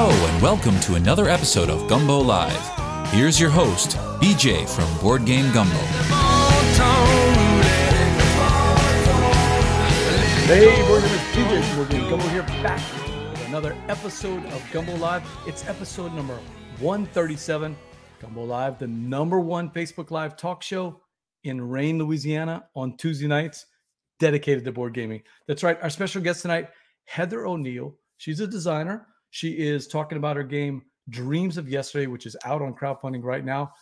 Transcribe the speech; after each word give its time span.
Hello, 0.00 0.26
and 0.28 0.40
welcome 0.40 0.78
to 0.82 0.94
another 0.94 1.28
episode 1.28 1.68
of 1.68 1.88
Gumbo 1.88 2.20
Live. 2.20 3.08
Here's 3.12 3.40
your 3.40 3.50
host, 3.50 3.96
BJ 4.20 4.68
from 4.68 4.86
Board 5.02 5.24
Game 5.24 5.52
Gumbo. 5.52 5.74
Hey, 10.46 10.86
Board 10.86 11.02
Gamers, 11.02 11.32
BJ 11.32 11.64
from 11.64 11.76
Board 11.76 11.90
Game 11.90 12.08
Gumbo 12.08 12.28
here, 12.28 12.44
back 12.62 12.80
with 13.32 13.48
another 13.48 13.76
episode 13.88 14.46
of 14.46 14.64
Gumbo 14.72 14.94
Live. 14.98 15.28
It's 15.48 15.66
episode 15.66 16.12
number 16.14 16.38
137. 16.78 17.76
Gumbo 18.20 18.44
Live, 18.44 18.78
the 18.78 18.86
number 18.86 19.40
one 19.40 19.68
Facebook 19.68 20.12
Live 20.12 20.36
talk 20.36 20.62
show 20.62 21.00
in 21.42 21.60
Rain, 21.60 21.98
Louisiana 21.98 22.68
on 22.76 22.96
Tuesday 22.98 23.26
nights, 23.26 23.66
dedicated 24.20 24.64
to 24.64 24.70
board 24.70 24.94
gaming. 24.94 25.22
That's 25.48 25.64
right. 25.64 25.76
Our 25.82 25.90
special 25.90 26.22
guest 26.22 26.42
tonight, 26.42 26.68
Heather 27.06 27.48
O'Neill. 27.48 27.96
She's 28.18 28.38
a 28.38 28.46
designer. 28.46 29.07
She 29.30 29.50
is 29.52 29.86
talking 29.86 30.18
about 30.18 30.36
her 30.36 30.42
game 30.42 30.82
Dreams 31.08 31.56
of 31.56 31.68
Yesterday, 31.68 32.06
which 32.06 32.26
is 32.26 32.36
out 32.44 32.62
on 32.62 32.74
crowdfunding 32.74 33.22
right 33.22 33.44
now. 33.44 33.72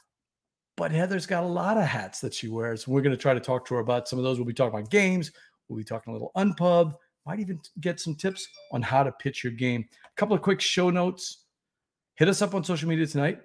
But 0.77 0.93
Heather's 0.93 1.27
got 1.27 1.45
a 1.45 1.47
lot 1.47 1.79
of 1.79 1.85
hats 1.85 2.21
that 2.21 2.35
she 2.35 2.49
wears. 2.49 2.87
We're 2.87 3.01
going 3.01 3.17
to 3.17 3.21
try 3.21 3.35
to 3.35 3.41
talk 3.41 3.67
to 3.67 3.75
her 3.75 3.81
about 3.81 4.09
some 4.09 4.19
of 4.19 4.25
those. 4.25 4.39
We'll 4.39 4.47
be 4.47 4.53
talking 4.53 4.79
about 4.79 4.91
games. 4.91 5.33
We'll 5.69 5.79
be 5.79 5.85
talking 5.85 6.11
a 6.11 6.15
little 6.15 6.33
unpub. 6.37 6.95
Might 7.25 7.41
even 7.41 7.61
get 7.81 7.99
some 7.99 8.15
tips 8.15 8.47
on 8.73 8.83
how 8.83 9.03
to 9.03 9.11
pitch 9.13 9.43
your 9.43 9.53
game. 9.53 9.87
A 10.05 10.17
couple 10.17 10.37
of 10.37 10.43
quick 10.43 10.61
show 10.61 10.91
notes. 10.91 11.45
Hit 12.15 12.29
us 12.29 12.43
up 12.43 12.55
on 12.55 12.63
social 12.63 12.89
media 12.89 13.07
tonight 13.07 13.41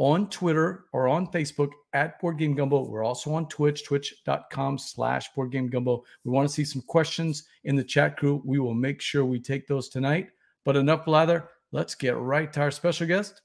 on 0.00 0.30
Twitter 0.30 0.86
or 0.94 1.08
on 1.08 1.26
Facebook 1.26 1.70
at 1.92 2.18
Board 2.20 2.38
Game 2.38 2.54
Gumbo. 2.54 2.88
We're 2.88 3.04
also 3.04 3.34
on 3.34 3.46
Twitch, 3.48 3.84
twitch.com 3.84 4.78
slash 4.78 5.28
Board 5.34 5.52
Game 5.52 5.68
Gumbo. 5.68 6.02
We 6.24 6.30
want 6.32 6.48
to 6.48 6.54
see 6.54 6.64
some 6.64 6.80
questions 6.80 7.44
in 7.64 7.76
the 7.76 7.84
chat 7.84 8.16
crew. 8.16 8.40
We 8.46 8.58
will 8.58 8.72
make 8.72 9.02
sure 9.02 9.26
we 9.26 9.38
take 9.38 9.66
those 9.66 9.90
tonight. 9.90 10.28
But 10.64 10.76
enough 10.76 11.04
blather. 11.04 11.48
Let's 11.72 11.94
get 11.94 12.16
right 12.16 12.52
to 12.52 12.60
our 12.60 12.70
special 12.70 13.06
guest. 13.06 13.40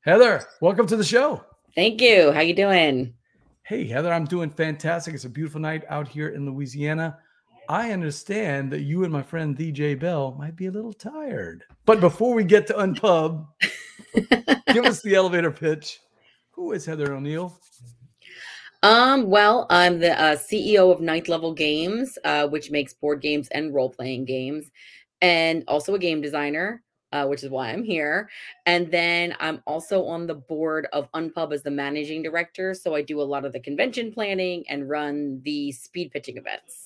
Heather, 0.00 0.44
welcome 0.60 0.86
to 0.88 0.96
the 0.96 1.04
show. 1.04 1.44
Thank 1.74 2.00
you. 2.00 2.32
How 2.32 2.40
you 2.40 2.54
doing? 2.54 3.14
Hey, 3.62 3.86
Heather, 3.86 4.12
I'm 4.12 4.24
doing 4.24 4.50
fantastic. 4.50 5.14
It's 5.14 5.24
a 5.24 5.30
beautiful 5.30 5.60
night 5.60 5.84
out 5.88 6.08
here 6.08 6.30
in 6.30 6.44
Louisiana. 6.44 7.18
I 7.68 7.92
understand 7.92 8.72
that 8.72 8.82
you 8.82 9.04
and 9.04 9.12
my 9.12 9.22
friend 9.22 9.56
DJ 9.56 9.98
Bell 9.98 10.34
might 10.38 10.56
be 10.56 10.66
a 10.66 10.70
little 10.70 10.92
tired. 10.92 11.64
But 11.86 12.00
before 12.00 12.34
we 12.34 12.44
get 12.44 12.66
to 12.66 12.74
Unpub, 12.74 13.46
give 14.72 14.84
us 14.84 15.00
the 15.00 15.14
elevator 15.14 15.50
pitch. 15.50 16.00
Who 16.50 16.72
is 16.72 16.84
Heather 16.84 17.14
O'Neill? 17.14 17.58
Um, 18.82 19.30
well, 19.30 19.66
I'm 19.70 20.00
the 20.00 20.20
uh, 20.20 20.36
CEO 20.36 20.92
of 20.92 21.00
Ninth 21.00 21.28
Level 21.28 21.54
Games, 21.54 22.18
uh, 22.24 22.48
which 22.48 22.72
makes 22.72 22.92
board 22.92 23.22
games 23.22 23.46
and 23.52 23.72
role 23.72 23.90
playing 23.90 24.24
games, 24.24 24.72
and 25.22 25.62
also 25.68 25.94
a 25.94 25.98
game 25.98 26.20
designer, 26.20 26.82
uh, 27.12 27.26
which 27.26 27.44
is 27.44 27.48
why 27.48 27.70
I'm 27.70 27.84
here. 27.84 28.28
And 28.66 28.90
then 28.90 29.34
I'm 29.38 29.62
also 29.66 30.04
on 30.04 30.26
the 30.26 30.34
board 30.34 30.88
of 30.92 31.10
Unpub 31.12 31.52
as 31.52 31.62
the 31.62 31.70
managing 31.70 32.22
director. 32.22 32.74
So 32.74 32.94
I 32.94 33.02
do 33.02 33.20
a 33.20 33.22
lot 33.22 33.44
of 33.44 33.52
the 33.52 33.60
convention 33.60 34.12
planning 34.12 34.64
and 34.68 34.90
run 34.90 35.40
the 35.44 35.72
speed 35.72 36.10
pitching 36.10 36.36
events. 36.36 36.84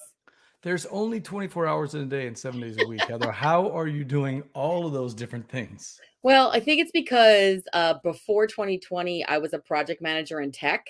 There's 0.63 0.87
only 0.87 1.21
24 1.21 1.67
hours 1.67 1.95
in 1.95 2.03
a 2.03 2.07
day 2.07 2.27
and 2.27 2.37
seven 2.37 2.61
days 2.61 2.77
a 2.81 2.87
week. 2.87 3.03
Heather, 3.03 3.31
how 3.31 3.71
are 3.71 3.87
you 3.87 4.05
doing 4.05 4.43
all 4.53 4.87
of 4.87 4.93
those 4.93 5.15
different 5.15 5.49
things? 5.49 6.01
Well, 6.23 6.51
I 6.51 6.61
think 6.61 6.81
it's 6.81 6.91
because 6.91 7.63
uh, 7.73 7.95
before 8.03 8.49
2020, 8.49 9.25
I 9.27 9.39
was 9.39 9.53
a 9.53 9.59
project 9.59 10.03
manager 10.03 10.41
in 10.41 10.53
tech. 10.53 10.89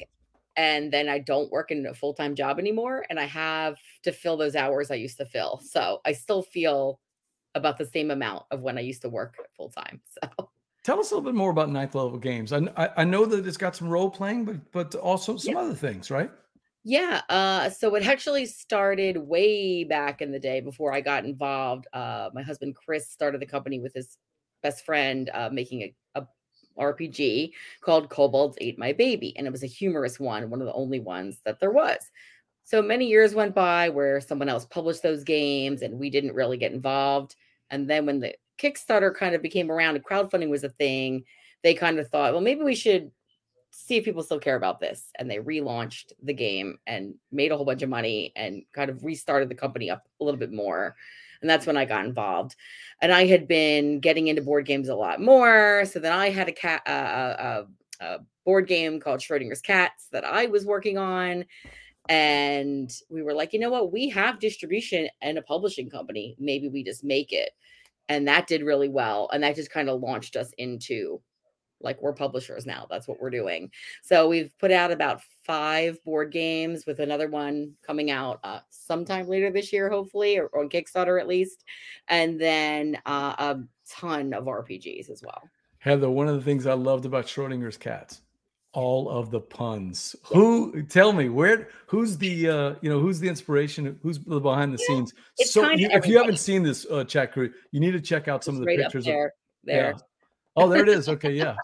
And 0.59 0.91
then 0.91 1.11
I 1.11 1.19
don't 1.19 1.53
work 1.53 1.71
in 1.71 1.85
a 1.85 1.93
full 1.93 2.15
time 2.15 2.35
job 2.35 2.59
anymore. 2.59 3.05
And 3.11 3.21
I 3.21 3.27
have 3.27 3.77
to 4.05 4.13
fill 4.13 4.39
those 4.39 4.57
hours 4.57 4.91
I 4.91 4.95
used 4.95 5.19
to 5.19 5.27
fill. 5.27 5.61
So 5.63 6.01
I 6.07 6.13
still 6.13 6.43
feel 6.43 6.99
about 7.57 7.79
the 7.79 7.87
same 7.87 8.11
amount 8.11 8.45
of 8.51 8.61
when 8.61 8.79
I 8.79 8.83
used 8.83 9.03
to 9.03 9.09
work 9.09 9.35
full 9.57 9.71
time. 9.71 10.01
So 10.39 10.51
tell 10.85 11.01
us 11.01 11.11
a 11.11 11.15
little 11.17 11.29
bit 11.29 11.35
more 11.35 11.51
about 11.51 11.69
ninth 11.69 11.97
level 11.97 12.17
games. 12.17 12.53
I, 12.53 12.61
I, 12.77 12.91
I 12.99 13.05
know 13.05 13.27
that 13.27 13.45
it's 13.45 13.57
got 13.57 13.75
some 13.75 13.89
role 13.89 14.09
playing, 14.09 14.45
but 14.45 14.71
but 14.71 14.95
also 14.95 15.37
some 15.37 15.55
yeah. 15.55 15.61
other 15.61 15.75
things, 15.75 16.13
right? 16.13 16.31
Yeah. 16.85 17.23
Uh, 17.29 17.69
so 17.71 17.93
it 17.97 18.07
actually 18.07 18.47
started 18.47 19.17
way 19.17 19.83
back 19.83 20.23
in 20.23 20.31
the 20.31 20.39
day 20.39 20.61
before 20.61 20.93
I 20.93 21.01
got 21.01 21.25
involved. 21.25 21.89
Uh, 21.93 22.31
my 22.33 22.43
husband 22.43 22.77
Chris 22.77 23.11
started 23.11 23.41
the 23.41 23.47
company 23.47 23.81
with 23.81 23.93
his 23.93 24.17
best 24.63 24.85
friend, 24.85 25.29
uh, 25.35 25.51
making 25.53 25.83
a, 25.83 26.21
a 26.21 26.29
RPG 26.79 27.51
called 27.81 28.09
Kobolds 28.09 28.57
Ate 28.61 28.79
My 28.79 28.93
Baby, 28.93 29.37
and 29.37 29.49
it 29.49 29.51
was 29.51 29.65
a 29.65 29.67
humorous 29.67 30.21
one, 30.21 30.49
one 30.49 30.61
of 30.61 30.67
the 30.67 30.73
only 30.75 31.01
ones 31.01 31.41
that 31.45 31.59
there 31.59 31.73
was. 31.73 31.99
So 32.63 32.83
many 32.83 33.07
years 33.07 33.35
went 33.35 33.55
by 33.55 33.89
where 33.89 34.21
someone 34.21 34.49
else 34.49 34.65
published 34.65 35.03
those 35.03 35.25
games, 35.25 35.83
and 35.83 35.99
we 35.99 36.11
didn't 36.11 36.35
really 36.35 36.57
get 36.57 36.73
involved. 36.73 37.35
And 37.71 37.89
then 37.89 38.07
when 38.07 38.21
the 38.21 38.35
Kickstarter 38.59 39.15
kind 39.15 39.35
of 39.35 39.43
became 39.43 39.71
around 39.71 39.97
and 39.97 40.05
crowdfunding 40.05 40.49
was 40.49 40.65
a 40.65 40.69
thing, 40.71 41.25
they 41.63 41.75
kind 41.75 41.99
of 41.99 42.09
thought, 42.09 42.33
well, 42.33 42.43
maybe 42.43 42.63
we 42.63 42.75
should 42.75 43.11
see 43.71 43.97
if 43.97 44.05
people 44.05 44.23
still 44.23 44.41
care 44.41 44.57
about 44.57 44.81
this. 44.81 45.11
And 45.19 45.31
they 45.31 45.39
relaunched 45.39 46.13
the 46.23 46.33
game 46.33 46.79
and 46.87 47.15
made 47.31 47.53
a 47.53 47.57
whole 47.57 47.67
bunch 47.67 47.83
of 47.83 47.89
money 47.89 48.33
and 48.37 48.63
kind 48.73 48.91
of 48.91 49.05
restarted 49.05 49.49
the 49.49 49.55
company 49.55 49.91
up 49.91 50.05
a 50.21 50.25
little 50.25 50.41
bit 50.41 50.53
more. 50.53 50.97
And 51.43 51.51
that's 51.51 51.67
when 51.67 51.77
I 51.77 51.85
got 51.85 52.07
involved. 52.07 52.57
And 53.03 53.13
I 53.13 53.27
had 53.27 53.47
been 53.47 54.01
getting 54.01 54.29
into 54.29 54.43
board 54.43 54.65
games 54.65 54.89
a 54.89 54.95
lot 54.95 55.21
more. 55.21 55.85
So 55.85 55.99
then 55.99 56.13
I 56.13 56.31
had 56.31 56.49
a 56.49 56.53
cat, 56.53 56.83
a, 56.87 57.67
a 58.01 58.19
board 58.45 58.67
game 58.67 59.01
called 59.01 59.21
Schrodinger's 59.21 59.61
Cats 59.61 60.09
that 60.13 60.25
I 60.25 60.47
was 60.47 60.65
working 60.65 60.97
on. 60.97 61.45
And 62.09 62.91
we 63.11 63.23
were 63.23 63.35
like, 63.35 63.53
you 63.53 63.59
know 63.59 63.71
what? 63.71 63.93
We 63.93 64.09
have 64.11 64.39
distribution 64.39 65.09
and 65.23 65.39
a 65.39 65.43
publishing 65.43 65.91
company. 65.91 66.37
Maybe 66.39 66.69
we 66.69 66.85
just 66.85 67.05
make 67.05 67.33
it. 67.33 67.51
And 68.09 68.29
that 68.29 68.47
did 68.47 68.63
really 68.63 68.89
well. 68.89 69.29
And 69.33 69.43
that 69.43 69.57
just 69.57 69.71
kind 69.71 69.89
of 69.89 70.01
launched 70.01 70.37
us 70.37 70.53
into 70.59 71.21
like 71.81 72.01
we're 72.01 72.13
publishers 72.13 72.67
now. 72.67 72.87
That's 72.89 73.07
what 73.07 73.21
we're 73.21 73.31
doing. 73.31 73.71
So 74.03 74.29
we've 74.29 74.53
put 74.59 74.71
out 74.71 74.91
about 74.91 75.21
five 75.45 76.03
board 76.05 76.33
games 76.33 76.85
with 76.87 77.01
another 77.01 77.29
one 77.29 77.73
coming 77.87 78.11
out 78.11 78.41
uh, 78.45 78.61
sometime 78.71 79.29
later 79.29 79.51
this 79.51 79.73
year, 79.73 79.91
hopefully, 79.91 80.39
or, 80.39 80.47
or 80.47 80.63
on 80.63 80.71
Kickstarter 80.71 81.21
at 81.21 81.29
least. 81.29 81.65
And 82.09 82.41
then 82.41 82.99
uh, 83.07 83.35
a 83.39 83.59
ton 83.89 84.33
of 84.33 84.45
RPGs 84.45 85.11
as 85.11 85.23
well. 85.23 85.43
Heather, 85.79 86.11
one 86.11 86.29
of 86.29 86.35
the 86.35 86.43
things 86.43 86.67
I 86.67 86.73
loved 86.73 87.05
about 87.05 87.27
Schrodinger's 87.27 87.77
cats 87.77 88.23
all 88.73 89.09
of 89.09 89.31
the 89.31 89.41
puns. 89.41 90.15
Who 90.27 90.83
tell 90.83 91.13
me 91.13 91.29
where 91.29 91.69
who's 91.87 92.19
the 92.19 92.49
uh 92.49 92.75
you 92.83 92.91
know 92.91 93.01
who's 93.01 93.19
the 93.19 93.29
inspiration 93.29 93.99
who's 94.03 94.19
the 94.19 94.39
behind 94.41 94.73
the 94.73 94.83
yeah, 94.83 94.95
scenes. 94.95 95.15
So 95.37 95.71
you, 95.71 95.89
if 95.91 96.07
you 96.07 96.19
haven't 96.19 96.39
seen 96.39 96.63
this 96.63 96.87
uh 96.91 97.05
chat 97.05 97.33
crew, 97.33 97.53
you 97.73 97.81
need 97.81 97.93
to 97.93 98.01
check 98.01 98.29
out 98.29 98.45
some 98.45 98.55
it's 98.55 98.61
of 98.61 98.67
the 98.67 98.67
right 98.67 98.79
pictures 98.81 99.07
there. 99.07 99.27
Of, 99.27 99.33
there. 99.65 99.91
Yeah. 99.91 99.99
Oh, 100.57 100.69
there 100.69 100.83
it 100.83 100.89
is. 100.89 101.09
Okay, 101.09 101.33
yeah. 101.33 101.57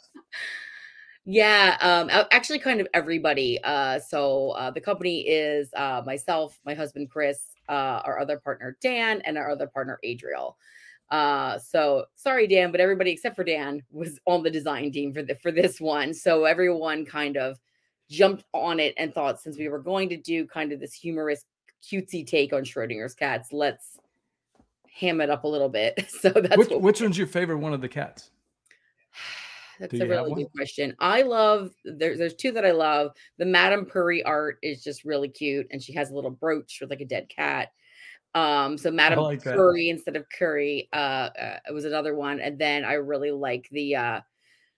yeah, 1.25 1.77
um 1.81 2.09
actually 2.31 2.59
kind 2.59 2.81
of 2.81 2.89
everybody. 2.95 3.63
Uh 3.63 3.99
so 3.99 4.51
uh 4.53 4.71
the 4.71 4.81
company 4.81 5.21
is 5.21 5.69
uh 5.77 6.03
myself, 6.07 6.59
my 6.65 6.75
husband 6.75 7.11
Chris, 7.11 7.45
uh 7.69 8.01
our 8.05 8.19
other 8.21 8.39
partner 8.39 8.77
Dan 8.81 9.21
and 9.27 9.37
our 9.37 9.51
other 9.51 9.67
partner 9.67 9.99
Adriel. 10.03 10.57
Uh, 11.11 11.59
so 11.59 12.07
sorry, 12.15 12.47
Dan, 12.47 12.73
but 12.73 12.81
everybody 12.81 13.11
except 13.11 13.37
for 13.37 13.45
Dan 13.45 13.83
was 13.91 14.19
on 14.27 14.43
the 14.43 14.51
design 14.51 14.91
team 14.93 15.13
for 15.13 15.23
the 15.23 15.35
for 15.37 15.53
this 15.53 15.81
one. 15.81 16.15
So 16.15 16.45
everyone 16.45 17.05
kind 17.05 17.37
of 17.37 17.59
jumped 18.09 18.45
on 18.53 18.81
it 18.81 18.95
and 18.97 19.13
thought 19.13 19.41
since 19.41 19.59
we 19.59 19.69
were 19.69 19.79
going 19.79 20.09
to 20.11 20.17
do 20.17 20.47
kind 20.47 20.73
of 20.73 20.81
this 20.81 20.95
humorous, 20.95 21.45
cutesy 21.83 22.27
take 22.27 22.53
on 22.53 22.63
Schrodinger's 22.63 23.15
cats, 23.15 23.53
let's 23.53 23.99
ham 24.93 25.21
it 25.21 25.31
up 25.31 25.45
a 25.45 25.49
little 25.49 25.69
bit. 25.69 26.07
So 26.21 26.29
that's 26.31 26.57
which, 26.57 26.71
which 26.71 27.01
one's 27.01 27.19
your 27.19 27.27
favorite 27.27 27.59
one 27.59 27.73
of 27.73 27.81
the 27.81 27.89
cats? 27.89 28.31
That's 29.81 29.99
a 29.99 30.07
really 30.07 30.33
good 30.34 30.53
question. 30.55 30.95
I 31.01 31.23
love 31.23 31.73
there's 31.84 32.17
there's 32.17 32.34
two 32.34 32.53
that 32.53 32.65
I 32.65 32.71
love. 32.71 33.11
The 33.39 33.47
Madame 33.47 33.84
Puri 33.84 34.23
art 34.23 34.59
is 34.63 34.84
just 34.84 35.05
really 35.05 35.29
cute, 35.29 35.67
and 35.73 35.83
she 35.83 35.93
has 35.95 36.11
a 36.11 36.15
little 36.15 36.31
brooch 36.31 36.78
with 36.81 36.91
like 36.91 37.01
a 37.01 37.05
dead 37.05 37.28
cat. 37.28 37.71
Um, 38.34 38.79
so 38.79 38.91
Madam 38.91 39.21
like 39.21 39.43
Curry 39.43 39.87
that. 39.87 39.97
instead 39.97 40.17
of 40.17 40.27
Curry, 40.31 40.89
uh, 40.93 40.97
uh, 40.97 41.59
it 41.69 41.73
was 41.73 41.84
another 41.84 42.15
one. 42.15 42.41
And 42.41 42.59
then 42.59 42.84
I 42.84 42.95
really 42.95 43.31
like 43.31 43.69
the 43.71 43.97
uh 43.97 44.21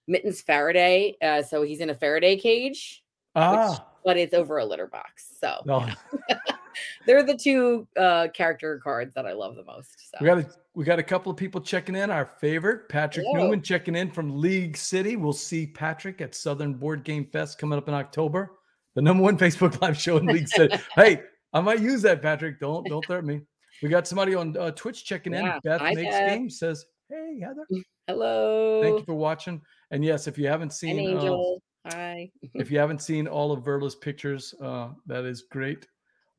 Mittens 0.07 0.43
Faraday. 0.43 1.17
Uh, 1.23 1.43
so 1.43 1.63
he's 1.63 1.81
in 1.81 1.91
a 1.91 1.95
Faraday 1.95 2.37
cage, 2.37 3.05
ah. 3.37 3.71
Which, 3.71 3.79
but 4.05 4.17
it's 4.17 4.35
over 4.35 4.59
a 4.59 4.65
litter 4.65 4.87
box. 4.87 5.35
So 5.41 5.63
no. 5.65 5.89
they're 7.07 7.23
the 7.23 7.37
two 7.37 7.87
uh 7.97 8.29
character 8.35 8.81
cards 8.83 9.15
that 9.15 9.27
I 9.27 9.33
love 9.33 9.57
the 9.57 9.65
most. 9.65 10.11
So 10.11 10.19
we 10.21 10.27
got 10.27 10.39
a 10.39 10.47
we 10.75 10.85
got 10.85 10.99
a 10.99 11.05
couple 11.05 11.31
of 11.31 11.39
people 11.39 11.61
checking 11.61 11.95
in. 11.95 12.11
Our 12.11 12.27
favorite, 12.27 12.89
Patrick 12.89 13.25
Hello. 13.29 13.45
Newman, 13.45 13.63
checking 13.63 13.95
in 13.95 14.11
from 14.11 14.41
League 14.41 14.77
City. 14.77 15.15
We'll 15.15 15.33
see 15.33 15.67
Patrick 15.67 16.21
at 16.21 16.35
Southern 16.35 16.75
Board 16.75 17.05
Game 17.05 17.27
Fest 17.27 17.59
coming 17.59 17.79
up 17.79 17.87
in 17.87 17.95
October. 17.95 18.51
The 18.95 19.03
number 19.03 19.23
one 19.23 19.39
Facebook 19.39 19.81
live 19.81 19.97
show 19.97 20.17
in 20.17 20.27
League 20.27 20.49
City. 20.49 20.77
hey, 20.97 21.23
I 21.55 21.61
might 21.61 21.81
use 21.81 22.03
that, 22.03 22.21
Patrick. 22.21 22.61
Don't 22.61 22.87
don't 22.87 23.05
threaten 23.07 23.27
me. 23.27 23.41
We 23.83 23.89
got 23.89 24.07
somebody 24.07 24.35
on 24.35 24.57
uh, 24.57 24.73
Twitch 24.73 25.05
checking 25.05 25.33
yeah, 25.33 25.55
in. 25.55 25.61
Beth 25.65 25.83
makes 25.83 26.03
Beth. 26.03 26.29
game 26.31 26.51
says, 26.51 26.85
"Hey 27.09 27.41
Heather, 27.41 27.67
hello. 28.07 28.83
Thank 28.83 28.99
you 28.99 29.05
for 29.05 29.15
watching." 29.15 29.61
And 29.91 30.05
yes, 30.05 30.27
if 30.27 30.37
you 30.37 30.49
haven't 30.49 30.73
seen, 30.73 30.99
An 30.99 31.07
uh, 31.07 31.11
angel. 31.11 31.63
Uh, 31.87 31.91
Hi. 31.91 32.31
if 32.55 32.71
you 32.73 32.79
haven't 32.79 33.03
seen 33.03 33.27
all 33.29 33.53
of 33.53 33.65
Verla's 33.65 33.95
pictures, 33.95 34.55
uh, 34.63 34.91
that 35.07 35.25
is 35.25 35.43
great. 35.51 35.87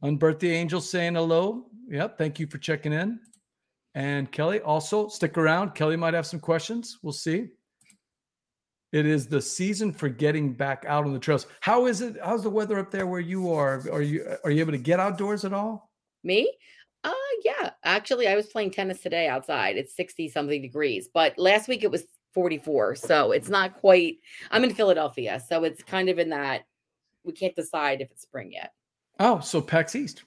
Unbirthday 0.04 0.52
Angel 0.52 0.82
saying 0.82 1.16
hello. 1.16 1.68
Yep, 1.90 2.18
thank 2.18 2.40
you 2.40 2.48
for 2.48 2.58
checking 2.58 2.94
in. 2.94 3.20
and 3.94 4.32
Kelly. 4.32 4.60
Also, 4.62 5.08
stick 5.08 5.38
around. 5.38 5.76
Kelly 5.76 5.96
might 5.96 6.14
have 6.14 6.26
some 6.28 6.40
questions. 6.40 6.98
We'll 7.02 7.14
see. 7.14 7.48
It 8.96 9.06
is 9.06 9.28
the 9.28 9.42
season 9.42 9.92
for 9.92 10.08
getting 10.08 10.54
back 10.54 10.86
out 10.88 11.04
on 11.04 11.12
the 11.12 11.20
trails. 11.20 11.48
How 11.60 11.86
is 11.86 12.00
it? 12.00 12.16
How's 12.24 12.44
the 12.44 12.50
weather 12.50 12.80
up 12.80 12.92
there 12.92 13.06
where 13.06 13.20
you 13.20 13.52
are? 13.52 13.84
Are 13.92 14.02
you 14.02 14.38
are 14.46 14.50
you 14.50 14.62
able 14.62 14.72
to 14.72 14.78
get 14.78 15.02
outdoors 15.02 15.44
at 15.44 15.52
all? 15.52 15.92
Me? 16.24 16.50
Uh 17.04 17.12
yeah. 17.44 17.72
Actually, 17.84 18.30
I 18.30 18.36
was 18.38 18.46
playing 18.46 18.72
tennis 18.72 19.02
today 19.02 19.28
outside. 19.28 19.76
It's 19.76 19.98
60 19.98 20.30
something 20.30 20.62
degrees, 20.62 21.10
but 21.14 21.38
last 21.38 21.68
week 21.68 21.84
it 21.84 21.92
was 21.92 22.06
44. 22.34 22.96
So 22.96 23.34
it's 23.34 23.50
not 23.50 23.76
quite 23.82 24.20
I'm 24.50 24.64
in 24.64 24.74
Philadelphia, 24.74 25.42
so 25.46 25.66
it's 25.66 25.84
kind 25.84 26.08
of 26.08 26.18
in 26.18 26.30
that 26.30 26.62
we 27.26 27.34
can't 27.34 27.54
decide 27.54 28.00
if 28.00 28.10
it's 28.12 28.22
spring 28.22 28.54
yet. 28.54 28.72
Oh, 29.20 29.42
so 29.42 29.60
PAX 29.60 29.94
East. 29.98 30.24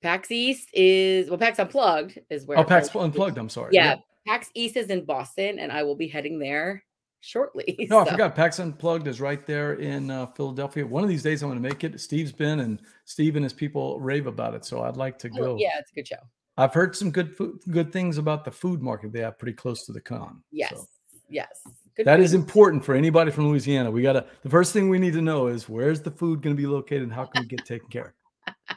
PAX 0.00 0.30
East 0.30 0.68
is 0.72 1.28
well, 1.28 1.40
PAX 1.40 1.58
Unplugged 1.58 2.20
is 2.30 2.46
where 2.46 2.56
Oh, 2.56 2.62
PAX 2.62 2.94
Unplugged. 2.94 3.36
I'm 3.36 3.48
sorry. 3.48 3.70
Yeah, 3.72 3.96
PAX 4.28 4.48
East 4.54 4.76
is 4.76 4.90
in 4.90 5.04
Boston, 5.04 5.58
and 5.58 5.72
I 5.72 5.82
will 5.82 5.96
be 5.96 6.06
heading 6.06 6.38
there 6.38 6.84
shortly. 7.22 7.86
No, 7.90 8.00
I 8.00 8.10
forgot. 8.10 8.34
PAX 8.34 8.58
Unplugged 8.58 9.06
is 9.06 9.20
right 9.20 9.46
there 9.46 9.74
in 9.74 10.10
uh, 10.10 10.26
Philadelphia. 10.26 10.86
One 10.86 11.02
of 11.02 11.08
these 11.08 11.22
days, 11.22 11.42
I'm 11.42 11.48
going 11.50 11.62
to 11.62 11.66
make 11.68 11.82
it. 11.84 11.98
Steve's 12.00 12.32
been, 12.32 12.60
and 12.60 12.80
Steve 13.06 13.36
and 13.36 13.44
his 13.44 13.52
people 13.54 13.98
rave 14.00 14.26
about 14.26 14.54
it. 14.54 14.64
So 14.64 14.82
I'd 14.82 14.96
like 14.96 15.18
to 15.20 15.30
Oh, 15.34 15.36
go. 15.42 15.56
yeah, 15.58 15.78
it's 15.78 15.90
a 15.90 15.94
good 15.94 16.06
show. 16.08 16.16
I've 16.58 16.74
heard 16.74 16.94
some 16.94 17.10
good 17.10 17.34
food, 17.34 17.60
good 17.70 17.92
things 17.92 18.18
about 18.18 18.44
the 18.44 18.50
food 18.50 18.82
market 18.82 19.12
they 19.12 19.20
have 19.20 19.38
pretty 19.38 19.54
close 19.54 19.86
to 19.86 19.92
the 19.92 20.00
con. 20.02 20.42
Yes, 20.50 20.70
So 20.76 20.86
yes. 21.28 21.48
Good 21.96 22.06
that 22.06 22.20
is 22.20 22.32
food. 22.32 22.40
important 22.40 22.84
for 22.84 22.94
anybody 22.94 23.30
from 23.30 23.48
Louisiana. 23.48 23.90
We 23.90 24.02
got 24.02 24.12
to, 24.14 24.26
the 24.42 24.50
first 24.50 24.72
thing 24.72 24.88
we 24.90 24.98
need 24.98 25.14
to 25.14 25.22
know 25.22 25.46
is 25.46 25.68
where's 25.68 26.02
the 26.02 26.10
food 26.10 26.42
going 26.42 26.54
to 26.56 26.60
be 26.60 26.66
located 26.66 27.02
and 27.04 27.12
how 27.12 27.24
can 27.24 27.42
we 27.42 27.48
get 27.48 27.64
taken 27.64 27.88
care 27.88 28.14
of? 28.46 28.54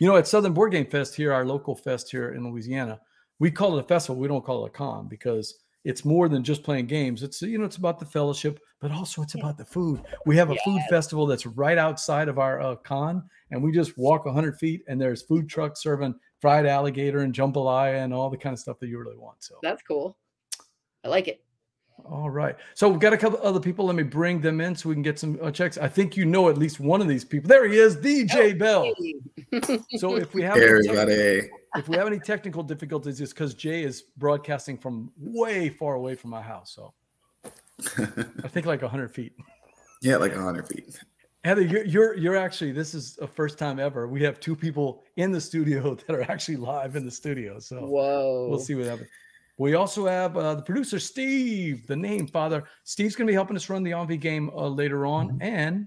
You 0.00 0.08
know, 0.08 0.16
at 0.16 0.26
Southern 0.26 0.52
Board 0.52 0.72
Game 0.72 0.86
Fest 0.86 1.14
here, 1.14 1.32
our 1.32 1.44
local 1.46 1.76
fest 1.76 2.10
here 2.10 2.32
in 2.32 2.44
Louisiana, 2.50 3.00
we 3.38 3.48
call 3.48 3.78
it 3.78 3.84
a 3.84 3.86
festival. 3.86 4.20
We 4.20 4.26
don't 4.26 4.44
call 4.44 4.64
it 4.64 4.70
a 4.70 4.72
con 4.72 5.06
because 5.06 5.54
it's 5.84 6.04
more 6.04 6.28
than 6.28 6.42
just 6.42 6.62
playing 6.62 6.86
games. 6.86 7.22
It's, 7.22 7.42
you 7.42 7.58
know, 7.58 7.64
it's 7.64 7.76
about 7.76 7.98
the 7.98 8.06
fellowship, 8.06 8.58
but 8.80 8.90
also 8.90 9.22
it's 9.22 9.34
about 9.34 9.58
the 9.58 9.64
food. 9.64 10.02
We 10.24 10.36
have 10.36 10.50
a 10.50 10.56
food 10.64 10.80
festival 10.88 11.26
that's 11.26 11.46
right 11.46 11.78
outside 11.78 12.28
of 12.28 12.38
our 12.38 12.60
uh, 12.60 12.76
con, 12.76 13.22
and 13.50 13.62
we 13.62 13.70
just 13.70 13.96
walk 13.98 14.24
100 14.24 14.58
feet, 14.58 14.82
and 14.88 15.00
there's 15.00 15.22
food 15.22 15.48
trucks 15.48 15.82
serving 15.82 16.14
fried 16.40 16.66
alligator 16.66 17.20
and 17.20 17.34
jambalaya 17.34 18.02
and 18.02 18.12
all 18.12 18.30
the 18.30 18.36
kind 18.36 18.54
of 18.54 18.58
stuff 18.58 18.78
that 18.80 18.88
you 18.88 18.98
really 18.98 19.16
want. 19.16 19.42
So 19.42 19.56
That's 19.62 19.82
cool. 19.82 20.16
I 21.04 21.08
like 21.08 21.28
it. 21.28 21.43
All 22.04 22.28
right. 22.28 22.56
So 22.74 22.88
we've 22.88 23.00
got 23.00 23.12
a 23.12 23.16
couple 23.16 23.38
other 23.42 23.60
people. 23.60 23.86
Let 23.86 23.96
me 23.96 24.02
bring 24.02 24.40
them 24.40 24.60
in 24.60 24.74
so 24.74 24.88
we 24.88 24.94
can 24.94 25.02
get 25.02 25.18
some 25.18 25.38
uh, 25.40 25.50
checks. 25.50 25.78
I 25.78 25.88
think 25.88 26.16
you 26.16 26.24
know 26.24 26.48
at 26.48 26.58
least 26.58 26.80
one 26.80 27.00
of 27.00 27.08
these 27.08 27.24
people. 27.24 27.48
There 27.48 27.66
he 27.68 27.78
is, 27.78 27.96
DJ 27.96 28.58
Bell. 28.58 28.92
So 29.98 30.16
if 30.16 30.34
we 30.34 30.42
have 30.42 30.56
any 30.56 30.64
everybody. 30.66 31.48
if 31.76 31.88
we 31.88 31.96
have 31.96 32.06
any 32.06 32.18
technical 32.18 32.62
difficulties, 32.62 33.20
it's 33.20 33.32
because 33.32 33.54
Jay 33.54 33.84
is 33.84 34.02
broadcasting 34.16 34.76
from 34.76 35.12
way 35.16 35.68
far 35.68 35.94
away 35.94 36.16
from 36.16 36.30
my 36.30 36.42
house. 36.42 36.74
So 36.74 36.92
I 38.42 38.48
think 38.48 38.66
like 38.66 38.82
100 38.82 39.14
feet. 39.14 39.32
yeah, 40.02 40.16
like 40.16 40.34
100 40.34 40.66
feet. 40.68 40.98
Heather, 41.44 41.60
you're, 41.60 41.84
you're 41.84 42.16
you're 42.16 42.36
actually 42.36 42.72
this 42.72 42.94
is 42.94 43.18
a 43.20 43.26
first 43.26 43.58
time 43.58 43.78
ever. 43.78 44.08
We 44.08 44.22
have 44.22 44.40
two 44.40 44.56
people 44.56 45.04
in 45.16 45.30
the 45.30 45.40
studio 45.40 45.94
that 46.06 46.16
are 46.16 46.22
actually 46.30 46.56
live 46.56 46.96
in 46.96 47.04
the 47.04 47.10
studio. 47.10 47.58
So 47.60 47.86
Whoa. 47.86 48.48
we'll 48.48 48.58
see 48.58 48.74
what 48.74 48.86
happens. 48.86 49.08
We 49.56 49.74
also 49.74 50.06
have 50.06 50.36
uh, 50.36 50.56
the 50.56 50.62
producer 50.62 50.98
Steve, 50.98 51.86
the 51.86 51.96
name 51.96 52.26
father. 52.26 52.64
Steve's 52.82 53.14
going 53.14 53.26
to 53.26 53.30
be 53.30 53.34
helping 53.34 53.56
us 53.56 53.68
run 53.68 53.82
the 53.84 53.92
Envie 53.92 54.16
game 54.16 54.50
uh, 54.50 54.68
later 54.68 55.06
on, 55.06 55.38
and 55.40 55.86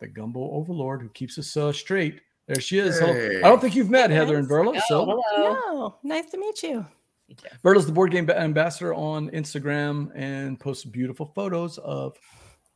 the 0.00 0.08
Gumbo 0.08 0.50
Overlord 0.52 1.02
who 1.02 1.08
keeps 1.10 1.38
us 1.38 1.56
uh, 1.56 1.72
straight. 1.72 2.20
There 2.48 2.60
she 2.60 2.78
is. 2.80 2.98
Hey. 2.98 3.38
I 3.44 3.48
don't 3.48 3.60
think 3.60 3.76
you've 3.76 3.90
met 3.90 4.10
Heather 4.10 4.36
and 4.36 4.48
Yes. 4.48 4.52
Verla. 4.52 4.80
So 4.88 5.04
Hello. 5.04 5.52
No, 5.72 5.98
nice 6.02 6.30
to 6.30 6.38
meet 6.38 6.64
you. 6.64 6.84
Me 7.28 7.36
too. 7.36 7.80
The 7.80 7.92
board 7.92 8.10
game 8.10 8.28
ambassador 8.28 8.92
on 8.92 9.30
Instagram 9.30 10.10
and 10.16 10.58
posts 10.58 10.84
beautiful 10.84 11.26
photos 11.26 11.78
of 11.78 12.16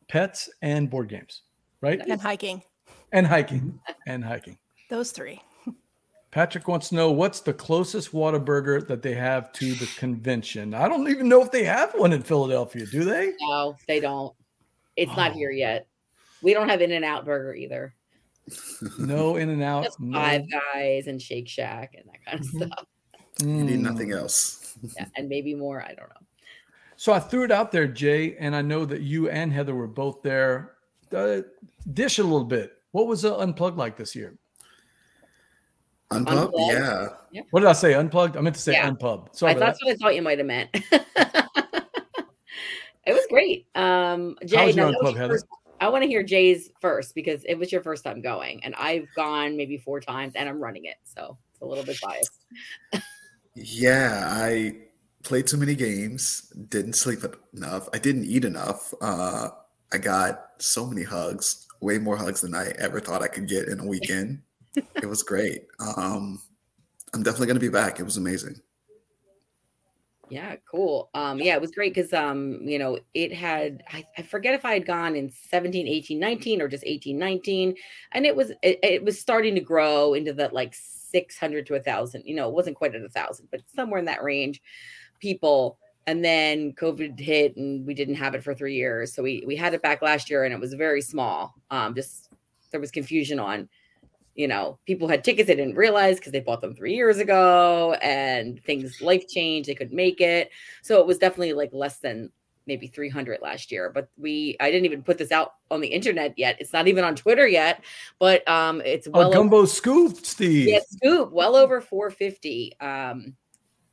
pets 0.09 0.49
and 0.63 0.89
board 0.89 1.09
games, 1.09 1.43
right? 1.81 2.01
And 2.07 2.21
hiking. 2.21 2.63
And 3.11 3.27
hiking. 3.27 3.81
And 4.07 4.25
hiking. 4.25 4.59
Those 4.91 5.11
three. 5.11 5.41
Patrick 6.35 6.67
wants 6.67 6.89
to 6.89 6.97
know 6.97 7.13
what's 7.13 7.39
the 7.39 7.53
closest 7.55 8.11
Whataburger 8.11 8.85
that 8.89 9.03
they 9.03 9.15
have 9.15 9.53
to 9.53 9.73
the 9.75 9.87
convention. 9.97 10.75
I 10.75 10.89
don't 10.89 11.09
even 11.09 11.29
know 11.29 11.41
if 11.41 11.53
they 11.53 11.63
have 11.63 11.93
one 11.95 12.13
in 12.13 12.23
Philadelphia, 12.23 12.87
do 12.87 13.05
they? 13.05 13.35
No, 13.41 13.77
they 13.87 14.01
don't. 14.01 14.35
It's 14.97 15.17
not 15.17 15.31
Oh. 15.31 15.35
here 15.35 15.53
yet. 15.53 15.87
We 16.43 16.53
don't 16.53 16.69
have 16.69 16.81
In 16.83 16.91
and 16.91 17.05
Out 17.05 17.25
Burger 17.25 17.55
either. 17.55 17.95
No 18.99 19.37
In 19.37 19.49
and 19.49 19.63
Out. 19.63 19.87
No. 20.01 20.19
Five 20.19 20.43
Guys 20.51 21.07
and 21.07 21.23
Shake 21.23 21.49
Shack 21.49 21.95
and 21.97 22.05
that 22.09 22.25
kind 22.27 22.41
of 22.41 22.47
Mhm. 22.47 22.67
stuff. 22.67 22.87
You 23.41 23.47
need 23.65 23.79
Mm. 23.79 23.83
nothing 23.83 24.11
else. 24.13 24.77
Yeah, 24.97 25.07
and 25.17 25.29
maybe 25.29 25.55
more. 25.55 25.83
I 25.83 25.95
don't 25.95 26.09
know. 26.09 26.27
So 26.97 27.13
I 27.13 27.21
threw 27.21 27.45
it 27.45 27.53
out 27.53 27.71
there, 27.71 27.87
Jay, 27.87 28.37
and 28.39 28.57
I 28.57 28.63
know 28.63 28.85
that 28.87 29.03
you 29.03 29.29
and 29.31 29.53
Heather 29.53 29.75
were 29.77 29.87
both 29.87 30.23
there. 30.23 30.75
Uh, 31.13 31.43
dish 31.93 32.19
a 32.19 32.25
little 32.25 32.43
bit. 32.45 32.73
What 32.91 33.07
was 33.07 33.25
uh, 33.25 33.39
Unplugged 33.39 33.79
like 33.79 33.97
this 33.97 34.17
year? 34.17 34.37
Unpub? 36.15 36.47
Unplugged? 36.47 36.73
Yeah. 37.33 37.43
What 37.51 37.61
did 37.61 37.69
I 37.69 37.73
say? 37.73 37.95
Unplugged? 37.95 38.37
I 38.37 38.41
meant 38.41 38.57
to 38.57 38.63
say 38.63 38.73
Yeah. 38.73 38.91
Unpub. 38.91 39.35
Sorry 39.35 39.53
I 39.53 39.57
about 39.57 39.67
that's 39.67 39.85
what 39.85 39.93
I 39.93 39.97
thought 39.97 40.15
you 40.15 40.23
might 40.23 40.39
have 40.39 40.47
meant. 40.47 40.71
it 43.07 43.13
was 43.13 43.27
great. 43.29 43.67
Um, 43.75 44.37
Jay, 44.47 44.57
How 44.57 44.67
was 44.67 44.77
your 44.77 44.85
now 44.85 44.89
was 44.91 44.97
Unplugged, 44.97 45.19
your 45.19 45.29
first- 45.29 45.47
I 45.81 45.89
want 45.89 46.03
to 46.03 46.09
hear 46.09 46.23
Jay's 46.23 46.71
first 46.81 47.15
because 47.15 47.45
it 47.45 47.59
was 47.59 47.71
your 47.73 47.83
first 47.83 48.05
time 48.05 48.23
going, 48.23 48.63
and 48.65 48.75
I've 48.77 49.07
gone 49.15 49.57
maybe 49.57 49.77
four 49.77 50.01
times, 50.01 50.35
and 50.37 50.49
I'm 50.49 50.63
running 50.63 50.85
it, 50.87 50.97
so 51.03 51.37
it's 51.53 51.61
a 51.61 51.67
little 51.67 51.85
bit 51.85 52.01
biased. 52.01 52.31
Yeah, 53.55 54.29
I 54.31 54.77
played 55.25 55.47
too 55.47 55.57
many 55.57 55.75
games, 55.75 56.53
didn't 56.69 56.95
sleep 56.95 57.21
enough. 57.53 57.89
I 57.93 57.99
didn't 57.99 58.25
eat 58.25 58.45
enough. 58.45 58.95
Uh, 59.01 59.51
I 59.93 59.99
got 59.99 60.53
so 60.59 60.87
many 60.87 61.03
hugs, 61.03 61.67
way 61.81 61.99
more 61.99 62.17
hugs 62.17 62.41
than 62.41 62.55
I 62.55 62.69
ever 62.79 63.01
thought 63.01 63.23
I 63.23 63.29
could 63.29 63.49
get 63.49 63.69
in 63.69 63.81
a 63.81 63.87
weekend. 63.87 64.41
It 64.77 65.09
was 65.09 65.23
great. 65.23 65.67
Um, 65.81 66.41
I'm 67.13 67.23
definitely 67.23 67.47
going 67.47 67.61
to 67.61 67.61
be 67.61 67.69
back. 67.69 68.01
It 68.01 68.05
was 68.05 68.17
amazing. 68.17 68.61
Yeah, 70.31 70.57
cool. 70.71 71.11
Um, 71.15 71.39
yeah, 71.39 71.55
it 71.55 71.61
was 71.61 71.71
great 71.71 71.95
because 71.95 72.13
um, 72.13 72.61
you 72.63 72.79
know, 72.79 72.99
it 73.13 73.33
had 73.33 73.83
I, 73.93 74.05
I 74.17 74.23
forget 74.23 74.55
if 74.55 74.65
I 74.65 74.75
had 74.75 74.87
gone 74.87 75.17
in 75.17 75.31
17, 75.31 75.87
18, 75.87 76.19
19 76.19 76.63
or 76.63 76.69
just 76.69 76.85
18, 76.87 77.19
19. 77.19 77.75
And 78.13 78.27
it 78.27 78.35
was 78.35 78.51
it, 78.63 78.79
it 78.83 79.05
was 79.05 79.21
starting 79.21 79.55
to 79.55 79.61
grow 79.61 80.15
into 80.15 80.33
that 80.35 80.53
like 80.53 80.75
600 80.75 81.67
to 81.67 81.75
a 81.75 81.81
thousand, 81.81 82.25
you 82.25 82.35
know, 82.35 82.49
it 82.49 82.55
wasn't 82.55 82.77
quite 82.77 82.95
at 82.95 83.03
a 83.03 83.09
thousand, 83.09 83.49
but 83.51 83.61
somewhere 83.75 83.99
in 83.99 84.07
that 84.07 84.25
range, 84.25 84.63
people. 85.21 85.79
And 86.07 86.25
then 86.25 86.73
COVID 86.73 87.19
hit 87.19 87.57
and 87.57 87.87
we 87.87 87.95
didn't 87.95 88.17
have 88.17 88.35
it 88.35 88.45
for 88.45 88.55
three 88.55 88.75
years. 88.75 89.15
So 89.15 89.23
we 89.23 89.45
we 89.47 89.57
had 89.57 89.73
it 89.73 89.83
back 89.83 90.03
last 90.03 90.29
year 90.29 90.45
and 90.45 90.53
it 90.53 90.61
was 90.61 90.75
very 90.75 91.01
small. 91.01 91.55
Um, 91.71 91.95
just 91.95 92.31
there 92.71 92.81
was 92.81 92.91
confusion 92.91 93.39
on 93.39 93.69
you 94.35 94.49
know, 94.49 94.79
people 94.87 95.09
had 95.09 95.23
tickets 95.23 95.47
they 95.47 95.55
didn't 95.55 95.77
realize 95.77 96.17
because 96.17 96.33
they 96.33 96.41
bought 96.41 96.61
them 96.61 96.75
three 96.75 96.95
years 96.95 97.19
ago 97.19 97.95
and 98.03 98.63
things 98.65 99.01
life 99.01 99.29
changed, 99.29 99.69
they 99.69 99.75
couldn't 99.75 99.97
make 99.97 100.21
it. 100.21 100.51
So 100.83 101.01
it 101.01 101.07
was 101.07 101.19
definitely 101.19 101.53
like 101.53 101.71
less 101.73 101.99
than 101.99 102.31
maybe 102.67 102.87
300 102.87 103.41
last 103.43 103.71
year. 103.71 103.91
But 103.95 104.09
we, 104.17 104.57
I 104.61 104.71
didn't 104.71 104.87
even 104.87 105.03
put 105.03 105.19
this 105.19 105.31
out 105.31 105.53
on 105.71 105.81
the 105.81 105.89
internet 105.89 106.35
yet. 106.37 106.57
It's 106.61 106.73
not 106.73 106.89
even 106.89 107.05
on 107.05 107.15
Twitter 107.15 107.47
yet, 107.47 107.85
but 108.19 108.47
um, 108.49 108.81
it's 108.85 109.07
well 109.07 109.23
a 109.23 109.27
over, 109.27 109.35
gumbo 109.35 109.65
scoop, 109.67 110.17
Steve. 110.25 110.69
yeah, 110.69 110.81
scoop, 110.89 111.31
well 111.33 111.57
over 111.57 111.81
450 111.81 112.73
um, 112.81 113.37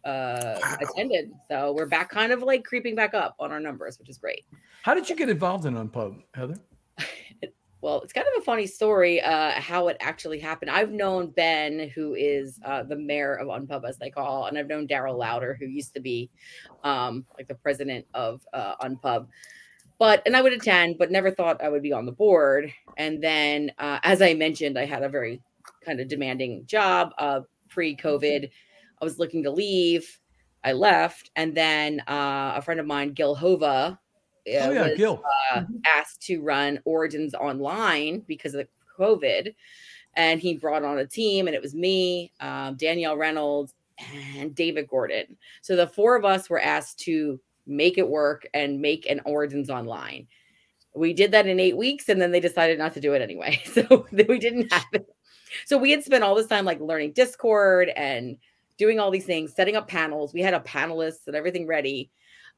uh, 0.04 0.10
Wow. 0.64 0.78
attended. 0.82 1.32
So 1.50 1.74
we're 1.74 1.86
back 1.86 2.10
kind 2.10 2.32
of 2.32 2.42
like 2.42 2.64
creeping 2.64 2.96
back 2.96 3.14
up 3.14 3.36
on 3.40 3.52
our 3.52 3.60
numbers, 3.60 4.00
which 4.00 4.10
is 4.10 4.18
great. 4.18 4.46
How 4.84 4.96
did 4.96 5.08
you 5.10 5.16
get 5.16 5.30
involved 5.30 5.66
in 5.66 5.76
Unpub, 5.76 6.24
Heather? 6.34 6.56
Well, 7.82 8.02
it's 8.02 8.14
kind 8.14 8.28
of 8.36 8.42
a 8.42 8.46
funny 8.46 8.68
story 8.68 9.22
uh, 9.22 9.60
how 9.60 9.88
it 9.88 9.98
actually 10.00 10.38
happened. 10.38 10.70
I've 10.70 10.92
known 10.92 11.32
Ben, 11.32 11.90
who 11.96 12.14
is 12.14 12.60
uh, 12.64 12.84
the 12.84 12.96
mayor 12.96 13.34
of 13.34 13.48
Unpub, 13.48 13.90
as 13.90 13.98
they 13.98 14.12
call, 14.12 14.46
and 14.46 14.56
I've 14.56 14.68
known 14.68 14.86
Darrell 14.86 15.18
Louder, 15.18 15.58
who 15.60 15.66
used 15.66 15.96
to 15.96 16.00
be 16.00 16.30
um, 16.84 17.26
like 17.36 17.48
the 17.48 17.56
president 17.56 18.06
of 18.14 18.46
uh, 18.54 18.76
Unpub. 18.84 19.28
But 19.98 20.22
and 20.28 20.38
I 20.38 20.44
would 20.44 20.54
attend, 20.54 21.00
but 21.00 21.12
never 21.12 21.32
thought 21.32 21.64
I 21.64 21.70
would 21.70 21.82
be 21.82 21.92
on 21.94 22.06
the 22.06 22.12
board. 22.12 22.72
And 22.98 23.22
then, 23.22 23.72
uh, 23.80 24.00
as 24.04 24.22
I 24.22 24.36
mentioned, 24.36 24.78
I 24.78 24.86
had 24.86 25.02
a 25.02 25.10
very 25.10 25.42
kind 25.84 26.00
of 26.00 26.08
demanding 26.08 26.66
job 26.68 27.12
uh, 27.18 27.42
pre-COVID. 27.70 28.50
I 29.02 29.04
was 29.04 29.18
looking 29.18 29.44
to 29.44 29.52
leave. 29.52 30.20
I 30.64 30.74
left, 30.74 31.32
and 31.36 31.58
then 31.58 32.02
uh, 32.02 32.54
a 32.58 32.62
friend 32.62 32.80
of 32.80 32.86
mine, 32.86 33.14
Gil 33.14 33.34
Hova, 33.34 34.00
uh, 34.48 34.68
oh 34.68 34.72
yeah, 34.72 34.88
was, 34.88 34.98
Gil. 34.98 35.24
uh, 35.54 35.64
asked 35.86 36.22
to 36.24 36.42
run 36.42 36.80
Origins 36.86 37.34
online 37.34 38.20
because 38.28 38.54
of 38.54 38.60
the 38.66 38.68
COVID. 39.04 39.54
And 40.16 40.42
he 40.42 40.58
brought 40.58 40.84
on 40.84 40.98
a 40.98 41.06
team, 41.06 41.48
and 41.48 41.56
it 41.56 41.62
was 41.62 41.74
me, 41.74 42.34
um, 42.42 42.76
Danielle 42.76 43.16
Reynolds, 43.16 43.74
and 44.36 44.54
David 44.54 44.88
Gordon. 44.90 45.38
So 45.62 45.76
the 45.76 45.88
four 45.88 46.16
of 46.16 46.26
us 46.26 46.50
were 46.50 46.60
asked 46.60 47.00
to 47.00 47.40
make 47.68 47.98
it 47.98 48.08
work 48.08 48.48
and 48.54 48.82
make 48.82 49.10
an 49.10 49.22
Origins 49.26 49.70
online. 49.70 50.28
We 50.94 51.14
did 51.14 51.32
that 51.32 51.48
in 51.48 51.60
eight 51.60 51.78
weeks, 51.78 52.10
and 52.10 52.22
then 52.22 52.32
they 52.32 52.40
decided 52.40 52.78
not 52.78 52.94
to 52.96 53.00
do 53.00 53.14
it 53.14 53.22
anyway. 53.22 53.62
So 53.74 54.06
we 54.12 54.40
didn't 54.40 54.72
have 54.74 54.86
it. 54.94 55.08
So 55.66 55.78
we 55.78 55.92
had 55.92 56.04
spent 56.04 56.24
all 56.24 56.36
this 56.36 56.48
time 56.48 56.66
like 56.66 56.80
learning 56.80 57.14
Discord 57.14 57.90
and 57.90 58.38
doing 58.78 59.00
all 59.00 59.12
these 59.12 59.26
things, 59.26 59.54
setting 59.54 59.76
up 59.76 59.88
panels. 59.88 60.34
We 60.34 60.42
had 60.42 60.54
a 60.54 60.60
panelist 60.60 61.28
and 61.28 61.36
everything 61.36 61.68
ready. 61.68 62.10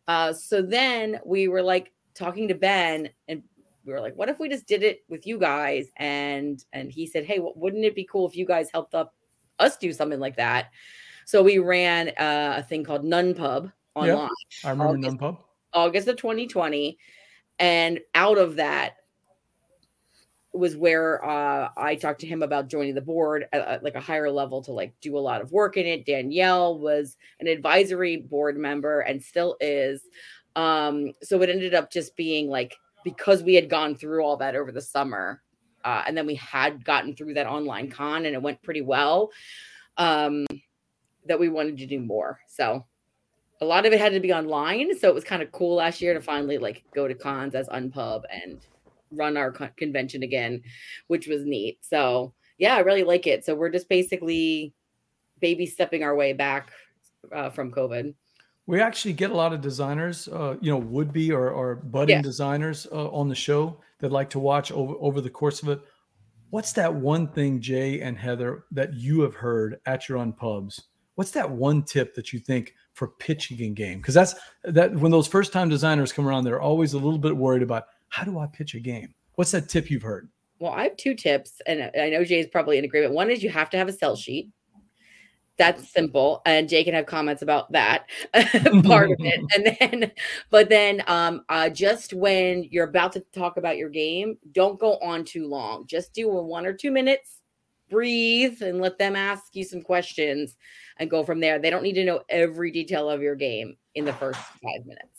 Uh, 0.07 0.33
so 0.33 0.62
then 0.62 1.19
we 1.25 1.48
were 1.48 1.62
like 1.62 1.91
talking 2.13 2.48
to 2.48 2.55
Ben, 2.55 3.10
and 3.27 3.43
we 3.86 3.93
were 3.93 4.01
like, 4.01 4.15
"What 4.15 4.29
if 4.29 4.39
we 4.39 4.50
just 4.50 4.67
did 4.67 4.83
it 4.83 5.03
with 5.10 5.25
you 5.25 5.38
guys?" 5.39 5.88
And 5.98 6.63
and 6.74 6.91
he 6.91 7.07
said, 7.07 7.25
"Hey, 7.25 7.39
wouldn't 7.39 7.86
it 7.86 7.95
be 7.95 8.07
cool 8.10 8.27
if 8.27 8.36
you 8.36 8.45
guys 8.45 8.69
helped 8.72 8.93
up 8.93 9.13
us 9.60 9.77
do 9.77 9.93
something 9.93 10.19
like 10.19 10.38
that?" 10.38 10.72
So 11.25 11.41
we 11.41 11.57
ran 11.60 12.10
uh, 12.10 12.55
a 12.57 12.63
thing 12.63 12.83
called 12.83 13.05
Nun 13.05 13.33
Pub 13.33 13.72
online. 13.95 14.29
I 14.63 14.72
remember 14.72 14.98
Nun 14.98 15.17
Pub. 15.17 15.43
August 15.74 16.07
of 16.07 16.17
2020. 16.17 16.98
And 17.60 18.00
out 18.15 18.38
of 18.38 18.55
that 18.55 18.95
was 20.53 20.77
where 20.77 21.24
uh, 21.25 21.69
I 21.75 21.95
talked 21.95 22.22
to 22.22 22.27
him 22.27 22.43
about 22.43 22.69
joining 22.69 22.93
the 22.93 23.01
board 23.01 23.48
at, 23.51 23.67
at, 23.67 23.83
like 23.83 23.95
a 23.95 24.00
higher 24.01 24.29
level 24.29 24.62
to 24.63 24.72
like 24.72 24.93
do 25.01 25.17
a 25.17 25.19
lot 25.19 25.41
of 25.41 25.51
work 25.51 25.77
in 25.77 25.86
it. 25.86 26.05
Danielle 26.05 26.77
was 26.77 27.17
an 27.39 27.48
advisory 27.48 28.17
board 28.17 28.57
member 28.57 29.01
and 29.01 29.22
still 29.22 29.57
is. 29.60 30.01
Um, 30.55 31.12
so 31.24 31.41
it 31.41 31.50
ended 31.50 31.74
up 31.74 31.91
just 31.91 32.15
being 32.15 32.50
like 32.50 32.75
because 33.03 33.41
we 33.41 33.55
had 33.55 33.69
gone 33.69 33.95
through 33.95 34.24
all 34.24 34.38
that 34.38 34.55
over 34.55 34.72
the 34.72 34.81
summer, 34.81 35.41
uh, 35.83 36.03
and 36.07 36.15
then 36.15 36.25
we 36.25 36.36
had 36.36 36.86
gotten 36.86 37.15
through 37.15 37.33
that 37.33 37.48
online 37.48 37.89
con 37.89 38.25
and 38.25 38.36
it 38.36 38.41
went 38.41 38.62
pretty 38.62 38.81
well. 38.81 39.31
Um, 39.98 40.45
that 41.25 41.39
we 41.39 41.50
wanted 41.50 41.77
to 41.77 41.86
do 41.86 42.00
more. 42.00 42.39
So 42.48 42.86
a 43.62 43.65
lot 43.65 43.86
of 43.86 43.93
it 43.93 44.00
had 44.00 44.13
to 44.13 44.19
be 44.19 44.33
online. 44.33 44.98
So 44.98 45.07
it 45.07 45.15
was 45.15 45.24
kind 45.24 45.41
of 45.41 45.51
cool 45.51 45.75
last 45.75 46.01
year 46.01 46.13
to 46.13 46.22
finally 46.22 46.57
like 46.57 46.83
go 46.93 47.07
to 47.07 47.13
cons 47.13 47.55
as 47.55 47.67
Unpub 47.69 48.24
and 48.29 48.60
run 49.15 49.38
our 49.38 49.51
con- 49.51 49.72
convention 49.77 50.24
again, 50.24 50.62
which 51.08 51.27
was 51.27 51.46
neat. 51.46 51.79
So 51.82 52.34
yeah, 52.58 52.75
I 52.75 52.79
really 52.79 53.03
like 53.03 53.27
it. 53.27 53.46
So 53.46 53.55
we're 53.55 53.70
just 53.70 53.89
basically 53.89 54.74
baby 55.39 55.65
stepping 55.65 56.03
our 56.03 56.15
way 56.15 56.34
back 56.34 56.72
uh, 57.34 57.50
from 57.50 57.72
COVID. 57.72 58.13
We 58.65 58.79
actually 58.79 59.13
get 59.13 59.32
a 59.32 59.36
lot 59.36 59.51
of 59.51 59.62
designers, 59.62 60.29
uh, 60.29 60.55
you 60.62 60.72
know, 60.72 60.77
would 60.77 61.12
be 61.12 61.32
or, 61.32 61.50
or 61.50 61.75
budding 61.75 62.17
yeah. 62.17 62.22
designers 62.22 62.88
uh, 62.91 63.10
on 63.10 63.27
the 63.27 63.36
show 63.36 63.77
that 64.00 64.12
like 64.12 64.29
to 64.32 64.39
watch 64.39 64.72
over, 64.72 64.93
over 65.00 65.20
the 65.20 65.29
course 65.29 65.62
of 65.62 65.70
it. 65.70 65.82
What's 66.50 66.72
that 66.74 66.93
one 66.93 67.27
thing, 67.27 67.60
Jay 67.60 68.01
and 68.01 68.17
Heather, 68.17 68.65
that 68.72 68.93
you 68.93 69.22
have 69.22 69.36
heard 69.36 69.79
at 69.86 70.08
your 70.08 70.20
Unpubs? 70.20 70.82
What's 71.15 71.32
that 71.32 71.50
one 71.50 71.84
tip 71.84 72.15
that 72.15 72.32
you 72.32 72.39
think 72.39 72.74
for 72.93 73.08
pitching 73.08 73.60
a 73.62 73.70
game 73.70 74.00
because 74.00 74.13
that's 74.13 74.36
that 74.63 74.93
when 74.96 75.12
those 75.12 75.27
first 75.27 75.51
time 75.51 75.67
designers 75.67 76.13
come 76.13 76.27
around 76.27 76.43
they're 76.43 76.62
always 76.62 76.93
a 76.93 76.98
little 76.98 77.17
bit 77.17 77.36
worried 77.36 77.63
about 77.63 77.88
how 78.13 78.24
do 78.24 78.38
i 78.38 78.46
pitch 78.46 78.75
a 78.75 78.79
game? 78.79 79.12
What's 79.34 79.50
that 79.51 79.70
tip 79.70 79.89
you've 79.89 80.03
heard? 80.03 80.29
Well 80.60 80.72
i 80.72 80.84
have 80.84 80.98
two 80.98 81.15
tips 81.15 81.60
and 81.65 81.89
i 82.00 82.10
know 82.10 82.24
jay 82.24 82.39
is 82.39 82.48
probably 82.48 82.77
in 82.77 82.86
agreement. 82.86 83.15
One 83.15 83.32
is 83.32 83.41
you 83.41 83.50
have 83.50 83.72
to 83.72 83.77
have 83.77 83.88
a 83.88 83.93
sell 83.93 84.15
sheet. 84.15 84.50
That's 85.58 85.89
simple 85.98 86.43
and 86.46 86.70
jay 86.70 86.84
can 86.84 86.93
have 86.93 87.08
comments 87.08 87.41
about 87.41 87.72
that 87.72 88.05
part 88.84 89.10
of 89.10 89.17
it. 89.20 89.41
And 89.55 89.77
then 89.79 90.12
but 90.51 90.70
then 90.70 91.01
um 91.08 91.41
uh 91.50 91.70
just 91.70 92.13
when 92.13 92.65
you're 92.70 92.88
about 92.88 93.13
to 93.13 93.22
talk 93.34 93.58
about 93.58 93.77
your 93.77 93.89
game 93.89 94.38
don't 94.51 94.79
go 94.79 94.98
on 95.00 95.25
too 95.25 95.48
long. 95.48 95.88
Just 95.88 96.13
do 96.13 96.29
one 96.29 96.67
or 96.67 96.74
two 96.74 96.91
minutes 96.91 97.39
breathe 97.89 98.62
and 98.62 98.79
let 98.79 99.00
them 99.00 99.15
ask 99.15 99.55
you 99.55 99.63
some 99.63 99.82
questions 99.82 100.55
and 100.98 101.10
go 101.10 101.24
from 101.24 101.39
there. 101.39 101.58
They 101.58 101.72
don't 101.72 101.84
need 101.84 101.93
to 101.93 102.05
know 102.05 102.22
every 102.29 102.70
detail 102.70 103.10
of 103.10 103.22
your 103.22 103.36
game 103.36 103.75
in 103.96 104.05
the 104.05 104.13
first 104.13 104.39
five 104.39 104.86
minutes. 104.86 105.12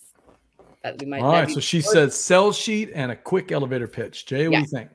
That 0.85 1.01
we 1.01 1.07
might, 1.07 1.23
All 1.23 1.33
right. 1.33 1.51
So 1.51 1.61
she 1.61 1.81
says 1.81 2.15
sell 2.15 2.53
sheet 2.53 2.91
and 2.95 3.11
a 3.11 3.17
quick 3.17 3.51
elevator 3.51 3.89
pitch. 3.89 4.27
Jay, 4.27 4.49
what 4.49 4.57
do 4.57 4.61
you 4.61 4.67
think? 4.67 4.91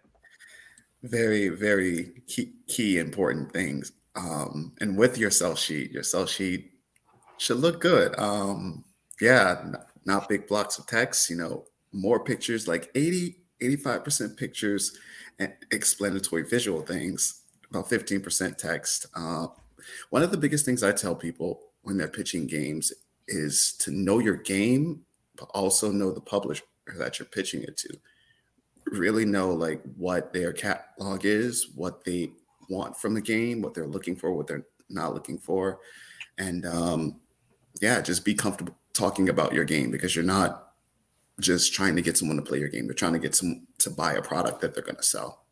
Very, 1.02 1.50
very 1.50 2.22
key, 2.28 2.54
key 2.68 3.00
important 3.00 3.52
things. 3.52 3.92
Um, 4.16 4.74
and 4.82 4.96
with 4.96 5.18
your 5.18 5.32
sell 5.32 5.56
sheet, 5.56 5.92
your 5.92 6.04
sell 6.04 6.28
sheet 6.28 6.72
should 7.38 7.58
look 7.58 7.82
good. 7.82 8.18
Um, 8.20 8.84
yeah, 9.20 9.64
not, 9.66 9.88
not 10.06 10.30
big 10.30 10.48
blocks 10.48 10.78
of 10.78 10.86
text, 10.86 11.30
you 11.30 11.38
know, 11.38 11.66
more 11.92 12.24
pictures, 12.24 12.68
like 12.68 12.92
80, 12.94 13.38
85% 13.62 14.38
pictures 14.38 14.96
and 15.40 15.54
explanatory 15.72 16.44
visual 16.44 16.82
things, 16.82 17.44
about 17.72 17.90
15% 17.90 18.58
text. 18.58 19.08
Uh, 19.16 19.48
one 20.12 20.22
of 20.22 20.30
the 20.30 20.38
biggest 20.38 20.66
things 20.66 20.84
I 20.84 20.92
tell 20.92 21.16
people 21.16 21.62
when 21.82 21.98
they're 21.98 22.08
pitching 22.08 22.46
games 22.46 22.94
is 23.28 23.76
to 23.80 23.92
know 23.92 24.20
your 24.20 24.36
game, 24.36 25.02
but 25.02 25.09
also 25.46 25.92
know 25.92 26.12
the 26.12 26.22
publisher 26.22 26.64
that 26.98 27.20
you're 27.20 27.28
pitching 27.28 27.64
it 27.64 27.78
to. 27.78 27.98
Really 28.86 29.26
know 29.26 29.52
like 29.52 29.82
what 29.98 30.34
their 30.34 30.54
catalog 30.54 31.26
is, 31.26 31.70
what 31.76 32.04
they 32.04 32.32
want 32.70 32.98
from 32.98 33.14
the 33.14 33.22
game, 33.22 33.62
what 33.62 33.74
they're 33.74 33.88
looking 33.88 34.16
for, 34.16 34.34
what 34.34 34.48
they're 34.48 34.66
not 34.90 35.14
looking 35.14 35.38
for, 35.38 35.80
and 36.38 36.66
um, 36.66 37.20
yeah, 37.82 38.02
just 38.02 38.26
be 38.26 38.34
comfortable 38.34 38.76
talking 38.94 39.30
about 39.30 39.54
your 39.54 39.66
game 39.66 39.92
because 39.92 40.16
you're 40.16 40.26
not 40.26 40.74
just 41.40 41.74
trying 41.74 41.96
to 41.96 42.02
get 42.02 42.18
someone 42.18 42.38
to 42.38 42.44
play 42.44 42.60
your 42.60 42.70
game. 42.70 42.86
You're 42.86 42.94
trying 42.94 43.14
to 43.14 43.20
get 43.20 43.36
some 43.36 43.68
to 43.80 43.90
buy 43.90 44.14
a 44.14 44.22
product 44.22 44.62
that 44.62 44.74
they're 44.74 44.84
going 44.84 44.96
to 44.96 45.04
sell. 45.04 45.46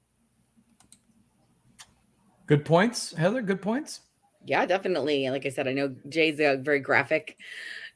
Good 2.48 2.65
points, 2.65 3.13
Heather. 3.13 3.41
Good 3.41 3.62
points. 3.62 4.01
Yeah, 4.46 4.65
definitely. 4.65 5.29
Like 5.29 5.46
I 5.46 5.50
said, 5.50 5.67
I 5.67 5.74
know 5.74 5.94
Jay's 6.08 6.39
a 6.39 6.56
very 6.56 6.79
graphic 6.79 7.38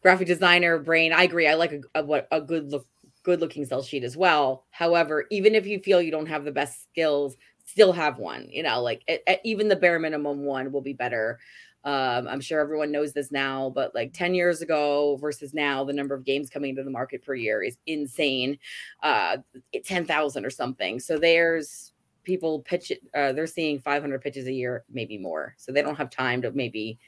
graphic 0.02 0.28
designer 0.28 0.80
brain. 0.80 1.14
I 1.14 1.24
agree. 1.24 1.48
I 1.48 1.56
like 1.56 1.82
a, 1.96 2.04
what 2.04 2.28
a 2.32 2.42
good 2.42 2.72
look 2.72 2.88
good 3.24 3.40
looking 3.40 3.66
sell 3.66 3.84
sheet 3.84 4.04
as 4.04 4.18
well. 4.18 4.66
However, 4.72 5.26
even 5.30 5.54
if 5.54 5.68
you 5.68 5.80
feel 5.80 6.02
you 6.02 6.12
don't 6.12 6.26
have 6.28 6.44
the 6.44 6.52
best 6.52 6.84
skills, 6.84 7.38
still 7.66 7.94
have 7.94 8.18
one. 8.18 8.48
You 8.50 8.64
know, 8.64 8.82
like 8.82 9.04
even 9.44 9.68
the 9.68 9.76
bare 9.76 10.00
minimum 10.00 10.44
one 10.44 10.72
will 10.72 10.82
be 10.82 10.94
better. 10.94 11.40
Um, 11.84 12.28
I'm 12.28 12.42
sure 12.42 12.60
everyone 12.60 12.92
knows 12.92 13.14
this 13.14 13.32
now, 13.32 13.72
but 13.74 13.96
like 13.96 14.14
10 14.14 14.36
years 14.36 14.62
ago 14.62 15.18
versus 15.20 15.54
now, 15.54 15.84
the 15.84 15.94
number 15.94 16.14
of 16.14 16.24
games 16.24 16.50
coming 16.50 16.72
into 16.72 16.84
the 16.84 16.92
market 16.92 17.24
per 17.24 17.34
year 17.34 17.64
is 17.64 17.78
insane. 17.88 18.60
Uh, 19.02 19.38
10,000 19.84 20.46
or 20.46 20.50
something. 20.52 21.00
So 21.00 21.18
there's 21.18 21.94
people 22.24 22.60
pitch 22.60 22.92
it 22.92 23.02
uh, 23.16 23.34
they're 23.34 23.48
seeing 23.48 23.80
500 23.80 24.22
pitches 24.22 24.46
a 24.46 24.54
year 24.54 24.84
maybe 24.92 25.18
more 25.18 25.56
so 25.58 25.72
they 25.72 25.82
don't 25.82 25.96
have 25.96 26.10
time 26.10 26.42
to 26.42 26.52
maybe 26.52 27.00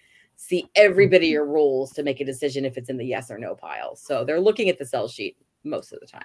see 0.43 0.69
every 0.75 1.07
bit 1.07 1.17
of 1.17 1.21
mm-hmm. 1.23 1.31
your 1.31 1.45
rules 1.45 1.91
to 1.93 2.03
make 2.03 2.19
a 2.19 2.25
decision 2.25 2.65
if 2.65 2.77
it's 2.77 2.89
in 2.89 2.97
the 2.97 3.05
yes 3.05 3.31
or 3.31 3.38
no 3.38 3.55
pile. 3.55 3.95
So 3.95 4.25
they're 4.25 4.41
looking 4.41 4.69
at 4.69 4.77
the 4.77 4.85
sell 4.85 5.07
sheet 5.07 5.38
most 5.63 5.93
of 5.93 6.00
the 6.01 6.05
time. 6.05 6.21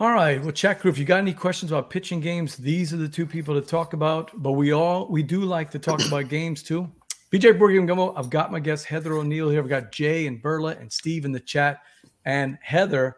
All 0.00 0.12
right. 0.12 0.42
Well 0.42 0.52
chat 0.52 0.80
crew 0.80 0.90
if 0.90 0.98
you 0.98 1.04
got 1.04 1.18
any 1.18 1.34
questions 1.34 1.70
about 1.70 1.90
pitching 1.90 2.20
games 2.20 2.56
these 2.56 2.94
are 2.94 2.96
the 2.96 3.08
two 3.08 3.26
people 3.26 3.54
to 3.54 3.66
talk 3.66 3.92
about. 3.92 4.30
But 4.34 4.52
we 4.52 4.72
all 4.72 5.06
we 5.06 5.22
do 5.22 5.40
like 5.42 5.70
to 5.72 5.78
talk 5.78 6.04
about 6.06 6.28
games 6.28 6.62
too. 6.62 6.90
Bj 7.30 7.58
Board 7.58 7.74
Game 7.74 7.86
Gumbo, 7.86 8.14
i've 8.14 8.28
got 8.30 8.52
my 8.52 8.60
guest 8.60 8.86
heather 8.86 9.14
o'neill 9.14 9.50
here. 9.50 9.60
I've 9.60 9.68
got 9.68 9.92
jay 9.92 10.26
and 10.26 10.42
verla 10.42 10.80
and 10.80 10.90
steve 10.90 11.24
in 11.24 11.32
the 11.32 11.40
chat. 11.40 11.80
And 12.24 12.58
heather 12.62 13.16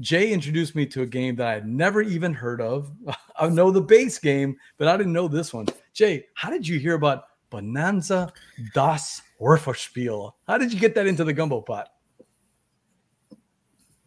Jay 0.00 0.32
introduced 0.32 0.74
me 0.74 0.86
to 0.86 1.02
a 1.02 1.06
game 1.06 1.36
that 1.36 1.46
I 1.46 1.52
had 1.52 1.68
never 1.68 2.02
even 2.02 2.34
heard 2.34 2.60
of. 2.60 2.90
I 3.36 3.48
know 3.48 3.70
the 3.70 3.80
base 3.80 4.18
game, 4.18 4.56
but 4.76 4.88
I 4.88 4.96
didn't 4.96 5.12
know 5.12 5.28
this 5.28 5.54
one. 5.54 5.66
Jay, 5.92 6.26
how 6.34 6.50
did 6.50 6.66
you 6.66 6.78
hear 6.78 6.94
about 6.94 7.26
Bonanza 7.54 8.32
das 8.74 9.22
Würfelspiel? 9.40 10.32
How 10.48 10.58
did 10.58 10.72
you 10.72 10.80
get 10.80 10.96
that 10.96 11.06
into 11.06 11.22
the 11.22 11.32
gumbo 11.32 11.60
pot? 11.60 11.88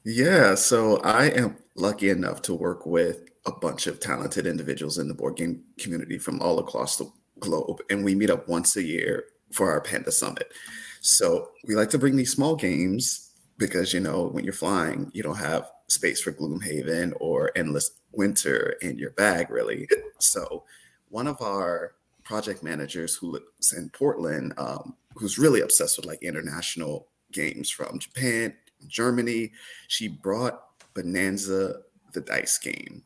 Yeah, 0.04 0.56
so 0.56 0.98
I 0.98 1.28
am 1.28 1.56
lucky 1.76 2.10
enough 2.10 2.42
to 2.44 2.54
work 2.54 2.86
with 2.86 3.30
a 3.46 3.52
bunch 3.54 3.88
of 3.88 4.02
talented 4.02 4.46
individuals 4.46 4.98
in 4.98 5.08
the 5.08 5.14
board 5.14 5.38
game 5.38 5.64
community 5.80 6.18
from 6.18 6.42
all 6.42 6.60
across 6.60 6.98
the 6.98 7.10
globe, 7.40 7.80
and 7.90 8.04
we 8.04 8.16
meet 8.16 8.30
up 8.30 8.50
once 8.50 8.76
a 8.76 8.84
year 8.84 9.24
for 9.54 9.72
our 9.72 9.80
Panda 9.80 10.12
Summit. 10.12 10.52
So 11.00 11.52
we 11.66 11.76
like 11.76 11.90
to 11.92 11.98
bring 11.98 12.18
these 12.18 12.34
small 12.34 12.58
games 12.58 13.32
because 13.58 13.94
you 13.94 14.02
know 14.02 14.28
when 14.28 14.44
you're 14.44 14.52
flying, 14.52 15.10
you 15.14 15.24
don't 15.24 15.38
have 15.38 15.72
space 15.88 16.20
for 16.20 16.34
Gloomhaven 16.34 17.14
or 17.22 17.52
Endless 17.56 17.92
Winter 18.12 18.76
in 18.82 18.98
your 18.98 19.12
bag, 19.12 19.50
really. 19.50 19.88
So, 20.20 20.64
one 21.10 21.28
of 21.28 21.40
our 21.44 21.94
project 22.28 22.62
managers 22.62 23.16
who 23.16 23.32
lives 23.32 23.72
in 23.72 23.90
Portland, 23.92 24.54
um, 24.58 24.94
who's 25.16 25.40
really 25.40 25.62
obsessed 25.62 25.96
with 25.96 26.06
like 26.06 26.22
international 26.22 27.08
games 27.32 27.70
from 27.70 28.00
Japan, 28.00 28.54
Germany, 28.86 29.54
she 29.88 30.10
brought 30.10 30.62
Bonanza, 30.94 31.84
the 32.12 32.20
dice 32.20 32.58
game, 32.58 33.04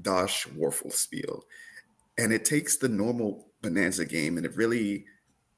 Das 0.00 0.46
Würfelspiel, 0.56 1.42
and 2.16 2.32
it 2.32 2.44
takes 2.44 2.76
the 2.76 2.88
normal 2.88 3.48
Bonanza 3.60 4.04
game 4.04 4.36
and 4.36 4.46
it 4.46 4.56
really 4.56 5.04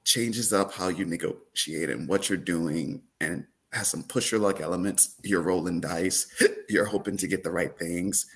changes 0.04 0.50
up 0.54 0.72
how 0.72 0.88
you 0.88 1.04
negotiate 1.04 1.90
and 1.90 2.08
what 2.08 2.30
you're 2.30 2.38
doing 2.38 3.02
and 3.20 3.44
has 3.74 3.88
some 3.88 4.04
push 4.04 4.32
your 4.32 4.40
luck 4.40 4.62
elements. 4.62 5.16
You're 5.22 5.42
rolling 5.42 5.82
dice. 5.82 6.26
You're 6.68 6.86
hoping 6.86 7.18
to 7.18 7.26
get 7.26 7.44
the 7.44 7.50
right 7.50 7.78
things. 7.78 8.26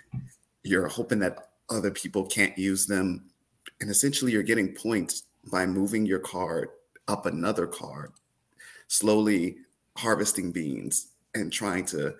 You're 0.62 0.88
hoping 0.88 1.20
that 1.20 1.48
other 1.70 1.90
people 1.90 2.26
can't 2.26 2.56
use 2.58 2.86
them. 2.86 3.30
And 3.80 3.90
essentially, 3.90 4.32
you're 4.32 4.42
getting 4.42 4.74
points 4.74 5.24
by 5.50 5.66
moving 5.66 6.06
your 6.06 6.18
card 6.18 6.68
up 7.08 7.26
another 7.26 7.66
card, 7.66 8.12
slowly 8.88 9.56
harvesting 9.96 10.52
beans 10.52 11.12
and 11.34 11.52
trying 11.52 11.84
to 11.86 12.14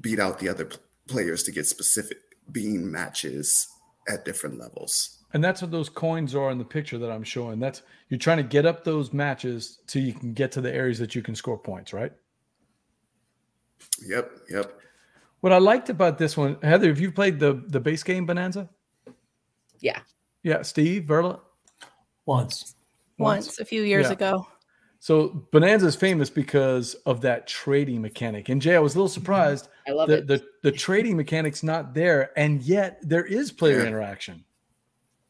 beat 0.00 0.18
out 0.18 0.38
the 0.38 0.48
other 0.48 0.68
players 1.08 1.42
to 1.44 1.52
get 1.52 1.66
specific 1.66 2.18
bean 2.52 2.90
matches 2.90 3.68
at 4.08 4.24
different 4.24 4.58
levels. 4.58 5.18
And 5.32 5.42
that's 5.42 5.60
what 5.60 5.70
those 5.70 5.88
coins 5.88 6.34
are 6.34 6.50
in 6.50 6.58
the 6.58 6.64
picture 6.64 6.98
that 6.98 7.10
I'm 7.10 7.24
showing. 7.24 7.58
That's 7.58 7.82
you're 8.08 8.18
trying 8.18 8.36
to 8.36 8.44
get 8.44 8.66
up 8.66 8.84
those 8.84 9.12
matches 9.12 9.80
so 9.86 9.98
you 9.98 10.12
can 10.12 10.32
get 10.32 10.52
to 10.52 10.60
the 10.60 10.72
areas 10.72 10.98
that 10.98 11.14
you 11.14 11.22
can 11.22 11.34
score 11.34 11.58
points, 11.58 11.92
right? 11.92 12.12
Yep, 14.06 14.30
yep. 14.50 14.80
What 15.40 15.52
I 15.52 15.58
liked 15.58 15.90
about 15.90 16.18
this 16.18 16.36
one, 16.36 16.56
Heather, 16.62 16.88
have 16.88 17.00
you 17.00 17.10
played 17.10 17.38
the 17.38 17.64
the 17.66 17.80
base 17.80 18.02
game 18.02 18.26
Bonanza? 18.26 18.68
Yeah. 19.80 20.00
Yeah, 20.44 20.62
Steve, 20.62 21.04
Verla? 21.04 21.40
Once. 22.26 22.76
Once, 23.18 23.58
a 23.58 23.64
few 23.64 23.82
years 23.82 24.06
Yeah. 24.06 24.12
ago. 24.12 24.46
So 25.00 25.46
Bonanza 25.52 25.86
is 25.86 25.96
famous 25.96 26.30
because 26.30 26.94
of 27.06 27.20
that 27.22 27.46
trading 27.46 28.00
mechanic. 28.00 28.48
And 28.48 28.60
Jay, 28.62 28.74
I 28.76 28.78
was 28.78 28.94
a 28.94 28.98
little 28.98 29.08
surprised 29.08 29.68
I 29.86 29.92
love 29.92 30.08
the, 30.08 30.18
it. 30.18 30.26
the 30.26 30.44
the 30.62 30.72
trading 30.72 31.16
mechanic's 31.16 31.62
not 31.62 31.92
there, 31.94 32.30
and 32.38 32.62
yet 32.62 32.98
there 33.02 33.24
is 33.24 33.50
player 33.52 33.80
Yeah. 33.80 33.86
interaction. 33.88 34.44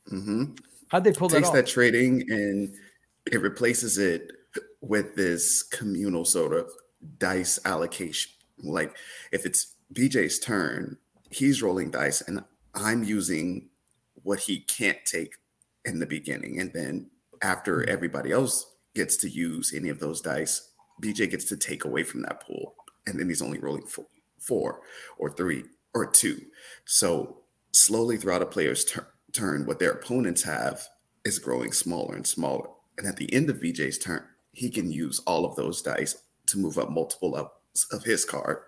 hmm 0.09 0.45
How'd 0.89 1.05
they 1.05 1.13
pull 1.13 1.29
that 1.29 1.37
Takes 1.39 1.49
off? 1.49 1.55
that 1.55 1.67
trading 1.67 2.23
and 2.31 2.73
it 3.33 3.41
replaces 3.41 3.99
it 3.99 4.31
with 4.81 5.17
this 5.17 5.63
communal 5.63 6.25
sort 6.25 6.53
of 6.53 6.71
dice 7.19 7.59
allocation. 7.65 8.31
Like 8.59 8.97
if 9.33 9.45
it's 9.47 9.75
BJ's 9.93 10.39
turn, 10.39 10.97
he's 11.31 11.63
rolling 11.63 11.91
dice, 11.91 12.21
and 12.21 12.45
I'm 12.75 13.03
using 13.03 13.71
what 14.25 14.41
he 14.41 14.61
can't 14.61 14.99
take 15.05 15.37
in 15.85 16.01
the 16.01 16.07
beginning, 16.07 16.61
and 16.61 16.73
then 16.73 17.11
after 17.43 17.79
mm-hmm. 17.79 17.91
everybody 17.91 18.33
else 18.33 18.75
gets 18.95 19.17
to 19.19 19.29
use 19.29 19.73
any 19.75 19.89
of 19.89 20.01
those 20.01 20.21
dice, 20.21 20.73
BJ 21.03 21.31
gets 21.31 21.45
to 21.47 21.57
take 21.57 21.85
away 21.85 22.03
from 22.03 22.23
that 22.23 22.43
pool, 22.43 22.75
and 23.07 23.19
then 23.19 23.29
he's 23.29 23.43
only 23.43 23.59
rolling 23.59 23.87
four, 23.87 24.07
four 24.41 24.81
or 25.19 25.31
three 25.31 25.65
or 25.95 26.07
two. 26.07 26.41
So 26.85 27.43
slowly 27.73 28.17
throughout 28.17 28.43
a 28.43 28.47
player's 28.47 28.85
tur- 28.85 29.09
turn, 29.33 29.67
what 29.67 29.79
their 29.79 29.93
opponents 29.93 30.43
have 30.43 30.87
is 31.25 31.39
growing 31.39 31.73
smaller 31.73 32.15
and 32.15 32.27
smaller. 32.27 32.69
And 32.99 33.07
at 33.07 33.17
the 33.17 33.33
end 33.33 33.51
of 33.51 33.61
BJ's 33.61 33.99
turn, 33.99 34.25
he 34.53 34.71
can 34.71 34.91
use 34.91 35.21
all 35.27 35.45
of 35.45 35.57
those 35.57 35.83
dice 35.83 36.17
to 36.47 36.59
move 36.59 36.79
up 36.79 36.91
multiple 36.91 37.31
levels 37.31 37.87
of 37.91 38.05
his 38.05 38.25
card. 38.25 38.59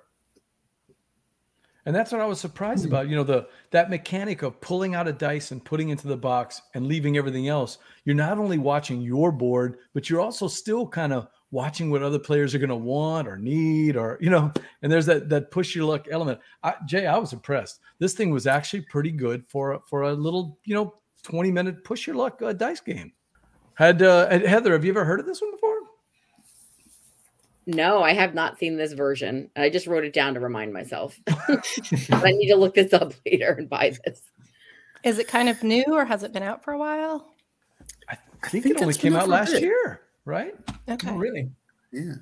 And 1.87 1.95
that's 1.95 2.11
what 2.11 2.21
I 2.21 2.27
was 2.27 2.41
surprised 2.41 2.85
about. 2.85 3.09
You 3.09 3.15
know, 3.15 3.23
the 3.23 3.47
that 3.71 3.91
mechanic 3.91 4.43
of 4.43 4.61
pulling 4.61 4.97
out 4.97 5.07
a 5.07 5.13
dice 5.13 5.53
and 5.53 5.65
putting 5.65 5.91
into 5.91 6.09
the 6.09 6.17
box 6.17 6.61
and 6.75 6.87
leaving 6.87 7.17
everything 7.17 7.47
else. 7.47 7.79
You're 8.05 8.17
not 8.17 8.39
only 8.39 8.59
watching 8.59 9.01
your 9.01 9.31
board, 9.31 9.79
but 9.95 10.11
you're 10.11 10.21
also 10.21 10.49
still 10.49 10.87
kind 10.87 11.13
of 11.13 11.29
watching 11.53 11.91
what 11.91 12.03
other 12.03 12.19
players 12.19 12.55
are 12.55 12.59
going 12.59 12.71
to 12.71 12.77
want 12.77 13.29
or 13.29 13.39
need, 13.39 13.97
or 13.97 14.19
you 14.21 14.31
know. 14.31 14.53
And 14.83 14.91
there's 14.91 15.07
that 15.07 15.29
that 15.29 15.53
push 15.53 15.77
your 15.77 15.85
luck 15.85 16.07
element. 16.11 16.41
I, 16.65 16.75
Jay, 16.87 17.07
I 17.07 17.17
was 17.19 17.33
impressed. 17.33 17.79
This 18.01 18.15
thing 18.15 18.31
was 18.31 18.49
actually 18.49 18.83
pretty 18.83 19.13
good 19.13 19.45
for 19.49 19.81
for 19.89 20.03
a 20.03 20.13
little, 20.13 20.59
you 20.65 20.75
know, 20.75 20.95
20 21.23 21.53
minute 21.53 21.85
push 21.85 22.07
your 22.07 22.17
luck 22.17 22.43
uh, 22.43 22.53
dice 22.53 22.81
game. 22.81 23.13
Had 23.75 24.03
uh, 24.03 24.29
Heather, 24.41 24.73
have 24.73 24.85
you 24.85 24.91
ever 24.91 25.05
heard 25.05 25.21
of 25.21 25.27
this 25.27 25.41
one 25.41 25.53
before? 25.53 25.76
No, 27.67 28.03
I 28.03 28.13
have 28.13 28.33
not 28.35 28.59
seen 28.59 28.77
this 28.77 28.93
version. 28.93 29.51
I 29.57 29.71
just 29.71 29.87
wrote 29.89 30.05
it 30.05 30.13
down 30.13 30.35
to 30.35 30.41
remind 30.41 30.73
myself. 30.73 31.19
I 32.11 32.31
need 32.33 32.49
to 32.49 32.57
look 32.57 32.75
this 32.75 32.93
up 32.93 33.13
later 33.27 33.57
and 33.59 33.69
buy 33.69 33.97
this. 34.05 34.23
Is 35.03 35.19
it 35.19 35.27
kind 35.29 35.49
of 35.49 35.63
new 35.63 35.85
or 35.91 36.05
has 36.05 36.23
it 36.23 36.33
been 36.33 36.43
out 36.45 36.63
for 36.63 36.73
a 36.73 36.79
while? 36.79 37.35
I 38.09 38.17
I 38.43 38.49
think, 38.49 38.65
think 38.65 38.77
it 38.77 38.83
only 38.83 38.95
came 38.95 39.15
out 39.17 39.23
out 39.23 39.25
for 39.25 39.31
a 39.31 39.35
last 39.35 39.53
bit. 39.53 39.63
year, 39.63 40.01
right? 40.25 40.55
Okay. 40.89 41.09
Oh, 41.11 41.17
really? 41.17 41.51
Yeah. 41.93 42.15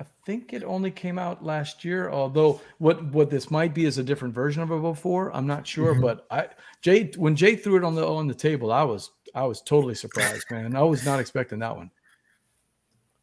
I 0.00 0.04
think 0.26 0.52
it 0.52 0.62
only 0.64 0.90
came 0.90 1.18
out 1.18 1.44
last 1.44 1.84
year. 1.84 2.10
Although 2.10 2.60
what 2.78 3.04
what 3.12 3.30
this 3.30 3.50
might 3.50 3.74
be 3.74 3.84
is 3.86 3.98
a 3.98 4.02
different 4.02 4.34
version 4.34 4.62
of 4.62 4.70
it 4.70 4.80
before. 4.82 5.34
I'm 5.34 5.46
not 5.46 5.66
sure, 5.66 5.94
Mhm. 5.94 6.02
but 6.02 6.26
I 6.30 6.48
Jay 6.82 7.10
when 7.16 7.36
Jay 7.36 7.56
threw 7.56 7.76
it 7.76 7.84
on 7.84 7.94
the 7.94 8.06
on 8.06 8.26
the 8.28 8.34
table, 8.34 8.72
I 8.72 8.82
was 8.82 9.10
I 9.34 9.44
was 9.44 9.60
totally 9.62 9.94
surprised, 9.94 10.46
man. 10.50 10.74
I 10.76 10.82
was 10.82 11.04
not 11.04 11.20
expecting 11.20 11.58
that 11.60 11.76
one. 11.76 11.90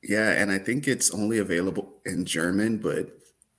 Yeah. 0.03 0.29
And 0.31 0.51
I 0.51 0.57
think 0.57 0.87
it's 0.87 1.11
only 1.13 1.37
available 1.39 1.93
in 2.05 2.25
German, 2.25 2.77
but 2.77 3.09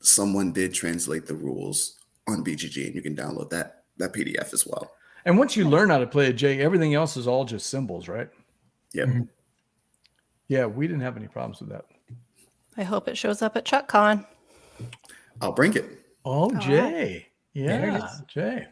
someone 0.00 0.52
did 0.52 0.74
translate 0.74 1.26
the 1.26 1.34
rules 1.34 1.98
on 2.28 2.44
BGG 2.44 2.86
and 2.86 2.94
you 2.94 3.02
can 3.02 3.14
download 3.16 3.50
that 3.50 3.84
that 3.98 4.12
PDF 4.12 4.52
as 4.52 4.66
well. 4.66 4.92
And 5.24 5.38
once 5.38 5.56
you 5.56 5.68
learn 5.68 5.90
how 5.90 5.98
to 5.98 6.06
play 6.06 6.26
a 6.26 6.32
J, 6.32 6.60
everything 6.60 6.94
else 6.94 7.16
is 7.16 7.28
all 7.28 7.44
just 7.44 7.66
symbols, 7.68 8.08
right? 8.08 8.28
Yep. 8.94 9.08
Mhm. 9.08 9.28
Yeah, 10.48 10.66
we 10.66 10.86
didn't 10.86 11.02
have 11.02 11.16
any 11.16 11.28
problems 11.28 11.60
with 11.60 11.68
that. 11.70 11.84
I 12.76 12.82
hope 12.82 13.06
it 13.06 13.16
shows 13.16 13.42
up 13.42 13.56
at 13.56 13.64
ChuckCon. 13.64 14.26
I'll 15.40 15.52
bring 15.52 15.74
it. 15.74 15.84
Oh, 16.24 16.50
right. 16.50 16.62
Jay. 16.62 17.26
There 17.54 17.86
Yeah, 17.86 18.04
is. 18.04 18.22
Jay. 18.28 18.66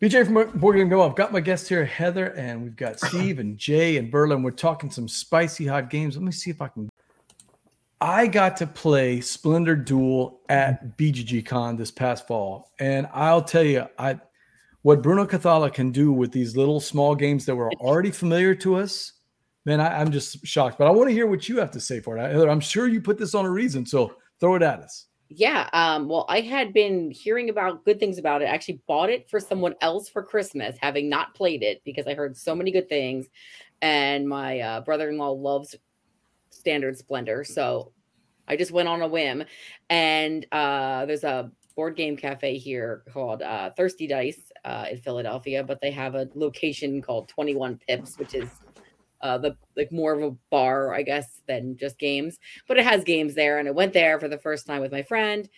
BJ 0.00 0.24
from 0.24 0.74
Game 0.76 0.88
Go. 0.88 1.02
I've 1.02 1.16
got 1.16 1.32
my 1.32 1.40
guests 1.40 1.68
here, 1.68 1.84
Heather, 1.84 2.26
and 2.36 2.62
we've 2.62 2.76
got 2.76 3.00
Steve 3.00 3.40
and 3.40 3.58
Jay 3.58 3.96
and 3.96 4.12
Verla. 4.12 4.40
We're 4.40 4.52
talking 4.52 4.92
some 4.92 5.08
spicy 5.08 5.66
hot 5.66 5.90
games. 5.90 6.14
Let 6.14 6.22
me 6.22 6.30
see 6.30 6.50
if 6.50 6.62
I 6.62 6.68
can. 6.68 6.88
I 8.00 8.28
got 8.28 8.56
to 8.58 8.66
play 8.68 9.20
Splendor 9.20 9.74
Duel 9.74 10.40
at 10.48 10.96
BGG 10.96 11.44
Con 11.44 11.76
this 11.76 11.90
past 11.90 12.28
fall, 12.28 12.70
and 12.78 13.08
I'll 13.12 13.42
tell 13.42 13.64
you, 13.64 13.88
I 13.98 14.20
what 14.82 15.02
Bruno 15.02 15.26
Cathala 15.26 15.74
can 15.74 15.90
do 15.90 16.12
with 16.12 16.30
these 16.30 16.56
little 16.56 16.78
small 16.78 17.16
games 17.16 17.44
that 17.46 17.56
were 17.56 17.72
already 17.80 18.12
familiar 18.12 18.54
to 18.54 18.76
us. 18.76 19.14
Man, 19.66 19.80
I, 19.80 20.00
I'm 20.00 20.12
just 20.12 20.46
shocked. 20.46 20.78
But 20.78 20.86
I 20.86 20.90
want 20.90 21.08
to 21.08 21.12
hear 21.12 21.26
what 21.26 21.48
you 21.48 21.58
have 21.58 21.72
to 21.72 21.80
say 21.80 21.98
for 21.98 22.16
it. 22.16 22.20
Heather, 22.20 22.48
I'm 22.48 22.60
sure 22.60 22.86
you 22.86 23.00
put 23.00 23.18
this 23.18 23.34
on 23.34 23.44
a 23.44 23.50
reason, 23.50 23.84
so 23.84 24.14
throw 24.38 24.54
it 24.54 24.62
at 24.62 24.78
us. 24.78 25.07
Yeah. 25.28 25.68
Um, 25.72 26.08
well, 26.08 26.24
I 26.28 26.40
had 26.40 26.72
been 26.72 27.10
hearing 27.10 27.50
about 27.50 27.84
good 27.84 28.00
things 28.00 28.18
about 28.18 28.40
it. 28.40 28.46
I 28.46 28.48
actually 28.54 28.80
bought 28.86 29.10
it 29.10 29.28
for 29.28 29.40
someone 29.40 29.74
else 29.82 30.08
for 30.08 30.22
Christmas, 30.22 30.76
having 30.80 31.08
not 31.08 31.34
played 31.34 31.62
it 31.62 31.82
because 31.84 32.06
I 32.06 32.14
heard 32.14 32.36
so 32.36 32.54
many 32.54 32.70
good 32.70 32.88
things. 32.88 33.26
And 33.82 34.28
my 34.28 34.60
uh, 34.60 34.80
brother 34.80 35.10
in 35.10 35.18
law 35.18 35.30
loves 35.30 35.76
Standard 36.50 36.96
Splendor. 36.96 37.44
So 37.44 37.92
I 38.48 38.56
just 38.56 38.72
went 38.72 38.88
on 38.88 39.02
a 39.02 39.08
whim. 39.08 39.44
And 39.90 40.46
uh, 40.50 41.04
there's 41.04 41.24
a 41.24 41.50
board 41.76 41.94
game 41.94 42.16
cafe 42.16 42.56
here 42.56 43.04
called 43.12 43.42
uh, 43.42 43.70
Thirsty 43.76 44.06
Dice 44.06 44.50
uh, 44.64 44.86
in 44.90 44.96
Philadelphia, 44.96 45.62
but 45.62 45.80
they 45.80 45.90
have 45.90 46.14
a 46.14 46.28
location 46.34 47.02
called 47.02 47.28
21 47.28 47.78
Pips, 47.86 48.18
which 48.18 48.34
is 48.34 48.48
uh, 49.20 49.38
the 49.38 49.56
like 49.76 49.90
more 49.92 50.12
of 50.12 50.22
a 50.22 50.36
bar, 50.50 50.94
I 50.94 51.02
guess, 51.02 51.40
than 51.46 51.76
just 51.76 51.98
games 51.98 52.38
but 52.66 52.78
it 52.78 52.84
has 52.84 53.02
games 53.04 53.34
there. 53.34 53.58
And 53.58 53.66
I 53.66 53.72
went 53.72 53.92
there 53.92 54.20
for 54.20 54.28
the 54.28 54.38
first 54.38 54.66
time 54.66 54.80
with 54.80 54.92
my 54.92 55.02
friend, 55.02 55.48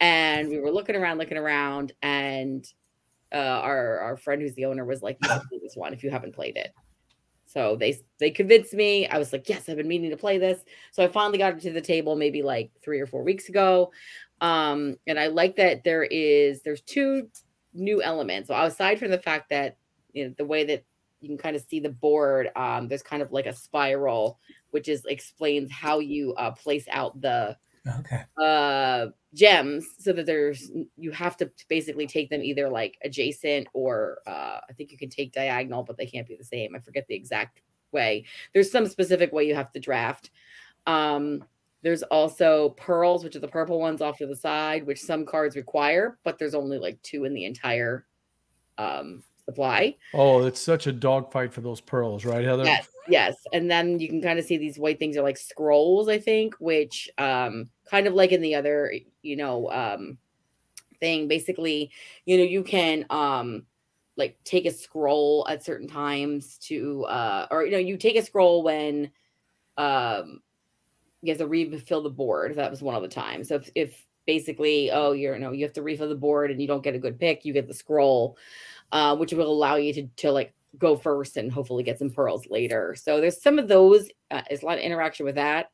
and 0.00 0.48
we 0.48 0.58
were 0.58 0.72
looking 0.72 0.96
around, 0.96 1.18
looking 1.18 1.38
around, 1.38 1.92
and 2.02 2.66
uh, 3.32 3.36
our 3.36 3.98
our 4.00 4.16
friend 4.16 4.42
who's 4.42 4.54
the 4.54 4.64
owner 4.64 4.84
was 4.84 5.02
like, 5.02 5.18
"You 5.22 5.28
play 5.28 5.60
this 5.62 5.76
one 5.76 5.92
if 5.92 6.02
you 6.02 6.10
haven't 6.10 6.34
played 6.34 6.56
it." 6.56 6.72
So 7.46 7.76
they 7.76 7.98
they 8.18 8.30
convinced 8.30 8.74
me. 8.74 9.06
I 9.06 9.18
was 9.18 9.32
like, 9.32 9.48
"Yes, 9.48 9.68
I've 9.68 9.76
been 9.76 9.88
meaning 9.88 10.10
to 10.10 10.16
play 10.16 10.38
this." 10.38 10.64
So 10.92 11.04
I 11.04 11.08
finally 11.08 11.38
got 11.38 11.54
it 11.54 11.60
to 11.60 11.72
the 11.72 11.80
table 11.80 12.16
maybe 12.16 12.42
like 12.42 12.70
three 12.82 13.00
or 13.00 13.06
four 13.06 13.22
weeks 13.22 13.48
ago, 13.48 13.92
um, 14.40 14.96
and 15.06 15.18
I 15.18 15.28
like 15.28 15.56
that 15.56 15.84
there 15.84 16.04
is 16.04 16.62
there's 16.62 16.82
two 16.82 17.28
new 17.72 18.02
elements. 18.02 18.48
So 18.48 18.54
aside 18.54 18.98
from 18.98 19.10
the 19.10 19.18
fact 19.18 19.50
that 19.50 19.76
you 20.12 20.28
know 20.28 20.34
the 20.36 20.44
way 20.46 20.64
that 20.64 20.84
you 21.24 21.30
can 21.30 21.38
kind 21.38 21.56
of 21.56 21.62
see 21.62 21.80
the 21.80 21.90
board, 21.90 22.50
um, 22.56 22.88
there's 22.88 23.02
kind 23.02 23.22
of 23.22 23.32
like 23.32 23.46
a 23.46 23.52
spiral 23.52 24.38
which 24.70 24.88
is 24.88 25.04
explains 25.04 25.70
how 25.70 26.00
you 26.00 26.34
uh, 26.34 26.50
place 26.50 26.86
out 26.90 27.20
the 27.20 27.56
Okay. 28.00 28.24
uh, 28.42 29.06
gems 29.34 29.86
so 29.98 30.12
that 30.12 30.26
there's 30.26 30.72
you 30.96 31.12
have 31.12 31.36
to 31.36 31.50
basically 31.68 32.06
take 32.06 32.28
them 32.28 32.42
either 32.42 32.68
like 32.68 32.98
adjacent 33.04 33.68
or 33.72 34.18
uh, 34.26 34.58
I 34.68 34.72
think 34.76 34.90
you 34.90 34.98
can 34.98 35.10
take 35.10 35.32
diagonal, 35.32 35.84
but 35.84 35.96
they 35.96 36.06
can't 36.06 36.26
be 36.26 36.36
the 36.36 36.44
same. 36.44 36.74
I 36.74 36.80
forget 36.80 37.06
the 37.06 37.14
exact 37.14 37.60
way. 37.92 38.24
There's 38.52 38.72
some 38.72 38.86
specific 38.86 39.32
way 39.32 39.44
you 39.44 39.54
have 39.54 39.70
to 39.72 39.80
draft. 39.80 40.30
Um, 40.86 41.44
there's 41.82 42.02
also 42.04 42.70
pearls, 42.70 43.22
which 43.22 43.36
are 43.36 43.40
the 43.40 43.48
purple 43.48 43.78
ones 43.78 44.00
off 44.02 44.18
to 44.18 44.26
the 44.26 44.34
side, 44.34 44.86
which 44.86 45.00
some 45.00 45.24
cards 45.24 45.54
require, 45.54 46.18
but 46.24 46.38
there's 46.38 46.54
only 46.54 46.78
like 46.78 47.00
two 47.02 47.24
in 47.24 47.34
the 47.34 47.44
entire 47.44 48.06
um, 48.78 49.22
supply. 49.46 49.96
Oh, 50.12 50.44
it's 50.46 50.60
such 50.60 50.86
a 50.86 50.92
dogfight 50.92 51.52
for 51.52 51.60
those 51.60 51.80
pearls, 51.80 52.24
right, 52.24 52.44
Heather? 52.44 52.64
Yes, 52.64 52.88
yes. 53.08 53.36
And 53.52 53.70
then 53.70 53.98
you 53.98 54.08
can 54.08 54.22
kind 54.22 54.38
of 54.38 54.44
see 54.44 54.56
these 54.56 54.78
white 54.78 54.98
things 54.98 55.16
are 55.16 55.22
like 55.22 55.36
scrolls, 55.36 56.08
I 56.08 56.18
think, 56.18 56.54
which 56.58 57.10
um 57.18 57.70
kind 57.90 58.06
of 58.06 58.14
like 58.14 58.32
in 58.32 58.40
the 58.40 58.54
other, 58.54 58.92
you 59.22 59.36
know, 59.36 59.70
um 59.70 60.18
thing. 61.00 61.28
Basically, 61.28 61.90
you 62.24 62.38
know, 62.38 62.44
you 62.44 62.62
can 62.62 63.06
um 63.10 63.66
like 64.16 64.38
take 64.44 64.64
a 64.66 64.70
scroll 64.70 65.46
at 65.48 65.64
certain 65.64 65.88
times 65.88 66.58
to 66.58 67.04
uh 67.04 67.46
or 67.50 67.64
you 67.64 67.72
know, 67.72 67.78
you 67.78 67.96
take 67.96 68.16
a 68.16 68.22
scroll 68.22 68.62
when 68.62 69.10
um 69.76 70.40
you 71.22 71.30
have 71.30 71.38
to 71.38 71.46
refill 71.46 72.02
the 72.02 72.10
board. 72.10 72.56
That 72.56 72.70
was 72.70 72.82
one 72.82 72.94
of 72.94 73.02
the 73.02 73.08
times. 73.08 73.48
So 73.48 73.56
if, 73.56 73.70
if 73.74 74.06
basically, 74.26 74.90
oh, 74.90 75.12
you're 75.12 75.34
you 75.34 75.40
know, 75.40 75.52
you 75.52 75.64
have 75.64 75.72
to 75.74 75.82
refill 75.82 76.08
the 76.08 76.14
board 76.14 76.50
and 76.50 76.60
you 76.60 76.68
don't 76.68 76.82
get 76.82 76.94
a 76.94 76.98
good 76.98 77.18
pick, 77.18 77.44
you 77.44 77.52
get 77.52 77.66
the 77.66 77.74
scroll, 77.74 78.36
uh, 78.94 79.14
which 79.16 79.34
will 79.34 79.50
allow 79.52 79.74
you 79.74 79.92
to 79.92 80.06
to 80.16 80.32
like 80.32 80.54
go 80.78 80.96
first 80.96 81.36
and 81.36 81.52
hopefully 81.52 81.82
get 81.82 81.98
some 81.98 82.10
pearls 82.10 82.46
later. 82.48 82.94
So 82.94 83.20
there's 83.20 83.42
some 83.42 83.58
of 83.58 83.68
those. 83.68 84.08
Uh, 84.30 84.42
there's 84.48 84.62
a 84.62 84.66
lot 84.66 84.78
of 84.78 84.84
interaction 84.84 85.26
with 85.26 85.34
that. 85.34 85.66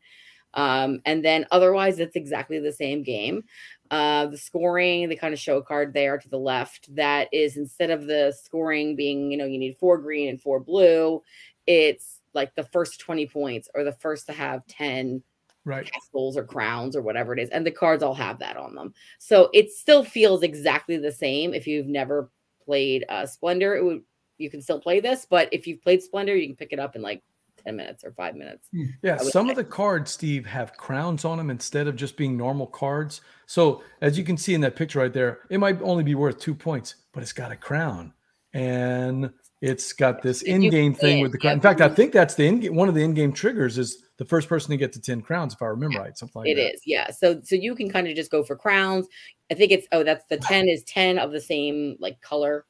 Um, 0.54 1.00
and 1.04 1.24
then 1.24 1.46
otherwise, 1.52 2.00
it's 2.00 2.16
exactly 2.16 2.58
the 2.58 2.72
same 2.72 3.04
game. 3.04 3.44
Uh, 3.90 4.26
the 4.26 4.38
scoring, 4.38 5.08
the 5.08 5.16
kind 5.16 5.32
of 5.32 5.38
show 5.38 5.60
card 5.60 5.92
there 5.92 6.18
to 6.18 6.28
the 6.28 6.38
left 6.38 6.92
that 6.96 7.28
is 7.32 7.56
instead 7.56 7.90
of 7.90 8.06
the 8.06 8.34
scoring 8.42 8.96
being, 8.96 9.30
you 9.30 9.36
know, 9.36 9.44
you 9.44 9.58
need 9.58 9.76
four 9.78 9.98
green 9.98 10.28
and 10.28 10.40
four 10.40 10.58
blue, 10.58 11.22
it's 11.66 12.20
like 12.34 12.54
the 12.56 12.64
first 12.64 13.00
20 13.00 13.26
points 13.26 13.68
or 13.74 13.84
the 13.84 13.92
first 13.92 14.26
to 14.26 14.32
have 14.32 14.66
10 14.66 15.22
Right. 15.64 15.90
castles 15.92 16.36
or 16.36 16.44
crowns 16.44 16.96
or 16.96 17.02
whatever 17.02 17.32
it 17.32 17.38
is. 17.38 17.50
And 17.50 17.64
the 17.66 17.70
cards 17.70 18.02
all 18.02 18.14
have 18.14 18.38
that 18.40 18.56
on 18.56 18.74
them. 18.74 18.94
So 19.18 19.50
it 19.52 19.70
still 19.70 20.04
feels 20.04 20.42
exactly 20.42 20.96
the 20.96 21.12
same. 21.12 21.54
If 21.54 21.66
you've 21.66 21.86
never 21.86 22.30
played 22.70 23.04
uh, 23.08 23.26
Splendor, 23.26 23.74
it 23.74 23.84
would 23.84 24.02
you 24.38 24.48
can 24.48 24.62
still 24.62 24.80
play 24.80 25.00
this, 25.00 25.26
but 25.28 25.48
if 25.50 25.66
you've 25.66 25.82
played 25.82 26.00
Splendor, 26.02 26.36
you 26.36 26.46
can 26.46 26.54
pick 26.54 26.72
it 26.72 26.78
up 26.78 26.94
in 26.94 27.02
like 27.02 27.20
10 27.64 27.74
minutes 27.74 28.04
or 28.04 28.12
five 28.12 28.36
minutes. 28.36 28.68
Yeah, 29.02 29.16
some 29.18 29.46
say. 29.46 29.50
of 29.50 29.56
the 29.56 29.64
cards, 29.64 30.12
Steve, 30.12 30.46
have 30.46 30.76
crowns 30.76 31.24
on 31.24 31.36
them 31.36 31.50
instead 31.50 31.88
of 31.88 31.96
just 31.96 32.16
being 32.16 32.36
normal 32.36 32.68
cards. 32.68 33.22
So 33.46 33.82
as 34.00 34.16
you 34.16 34.22
can 34.22 34.36
see 34.36 34.54
in 34.54 34.60
that 34.60 34.76
picture 34.76 35.00
right 35.00 35.12
there, 35.12 35.40
it 35.50 35.58
might 35.58 35.82
only 35.82 36.04
be 36.04 36.14
worth 36.14 36.38
two 36.38 36.54
points, 36.54 36.94
but 37.12 37.24
it's 37.24 37.32
got 37.32 37.50
a 37.50 37.56
crown, 37.56 38.14
and 38.54 39.30
it's 39.60 39.92
got 39.92 40.22
this 40.22 40.42
in-game 40.42 40.94
thing 40.94 41.22
with 41.22 41.32
the 41.32 41.38
crown. 41.38 41.54
In 41.54 41.60
fact, 41.60 41.80
I 41.80 41.88
think 41.88 42.12
that's 42.12 42.34
the 42.36 42.46
in 42.46 42.74
one 42.74 42.88
of 42.88 42.94
the 42.94 43.02
in-game 43.02 43.32
triggers 43.32 43.78
is 43.78 44.04
the 44.20 44.26
first 44.26 44.50
person 44.50 44.70
to 44.70 44.76
get 44.76 44.92
to 44.92 45.00
ten 45.00 45.22
crowns, 45.22 45.54
if 45.54 45.62
I 45.62 45.66
remember 45.68 45.98
right, 45.98 46.16
something 46.16 46.40
like 46.40 46.48
It 46.50 46.58
It 46.58 46.74
is, 46.74 46.82
yeah. 46.84 47.10
So 47.10 47.40
so 47.42 47.54
you 47.56 47.74
can 47.74 47.88
kind 47.88 48.06
of 48.06 48.14
just 48.14 48.30
go 48.30 48.44
for 48.44 48.54
crowns. 48.54 49.06
I 49.50 49.54
think 49.54 49.72
it's 49.72 49.88
oh 49.92 50.04
that's 50.04 50.26
the 50.26 50.36
10 50.42 50.68
is 50.68 50.84
10 50.84 51.18
of 51.18 51.32
the 51.32 51.40
same 51.40 51.96
like 52.00 52.20
color. 52.20 52.66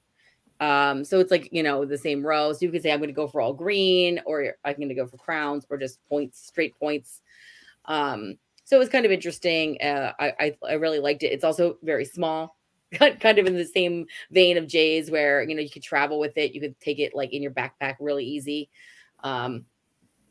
Um, 0.61 1.05
so 1.05 1.19
it's 1.19 1.33
like 1.33 1.49
you 1.51 1.65
know 1.65 1.85
the 1.85 1.99
same 1.99 2.25
row. 2.25 2.53
So 2.53 2.61
you 2.61 2.71
can 2.71 2.81
say 2.81 2.93
I'm 2.93 3.01
going 3.01 3.09
to 3.09 3.15
go 3.15 3.27
for 3.27 3.41
all 3.41 3.53
green, 3.53 4.21
or 4.27 4.55
I'm 4.65 4.77
going 4.77 4.91
to 4.91 4.95
go 4.95 5.09
for 5.09 5.17
crowns, 5.17 5.67
or 5.69 5.77
just 5.77 5.99
points, 6.09 6.47
straight 6.47 6.79
points. 6.79 7.21
Um, 7.87 8.37
so 8.63 8.77
it 8.77 8.79
was 8.79 8.89
kind 8.89 9.05
of 9.05 9.11
interesting. 9.11 9.77
Uh, 9.83 10.13
I, 10.21 10.33
I 10.39 10.57
I 10.69 10.73
really 10.75 11.01
liked 11.01 11.25
it. 11.25 11.33
It's 11.33 11.43
also 11.43 11.79
very 11.83 12.05
small, 12.05 12.57
kind 12.93 13.41
of 13.41 13.47
in 13.47 13.57
the 13.57 13.67
same 13.67 14.07
vein 14.31 14.57
of 14.57 14.69
Jay's, 14.69 15.11
where 15.11 15.43
you 15.43 15.57
know 15.57 15.63
you 15.63 15.71
could 15.71 15.83
travel 15.83 16.21
with 16.21 16.37
it. 16.37 16.55
You 16.55 16.61
could 16.61 16.79
take 16.79 17.01
it 17.01 17.13
like 17.13 17.33
in 17.33 17.43
your 17.43 17.51
backpack 17.51 17.97
really 17.99 18.25
easy. 18.25 18.71
Um, 19.25 19.65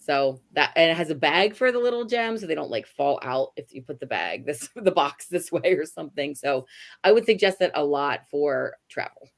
so 0.10 0.41
that 0.54 0.72
and 0.76 0.89
it 0.89 0.98
has 0.98 1.12
a 1.12 1.15
bag 1.15 1.56
for 1.56 1.72
the 1.72 1.78
little 1.78 2.04
gems 2.04 2.41
so 2.41 2.48
they 2.48 2.56
don't 2.56 2.72
like 2.72 2.88
fall 2.88 3.19
out 3.22 3.52
if 3.58 3.72
you 3.72 3.84
put 3.84 4.00
the 4.00 4.08
bag 4.08 4.43
this 4.48 4.67
the 4.76 4.91
box 4.91 5.28
this 5.28 5.52
way 5.52 5.74
or 5.74 5.86
something. 5.86 6.34
So 6.34 6.65
I 7.04 7.12
would 7.12 7.26
suggest 7.26 7.60
that 7.60 7.72
a 7.76 7.84
lot 7.84 8.22
for 8.32 8.74
travel. 8.89 9.30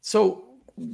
So 0.00 0.44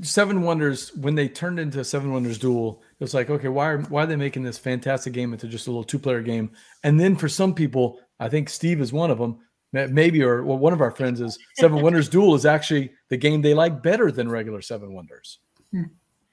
Seven 0.00 0.40
Wonders, 0.40 0.96
when 0.96 1.14
they 1.14 1.28
turned 1.28 1.60
into 1.60 1.84
Seven 1.84 2.10
Wonders 2.10 2.38
Duel, 2.38 2.82
it 2.98 3.04
was 3.04 3.12
like, 3.12 3.28
okay, 3.28 3.48
why 3.48 3.68
are 3.68 3.78
why 3.82 4.04
are 4.04 4.06
they 4.06 4.16
making 4.16 4.42
this 4.42 4.56
fantastic 4.56 5.12
game 5.12 5.34
into 5.34 5.46
just 5.46 5.66
a 5.66 5.70
little 5.70 5.84
two 5.84 5.98
player 5.98 6.22
game? 6.22 6.50
And 6.82 6.98
then 6.98 7.16
for 7.16 7.28
some 7.28 7.54
people, 7.54 8.00
I 8.18 8.30
think 8.30 8.48
Steve 8.48 8.80
is 8.80 8.94
one 8.94 9.10
of 9.10 9.18
them, 9.18 9.40
maybe 9.72 10.22
or 10.22 10.42
well, 10.42 10.56
one 10.56 10.72
of 10.72 10.80
our 10.80 10.90
friends 10.90 11.20
is 11.20 11.38
Seven 11.56 11.82
Wonders 11.82 12.08
Duel 12.08 12.34
is 12.34 12.46
actually 12.46 12.92
the 13.10 13.18
game 13.18 13.42
they 13.42 13.52
like 13.52 13.82
better 13.82 14.10
than 14.10 14.30
regular 14.30 14.62
Seven 14.62 14.94
Wonders. 14.94 15.40
Hmm. 15.70 15.82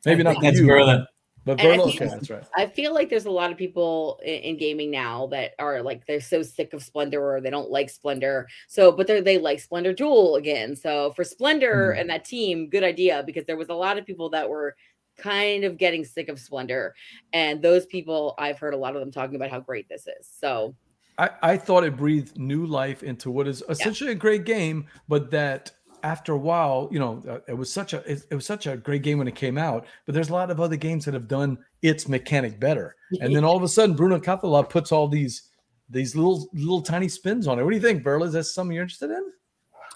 Maybe 0.05 0.23
not 0.23 0.41
That's 0.41 0.59
you, 0.59 0.67
Verla. 0.67 1.05
But 1.45 1.59
I 1.59 1.65
Verla, 1.65 1.97
think- 1.97 2.11
that's 2.11 2.29
right. 2.29 2.43
I 2.55 2.67
feel 2.67 2.93
like 2.93 3.09
there's 3.09 3.25
a 3.25 3.31
lot 3.31 3.51
of 3.51 3.57
people 3.57 4.19
in, 4.23 4.35
in 4.35 4.57
gaming 4.57 4.91
now 4.91 5.27
that 5.27 5.51
are 5.59 5.81
like 5.81 6.05
they're 6.05 6.21
so 6.21 6.41
sick 6.41 6.73
of 6.73 6.81
Splendor 6.83 7.21
or 7.35 7.41
they 7.41 7.49
don't 7.49 7.69
like 7.69 7.89
Splendor. 7.89 8.47
So, 8.67 8.91
but 8.91 9.07
they 9.07 9.19
they 9.21 9.37
like 9.37 9.59
Splendor 9.59 9.93
Duel 9.93 10.35
again. 10.35 10.75
So 10.75 11.11
for 11.15 11.23
Splendor 11.23 11.93
Hmm. 11.93 11.99
and 11.99 12.09
that 12.09 12.25
team, 12.25 12.69
good 12.69 12.83
idea 12.83 13.23
because 13.25 13.45
there 13.45 13.57
was 13.57 13.69
a 13.69 13.73
lot 13.73 13.97
of 13.97 14.05
people 14.05 14.29
that 14.29 14.49
were 14.49 14.75
kind 15.17 15.63
of 15.63 15.77
getting 15.77 16.03
sick 16.05 16.29
of 16.29 16.39
Splendor, 16.39 16.95
and 17.33 17.61
those 17.61 17.85
people 17.87 18.33
I've 18.39 18.57
heard 18.57 18.73
a 18.73 18.77
lot 18.77 18.95
of 18.95 18.99
them 19.01 19.11
talking 19.11 19.35
about 19.35 19.51
how 19.51 19.59
great 19.59 19.87
this 19.89 20.07
is. 20.07 20.27
So 20.39 20.75
I, 21.19 21.29
I 21.43 21.57
thought 21.57 21.83
it 21.83 21.95
breathed 21.95 22.39
new 22.39 22.65
life 22.65 23.03
into 23.03 23.29
what 23.29 23.47
is 23.47 23.61
essentially 23.69 24.11
a 24.11 24.15
great 24.15 24.45
game, 24.45 24.87
but 25.07 25.29
that 25.29 25.71
after 26.03 26.33
a 26.33 26.37
while, 26.37 26.89
you 26.91 26.99
know, 26.99 27.23
uh, 27.27 27.39
it 27.47 27.57
was 27.57 27.71
such 27.71 27.93
a 27.93 27.99
it, 28.09 28.23
it 28.29 28.35
was 28.35 28.45
such 28.45 28.67
a 28.67 28.77
great 28.77 29.01
game 29.01 29.17
when 29.17 29.27
it 29.27 29.35
came 29.35 29.57
out. 29.57 29.85
But 30.05 30.13
there's 30.13 30.29
a 30.29 30.33
lot 30.33 30.51
of 30.51 30.59
other 30.59 30.75
games 30.75 31.05
that 31.05 31.13
have 31.13 31.27
done 31.27 31.57
its 31.81 32.07
mechanic 32.07 32.59
better, 32.59 32.95
and 33.21 33.35
then 33.35 33.43
all 33.43 33.55
of 33.55 33.63
a 33.63 33.67
sudden, 33.67 33.95
Bruno 33.95 34.19
Cathala 34.19 34.69
puts 34.69 34.91
all 34.91 35.07
these 35.07 35.49
these 35.89 36.15
little 36.15 36.47
little 36.53 36.81
tiny 36.81 37.07
spins 37.07 37.47
on 37.47 37.57
it. 37.57 37.63
What 37.63 37.71
do 37.71 37.77
you 37.77 37.81
think, 37.81 38.03
Burl? 38.03 38.23
Is 38.23 38.33
that 38.33 38.43
something 38.43 38.73
you're 38.73 38.83
interested 38.83 39.11
in? 39.11 39.31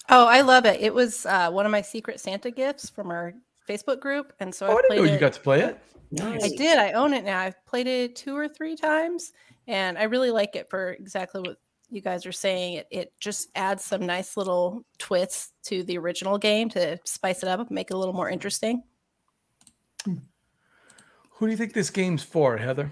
Oh, 0.09 0.25
I 0.25 0.41
love 0.41 0.65
it. 0.65 0.79
It 0.79 0.93
was 0.93 1.25
uh, 1.25 1.51
one 1.51 1.65
of 1.65 1.71
my 1.71 1.81
secret 1.81 2.19
Santa 2.19 2.49
gifts 2.49 2.89
from 2.89 3.11
our 3.11 3.33
Facebook 3.67 3.99
group, 3.99 4.31
and 4.39 4.53
so 4.55 4.67
Oh, 4.67 4.69
I 4.69 4.73
I 4.73 4.75
didn't 4.75 4.87
played 4.87 5.05
know 5.05 5.13
you 5.13 5.19
got 5.19 5.33
to 5.33 5.41
play 5.41 5.61
it. 5.61 5.77
I 6.21 6.49
did. 6.57 6.77
I 6.79 6.93
own 6.93 7.13
it 7.13 7.25
now. 7.25 7.41
I've 7.41 7.65
played 7.65 7.87
it 7.87 8.15
two 8.15 8.35
or 8.35 8.47
three 8.47 8.77
times, 8.77 9.33
and 9.67 9.97
I 9.97 10.03
really 10.03 10.31
like 10.31 10.55
it 10.55 10.69
for 10.69 10.91
exactly 10.91 11.41
what 11.41 11.57
you 11.89 12.01
guys 12.01 12.25
are 12.25 12.31
saying. 12.31 12.75
It 12.75 12.87
it 12.91 13.13
just 13.19 13.49
adds 13.55 13.83
some 13.83 14.05
nice 14.05 14.37
little 14.37 14.83
twists 14.97 15.53
to 15.65 15.83
the 15.83 15.97
original 15.97 16.37
game 16.37 16.69
to 16.69 16.99
spice 17.05 17.43
it 17.43 17.49
up 17.49 17.69
make 17.71 17.91
it 17.91 17.93
a 17.93 17.97
little 17.97 18.13
more 18.13 18.29
interesting. 18.29 18.83
Who 20.05 21.45
do 21.45 21.51
you 21.51 21.57
think 21.57 21.73
this 21.73 21.89
game's 21.89 22.23
for, 22.23 22.57
Heather? 22.57 22.91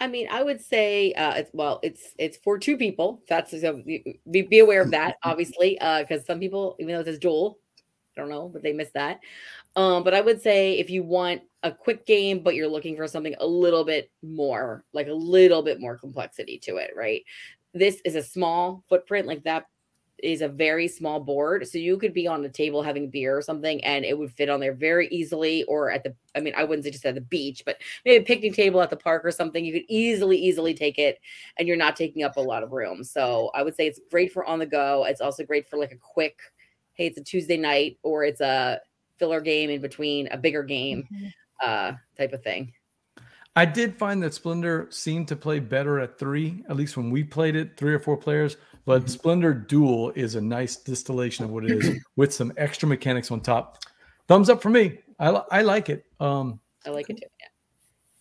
I 0.00 0.08
mean, 0.08 0.28
I 0.30 0.42
would 0.42 0.60
say, 0.60 1.12
uh, 1.14 1.34
it's, 1.36 1.50
well, 1.54 1.80
it's 1.82 2.12
it's 2.18 2.36
for 2.38 2.58
two 2.58 2.76
people. 2.76 3.22
That's 3.28 3.58
so 3.58 3.82
be, 3.82 4.18
be 4.42 4.58
aware 4.58 4.82
of 4.82 4.90
that, 4.90 5.16
obviously, 5.24 5.78
because 5.80 6.26
some 6.26 6.40
people, 6.40 6.76
even 6.78 6.94
though 6.94 7.00
it 7.00 7.06
says 7.06 7.18
duel, 7.18 7.58
I 8.16 8.20
don't 8.20 8.30
know, 8.30 8.48
but 8.48 8.62
they 8.62 8.72
missed 8.72 8.94
that. 8.94 9.20
Um, 9.76 10.04
but 10.04 10.14
I 10.14 10.20
would 10.20 10.42
say 10.42 10.78
if 10.78 10.90
you 10.90 11.02
want 11.02 11.42
a 11.62 11.72
quick 11.72 12.06
game, 12.06 12.40
but 12.40 12.54
you're 12.54 12.68
looking 12.68 12.96
for 12.96 13.08
something 13.08 13.34
a 13.40 13.46
little 13.46 13.84
bit 13.84 14.10
more, 14.22 14.84
like 14.92 15.08
a 15.08 15.12
little 15.12 15.62
bit 15.62 15.80
more 15.80 15.96
complexity 15.96 16.58
to 16.58 16.76
it, 16.76 16.90
right? 16.94 17.22
This 17.74 18.00
is 18.04 18.14
a 18.14 18.22
small 18.22 18.84
footprint, 18.88 19.26
like 19.26 19.44
that 19.44 19.66
is 20.22 20.42
a 20.42 20.48
very 20.48 20.88
small 20.88 21.20
board. 21.20 21.66
So 21.66 21.76
you 21.76 21.98
could 21.98 22.14
be 22.14 22.26
on 22.26 22.44
a 22.44 22.48
table 22.48 22.82
having 22.82 23.10
beer 23.10 23.36
or 23.36 23.42
something, 23.42 23.84
and 23.84 24.04
it 24.04 24.16
would 24.16 24.30
fit 24.30 24.48
on 24.48 24.60
there 24.60 24.72
very 24.72 25.08
easily, 25.08 25.64
or 25.64 25.90
at 25.90 26.04
the, 26.04 26.14
I 26.34 26.40
mean, 26.40 26.54
I 26.56 26.64
wouldn't 26.64 26.84
say 26.84 26.92
just 26.92 27.04
at 27.04 27.16
the 27.16 27.20
beach, 27.20 27.62
but 27.66 27.76
maybe 28.04 28.22
a 28.22 28.26
picnic 28.26 28.54
table 28.54 28.80
at 28.80 28.90
the 28.90 28.96
park 28.96 29.24
or 29.24 29.32
something. 29.32 29.64
You 29.64 29.72
could 29.72 29.84
easily, 29.88 30.38
easily 30.38 30.72
take 30.72 30.98
it, 30.98 31.18
and 31.58 31.66
you're 31.66 31.76
not 31.76 31.96
taking 31.96 32.22
up 32.22 32.36
a 32.36 32.40
lot 32.40 32.62
of 32.62 32.72
room. 32.72 33.02
So 33.02 33.50
I 33.54 33.62
would 33.62 33.74
say 33.74 33.86
it's 33.86 34.00
great 34.10 34.32
for 34.32 34.44
on 34.46 34.60
the 34.60 34.66
go. 34.66 35.04
It's 35.04 35.20
also 35.20 35.44
great 35.44 35.68
for 35.68 35.78
like 35.78 35.92
a 35.92 35.98
quick, 35.98 36.38
hey, 36.94 37.08
it's 37.08 37.18
a 37.18 37.24
Tuesday 37.24 37.56
night, 37.56 37.98
or 38.02 38.24
it's 38.24 38.40
a 38.40 38.80
filler 39.18 39.40
game 39.40 39.68
in 39.68 39.80
between 39.80 40.28
a 40.28 40.38
bigger 40.38 40.62
game, 40.62 41.08
uh, 41.62 41.92
type 42.16 42.32
of 42.32 42.42
thing. 42.42 42.72
I 43.56 43.64
did 43.64 43.96
find 43.96 44.22
that 44.22 44.34
Splendor 44.34 44.88
seemed 44.90 45.28
to 45.28 45.36
play 45.36 45.60
better 45.60 46.00
at 46.00 46.18
three, 46.18 46.64
at 46.68 46.76
least 46.76 46.96
when 46.96 47.10
we 47.10 47.22
played 47.22 47.54
it, 47.54 47.76
three 47.76 47.94
or 47.94 48.00
four 48.00 48.16
players. 48.16 48.56
But 48.84 49.08
Splendor 49.08 49.54
Duel 49.54 50.10
is 50.14 50.34
a 50.34 50.40
nice 50.40 50.76
distillation 50.76 51.44
of 51.44 51.50
what 51.50 51.64
it 51.64 51.70
is 51.70 52.00
with 52.16 52.34
some 52.34 52.52
extra 52.56 52.88
mechanics 52.88 53.30
on 53.30 53.40
top. 53.40 53.78
Thumbs 54.28 54.50
up 54.50 54.60
for 54.60 54.70
me. 54.70 54.98
I, 55.18 55.28
I 55.50 55.62
like 55.62 55.88
it. 55.88 56.04
Um, 56.20 56.58
I 56.84 56.90
like 56.90 57.08
it 57.08 57.14
too. 57.16 57.26
Yeah. 57.40 57.46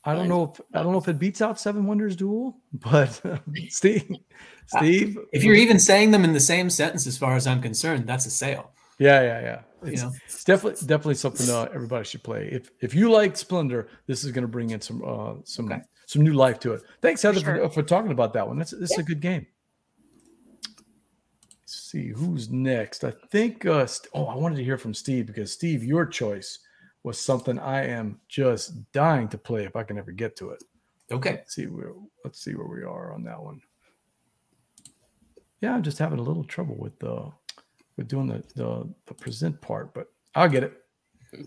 I 0.05 0.15
don't 0.15 0.27
know 0.27 0.51
if 0.53 0.61
I 0.73 0.83
don't 0.83 0.91
know 0.91 0.97
if 0.97 1.07
it 1.07 1.17
beats 1.17 1.41
out 1.41 1.59
Seven 1.59 1.85
Wonders 1.85 2.15
Duel, 2.15 2.57
but 2.73 3.21
Steve, 3.69 4.09
Steve, 4.67 5.17
If 5.31 5.43
you're 5.43 5.55
even 5.55 5.79
saying 5.79 6.11
them 6.11 6.23
in 6.23 6.33
the 6.33 6.39
same 6.39 6.69
sentence, 6.69 7.07
as 7.07 7.17
far 7.17 7.35
as 7.35 7.47
I'm 7.47 7.61
concerned, 7.61 8.05
that's 8.05 8.25
a 8.25 8.29
sale. 8.29 8.71
yeah, 8.99 9.21
yeah, 9.21 9.41
yeah, 9.41 9.61
You 9.85 9.93
it's, 9.93 10.01
know? 10.03 10.11
it's 10.25 10.43
definitely 10.43 10.87
definitely 10.87 11.15
something 11.15 11.49
uh, 11.49 11.67
everybody 11.73 12.05
should 12.05 12.23
play. 12.23 12.49
If 12.51 12.71
if 12.81 12.95
you 12.95 13.11
like 13.11 13.35
Splendor, 13.37 13.89
this 14.07 14.23
is 14.23 14.31
going 14.31 14.43
to 14.43 14.47
bring 14.47 14.69
in 14.71 14.81
some 14.81 15.03
uh, 15.05 15.35
some 15.43 15.65
Okay. 15.71 15.81
some 16.05 16.21
new 16.21 16.33
life 16.33 16.59
to 16.61 16.73
it. 16.73 16.81
Thanks, 17.01 17.21
Heather, 17.21 17.39
for, 17.39 17.55
sure. 17.55 17.69
for, 17.69 17.83
talking 17.83 18.11
about 18.11 18.33
that 18.33 18.47
one. 18.47 18.57
This, 18.57 18.71
this 18.71 18.91
is 18.91 18.97
a 18.97 19.03
good 19.03 19.19
game. 19.19 19.45
Let's 21.61 21.91
see 21.91 22.09
who's 22.09 22.49
next. 22.49 23.03
I 23.03 23.13
think. 23.31 23.65
Uh, 23.65 23.85
St- 23.85 24.11
oh, 24.13 24.25
I 24.25 24.35
wanted 24.35 24.55
to 24.57 24.63
hear 24.63 24.77
from 24.77 24.93
Steve 24.93 25.27
because 25.27 25.51
Steve, 25.51 25.83
your 25.83 26.05
choice 26.05 26.59
was 27.03 27.19
something 27.19 27.59
I 27.59 27.85
am 27.85 28.19
just 28.29 28.91
dying 28.93 29.27
to 29.29 29.37
play 29.37 29.65
if 29.65 29.75
I 29.75 29.83
can 29.83 29.97
ever 29.97 30.11
get 30.11 30.35
to 30.37 30.51
it. 30.51 30.63
Okay. 31.11 31.31
Let's 31.31 31.55
see 31.55 31.67
where 31.67 31.93
let's 32.23 32.41
see 32.41 32.55
where 32.55 32.67
we 32.67 32.83
are 32.83 33.13
on 33.13 33.23
that 33.23 33.41
one. 33.41 33.61
Yeah, 35.61 35.73
I'm 35.75 35.83
just 35.83 35.97
having 35.99 36.19
a 36.19 36.23
little 36.23 36.43
trouble 36.43 36.75
with 36.75 36.97
the 36.99 37.31
with 37.97 38.07
doing 38.07 38.27
the 38.27 38.43
the, 38.55 38.87
the 39.07 39.13
present 39.13 39.59
part, 39.61 39.93
but 39.93 40.07
I'll 40.35 40.49
get 40.49 40.63
it. 40.63 40.79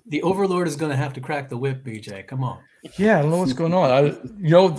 The 0.07 0.21
Overlord 0.23 0.67
is 0.67 0.75
going 0.75 0.91
to 0.91 0.97
have 0.97 1.13
to 1.13 1.21
crack 1.21 1.49
the 1.49 1.57
whip, 1.57 1.85
BJ. 1.85 2.27
Come 2.27 2.43
on. 2.43 2.59
Yeah, 2.99 3.19
I 3.19 3.23
don't 3.23 3.31
know 3.31 3.39
what's 3.39 3.53
going 3.53 3.73
on. 3.73 3.89
I, 3.91 4.01
you 4.41 4.51
know, 4.51 4.77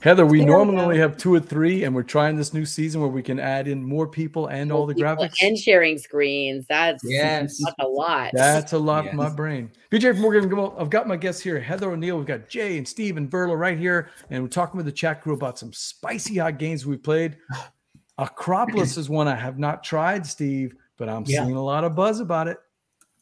Heather, 0.00 0.26
we 0.26 0.40
There 0.40 0.48
normally 0.48 0.76
go. 0.76 0.82
only 0.82 0.98
have 0.98 1.16
two 1.16 1.32
or 1.32 1.40
three, 1.40 1.84
and 1.84 1.94
we're 1.94 2.02
trying 2.02 2.36
this 2.36 2.52
new 2.52 2.66
season 2.66 3.00
where 3.00 3.08
we 3.08 3.22
can 3.22 3.40
add 3.40 3.66
in 3.68 3.82
more 3.82 4.06
people 4.06 4.48
and 4.48 4.70
all 4.70 4.84
the 4.84 4.94
graphics. 4.94 5.32
and 5.40 5.56
sharing 5.56 5.96
screens. 5.96 6.66
That's 6.68 7.02
Yes. 7.06 7.58
that's 7.64 7.74
a 7.78 7.86
lot. 7.88 8.32
That's 8.34 8.74
a 8.74 8.78
lot 8.78 9.08
for 9.08 9.16
my 9.16 9.30
brain. 9.30 9.70
BJ 9.90 10.12
from 10.12 10.20
Morgan, 10.20 10.74
I've 10.78 10.90
got 10.90 11.08
my 11.08 11.16
guests 11.16 11.40
here, 11.40 11.58
Heather 11.58 11.90
O'Neill. 11.90 12.18
We've 12.18 12.26
got 12.26 12.46
Jay 12.50 12.76
and 12.76 12.86
Steve 12.86 13.16
and 13.16 13.30
Verla 13.30 13.58
right 13.58 13.78
here, 13.78 14.10
and 14.28 14.42
we're 14.42 14.50
talking 14.50 14.76
with 14.76 14.84
the 14.84 14.92
chat 14.92 15.22
crew 15.22 15.32
about 15.32 15.58
some 15.58 15.72
spicy 15.72 16.36
hot 16.36 16.58
games 16.58 16.84
we 16.84 16.98
played. 16.98 17.38
Akropolis 18.18 18.96
is 18.98 19.08
one 19.08 19.26
I 19.26 19.34
have 19.34 19.58
not 19.58 19.82
tried, 19.82 20.26
Steve, 20.26 20.74
but 20.96 21.08
I'm 21.08 21.24
Yeah. 21.26 21.44
seeing 21.44 21.56
a 21.56 21.62
lot 21.62 21.84
of 21.84 21.94
buzz 21.94 22.20
about 22.20 22.48
it. 22.48 22.58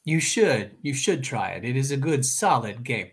You 0.05 0.19
should. 0.21 0.73
You 0.83 0.95
should 0.95 1.23
try 1.23 1.51
it. 1.51 1.65
It 1.65 1.77
is 1.77 1.91
a 1.93 1.97
good, 1.97 2.25
solid 2.25 2.83
game. 2.83 3.09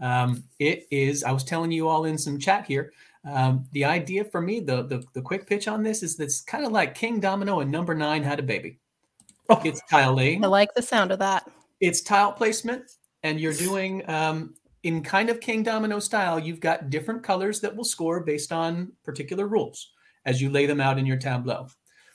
Um, 0.00 0.44
it 0.58 0.86
is. 0.90 1.24
I 1.24 1.32
was 1.32 1.44
telling 1.44 1.70
you 1.72 1.88
all 1.88 2.04
in 2.04 2.18
some 2.18 2.38
chat 2.38 2.66
here. 2.66 2.92
Um, 3.24 3.64
the 3.72 3.84
idea 3.86 4.24
for 4.24 4.42
me, 4.42 4.60
the, 4.60 4.82
the 4.82 5.02
the 5.14 5.22
quick 5.22 5.46
pitch 5.46 5.66
on 5.68 5.82
this 5.82 6.02
is 6.02 6.16
that's 6.16 6.42
kind 6.42 6.66
of 6.66 6.72
like 6.72 6.96
Kingdomino 6.98 7.62
and 7.62 7.70
Number 7.72 7.94
Nine 7.94 8.22
had 8.22 8.38
a 8.38 8.42
baby. 8.42 8.78
Oh. 9.48 9.60
It's 9.64 9.80
tile 9.90 10.14
laying, 10.14 10.44
I 10.44 10.48
like 10.48 10.74
the 10.74 10.82
sound 10.82 11.10
of 11.12 11.18
that. 11.20 11.50
it's 11.80 12.02
tile 12.02 12.32
placement, 12.32 12.84
and 13.22 13.40
you're 13.40 13.54
doing 13.54 14.08
um, 14.10 14.54
in 14.82 15.02
kind 15.02 15.30
of 15.30 15.40
Kingdomino 15.40 16.02
style. 16.02 16.38
You've 16.38 16.60
got 16.60 16.90
different 16.90 17.22
colors 17.22 17.60
that 17.60 17.74
will 17.74 17.84
score 17.84 18.20
based 18.20 18.52
on 18.52 18.92
particular 19.04 19.46
rules 19.46 19.92
as 20.26 20.42
you 20.42 20.50
lay 20.50 20.66
them 20.66 20.80
out 20.80 20.98
in 20.98 21.06
your 21.06 21.16
tableau. 21.18 21.68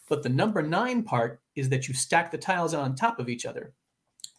But 0.10 0.24
the 0.24 0.30
number 0.30 0.62
nine 0.62 1.04
part 1.04 1.42
is 1.56 1.70
that 1.70 1.88
you 1.88 1.94
stack 1.94 2.32
the 2.32 2.38
tiles 2.38 2.74
on 2.74 2.96
top 2.96 3.20
of 3.20 3.30
each 3.30 3.46
other. 3.46 3.74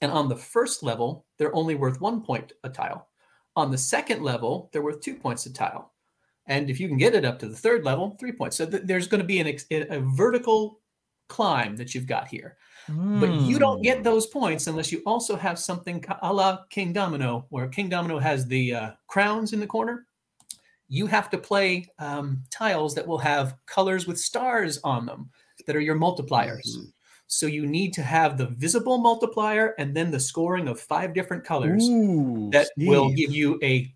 And 0.02 0.10
on 0.10 0.28
the 0.28 0.36
first 0.36 0.82
level, 0.82 1.26
they're 1.38 1.54
only 1.54 1.74
worth 1.76 2.00
one 2.00 2.22
point 2.22 2.52
a 2.64 2.68
tile. 2.68 3.08
On 3.56 3.70
the 3.70 3.78
second 3.78 4.22
level, 4.22 4.68
they're 4.72 4.82
worth 4.82 5.00
two 5.00 5.14
points 5.14 5.46
a 5.46 5.52
tile. 5.52 5.92
And 6.46 6.68
if 6.70 6.80
you 6.80 6.88
can 6.88 6.96
get 6.96 7.14
it 7.14 7.24
up 7.24 7.38
to 7.38 7.48
the 7.48 7.56
third 7.56 7.84
level, 7.84 8.16
three 8.18 8.32
points. 8.32 8.56
So 8.56 8.66
th- 8.66 8.82
there's 8.84 9.06
going 9.06 9.20
to 9.20 9.26
be 9.26 9.38
an 9.40 9.46
ex- 9.46 9.66
a 9.70 10.00
vertical 10.00 10.80
climb 11.28 11.76
that 11.76 11.94
you've 11.94 12.06
got 12.06 12.26
here. 12.28 12.56
But 12.88 13.30
you 13.42 13.60
don't 13.60 13.76
Hmm. 13.76 13.82
get 13.82 14.02
those 14.02 14.26
points 14.26 14.66
unless 14.66 14.90
you 14.90 15.00
also 15.06 15.36
have 15.36 15.60
something 15.60 16.04
a 16.22 16.32
la 16.32 16.64
Kingdomino, 16.72 17.44
where 17.50 17.68
Kingdomino 17.68 18.20
has 18.20 18.46
the 18.46 18.74
uh, 18.74 18.90
crowns 19.06 19.52
in 19.52 19.60
the 19.60 19.66
corner. 19.66 20.06
You 20.88 21.06
have 21.06 21.30
to 21.30 21.38
play 21.38 21.86
um, 22.00 22.42
tiles 22.50 22.96
that 22.96 23.06
will 23.06 23.18
have 23.18 23.54
colors 23.66 24.08
with 24.08 24.18
stars 24.18 24.80
on 24.82 25.06
them 25.06 25.30
that 25.70 25.76
are 25.76 25.80
your 25.80 25.94
multipliers. 25.94 26.76
Mhm. 26.76 26.92
So 27.28 27.46
you 27.46 27.64
need 27.64 27.92
to 27.92 28.02
have 28.02 28.36
the 28.36 28.46
visible 28.46 28.98
multiplier 28.98 29.76
and 29.78 29.94
then 29.96 30.10
the 30.10 30.18
scoring 30.18 30.66
of 30.66 30.80
five 30.80 31.14
different 31.14 31.44
colors 31.44 31.88
Ooh, 31.88 32.50
that 32.50 32.70
will 32.76 33.10
give 33.10 33.30
you 33.30 33.56
a 33.62 33.94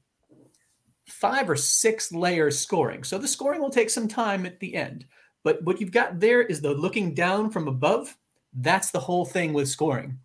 five 1.08 1.50
or 1.50 1.56
six 1.56 2.12
layer 2.12 2.52
scoring. 2.52 3.02
So 3.02 3.18
the 3.18 3.26
scoring 3.26 3.60
will 3.60 3.70
take 3.70 3.90
some 3.90 4.06
time 4.06 4.46
at 4.46 4.60
the 4.60 4.76
end. 4.76 5.04
But 5.42 5.60
what 5.64 5.80
you've 5.80 5.90
got 5.90 6.20
there 6.20 6.42
is 6.42 6.60
the 6.60 6.74
looking 6.74 7.12
down 7.12 7.50
from 7.50 7.66
above. 7.66 8.16
That's 8.52 8.92
the 8.92 9.00
whole 9.00 9.24
thing 9.24 9.52
with 9.52 9.68
scoring. 9.68 10.16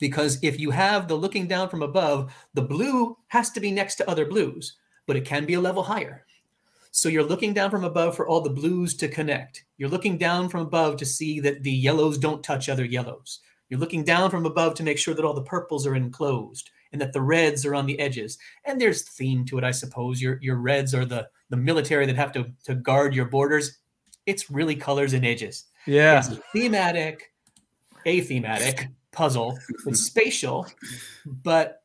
Because 0.00 0.40
if 0.42 0.58
you 0.58 0.72
have 0.72 1.06
the 1.06 1.14
looking 1.14 1.46
down 1.46 1.68
from 1.68 1.82
above, 1.82 2.34
the 2.54 2.62
blue 2.62 3.16
has 3.28 3.50
to 3.52 3.60
be 3.60 3.70
next 3.70 3.94
to 3.96 4.10
other 4.10 4.26
blues, 4.26 4.76
but 5.06 5.14
it 5.14 5.24
can 5.24 5.46
be 5.46 5.54
a 5.54 5.60
level 5.60 5.84
higher. 5.84 6.26
So 6.90 7.08
you're 7.08 7.22
looking 7.22 7.52
down 7.52 7.70
from 7.70 7.84
above 7.84 8.16
for 8.16 8.28
all 8.28 8.40
the 8.40 8.50
blues 8.50 8.96
to 8.96 9.08
connect. 9.08 9.64
You're 9.76 9.88
looking 9.88 10.18
down 10.18 10.48
from 10.48 10.62
above 10.62 10.96
to 10.98 11.06
see 11.06 11.40
that 11.40 11.62
the 11.62 11.72
yellows 11.72 12.18
don't 12.18 12.42
touch 12.42 12.68
other 12.68 12.84
yellows. 12.84 13.40
You're 13.68 13.80
looking 13.80 14.04
down 14.04 14.30
from 14.30 14.46
above 14.46 14.74
to 14.74 14.82
make 14.82 14.98
sure 14.98 15.14
that 15.14 15.24
all 15.24 15.34
the 15.34 15.42
purples 15.42 15.86
are 15.86 15.94
enclosed 15.94 16.70
and 16.92 17.00
that 17.00 17.12
the 17.12 17.20
reds 17.20 17.66
are 17.66 17.74
on 17.74 17.86
the 17.86 17.98
edges. 18.00 18.38
And 18.64 18.80
there's 18.80 19.02
theme 19.02 19.44
to 19.46 19.58
it, 19.58 19.64
I 19.64 19.70
suppose. 19.70 20.20
Your 20.22 20.38
your 20.40 20.56
reds 20.56 20.94
are 20.94 21.04
the 21.04 21.28
the 21.50 21.56
military 21.56 22.06
that 22.06 22.16
have 22.16 22.32
to 22.32 22.46
to 22.64 22.74
guard 22.74 23.14
your 23.14 23.26
borders. 23.26 23.78
It's 24.26 24.50
really 24.50 24.74
colors 24.74 25.12
and 25.12 25.24
edges. 25.24 25.64
Yeah. 25.86 26.18
It's 26.18 26.28
a 26.28 26.36
thematic, 26.52 27.32
a 28.04 28.20
thematic 28.20 28.88
puzzle. 29.12 29.58
It's 29.86 30.00
spatial, 30.06 30.66
but 31.26 31.82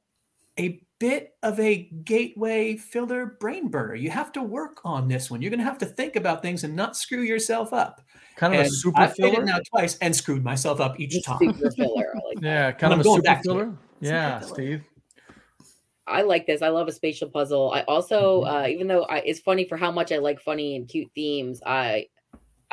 a 0.60 0.82
bit 1.04 1.34
of 1.44 1.60
a 1.60 1.90
gateway 2.06 2.78
filler 2.78 3.36
brain 3.42 3.68
burner. 3.68 3.94
You 3.94 4.10
have 4.10 4.32
to 4.32 4.42
work 4.42 4.80
on 4.86 5.10
this 5.10 5.30
one. 5.30 5.42
You're 5.42 5.50
going 5.50 5.60
to 5.60 5.66
have 5.66 5.78
to 5.80 5.86
think 5.86 6.16
about 6.16 6.42
things 6.42 6.64
and 6.64 6.74
not 6.78 6.96
screw 6.96 7.24
yourself 7.24 7.74
up. 7.74 8.00
Kind 8.38 8.54
of 8.54 8.62
a 8.62 8.64
And 8.64 8.72
super 8.74 9.02
I've 9.02 9.14
played 9.14 9.34
filler. 9.34 9.44
it 9.44 9.46
now 9.48 9.60
twice 9.70 9.98
and 9.98 10.16
screwed 10.16 10.46
myself 10.46 10.80
up 10.80 10.98
each 11.02 11.14
It's 11.14 11.26
time. 11.26 11.40
super 11.40 11.72
filler. 11.72 12.14
Like. 12.26 12.38
Yeah, 12.42 12.72
kind 12.72 12.94
I'm 12.94 13.02
of 13.02 13.06
a 13.06 13.10
super 13.10 13.22
back 13.22 13.44
to 13.44 13.50
it. 13.50 13.54
filler. 13.54 13.78
Yeah, 14.00 14.40
filler. 14.40 14.54
Steve. 14.54 14.84
I 16.08 16.22
like 16.22 16.46
this. 16.48 16.62
I 16.62 16.70
love 16.70 16.88
a 16.88 16.94
spatial 16.94 17.28
puzzle. 17.30 17.72
I 17.74 17.82
also, 17.82 18.44
uh, 18.44 18.68
even 18.70 18.88
though 18.88 19.04
I, 19.04 19.18
it's 19.20 19.42
funny 19.42 19.66
for 19.66 19.76
how 19.76 19.92
much 19.92 20.14
I 20.14 20.20
like 20.20 20.40
funny 20.40 20.78
and 20.78 20.88
cute 20.88 21.10
themes, 21.16 21.62
I 21.66 22.08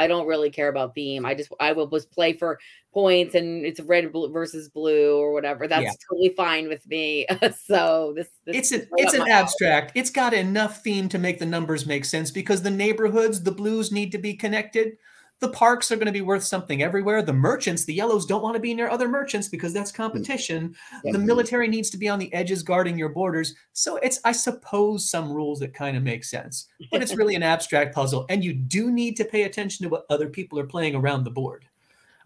I 0.01 0.07
don't 0.07 0.27
really 0.27 0.49
care 0.49 0.69
about 0.69 0.95
theme. 0.95 1.27
I 1.27 1.35
just 1.35 1.53
I 1.61 1.73
will 1.73 1.87
just 1.87 2.11
play 2.11 2.33
for 2.33 2.59
points 2.95 3.35
and 3.35 3.67
it's 3.67 3.81
red 3.81 4.11
versus 4.13 4.71
blue 4.71 5.19
or 5.19 5.35
whatever. 5.35 5.69
That's 5.69 5.85
Yeah. 5.85 5.93
totally 6.09 6.31
fine 6.31 6.69
with 6.69 6.87
me. 6.87 7.27
so 7.67 8.15
this, 8.17 8.29
this 8.47 8.57
it's 8.57 8.73
an 8.73 8.89
it's 8.97 9.13
an 9.13 9.29
abstract. 9.29 9.93
It's 9.95 10.09
got 10.09 10.33
enough 10.33 10.83
theme 10.83 11.11
to 11.11 11.19
make 11.19 11.39
the 11.39 11.45
numbers 11.45 11.85
make 11.85 12.07
sense 12.07 12.31
because 12.31 12.63
the 12.63 12.71
neighborhoods, 12.71 13.43
the 13.43 13.53
blues 13.53 13.93
need 13.93 14.11
to 14.13 14.19
be 14.19 14.33
connected. 14.33 14.97
The 15.41 15.49
parks 15.49 15.91
are 15.91 15.97
going 15.97 16.07
to 16.07 16.13
be 16.13 16.21
worth 16.21 16.45
something 16.45 16.83
everywhere. 16.83 17.23
The 17.23 17.33
merchants, 17.33 17.85
the 17.85 17.95
yellows 17.95 18.27
don't 18.27 18.43
want 18.43 18.55
to 18.55 18.61
be 18.61 18.75
near 18.75 18.91
other 18.91 19.09
merchants 19.09 19.49
because 19.49 19.73
that's 19.73 19.91
competition. 19.91 20.75
Yeah. 21.03 21.13
The 21.13 21.19
military 21.19 21.67
needs 21.67 21.89
to 21.91 21.97
be 21.97 22.09
on 22.09 22.19
the 22.19 22.33
edges 22.35 22.63
guarding 22.63 22.99
your 22.99 23.09
borders. 23.09 23.55
So 23.73 23.97
it's 23.97 24.21
I 24.25 24.33
suppose 24.33 25.11
some 25.11 25.33
rules 25.33 25.59
that 25.61 25.73
kind 25.73 25.97
of 25.97 26.03
make 26.03 26.25
sense. 26.25 26.69
But 26.93 27.03
it's 27.03 27.17
really 27.17 27.35
an 27.35 27.43
abstract 27.43 27.95
puzzle 27.95 28.27
and 28.29 28.45
you 28.45 28.53
do 28.53 28.91
need 28.91 29.17
to 29.17 29.25
pay 29.25 29.45
attention 29.45 29.85
to 29.85 29.89
what 29.89 30.05
other 30.11 30.29
people 30.29 30.59
are 30.59 30.67
playing 30.67 30.95
around 30.95 31.25
the 31.25 31.31
board. 31.31 31.65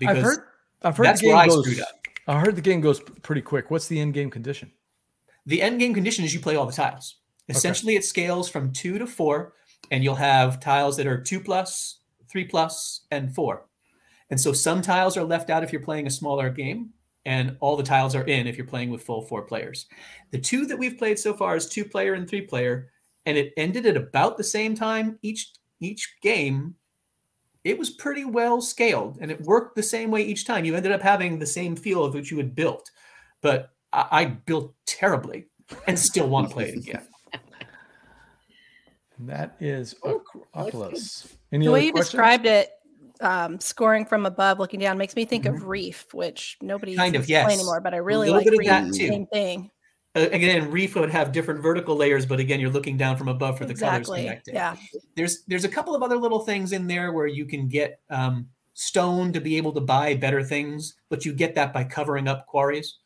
I've 0.04 0.18
heard. 0.18 0.38
I've 0.82 0.96
heard 0.96 1.06
that's 1.06 1.20
the 1.20 1.28
where 1.28 1.36
game 1.36 1.50
I 1.50 1.54
goes. 1.54 1.64
screwed 1.64 1.80
up. 1.80 1.88
I 2.26 2.40
heard 2.40 2.56
the 2.56 2.62
game 2.62 2.80
goes 2.80 3.00
pretty 3.22 3.42
quick. 3.42 3.70
What's 3.70 3.86
the 3.86 4.00
end 4.00 4.14
game 4.14 4.30
condition? 4.30 4.72
The 5.46 5.62
end 5.62 5.78
game 5.78 5.94
condition 5.94 6.24
is 6.24 6.34
you 6.34 6.40
play 6.40 6.56
all 6.56 6.66
the 6.66 6.72
tiles. 6.72 7.16
Essentially, 7.48 7.96
it 7.96 8.04
scales 8.04 8.48
from 8.48 8.72
two 8.72 8.98
to 8.98 9.06
four, 9.06 9.52
and 9.90 10.02
you'll 10.02 10.14
have 10.14 10.60
tiles 10.60 10.96
that 10.96 11.06
are 11.06 11.20
two 11.20 11.38
plus, 11.40 11.98
three 12.34 12.44
plus, 12.44 13.02
and 13.12 13.32
four. 13.32 13.68
And 14.28 14.40
so 14.40 14.52
some 14.52 14.82
tiles 14.82 15.16
are 15.16 15.22
left 15.22 15.50
out 15.50 15.62
if 15.62 15.72
you're 15.72 15.80
playing 15.80 16.08
a 16.08 16.10
smaller 16.10 16.50
game, 16.50 16.90
and 17.24 17.56
all 17.60 17.76
the 17.76 17.84
tiles 17.84 18.16
are 18.16 18.24
in 18.24 18.48
if 18.48 18.56
you're 18.58 18.66
playing 18.66 18.90
with 18.90 19.04
full 19.04 19.22
four 19.22 19.42
players. 19.42 19.86
The 20.32 20.40
two 20.40 20.66
that 20.66 20.76
we've 20.76 20.98
played 20.98 21.16
so 21.16 21.32
far 21.32 21.54
is 21.54 21.68
two 21.68 21.84
player 21.84 22.14
and 22.14 22.28
three 22.28 22.40
player, 22.40 22.90
and 23.24 23.38
it 23.38 23.52
ended 23.56 23.86
at 23.86 23.96
about 23.96 24.36
the 24.36 24.42
same 24.42 24.74
time 24.74 25.16
each 25.22 25.52
each 25.78 26.16
game. 26.22 26.74
It 27.62 27.78
was 27.78 27.90
pretty 27.90 28.24
well 28.24 28.60
scaled, 28.60 29.18
and 29.20 29.30
it 29.30 29.40
worked 29.42 29.76
the 29.76 29.82
same 29.84 30.10
way 30.10 30.22
each 30.22 30.44
time. 30.44 30.64
You 30.64 30.74
ended 30.74 30.90
up 30.90 31.02
having 31.02 31.38
the 31.38 31.46
same 31.46 31.76
feel 31.76 32.02
of 32.02 32.14
what 32.14 32.32
you 32.32 32.36
had 32.38 32.56
built, 32.56 32.90
but 33.42 33.70
I, 33.92 34.08
I 34.10 34.24
built 34.24 34.74
terribly 34.86 35.46
and 35.86 35.96
still 35.96 36.28
want 36.28 36.48
to 36.48 36.52
play 36.52 36.70
it 36.70 36.78
again. 36.78 37.06
And 39.18 39.28
that 39.28 39.56
is 39.60 39.94
Oh, 40.02 40.22
looks 40.34 40.48
Akropolis. 40.54 41.32
Any 41.52 41.66
the 41.66 41.72
way 41.72 41.84
you 41.84 41.92
questions? 41.92 42.10
described 42.10 42.46
it, 42.46 42.70
um, 43.20 43.60
scoring 43.60 44.04
from 44.04 44.26
above, 44.26 44.58
looking 44.58 44.80
down, 44.80 44.98
makes 44.98 45.14
me 45.14 45.24
think 45.24 45.46
of 45.46 45.64
Reef, 45.66 46.12
which 46.12 46.56
nobody 46.60 46.92
Mm-hmm. 46.92 47.00
Kind 47.00 47.16
of, 47.16 47.20
seems 47.22 47.26
to 47.28 47.32
yes. 47.32 47.52
anymore. 47.52 47.80
But 47.80 47.94
I 47.94 47.98
really 47.98 48.30
like 48.30 48.44
bit 48.44 48.58
Reef. 48.58 48.68
that 48.68 48.86
too. 48.86 49.08
Same 49.08 49.26
thing. 49.26 49.70
Uh, 50.16 50.28
again, 50.30 50.70
Reef 50.70 50.94
would 50.94 51.10
have 51.10 51.32
different 51.32 51.60
vertical 51.60 51.96
layers, 51.96 52.24
but 52.24 52.38
again, 52.38 52.60
you're 52.60 52.70
looking 52.70 52.96
down 52.96 53.16
from 53.16 53.26
above 53.28 53.58
for 53.58 53.64
the 53.64 53.74
colors 53.74 53.98
Exactly. 54.00 54.22
connecting. 54.22 54.54
Yeah. 54.54 54.76
There's 55.16 55.42
there's 55.46 55.64
a 55.64 55.68
couple 55.68 55.94
of 55.94 56.02
other 56.04 56.16
little 56.16 56.40
things 56.40 56.72
in 56.72 56.86
there 56.86 57.12
where 57.12 57.26
you 57.26 57.44
can 57.46 57.66
get 57.68 57.98
um, 58.10 58.48
stone 58.74 59.32
to 59.32 59.40
be 59.40 59.56
able 59.56 59.72
to 59.72 59.80
buy 59.80 60.14
better 60.14 60.42
things, 60.44 60.94
but 61.08 61.24
you 61.24 61.32
get 61.32 61.54
that 61.56 61.72
by 61.72 61.82
covering 61.84 62.28
up 62.28 62.46
quarries. 62.46 62.98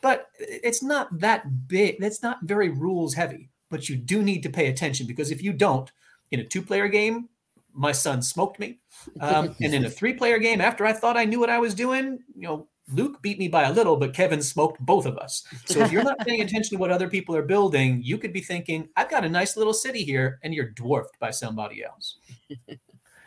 But 0.00 0.28
it's 0.38 0.82
not 0.82 1.08
that 1.18 1.68
big. 1.68 1.96
That's 2.00 2.22
not 2.22 2.38
very 2.42 2.70
rules 2.70 3.12
heavy. 3.12 3.49
But 3.70 3.88
you 3.88 3.96
do 3.96 4.22
need 4.22 4.42
to 4.42 4.50
pay 4.50 4.68
attention 4.68 5.06
because 5.06 5.30
if 5.30 5.42
you 5.42 5.52
don't, 5.52 5.90
in 6.30 6.40
a 6.40 6.44
two-player 6.44 6.88
game, 6.88 7.28
my 7.72 7.92
son 7.92 8.20
smoked 8.20 8.58
me, 8.58 8.80
um, 9.20 9.54
and 9.62 9.74
in 9.74 9.84
a 9.84 9.90
three-player 9.90 10.38
game, 10.38 10.60
after 10.60 10.84
I 10.84 10.92
thought 10.92 11.16
I 11.16 11.24
knew 11.24 11.40
what 11.40 11.50
I 11.50 11.58
was 11.58 11.74
doing, 11.74 12.18
you 12.34 12.42
know, 12.42 12.68
Luke 12.92 13.22
beat 13.22 13.38
me 13.38 13.48
by 13.48 13.64
a 13.64 13.72
little, 13.72 13.96
but 13.96 14.14
Kevin 14.14 14.42
smoked 14.42 14.80
both 14.80 15.06
of 15.06 15.16
us. 15.16 15.44
So 15.66 15.80
if 15.80 15.92
you're 15.92 16.02
not 16.02 16.18
paying 16.26 16.40
attention 16.40 16.76
to 16.76 16.80
what 16.80 16.90
other 16.90 17.08
people 17.08 17.36
are 17.36 17.42
building, 17.42 18.00
you 18.02 18.18
could 18.18 18.32
be 18.32 18.40
thinking, 18.40 18.88
I've 18.96 19.10
got 19.10 19.24
a 19.24 19.28
nice 19.28 19.56
little 19.56 19.72
city 19.72 20.04
here, 20.04 20.40
and 20.42 20.52
you're 20.52 20.70
dwarfed 20.70 21.18
by 21.20 21.30
somebody 21.30 21.84
else. 21.84 22.18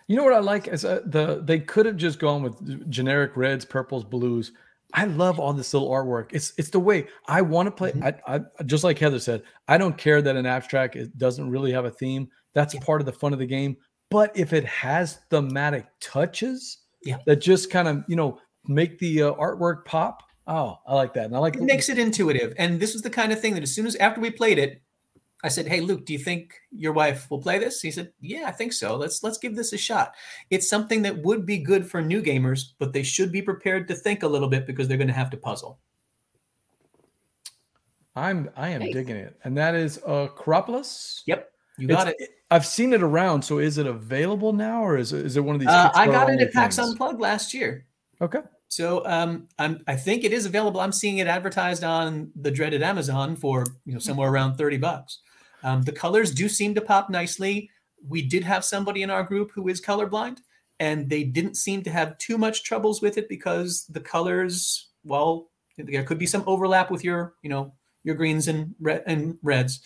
You 0.07 0.17
know 0.17 0.23
what 0.23 0.33
I 0.33 0.39
like 0.39 0.67
is 0.67 0.83
uh, 0.83 1.01
the 1.05 1.41
they 1.43 1.59
could 1.59 1.85
have 1.85 1.95
just 1.95 2.19
gone 2.19 2.43
with 2.43 2.89
generic 2.89 3.37
reds, 3.37 3.63
purples, 3.63 4.03
blues. 4.03 4.51
I 4.93 5.05
love 5.05 5.39
all 5.39 5.53
this 5.53 5.73
little 5.73 5.89
artwork. 5.89 6.29
It's 6.33 6.53
it's 6.57 6.69
the 6.69 6.79
way 6.79 7.07
I 7.27 7.41
want 7.41 7.67
to 7.67 7.71
play. 7.71 7.91
Mhm. 7.93 8.21
I, 8.27 8.35
I 8.59 8.63
just 8.63 8.83
like 8.83 8.99
Heather 8.99 9.19
said. 9.19 9.41
I 9.67 9.77
don't 9.79 9.97
care 9.97 10.21
that 10.21 10.35
an 10.35 10.45
abstract 10.45 10.95
it 10.95 11.17
doesn't 11.17 11.49
really 11.49 11.71
have 11.71 11.85
a 11.85 11.91
theme. 11.91 12.27
That's 12.53 12.75
part 12.75 13.01
of 13.01 13.05
the 13.05 13.11
fun 13.13 13.33
of 13.33 13.39
the 13.39 13.47
game. 13.47 13.75
But 14.11 14.31
if 14.37 14.53
it 14.53 14.65
has 14.65 15.19
thematic 15.31 15.87
touches, 15.99 16.77
Yeah. 17.03 17.17
that 17.25 17.37
just 17.37 17.71
kind 17.71 17.87
of 17.87 18.03
you 18.07 18.15
know 18.15 18.37
make 18.67 18.99
the 18.99 19.23
uh, 19.23 19.33
artwork 19.33 19.85
pop. 19.85 20.21
Oh, 20.45 20.77
I 20.85 20.93
like 20.93 21.13
that, 21.15 21.25
and 21.25 21.35
I 21.35 21.39
like 21.39 21.55
It 21.55 21.63
makes 21.63 21.89
it 21.89 21.97
intuitive. 21.97 22.53
And 22.59 22.79
this 22.79 22.93
was 22.93 23.01
the 23.01 23.09
kind 23.09 23.31
of 23.31 23.39
thing 23.39 23.55
that 23.55 23.63
as 23.63 23.73
soon 23.73 23.87
as 23.87 23.95
after 23.95 24.21
we 24.21 24.29
played 24.29 24.59
it, 24.59 24.82
I 25.43 25.49
said, 25.49 25.67
Hey 25.67 25.81
Luke, 25.81 26.05
do 26.05 26.13
you 26.13 26.19
think 26.19 26.55
your 26.71 26.93
wife 26.93 27.29
will 27.29 27.41
play 27.41 27.59
this? 27.59 27.81
He 27.81 27.91
said, 27.91 28.11
Yeah, 28.21 28.45
I 28.47 28.51
think 28.51 28.73
so. 28.73 28.95
Let's 28.95 29.23
let's 29.23 29.37
give 29.37 29.55
this 29.55 29.73
a 29.73 29.77
shot. 29.77 30.13
It's 30.49 30.69
something 30.69 31.01
that 31.01 31.17
would 31.23 31.45
be 31.45 31.57
good 31.57 31.85
for 31.89 32.01
new 32.01 32.21
gamers, 32.21 32.73
but 32.79 32.93
they 32.93 33.03
should 33.03 33.31
be 33.31 33.41
prepared 33.41 33.87
to 33.89 33.95
think 33.95 34.23
a 34.23 34.27
little 34.27 34.47
bit 34.47 34.65
because 34.65 34.87
they're 34.87 34.97
going 34.97 35.07
to 35.07 35.13
have 35.13 35.29
to 35.31 35.37
puzzle. 35.37 35.79
I'm 38.15 38.49
I 38.55 38.69
am 38.69 38.81
Nice. 38.81 38.93
digging 38.93 39.15
it, 39.15 39.37
and 39.43 39.57
that 39.57 39.75
is 39.75 39.97
Akropolis. 39.99 41.21
Yep, 41.25 41.51
you 41.77 41.87
got 41.87 42.07
It's- 42.07 42.29
it. 42.29 42.35
I've 42.51 42.67
seen 42.67 42.93
it 42.93 43.01
around. 43.01 43.41
So 43.41 43.57
is 43.57 43.79
it 43.79 43.87
available 43.87 44.53
now, 44.53 44.83
or 44.85 44.95
is 44.97 45.11
it, 45.11 45.25
is 45.25 45.37
it 45.37 45.41
one 45.41 45.55
of 45.55 45.59
these? 45.59 45.69
Uh, 45.69 45.89
I 45.95 46.05
got 46.05 46.27
Kickstarter 46.27 46.33
it 46.35 46.41
at 46.41 46.53
PAX 46.53 46.75
things? 46.75 46.89
Unplugged 46.89 47.19
last 47.19 47.51
year. 47.51 47.87
Okay. 48.21 48.41
So 48.67 49.03
um, 49.07 49.47
I'm, 49.57 49.83
I 49.87 49.95
think 49.95 50.23
it 50.23 50.33
is 50.33 50.45
available. 50.45 50.79
I'm 50.79 50.91
seeing 50.91 51.17
it 51.17 51.25
advertised 51.25 51.83
on 51.83 52.31
the 52.35 52.51
dreaded 52.51 52.83
Amazon 52.83 53.35
for 53.35 53.65
you 53.85 53.93
know 53.93 53.99
somewhere 53.99 54.29
around 54.29 54.55
thirty 54.55 54.77
bucks. 54.77 55.19
Um, 55.63 55.81
the 55.83 55.91
colors 55.91 56.31
do 56.31 56.47
seem 56.49 56.75
to 56.75 56.81
pop 56.81 57.09
nicely. 57.09 57.69
we 58.09 58.21
did 58.21 58.43
have 58.43 58.65
somebody 58.65 59.01
in 59.01 59.09
our 59.09 59.23
group 59.23 59.49
who 59.55 59.69
is 59.69 59.79
colorblind, 59.81 60.39
and 60.79 61.09
they 61.09 61.23
didn't 61.23 61.55
seem 61.55 61.81
to 61.83 61.89
have 61.89 62.17
too 62.17 62.37
much 62.37 62.63
troubles 62.63 63.01
with 63.01 63.17
it 63.17 63.29
because 63.29 63.85
the 63.89 64.01
colors, 64.01 64.89
well, 65.05 65.49
there 65.77 66.03
could 66.03 66.19
be 66.19 66.25
some 66.25 66.43
overlap 66.45 66.91
with 66.91 67.01
your, 67.03 67.35
you 67.43 67.49
know, 67.49 67.73
your 68.03 68.15
greens 68.15 68.49
and 68.49 68.75
red 68.81 69.03
and 69.07 69.37
reds. 69.41 69.79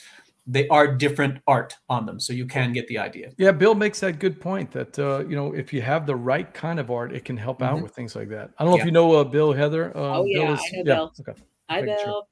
They 0.47 0.67
are 0.69 0.87
different 0.87 1.41
art 1.45 1.75
on 1.89 2.05
them, 2.07 2.19
so 2.19 2.33
you 2.33 2.47
can 2.47 2.73
get 2.73 2.87
the 2.87 2.97
idea. 2.97 3.33
Yeah, 3.37 3.51
Bill 3.51 3.75
makes 3.75 3.99
that 3.99 4.17
good 4.17 4.41
point 4.41 4.71
that 4.71 4.97
uh, 4.97 5.19
you 5.29 5.35
know 5.35 5.53
if 5.53 5.71
you 5.71 5.81
have 5.83 6.07
the 6.07 6.15
right 6.15 6.51
kind 6.53 6.79
of 6.79 6.89
art, 6.89 7.13
it 7.13 7.23
can 7.25 7.37
help 7.37 7.61
out 7.61 7.77
Mhm. 7.77 7.83
with 7.83 7.93
things 7.93 8.15
like 8.15 8.29
that. 8.29 8.49
I 8.57 8.63
don't 8.63 8.71
know 8.71 8.77
Yeah. 8.77 8.81
if 8.81 8.85
you 8.87 8.91
know 8.93 9.13
uh, 9.13 9.23
Bill 9.25 9.53
Heather. 9.53 9.95
Uh, 9.95 10.17
Oh, 10.19 10.25
yeah, 10.25 10.39
Bill 10.39 10.57
I 10.57 10.77
know 10.77 10.83
Bill. 10.85 11.13
Okay. 11.19 11.41
Hi, 11.69 11.81
Making 11.81 11.97
sure. 12.03 12.23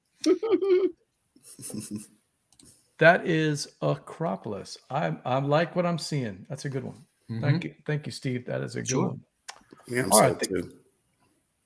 Bill. 2.98 3.08
That 3.12 3.28
is 3.28 3.68
Akropolis. 3.82 4.78
I 4.90 5.16
I 5.26 5.40
like 5.40 5.76
what 5.76 5.86
I'm 5.86 5.98
seeing. 5.98 6.46
That's 6.50 6.66
a 6.66 6.70
good 6.70 6.84
one. 6.84 7.06
Thank 7.42 7.64
you, 7.64 7.74
thank 7.86 8.06
you, 8.06 8.12
Steve. 8.12 8.46
That 8.46 8.62
is 8.62 8.76
a 8.76 8.82
good 8.82 8.90
Sure. 8.90 9.08
one. 9.08 9.22
Yeah, 9.88 10.04
I'm 10.04 10.12
All 10.12 10.20
so 10.20 10.24
right. 10.26 10.40
too. 10.40 10.72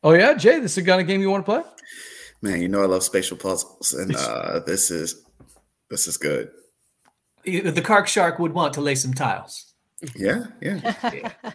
Oh 0.03 0.13
yeah, 0.13 0.33
Jay, 0.33 0.59
this 0.59 0.77
is 0.77 0.83
the 0.83 0.89
kind 0.89 1.01
of 1.01 1.07
game 1.07 1.21
you 1.21 1.29
want 1.29 1.45
to 1.45 1.51
play? 1.51 1.63
Man, 2.41 2.61
you 2.61 2.69
know 2.69 2.81
I 2.81 2.85
love 2.85 3.03
spatial 3.03 3.35
puzzles, 3.37 3.93
and 3.93 4.15
uh, 4.15 4.59
this 4.65 4.89
is 4.91 5.25
this 5.89 6.07
is 6.07 6.15
good. 6.17 6.51
The 7.43 7.81
Kark 7.81 8.07
Shark 8.07 8.39
would 8.39 8.53
want 8.53 8.73
to 8.75 8.81
lay 8.81 8.95
some 8.95 9.13
tiles. 9.13 9.73
Yeah, 10.15 10.45
yeah. 10.61 11.31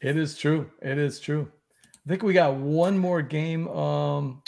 It 0.00 0.16
is 0.16 0.36
true. 0.36 0.70
It 0.82 0.98
is 0.98 1.18
true. 1.18 1.50
I 2.06 2.08
think 2.08 2.22
we 2.22 2.34
got 2.34 2.54
one 2.54 2.98
more 2.98 3.22
game. 3.22 3.66
Um, 3.68 4.42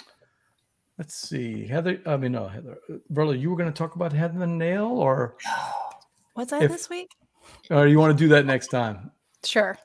let's 0.99 1.15
see, 1.15 1.67
Heather. 1.67 2.01
I 2.07 2.17
mean, 2.17 2.33
no, 2.33 2.49
Heather. 2.49 2.79
Verla, 3.13 3.39
you 3.39 3.51
were 3.51 3.57
going 3.57 3.73
to 3.73 3.77
talk 3.77 3.95
about 3.97 4.13
Heather 4.13 4.47
Nail, 4.47 4.87
or 4.87 5.37
What's 6.35 6.51
that 6.51 6.63
If- 6.63 6.71
this 6.71 6.91
week? 6.91 7.13
or 7.71 7.87
you 7.87 7.99
want 7.99 8.17
to 8.17 8.25
do 8.25 8.29
that 8.29 8.45
next 8.45 8.69
time? 8.69 9.11
Sure. 9.45 9.79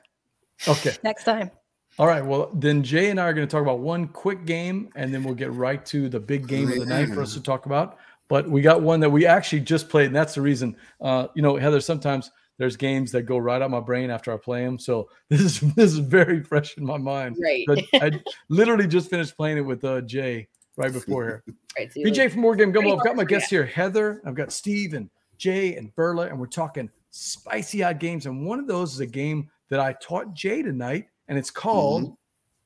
Okay. 0.68 0.92
Next 1.02 1.24
time. 1.24 1.50
All 1.98 2.06
right. 2.06 2.24
Well, 2.24 2.50
then 2.54 2.82
Jay 2.82 3.10
and 3.10 3.20
I 3.20 3.24
are 3.24 3.32
going 3.32 3.46
to 3.46 3.50
talk 3.50 3.62
about 3.62 3.78
one 3.78 4.08
quick 4.08 4.44
game, 4.46 4.90
and 4.96 5.14
then 5.14 5.22
we'll 5.24 5.34
get 5.34 5.52
right 5.52 5.84
to 5.86 6.08
the 6.08 6.20
big 6.20 6.46
game 6.46 6.70
of 6.70 6.78
the 6.78 6.86
night 6.86 7.08
for 7.08 7.22
us 7.22 7.34
to 7.34 7.42
talk 7.42 7.66
about. 7.66 7.98
But 8.28 8.50
we 8.50 8.62
got 8.62 8.82
one 8.82 9.00
that 9.00 9.10
we 9.10 9.26
actually 9.26 9.60
just 9.60 9.88
played, 9.88 10.06
and 10.06 10.16
that's 10.16 10.34
the 10.34 10.42
reason. 10.42 10.76
Uh, 11.00 11.28
you 11.34 11.42
know, 11.42 11.56
Heather, 11.56 11.80
sometimes 11.80 12.30
there's 12.58 12.76
games 12.76 13.12
that 13.12 13.22
go 13.22 13.38
right 13.38 13.62
out 13.62 13.70
my 13.70 13.80
brain 13.80 14.10
after 14.10 14.32
I 14.32 14.36
play 14.36 14.64
them. 14.64 14.78
So 14.78 15.08
this 15.28 15.40
is 15.40 15.60
this 15.74 15.92
is 15.92 15.98
very 15.98 16.42
fresh 16.42 16.76
in 16.76 16.84
my 16.84 16.98
mind. 16.98 17.36
Right. 17.40 17.66
I 17.94 18.12
literally 18.48 18.86
just 18.86 19.10
finished 19.10 19.36
playing 19.36 19.58
it 19.58 19.62
with 19.62 19.84
uh, 19.84 20.00
Jay 20.02 20.48
right 20.76 20.92
before 20.92 21.24
here. 21.24 21.44
Right, 21.76 21.92
so 21.92 22.00
BJ 22.02 22.30
from 22.30 22.42
Board 22.42 22.58
Game 22.58 22.70
Gumbo. 22.70 22.90
Pretty 22.90 23.00
I've 23.00 23.04
got 23.04 23.16
my 23.16 23.24
guests 23.24 23.50
here, 23.50 23.66
Heather. 23.66 24.22
I've 24.24 24.36
got 24.36 24.52
Steve 24.52 24.94
and 24.94 25.10
Jay 25.38 25.74
and 25.74 25.92
Verla, 25.96 26.30
and 26.30 26.38
we're 26.38 26.46
talking 26.46 26.88
spicy 27.10 27.82
odd 27.82 27.98
games. 27.98 28.26
And 28.26 28.46
one 28.46 28.60
of 28.60 28.68
those 28.68 28.94
is 28.94 29.00
a 29.00 29.06
game 29.06 29.50
that 29.70 29.80
I 29.80 29.94
taught 29.94 30.34
Jay 30.34 30.62
tonight, 30.62 31.06
and 31.26 31.36
it's 31.36 31.50
called 31.50 32.04
mm-hmm. 32.04 32.12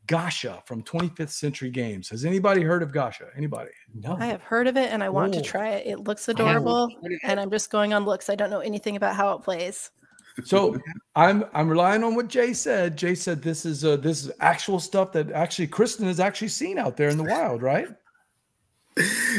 Gasha 0.08 0.62
from 0.66 0.82
25th 0.82 1.30
Century 1.30 1.70
Games. 1.70 2.08
Has 2.08 2.24
anybody 2.24 2.62
heard 2.62 2.82
of 2.82 2.92
Gasha? 2.92 3.28
Anybody? 3.36 3.70
No. 3.94 4.16
I 4.18 4.26
have 4.26 4.40
heard 4.42 4.66
of 4.66 4.76
it 4.76 4.90
and 4.90 5.04
I 5.04 5.10
want 5.10 5.34
Oh. 5.34 5.38
to 5.38 5.44
try 5.44 5.68
it. 5.70 5.86
It 5.86 6.00
looks 6.00 6.28
adorable. 6.28 6.88
heard 6.88 7.12
of 7.12 7.12
it. 7.12 7.20
And 7.24 7.38
I'm 7.38 7.50
just 7.50 7.70
going 7.70 7.92
on 7.92 8.06
looks. 8.06 8.30
I 8.30 8.34
don't 8.34 8.50
know 8.50 8.60
anything 8.60 8.96
about 8.96 9.14
how 9.14 9.32
it 9.34 9.42
plays. 9.42 9.90
So 10.44 10.78
I'm 11.16 11.44
I'm 11.52 11.68
relying 11.68 12.04
on 12.04 12.14
what 12.14 12.28
Jay 12.28 12.52
said. 12.52 12.96
Jay 12.96 13.14
said 13.14 13.42
this 13.42 13.64
is 13.66 13.84
uh, 13.84 13.96
this 13.96 14.24
is 14.24 14.32
actual 14.40 14.80
stuff 14.80 15.12
that 15.12 15.30
actually 15.32 15.66
Kristen 15.66 16.06
has 16.06 16.20
actually 16.20 16.48
seen 16.48 16.78
out 16.78 16.96
there 16.96 17.08
in 17.08 17.16
the 17.18 17.24
wild, 17.24 17.62
right? 17.62 17.88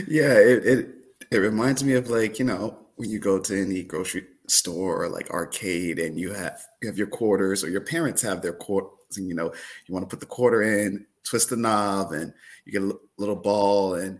yeah, 0.08 0.34
it, 0.34 0.66
it 0.66 0.90
it 1.32 1.38
reminds 1.38 1.84
me 1.84 1.94
of 1.94 2.10
like 2.10 2.40
you 2.40 2.46
know 2.46 2.78
when 2.96 3.10
you 3.10 3.20
go 3.20 3.40
to 3.40 3.62
any 3.62 3.84
grocery 3.84 4.26
store 4.48 5.04
or 5.04 5.10
like 5.10 5.30
arcade 5.30 6.00
and 6.00 6.20
you 6.20 6.34
have 6.34 6.62
you 6.82 6.88
have 6.88 6.98
your 6.98 7.08
quarters 7.08 7.64
or 7.64 7.70
your 7.70 7.82
parents 7.82 8.22
have 8.22 8.42
their 8.42 8.54
quarters 8.54 9.18
and 9.18 9.28
you 9.28 9.36
know 9.36 9.54
you 9.86 9.94
want 9.94 10.04
to 10.04 10.10
put 10.10 10.20
the 10.20 10.26
quarter 10.26 10.64
in, 10.64 11.06
twist 11.24 11.50
the 11.50 11.56
knob, 11.58 12.12
and 12.12 12.34
you 12.66 12.72
get 12.72 12.82
a 12.82 13.00
little 13.18 13.36
ball 13.36 13.96
and 13.96 14.20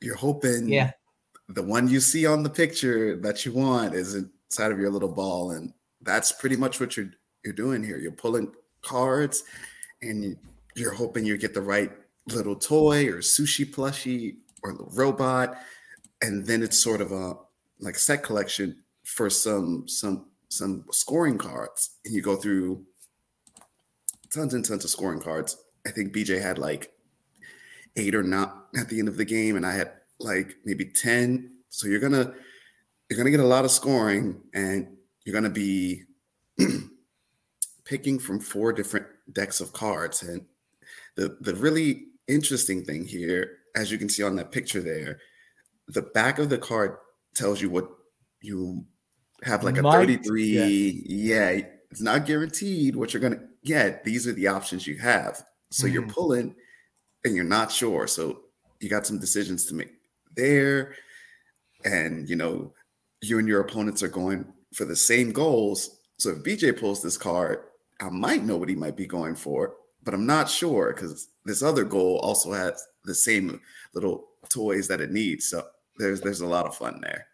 you're 0.00 0.16
hoping 0.16 0.68
Yeah. 0.68 0.92
the 1.48 1.62
one 1.62 1.88
you 1.88 2.00
see 2.00 2.26
on 2.26 2.42
the 2.42 2.50
picture 2.50 3.16
that 3.16 3.44
you 3.44 3.52
want 3.52 3.94
is 3.94 4.14
inside 4.14 4.72
of 4.72 4.78
your 4.78 4.90
little 4.90 5.12
ball 5.12 5.52
and 5.52 5.72
that's 6.06 6.32
pretty 6.32 6.56
much 6.56 6.80
what 6.80 6.96
you're 6.96 7.10
you're 7.44 7.54
doing 7.54 7.82
here. 7.84 7.98
You're 7.98 8.12
pulling 8.12 8.52
cards 8.82 9.44
and 10.02 10.24
you- 10.24 10.38
you're 10.74 10.92
hoping 10.92 11.24
you 11.24 11.38
get 11.38 11.54
the 11.54 11.62
right 11.62 11.90
little 12.28 12.56
toy 12.56 13.06
or 13.06 13.18
sushi 13.18 13.64
plushie 13.64 14.36
or 14.62 14.74
robot. 14.92 15.56
And 16.20 16.44
then 16.46 16.62
it's 16.62 16.78
sort 16.82 17.00
of 17.00 17.12
a 17.12 17.34
like 17.80 17.96
set 17.96 18.22
collection 18.22 18.82
for 19.04 19.30
some 19.30 19.86
some 19.88 20.26
some 20.48 20.84
scoring 20.90 21.38
cards. 21.38 21.90
And 22.04 22.14
you 22.14 22.20
go 22.22 22.36
through 22.36 22.84
tons 24.30 24.54
and 24.54 24.64
tons 24.64 24.84
of 24.84 24.90
scoring 24.90 25.20
cards. 25.20 25.56
I 25.86 25.90
think 25.92 26.12
bj 26.14 26.40
had 26.42 26.58
like 26.58 26.92
eight 27.96 28.14
or 28.14 28.22
not 28.22 28.66
at 28.76 28.88
the 28.88 28.98
end 28.98 29.08
of 29.08 29.16
the 29.16 29.24
game 29.24 29.56
and 29.56 29.64
i 29.64 29.72
had 29.72 29.92
like 30.18 30.56
maybe 30.64 30.84
10 30.84 31.50
so 31.70 31.86
you're 31.86 32.00
gonna 32.00 32.34
you're 33.08 33.16
gonna 33.16 33.30
get 33.30 33.40
a 33.40 33.46
lot 33.46 33.64
of 33.64 33.70
scoring 33.70 34.42
and 34.52 34.95
you're 35.26 35.34
gonna 35.34 35.50
be 35.50 36.04
picking 37.84 38.18
from 38.18 38.40
four 38.40 38.72
different 38.72 39.06
decks 39.32 39.60
of 39.60 39.74
cards 39.74 40.22
and 40.22 40.46
the 41.16 41.36
the 41.42 41.54
really 41.56 42.06
interesting 42.28 42.84
thing 42.84 43.04
here 43.04 43.58
as 43.74 43.92
you 43.92 43.98
can 43.98 44.08
see 44.08 44.22
on 44.22 44.36
that 44.36 44.52
picture 44.52 44.80
there 44.80 45.20
the 45.88 46.02
back 46.02 46.38
of 46.38 46.48
the 46.48 46.58
card 46.58 46.96
tells 47.34 47.60
you 47.60 47.68
what 47.68 47.90
you 48.40 48.86
have 49.42 49.62
like 49.62 49.76
a 49.76 49.82
Might 49.82 49.92
33 49.92 51.02
yeah 51.06 51.60
it's 51.90 52.00
not 52.00 52.26
guaranteed 52.26 52.96
what 52.96 53.12
you're 53.12 53.20
gonna 53.20 53.48
get. 53.64 54.04
These 54.04 54.26
are 54.26 54.32
the 54.32 54.46
options 54.46 54.86
you 54.86 54.98
have. 54.98 55.44
So 55.70 55.86
you're 55.86 56.02
Mhm. 56.02 56.12
pulling 56.12 56.56
and 57.24 57.34
you're 57.34 57.44
not 57.44 57.72
sure. 57.72 58.06
So 58.06 58.44
you 58.80 58.88
got 58.88 59.06
some 59.06 59.18
decisions 59.18 59.66
to 59.66 59.74
make 59.74 59.92
there 60.34 60.96
and 61.84 62.28
you 62.28 62.36
know 62.36 62.74
you 63.22 63.38
and 63.38 63.48
your 63.48 63.60
opponents 63.60 64.02
are 64.02 64.08
going 64.08 64.52
for 64.76 64.84
the 64.84 64.94
same 64.94 65.32
goals 65.32 66.00
so 66.18 66.30
if 66.30 66.44
bj 66.44 66.78
pulls 66.78 67.02
this 67.02 67.16
card 67.16 67.60
i 68.00 68.10
might 68.10 68.44
know 68.44 68.58
what 68.58 68.68
he 68.68 68.74
might 68.74 68.96
be 68.96 69.06
going 69.06 69.34
for 69.34 69.74
but 70.04 70.12
i'm 70.12 70.26
not 70.26 70.48
sure 70.50 70.92
because 70.92 71.28
this 71.46 71.62
other 71.62 71.84
goal 71.84 72.18
also 72.22 72.52
has 72.52 72.86
the 73.04 73.14
same 73.14 73.58
little 73.94 74.28
toys 74.50 74.86
that 74.86 75.00
it 75.00 75.10
needs 75.10 75.48
so 75.48 75.66
there's 75.98 76.20
there's 76.20 76.42
a 76.42 76.46
lot 76.46 76.66
of 76.66 76.76
fun 76.76 77.00
there 77.00 77.26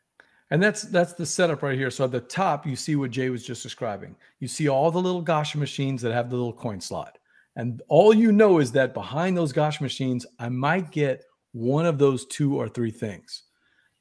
And 0.53 0.63
that's 0.63 0.83
that's 0.83 1.15
the 1.15 1.25
setup 1.25 1.63
right 1.63 1.79
here. 1.79 1.91
So 1.91 2.05
at 2.05 2.13
the 2.13 2.21
top, 2.21 2.67
you 2.67 2.77
see 2.77 2.95
what 2.95 3.11
Jay 3.11 3.31
was 3.31 3.43
just 3.43 3.63
describing. 3.63 4.15
You 4.39 4.49
see 4.49 4.69
all 4.69 4.91
the 4.91 5.01
little 5.01 5.23
Gosh 5.23 5.55
machines 5.57 6.03
that 6.03 6.13
have 6.13 6.29
the 6.29 6.37
little 6.37 6.53
coin 6.53 6.79
slot. 6.79 7.17
And 7.57 7.81
all 7.89 8.13
you 8.13 8.33
know 8.33 8.59
is 8.59 8.71
that 8.73 8.93
behind 8.93 9.35
those 9.35 9.55
Gosh 9.55 9.81
machines, 9.81 10.27
I 10.39 10.51
might 10.51 10.91
get 10.91 11.25
one 11.53 11.87
of 11.87 11.97
those 11.97 12.27
two 12.27 12.55
or 12.61 12.69
three 12.69 12.91
things. 12.91 13.45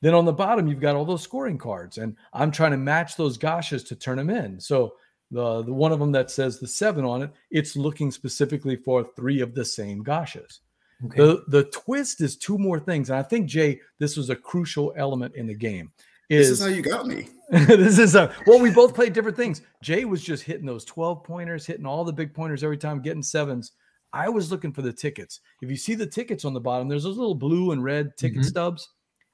Then 0.02 0.14
on 0.14 0.26
the 0.26 0.34
bottom, 0.34 0.68
you've 0.68 0.80
got 0.80 0.96
all 0.96 1.06
those 1.06 1.22
scoring 1.22 1.58
cards, 1.58 1.98
and 2.00 2.16
I'm 2.34 2.52
trying 2.52 2.72
to 2.72 2.78
match 2.78 3.16
those 3.16 3.38
Gashas 3.38 3.88
to 3.88 3.96
turn 3.96 4.18
them 4.18 4.30
in. 4.32 4.60
So 4.60 4.96
the, 5.30 5.62
the 5.62 5.74
one 5.74 5.92
of 5.92 6.00
them 6.00 6.12
that 6.14 6.32
says 6.32 6.60
the 6.60 6.68
seven 6.68 7.06
on 7.06 7.22
it, 7.22 7.32
it's 7.52 7.76
looking 7.76 8.12
specifically 8.12 8.76
for 8.76 9.08
three 9.16 9.42
of 9.42 9.54
the 9.54 9.64
same 9.64 10.04
Gashas. 10.04 10.60
Okay. 11.06 11.18
The 11.18 11.44
the 11.48 11.64
twist 11.66 12.22
is 12.22 12.36
two 12.36 12.58
more 12.58 12.80
things, 12.80 13.10
and 13.10 13.18
I 13.18 13.24
think 13.24 13.48
Jay, 13.48 13.80
this 14.00 14.18
was 14.18 14.30
a 14.30 14.36
crucial 14.36 14.94
element 14.98 15.36
in 15.36 15.48
the 15.48 15.56
game. 15.56 15.92
this 16.30 16.50
is 16.50 16.62
how 16.62 16.68
you 16.68 16.82
got 16.82 17.08
me 17.08 17.28
this 17.50 18.00
is 18.00 18.16
a 18.16 18.34
well, 18.48 18.60
we 18.60 18.72
both 18.72 18.94
played 18.96 19.12
different 19.14 19.36
things. 19.36 19.62
Jay 19.84 20.06
was 20.06 20.24
just 20.24 20.44
hitting 20.44 20.66
those 20.66 20.86
12 20.86 21.24
pointers, 21.24 21.66
hitting 21.66 21.86
all 21.86 22.04
the 22.06 22.14
big 22.14 22.34
pointers 22.34 22.64
every 22.64 22.78
time, 22.78 23.02
getting 23.02 23.24
sevens. 23.24 23.74
I 24.14 24.30
was 24.30 24.52
looking 24.52 24.72
for 24.74 24.82
the 24.82 24.94
tickets. 24.94 25.42
If 25.62 25.70
you 25.70 25.76
see 25.76 25.96
the 25.96 26.06
tickets 26.06 26.46
on 26.46 26.54
the 26.54 26.60
bottom, 26.62 26.88
there's 26.88 27.04
those 27.04 27.18
little 27.18 27.36
blue 27.36 27.72
and 27.72 27.84
red 27.84 28.16
ticket 28.18 28.40
Mhm. 28.42 28.46
stubs. 28.46 28.90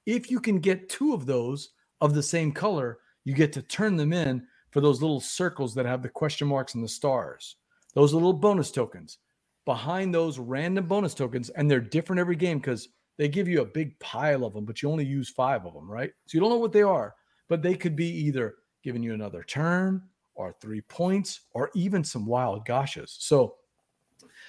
If 0.07 0.31
you 0.31 0.39
can 0.39 0.57
get 0.57 0.89
two 0.89 1.13
of 1.13 1.27
those 1.27 1.69
of 2.01 2.15
the 2.15 2.23
same 2.23 2.51
color, 2.51 2.97
you 3.25 3.35
get 3.35 3.53
to 3.53 3.61
turn 3.61 3.95
them 3.95 4.11
in 4.11 4.47
for 4.71 4.81
those 4.81 5.01
little 5.01 5.19
circles 5.19 5.75
that 5.75 5.85
have 5.85 6.01
the 6.01 6.09
question 6.09 6.47
marks 6.47 6.73
and 6.73 6.83
the 6.83 6.87
stars. 6.89 7.57
Those 7.93 8.13
are 8.13 8.15
little 8.15 8.33
bonus 8.33 8.71
tokens. 8.71 9.19
Behind 9.65 10.11
those 10.11 10.39
random 10.39 10.87
bonus 10.87 11.13
tokens, 11.13 11.49
and 11.51 11.69
they're 11.69 11.79
different 11.79 12.19
every 12.19 12.37
game 12.37 12.57
because 12.57 12.89
they 13.17 13.27
give 13.27 13.47
you 13.47 13.61
a 13.61 13.65
big 13.65 13.99
pile 13.99 14.45
of 14.45 14.53
them, 14.53 14.65
but 14.65 14.81
you 14.81 14.89
only 14.89 15.05
use 15.05 15.29
five 15.29 15.65
of 15.65 15.73
them, 15.75 15.91
right? 15.91 16.11
So 16.25 16.35
you 16.35 16.39
don't 16.39 16.49
know 16.49 16.57
what 16.57 16.73
they 16.73 16.83
are 16.83 17.13
but 17.47 17.61
they 17.61 17.75
could 17.75 17.95
be 17.95 18.07
either 18.07 18.55
giving 18.83 19.03
you 19.03 19.13
another 19.13 19.43
turn 19.43 20.01
or 20.35 20.53
three 20.61 20.81
points 20.81 21.41
or 21.53 21.71
even 21.73 22.03
some 22.03 22.25
wild 22.25 22.65
gashas. 22.65 23.15
So 23.19 23.55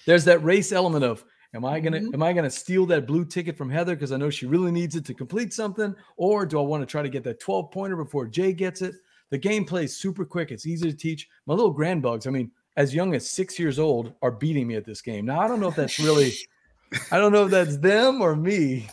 there's 0.06 0.24
that 0.24 0.42
race 0.42 0.72
element 0.72 1.04
of 1.04 1.24
am 1.54 1.64
I 1.64 1.80
gonna 1.80 2.02
am 2.12 2.22
I 2.22 2.32
gonna 2.32 2.50
steal 2.50 2.86
that 2.86 3.06
blue 3.06 3.24
ticket 3.24 3.56
from 3.56 3.70
Heather 3.70 3.94
because 3.94 4.12
I 4.12 4.16
know 4.16 4.30
she 4.30 4.46
really 4.46 4.70
needs 4.70 4.96
it 4.96 5.04
to 5.06 5.14
complete 5.14 5.52
something, 5.52 5.94
or 6.16 6.46
do 6.46 6.58
I 6.58 6.62
want 6.62 6.82
to 6.82 6.86
try 6.86 7.02
to 7.02 7.08
get 7.08 7.24
that 7.24 7.40
12 7.40 7.70
pointer 7.70 7.96
before 7.96 8.26
Jay 8.26 8.52
gets 8.52 8.82
it? 8.82 8.94
The 9.30 9.38
game 9.38 9.64
plays 9.64 9.96
super 9.96 10.24
quick. 10.24 10.50
It's 10.50 10.66
easy 10.66 10.90
to 10.90 10.96
teach. 10.96 11.28
My 11.46 11.54
little 11.54 11.74
grandbugs, 11.74 12.26
I 12.26 12.30
mean, 12.30 12.50
as 12.76 12.94
young 12.94 13.14
as 13.14 13.28
six 13.28 13.58
years 13.58 13.78
old, 13.78 14.14
are 14.22 14.30
beating 14.30 14.66
me 14.66 14.76
at 14.76 14.84
this 14.84 15.02
game. 15.02 15.26
Now 15.26 15.40
I 15.40 15.48
don't 15.48 15.60
know 15.60 15.68
if 15.68 15.76
that's 15.76 15.98
really, 15.98 16.32
I 17.10 17.18
don't 17.18 17.32
know 17.32 17.44
if 17.44 17.50
that's 17.50 17.76
them 17.76 18.22
or 18.22 18.36
me. 18.36 18.88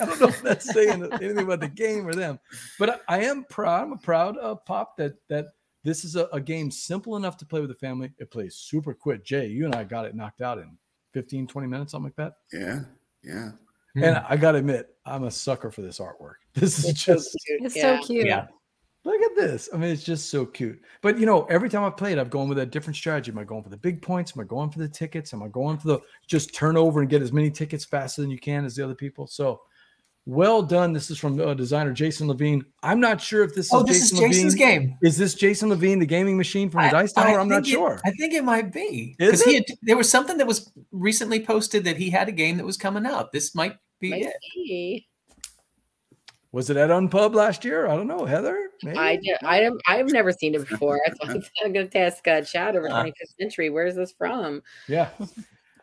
I 0.00 0.06
don't 0.06 0.20
know 0.20 0.28
if 0.28 0.42
that's 0.42 0.72
saying 0.72 1.04
anything 1.12 1.38
about 1.44 1.60
the 1.60 1.68
game 1.68 2.06
or 2.06 2.14
them, 2.14 2.40
but 2.78 3.02
I, 3.08 3.16
I 3.16 3.24
am 3.24 3.44
proud. 3.44 3.82
I'm 3.82 3.92
a 3.92 3.96
proud 3.96 4.36
uh, 4.38 4.56
pop 4.56 4.96
that 4.96 5.14
that 5.28 5.46
This 5.84 6.04
is 6.04 6.16
a, 6.16 6.24
a 6.32 6.40
game 6.40 6.70
simple 6.70 7.16
enough 7.16 7.36
to 7.38 7.46
play 7.46 7.60
with 7.60 7.70
the 7.70 7.76
family. 7.76 8.12
It 8.18 8.30
plays 8.30 8.56
super 8.56 8.92
quick. 8.92 9.24
Jay, 9.24 9.46
you 9.46 9.66
and 9.66 9.74
I 9.74 9.84
got 9.84 10.04
it 10.04 10.16
knocked 10.16 10.40
out 10.40 10.58
in 10.58 10.76
15, 11.14 11.46
20 11.46 11.68
minutes, 11.68 11.92
something 11.92 12.12
like 12.16 12.16
that. 12.16 12.34
Yeah, 12.52 12.80
yeah. 13.22 13.52
Hmm. 13.94 14.04
And 14.04 14.16
I 14.28 14.36
gotta 14.36 14.58
admit, 14.58 14.94
I'm 15.06 15.24
a 15.24 15.30
sucker 15.30 15.70
for 15.70 15.80
this 15.82 15.98
artwork. 15.98 16.34
This 16.54 16.84
is 16.84 16.92
just 16.92 17.30
it's 17.46 17.74
Yeah. 17.74 17.98
so 18.00 18.06
cute. 18.06 18.26
Yeah. 18.26 18.46
look 19.04 19.20
at 19.22 19.34
this. 19.36 19.68
I 19.72 19.76
mean, 19.76 19.90
it's 19.90 20.04
just 20.04 20.30
so 20.30 20.44
cute. 20.46 20.80
But 21.02 21.18
you 21.18 21.26
know, 21.26 21.44
every 21.44 21.68
time 21.68 21.84
I 21.84 21.90
played, 21.90 22.18
I've 22.18 22.30
gone 22.30 22.48
with 22.48 22.58
a 22.58 22.66
different 22.66 22.96
strategy. 22.96 23.30
Am 23.32 23.38
I 23.38 23.44
going 23.44 23.62
for 23.62 23.70
the 23.70 23.76
big 23.76 24.02
points? 24.02 24.32
Am 24.36 24.40
I 24.40 24.44
going 24.44 24.70
for 24.70 24.78
the 24.80 24.88
tickets? 24.88 25.32
Am 25.32 25.42
I 25.42 25.48
going 25.48 25.78
for 25.78 25.88
the 25.88 26.00
just 26.26 26.54
turn 26.54 26.76
over 26.76 27.00
and 27.00 27.08
get 27.10 27.22
as 27.22 27.32
many 27.32 27.50
tickets 27.50 27.84
faster 27.84 28.20
than 28.22 28.30
you 28.30 28.38
can 28.38 28.64
as 28.64 28.74
the 28.76 28.84
other 28.84 28.94
people? 28.94 29.26
So 29.26 29.62
well 30.26 30.62
done. 30.62 30.92
This 30.92 31.10
is 31.10 31.18
from 31.18 31.38
uh, 31.40 31.54
designer 31.54 31.92
Jason 31.92 32.28
Levine. 32.28 32.64
I'm 32.82 32.98
not 33.00 33.20
sure 33.20 33.44
if 33.44 33.54
this 33.54 33.72
Oh, 33.72 33.80
is 33.80 33.86
this 33.86 34.10
Jason 34.10 34.16
is 34.16 34.20
Jason's 34.36 34.54
Levine. 34.54 34.80
game. 34.88 34.98
Is 35.02 35.16
this 35.18 35.34
Jason 35.34 35.68
Levine, 35.68 35.98
the 35.98 36.06
gaming 36.06 36.36
machine 36.36 36.70
from 36.70 36.82
the 36.82 36.88
I- 36.88 36.90
Dice 36.92 37.12
Tower? 37.12 37.38
I 37.38 37.40
I'm 37.40 37.48
not 37.48 37.60
it- 37.66 37.66
sure. 37.70 38.00
I 38.04 38.10
think 38.12 38.32
it 38.32 38.42
might 38.44 38.72
be 38.72 39.16
Is 39.18 39.30
because 39.30 39.42
he 39.44 39.56
it? 39.56 39.68
had, 39.68 39.78
there 39.82 39.96
was 39.96 40.08
something 40.10 40.38
that 40.38 40.46
was 40.46 40.72
recently 40.92 41.44
posted 41.44 41.84
that 41.84 41.96
he 41.96 42.10
had 42.10 42.28
a 42.28 42.32
game 42.32 42.56
that 42.56 42.64
was 42.66 42.76
coming 42.76 43.04
out. 43.06 43.32
This 43.32 43.54
might 43.54 43.76
be 44.00 44.10
Might 44.10 44.22
it. 44.22 44.32
be. 44.54 45.06
Was 46.52 46.70
it 46.70 46.76
at 46.76 46.88
Unpub 46.90 47.34
last 47.34 47.64
year? 47.64 47.88
I 47.88 47.96
don't 47.96 48.06
know. 48.06 48.24
Heather? 48.24 48.70
Maybe? 48.84 48.96
I 48.96 49.16
did, 49.16 49.36
I 49.42 49.68
I've 49.88 50.12
never 50.12 50.30
seen 50.30 50.54
it 50.54 50.68
before. 50.68 51.00
That's 51.04 51.18
why 51.20 51.40
I'm 51.64 51.72
going 51.72 51.88
to 51.88 51.98
ask 51.98 52.26
uh, 52.28 52.42
Chad 52.42 52.76
over 52.76 52.88
Uh. 52.88 53.02
25th 53.02 53.12
Century. 53.40 53.70
Where's 53.70 53.96
this 53.96 54.12
from? 54.16 54.62
Yeah. 54.86 55.08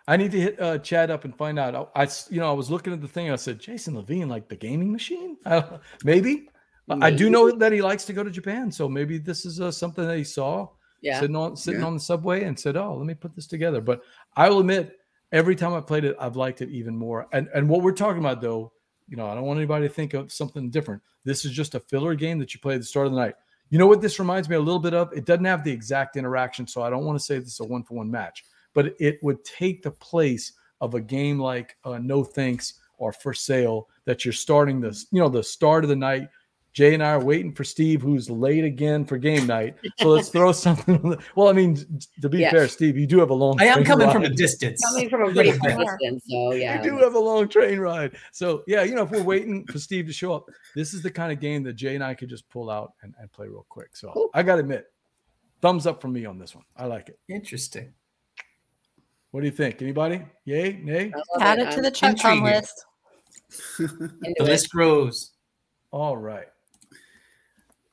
I 0.07 0.17
need 0.17 0.31
to 0.31 0.39
hit 0.41 0.61
uh, 0.61 0.77
Chad 0.79 1.11
up 1.11 1.25
and 1.25 1.35
find 1.35 1.59
out. 1.59 1.91
I, 1.95 2.03
I 2.03 2.07
you 2.29 2.39
know, 2.39 2.49
I 2.49 2.53
was 2.53 2.69
looking 2.71 2.91
at 2.93 3.01
the 3.01 3.07
thing. 3.07 3.31
I 3.31 3.35
said, 3.35 3.59
Jason 3.59 3.95
Levine, 3.95 4.27
like 4.29 4.49
the 4.49 4.55
gaming 4.55 4.91
machine? 4.91 5.37
I 5.45 5.59
don't- 5.61 5.81
maybe. 6.03 6.49
I- 6.89 7.07
I 7.07 7.11
do 7.11 7.29
know 7.29 7.51
that 7.51 7.71
he 7.71 7.81
likes 7.81 8.03
to 8.05 8.13
go 8.13 8.23
to 8.23 8.29
Japan, 8.31 8.71
so 8.71 8.89
maybe 8.89 9.17
this 9.17 9.45
is 9.45 9.61
uh, 9.61 9.71
something 9.71 10.05
that 10.07 10.17
he 10.17 10.23
saw 10.25 10.67
Yeah. 11.01 11.19
sitting 11.19 11.35
on 11.35 11.55
sitting 11.55 11.81
Yeah. 11.81 11.87
on 11.87 11.93
the 11.93 11.99
subway 11.99 12.43
and 12.43 12.59
said, 12.59 12.75
"Oh, 12.75 12.95
let 12.97 13.05
me 13.05 13.13
put 13.13 13.35
this 13.35 13.47
together." 13.47 13.79
But 13.79 14.01
I 14.35 14.49
will 14.49 14.59
admit, 14.59 14.97
every 15.31 15.55
time 15.55 15.73
I 15.73 15.79
played 15.79 16.03
it, 16.03 16.17
I've 16.19 16.35
liked 16.35 16.61
it 16.61 16.69
even 16.69 16.97
more. 16.97 17.27
And 17.31 17.47
and 17.53 17.69
what 17.69 17.81
we're 17.81 17.93
talking 17.93 18.19
about, 18.19 18.41
though, 18.41 18.73
you 19.07 19.15
know, 19.15 19.27
I 19.27 19.35
don't 19.35 19.43
want 19.45 19.57
anybody 19.57 19.87
to 19.87 19.93
think 19.93 20.13
of 20.15 20.31
something 20.33 20.69
different. 20.69 21.01
This 21.23 21.45
is 21.45 21.51
just 21.51 21.75
a 21.75 21.79
filler 21.79 22.15
game 22.15 22.39
that 22.39 22.53
you 22.53 22.59
play 22.59 22.73
at 22.73 22.81
the 22.81 22.85
start 22.85 23.05
of 23.07 23.13
the 23.13 23.19
night. 23.19 23.35
You 23.69 23.77
know 23.77 23.87
what 23.87 24.01
this 24.01 24.19
reminds 24.19 24.49
me 24.49 24.57
a 24.57 24.59
little 24.59 24.79
bit 24.79 24.93
of? 24.93 25.13
It 25.13 25.23
doesn't 25.25 25.45
have 25.45 25.63
the 25.63 25.71
exact 25.71 26.17
interaction, 26.17 26.67
so 26.67 26.81
I 26.81 26.89
don't 26.89 27.05
want 27.05 27.17
to 27.17 27.23
say 27.23 27.37
this 27.39 27.53
is 27.53 27.59
a 27.61 27.63
one 27.63 27.83
for 27.83 27.93
one 27.93 28.11
match, 28.11 28.43
but 28.73 28.95
it 28.99 29.19
would 29.21 29.43
take 29.43 29.81
the 29.83 29.91
place 29.91 30.53
of 30.79 30.93
a 30.95 31.01
game 31.01 31.39
like 31.39 31.75
uh, 31.85 31.97
No 31.99 32.23
Thanks 32.23 32.75
or 32.97 33.11
For 33.13 33.33
Sale 33.33 33.87
that 34.05 34.25
you're 34.25 34.31
starting 34.33 34.79
this, 34.81 35.07
you 35.11 35.19
know, 35.19 35.29
the 35.29 35.43
start 35.43 35.83
of 35.83 35.89
the 35.89 35.95
night. 35.95 36.27
Jay 36.73 36.93
and 36.93 37.03
I 37.03 37.09
are 37.11 37.19
waiting 37.19 37.51
for 37.53 37.65
Steve, 37.65 38.01
who's 38.01 38.29
late 38.29 38.63
again 38.63 39.03
for 39.03 39.17
game 39.17 39.45
night. 39.45 39.75
So 39.99 40.07
let's 40.07 40.29
throw 40.33 40.53
something. 40.53 40.95
on 41.03 41.09
the- 41.11 41.19
Well, 41.35 41.49
I 41.49 41.51
mean, 41.51 41.75
to 42.21 42.29
be 42.29 42.39
Yeah. 42.39 42.51
fair, 42.51 42.67
Steve, 42.69 42.97
you 42.97 43.05
do 43.05 43.19
have 43.19 43.29
a 43.29 43.33
long. 43.33 43.59
I 43.59 43.65
am 43.65 43.73
train 43.83 43.85
coming 43.87 44.09
from 44.09 44.23
a 44.23 44.29
distance. 44.29 44.81
Coming 44.89 45.09
from 45.09 45.23
a 45.29 45.33
pretty 45.33 45.51
far 45.51 45.69
distance. 45.97 46.23
So, 46.29 46.53
yeah. 46.53 46.81
You 46.81 46.91
do 46.91 46.97
have 46.99 47.13
a 47.15 47.19
long 47.19 47.49
train 47.49 47.77
ride. 47.79 48.15
So 48.31 48.63
yeah, 48.67 48.83
you 48.83 48.95
know, 48.95 49.03
if 49.03 49.11
we're 49.11 49.21
waiting 49.21 49.65
for 49.67 49.79
Steve 49.79 50.05
to 50.07 50.13
show 50.13 50.31
up, 50.33 50.45
this 50.73 50.93
is 50.93 51.01
the 51.03 51.11
kind 51.11 51.33
of 51.33 51.41
game 51.41 51.61
that 51.63 51.73
Jay 51.73 51.93
and 51.95 52.03
I 52.03 52.13
could 52.13 52.29
just 52.29 52.47
pull 52.49 52.69
out 52.69 52.93
and, 53.01 53.13
and 53.19 53.29
play 53.33 53.47
real 53.49 53.65
quick. 53.67 53.97
So 53.97 54.11
Cool. 54.13 54.29
I 54.33 54.41
gotta 54.41 54.61
admit, 54.61 54.85
thumbs 55.61 55.85
up 55.85 56.01
from 56.01 56.13
me 56.13 56.25
on 56.25 56.39
this 56.39 56.55
one. 56.55 56.63
I 56.77 56.85
like 56.85 57.09
it. 57.09 57.19
Interesting. 57.27 57.91
What 59.31 59.41
do 59.41 59.45
you 59.45 59.51
think? 59.51 59.81
Anybody? 59.81 60.21
Yay? 60.45 60.81
Nay? 60.83 61.13
Add 61.39 61.59
it 61.59 61.71
to 61.71 61.81
the 61.81 61.91
check 61.91 62.23
on 62.25 62.43
list. 62.43 62.85
into 63.79 64.13
The 64.37 64.43
list 64.43 64.69
grows. 64.69 65.31
All 65.91 66.17
right. 66.17 66.47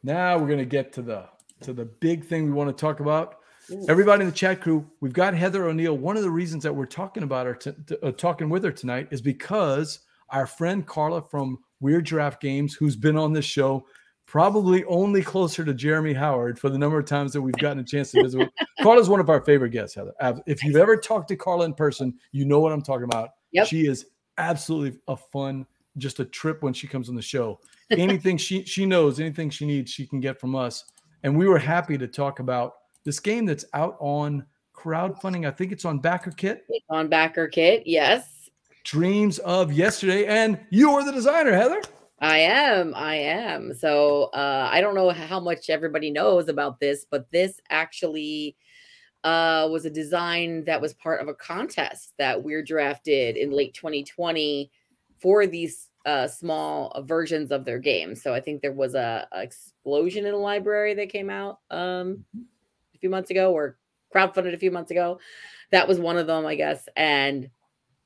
Now 0.03 0.39
we're 0.39 0.49
gonna 0.49 0.65
get 0.65 0.93
to 0.95 1.03
the 1.03 1.27
to 1.63 1.73
the 1.73 1.85
big 1.85 2.25
thing 2.25 2.45
we 2.45 2.53
want 2.53 2.77
to 2.77 2.81
talk 2.81 3.01
about. 3.01 3.37
Ooh. 3.71 3.85
Everybody 3.89 4.23
in 4.23 4.31
the 4.31 4.35
chat 4.35 4.61
crew, 4.61 4.89
we've 5.01 5.13
got 5.13 5.35
Heather 5.35 5.67
O'Neill. 5.67 5.97
One 5.97 6.17
of 6.17 6.23
the 6.23 6.31
reasons 6.31 6.63
that 6.63 6.75
we're 6.75 6.87
talking 6.87 7.23
about 7.23 7.47
her, 7.47 7.55
t- 7.55 7.73
t- 7.87 7.97
uh, 8.03 8.13
talking 8.13 8.49
with 8.49 8.65
her 8.65 8.73
tonight, 8.73 9.09
is 9.11 9.21
because 9.21 10.01
our 10.31 10.47
friend 10.47 10.87
Carla 10.87 11.23
from 11.23 11.59
Weird 11.81 12.07
Giraffe 12.07 12.41
Games, 12.41 12.75
who's 12.75 12.97
been 12.97 13.17
on 13.17 13.33
this 13.33 13.45
show, 13.45 13.85
probably 14.29 14.85
only 14.85 15.23
closer 15.23 15.65
to 15.65 15.73
Jeremy 15.73 16.13
Howard 16.13 16.59
for 16.59 16.69
the 16.69 16.77
number 16.77 16.99
of 16.99 17.07
times 17.07 17.33
that 17.33 17.41
we've 17.41 17.55
gotten 17.55 17.79
a 17.79 17.85
chance 17.85 18.13
to 18.13 18.23
visit. 18.23 18.51
Carla's 18.83 19.09
one 19.09 19.21
of 19.21 19.31
our 19.31 19.41
favorite 19.41 19.71
guests, 19.71 19.97
Heather. 19.97 20.13
If 20.47 20.63
you've 20.63 20.77
ever 20.77 20.99
talked 20.99 21.29
to 21.29 21.37
Carla 21.37 21.65
in 21.65 21.73
person, 21.73 22.15
you 22.31 22.45
know 22.45 22.61
what 22.61 22.71
I'm 22.71 22.83
talking 22.83 23.05
about. 23.05 23.31
Yep. 23.53 23.67
She 23.67 23.87
is 23.87 24.07
absolutely 24.37 25.01
a 25.09 25.17
fun, 25.17 25.67
just 25.97 26.21
a 26.21 26.27
trip 26.27 26.63
when 26.63 26.75
she 26.75 26.87
comes 26.87 27.09
on 27.09 27.15
the 27.15 27.23
show. 27.23 27.59
Anything 27.91 28.37
she 28.37 28.65
she 28.65 28.85
knows, 28.85 29.19
anything 29.19 29.49
she 29.49 29.65
needs, 29.65 29.91
she 29.91 30.07
can 30.07 30.21
get 30.21 30.39
from 30.39 30.55
us. 30.55 30.85
And 31.23 31.37
we 31.37 31.49
were 31.49 31.59
happy 31.59 31.97
to 31.97 32.07
talk 32.07 32.39
about 32.39 32.75
this 33.05 33.19
game 33.19 33.47
that's 33.47 33.65
out 33.73 33.97
on 33.99 34.45
crowdfunding. 34.77 35.49
I 35.49 35.51
think 35.51 35.73
it's 35.73 35.87
on 35.87 36.01
Backer 36.01 36.33
Kit. 36.33 36.67
It's 36.69 36.85
on 36.91 37.09
backer 37.09 37.49
kit. 37.49 37.85
Yes. 37.87 38.51
Dreams 38.85 39.39
of 39.39 39.73
yesterday, 39.73 40.27
and 40.27 40.61
you 40.69 40.91
are 40.91 41.03
the 41.03 41.13
designer, 41.13 41.55
Heather. 41.55 41.81
I 42.21 42.39
am. 42.39 42.95
I 42.95 43.17
am. 43.17 43.73
So 43.75 44.25
uh, 44.35 44.69
I 44.71 44.81
don't 44.81 44.95
know 44.95 45.11
how 45.11 45.39
much 45.39 45.71
everybody 45.71 46.11
knows 46.11 46.49
about 46.49 46.81
this, 46.81 47.07
but 47.09 47.31
this 47.31 47.61
actually 47.71 48.57
uh, 49.25 49.69
was 49.71 49.85
a 49.85 49.91
design 49.91 50.65
that 50.65 50.81
was 50.81 50.95
part 50.95 51.21
of 51.21 51.29
a 51.29 51.35
contest 51.35 52.15
that 52.19 52.43
Weird 52.43 52.67
Giraffe 52.67 53.03
did 53.03 53.37
in 53.37 53.51
late 53.51 53.75
2020 53.75 54.71
for 55.21 55.47
these 55.47 55.91
uh, 56.07 56.27
small 56.27 56.91
uh, 56.95 57.03
versions 57.03 57.53
of 57.53 57.65
their 57.65 57.79
game. 57.79 58.15
So 58.15 58.33
I 58.33 58.41
think 58.41 58.63
there 58.63 58.73
was 58.73 58.95
a, 58.95 59.29
a 59.33 59.43
explosion 59.43 60.25
in 60.25 60.33
the 60.33 60.39
library 60.39 60.95
that 60.95 61.11
came 61.11 61.31
out 61.31 61.61
um, 61.71 62.25
a 62.95 62.99
few 62.99 63.11
months 63.11 63.31
ago, 63.31 63.53
or 63.53 63.79
crowdfunded 64.15 64.55
a 64.55 64.59
few 64.59 64.71
months 64.71 64.91
ago. 64.91 65.21
That 65.71 65.87
was 65.87 66.01
one 66.01 66.17
of 66.17 66.27
them, 66.27 66.47
I 66.47 66.55
guess. 66.55 66.89
And 66.97 67.51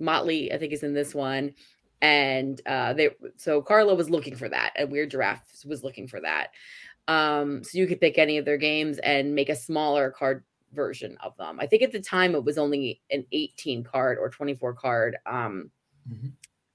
Motley, 0.00 0.52
I 0.52 0.58
think, 0.58 0.72
is 0.72 0.82
in 0.82 0.94
this 0.94 1.14
one 1.14 1.54
and 2.03 2.61
uh 2.66 2.92
they 2.92 3.11
so 3.36 3.62
carla 3.62 3.94
was 3.94 4.11
looking 4.11 4.36
for 4.36 4.48
that 4.48 4.72
and 4.76 4.90
weird 4.90 5.11
giraffe 5.11 5.64
was 5.64 5.82
looking 5.82 6.07
for 6.07 6.20
that. 6.20 6.48
Um 7.09 7.64
so 7.64 7.78
you 7.78 7.86
could 7.86 8.00
pick 8.00 8.18
any 8.18 8.36
of 8.38 8.44
their 8.44 8.59
games 8.59 8.98
and 8.98 9.34
make 9.34 9.48
a 9.48 9.57
smaller 9.57 10.11
card 10.11 10.44
version 10.74 11.16
of 11.22 11.36
them. 11.36 11.59
I 11.61 11.66
think 11.66 11.82
at 11.82 11.92
the 11.92 12.00
time 12.00 12.34
it 12.34 12.44
was 12.44 12.59
only 12.59 13.00
an 13.11 13.24
18 13.32 13.84
card 13.84 14.18
or 14.18 14.28
24 14.28 14.74
card 14.74 15.16
um 15.26 15.70
Mhm. 16.11 16.32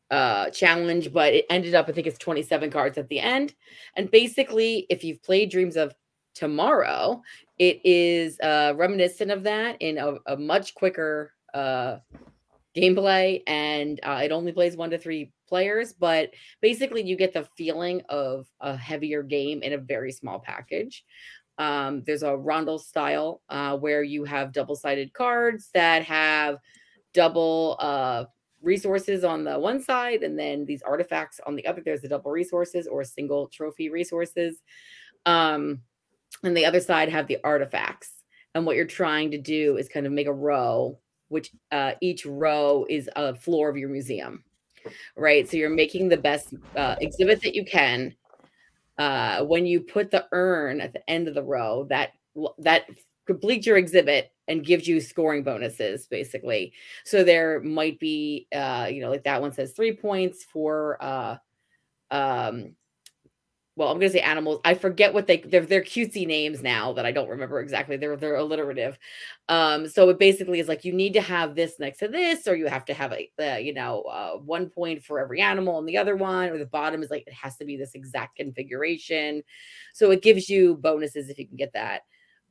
uh 0.10 0.50
challenge 0.52 1.12
but 1.12 1.34
it 1.34 1.46
ended 1.50 1.76
up 1.76 1.90
i 1.90 1.92
think 1.92 2.08
it's 2.08 2.18
27 2.18 2.72
cards 2.72 2.98
at 2.98 3.10
the 3.10 3.20
end. 3.20 3.54
And 3.98 4.10
basically 4.10 4.86
if 4.90 5.04
you've 5.04 5.22
played 5.22 5.52
dreams 5.52 5.76
of 5.76 5.94
tomorrow 6.34 7.22
it 7.58 7.82
is 7.84 8.40
uh 8.40 8.74
reminiscent 8.78 9.32
of 9.32 9.44
that 9.44 9.76
in 9.82 9.98
a, 9.98 10.16
a 10.28 10.38
much 10.38 10.76
quicker 10.76 11.34
uh 11.54 11.98
gameplay 12.78 13.42
and 13.48 14.00
uh, 14.04 14.22
it 14.24 14.32
only 14.32 14.52
plays 14.52 14.78
one 14.78 14.90
to 14.90 14.98
three 14.98 15.32
players 15.48 15.94
but 15.94 16.32
basically 16.62 17.02
you 17.02 17.16
get 17.16 17.34
the 17.34 17.48
feeling 17.58 18.02
of 18.10 18.48
a 18.62 18.76
heavier 18.76 19.24
game 19.24 19.64
in 19.64 19.74
a 19.74 19.78
very 19.78 20.12
small 20.12 20.40
package. 20.40 21.04
Um, 21.58 22.04
there's 22.06 22.24
a 22.24 22.38
rondel 22.38 22.80
style 22.80 23.42
uh, 23.50 23.76
where 23.78 24.04
you 24.04 24.26
have 24.26 24.54
double-sided 24.54 25.14
cards 25.14 25.70
that 25.74 26.04
have 26.04 26.60
double 27.14 27.78
uh, 27.80 28.26
resources 28.62 29.24
on 29.24 29.44
the 29.44 29.58
one 29.58 29.82
side 29.82 30.22
and 30.22 30.38
then 30.38 30.66
these 30.66 30.84
artifacts 30.84 31.40
on 31.48 31.56
the 31.56 31.66
other. 31.66 31.82
There's 31.84 32.02
the 32.02 32.10
double 32.10 32.32
resources 32.32 32.88
or 32.88 33.04
single 33.04 33.48
trophy 33.48 33.90
resources 33.90 34.62
um, 35.26 35.82
and 36.44 36.56
the 36.56 36.66
other 36.66 36.80
side 36.80 37.10
have 37.10 37.28
the 37.28 37.40
artifacts. 37.44 38.12
And 38.54 38.66
what 38.66 38.76
you're 38.76 38.86
trying 38.86 39.32
to 39.32 39.38
do 39.38 39.78
is 39.78 39.90
kind 39.90 40.06
of 40.06 40.12
make 40.12 40.28
a 40.28 40.34
row 40.34 41.00
which 41.30 41.52
uh, 41.72 41.94
each 42.02 42.26
row 42.26 42.86
is 42.90 43.10
a 43.16 43.36
floor 43.36 43.70
of 43.70 43.78
your 43.78 43.90
museum 43.90 44.44
right? 45.16 45.50
So 45.50 45.58
you're 45.58 45.70
making 45.70 46.10
the 46.10 46.18
best 46.18 46.54
uh, 46.76 46.96
exhibit 47.02 47.42
that 47.42 47.56
you 47.56 47.66
can. 47.66 48.16
Uh, 48.98 49.44
when 49.44 49.66
you 49.66 49.80
put 49.80 50.10
the 50.10 50.26
urn 50.32 50.82
at 50.82 50.92
the 50.92 51.08
end 51.10 51.28
of 51.28 51.36
the 51.36 51.44
row 51.44 51.86
that 51.88 52.14
that 52.58 52.86
completes 53.28 53.68
your 53.68 53.78
exhibit 53.78 54.32
and 54.48 54.66
gives 54.66 54.88
you 54.88 55.00
scoring 55.00 55.44
bonuses 55.44 56.08
basically. 56.08 56.74
So 57.04 57.24
there 57.24 57.62
might 57.62 58.00
be 58.00 58.48
uh 58.56 58.90
you 58.92 59.02
know 59.02 59.12
like 59.12 59.24
that 59.26 59.42
one 59.42 59.54
says 59.54 59.74
three 59.74 59.96
points 59.96 60.44
for 60.44 60.98
uh 61.00 61.38
um 62.10 62.76
well 63.78 63.90
i'm 63.90 64.00
gonna 64.00 64.10
say 64.10 64.20
animals. 64.20 64.60
I 64.66 64.74
forget 64.74 65.14
what 65.14 65.28
they 65.28 65.38
they're, 65.38 65.66
they're 65.66 65.84
cutesy 65.84 66.28
names 66.28 66.62
now 66.62 66.92
that 66.94 67.06
i 67.06 67.12
don't 67.12 67.30
remember 67.30 67.62
exactly. 67.62 67.96
They're 67.96 68.18
they're 68.18 68.36
alliterative. 68.36 68.98
Um 69.48 69.88
so 69.88 70.10
it 70.10 70.20
basically 70.20 70.60
is 70.60 70.68
like 70.68 70.84
you 70.84 70.92
need 70.92 71.14
to 71.14 71.22
have 71.22 71.56
this 71.56 71.80
next 71.80 72.00
to 72.00 72.10
this 72.10 72.48
or 72.48 72.56
you 72.56 72.68
have 72.68 72.84
to 72.86 72.94
have 72.94 73.14
a 73.14 73.32
uh, 73.40 73.58
you 73.58 73.74
know 73.74 74.02
uh, 74.02 74.38
one 74.38 74.70
point 74.70 75.04
for 75.04 75.20
every 75.20 75.40
animal 75.40 75.80
and 75.80 75.88
the 75.88 75.98
other 75.98 76.16
one 76.18 76.50
or 76.50 76.58
the 76.58 76.66
bottom 76.66 77.02
is 77.02 77.10
like 77.10 77.26
it 77.28 77.34
has 77.34 77.56
to 77.58 77.66
be 77.66 77.78
this 77.78 77.94
exact 77.94 78.36
configuration. 78.36 79.44
So 79.94 80.12
it 80.12 80.22
gives 80.22 80.50
you 80.50 80.76
bonuses 80.76 81.30
if 81.30 81.38
you 81.40 81.48
can 81.48 81.58
get 81.58 81.74
that. 81.74 82.02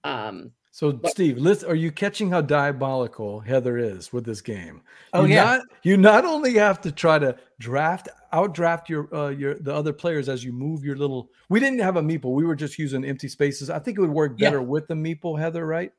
Um, 0.05 0.53
So, 0.77 0.93
But- 0.93 1.13
Steve, 1.13 1.39
listen, 1.39 1.71
are 1.71 1.75
you 1.75 1.91
catching 1.91 2.29
how 2.29 2.43
diabolical 2.43 3.41
Heather 3.41 3.79
is 3.79 4.13
with 4.13 4.27
this 4.27 4.43
game? 4.43 4.83
Oh, 5.15 5.25
you 5.25 5.33
yeah. 5.37 5.45
Not, 5.45 5.61
you 5.85 5.97
not 5.97 6.27
only 6.27 6.53
have 6.57 6.83
to 6.83 6.93
try 6.93 7.19
to 7.19 7.35
draft, 7.59 8.11
outdraft 8.35 8.91
your 8.91 9.09
uh, 9.15 9.31
your 9.31 9.55
the 9.55 9.73
other 9.75 9.95
players 9.95 10.29
as 10.29 10.45
you 10.45 10.53
move 10.53 10.85
your 10.85 10.97
little. 10.97 11.31
We 11.49 11.61
didn't 11.61 11.79
have 11.79 11.97
a 11.97 12.03
meeple. 12.03 12.35
We 12.35 12.45
were 12.45 12.55
just 12.55 12.79
using 12.79 13.07
empty 13.07 13.27
spaces. 13.27 13.71
I 13.71 13.79
think 13.79 13.97
it 13.97 14.03
would 14.03 14.11
work 14.11 14.35
Yeah. 14.37 14.51
better 14.51 14.61
with 14.61 14.87
the 14.87 14.93
meeple, 14.93 15.39
Heather. 15.39 15.65
Right? 15.65 15.95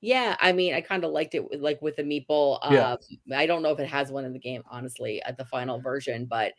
yeah, 0.00 0.34
I 0.40 0.50
mean, 0.50 0.74
I 0.74 0.80
kind 0.80 1.04
of 1.04 1.12
liked 1.12 1.36
it 1.36 1.48
with, 1.48 1.60
like 1.60 1.80
with 1.80 1.94
the 1.94 2.02
meeple. 2.02 2.58
Yeah. 2.68 2.94
Uh, 2.94 2.96
I 3.36 3.46
don't 3.46 3.62
know 3.62 3.70
if 3.70 3.78
it 3.78 3.86
has 3.88 4.10
one 4.10 4.24
in 4.24 4.32
the 4.32 4.40
game, 4.40 4.64
honestly, 4.68 5.22
at 5.22 5.38
the 5.38 5.44
final 5.44 5.80
version, 5.80 6.24
but 6.24 6.54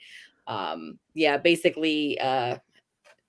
um, 0.47 0.97
yeah, 1.13 1.35
basically, 1.35 2.17
uh, 2.21 2.57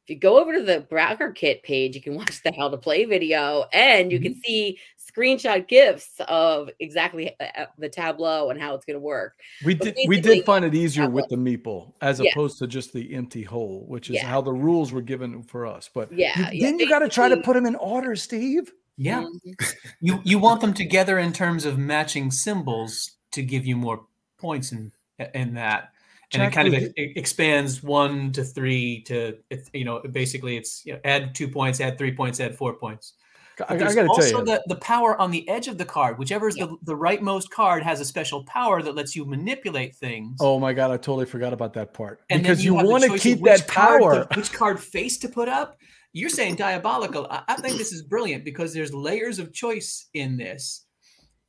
if 0.08 0.14
you 0.14 0.18
go 0.18 0.40
over 0.40 0.54
to 0.54 0.62
the 0.62 0.86
BackerKit 0.90 1.62
page, 1.62 1.94
you 1.94 2.00
can 2.00 2.14
watch 2.16 2.42
the 2.42 2.50
How 2.56 2.70
to 2.70 2.78
Play 2.78 3.04
video, 3.04 3.66
and 3.74 4.10
you 4.10 4.18
can 4.18 4.32
Mm-hmm. 4.32 4.40
see 4.42 4.78
screenshot 4.98 5.66
gifs 5.68 6.12
of 6.28 6.70
exactly 6.80 7.34
uh, 7.40 7.44
uh, 7.58 7.66
the 7.78 7.88
tableau 7.88 8.48
and 8.50 8.60
how 8.60 8.74
it's 8.74 8.84
going 8.86 8.94
to 8.94 9.00
work. 9.00 9.38
We 9.64 9.74
But 9.74 9.94
did. 9.96 10.08
We 10.08 10.20
did 10.20 10.44
find 10.46 10.64
it 10.64 10.74
easier 10.74 11.04
have 11.04 11.12
with 11.12 11.28
the 11.28 11.36
meeple 11.36 11.92
as 12.00 12.20
Yeah. 12.20 12.30
opposed 12.30 12.58
to 12.60 12.66
just 12.66 12.92
the 12.94 13.14
empty 13.14 13.42
hole, 13.42 13.84
which 13.88 14.08
is 14.10 14.16
Yeah. 14.16 14.26
how 14.26 14.40
the 14.40 14.52
rules 14.52 14.92
were 14.92 15.02
given 15.02 15.42
for 15.42 15.66
us. 15.66 15.90
But 15.92 16.10
Yeah, 16.12 16.50
you- 16.52 16.58
yeah, 16.60 16.66
then 16.70 16.78
you 16.78 16.88
got 16.88 17.00
to 17.00 17.08
try 17.08 17.28
to 17.28 17.36
put 17.38 17.54
them 17.54 17.66
in 17.66 17.74
order, 17.76 18.16
Steve. 18.16 18.72
Yeah. 18.96 19.22
Mhm. 19.24 19.74
You 20.00 20.20
you 20.24 20.38
want 20.38 20.60
them 20.62 20.72
together 20.72 21.18
in 21.18 21.32
terms 21.34 21.64
of 21.66 21.76
matching 21.78 22.30
symbols 22.30 23.12
to 23.32 23.42
give 23.42 23.66
you 23.66 23.76
more 23.76 24.06
points 24.38 24.72
in 24.72 24.90
in 25.34 25.54
that. 25.54 25.92
And 26.34 26.42
it 26.42 26.52
kind 26.52 26.68
of 26.68 26.74
it 26.74 26.92
expands 26.96 27.82
one 27.82 28.32
to 28.32 28.44
three 28.44 29.02
to 29.04 29.38
you 29.72 29.84
know 29.84 30.00
basically 30.00 30.56
it's 30.56 30.84
you 30.84 30.92
know, 30.94 31.00
add 31.04 31.34
two 31.34 31.48
points, 31.48 31.80
add 31.80 31.96
three 31.96 32.14
points, 32.14 32.38
add 32.40 32.54
four 32.56 32.74
points. 32.74 33.14
I, 33.60 33.64
But 33.64 33.70
I 33.70 33.76
there's 33.78 33.94
got 33.96 34.02
to 34.02 34.08
also 34.08 34.30
tell 34.30 34.38
you, 34.40 34.44
the, 34.44 34.62
the 34.68 34.76
power 34.76 35.20
on 35.20 35.32
the 35.32 35.48
edge 35.48 35.66
of 35.66 35.78
the 35.78 35.84
card. 35.84 36.16
Whichever 36.18 36.46
is 36.46 36.56
Yeah. 36.56 36.66
the, 36.66 36.76
the 36.82 36.94
rightmost 36.96 37.50
card 37.50 37.82
has 37.82 37.98
a 38.00 38.04
special 38.04 38.44
power 38.44 38.82
that 38.82 38.94
lets 38.94 39.16
you 39.16 39.24
manipulate 39.24 39.96
things. 39.96 40.36
oh 40.40 40.60
my 40.60 40.72
god, 40.72 40.90
I 40.92 40.96
totally 40.96 41.26
forgot 41.26 41.52
about 41.52 41.72
that 41.74 41.92
part 41.92 42.20
and 42.30 42.42
because 42.42 42.58
then 42.58 42.66
you, 42.66 42.74
want 42.74 43.02
to 43.04 43.18
keep 43.18 43.42
that 43.42 43.66
card 43.66 44.00
power. 44.02 44.24
to- 44.26 44.36
which 44.38 44.52
card 44.52 44.78
face 44.80 45.18
to 45.18 45.28
put 45.28 45.48
up. 45.48 45.76
You're 46.12 46.30
saying 46.30 46.54
diabolical. 46.56 47.26
I, 47.30 47.42
I 47.48 47.54
think 47.56 47.78
this 47.78 47.92
is 47.92 48.02
brilliant 48.02 48.44
because 48.44 48.72
there's 48.74 48.94
layers 48.94 49.38
of 49.38 49.52
choice 49.52 50.08
in 50.14 50.36
this 50.36 50.84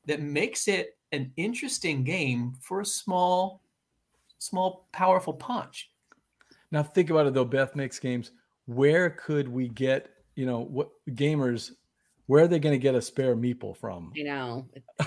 that 0.06 0.22
makes 0.22 0.68
it 0.68 0.98
an 1.12 1.32
interesting 1.38 2.04
game 2.04 2.54
for 2.62 2.82
a 2.82 2.86
small, 2.86 3.62
small, 4.40 4.88
powerful 4.92 5.34
punch. 5.34 5.92
Now 6.72 6.84
think 6.84 7.10
about 7.10 7.28
it 7.28 7.34
though. 7.34 7.46
Beth 7.46 7.76
makes 7.76 8.00
games. 8.00 8.32
Where 8.66 9.10
could 9.12 9.48
we 9.48 9.68
get? 9.70 10.10
You 10.36 10.46
know 10.46 10.60
what 10.62 10.90
gamers? 11.12 11.72
Where 12.28 12.44
are 12.44 12.48
they 12.48 12.60
going 12.60 12.74
to 12.74 12.80
get 12.80 12.94
a 12.96 13.02
spare 13.02 13.36
meeple 13.36 13.76
from? 13.76 14.12
You 14.14 14.26
know, 14.26 14.68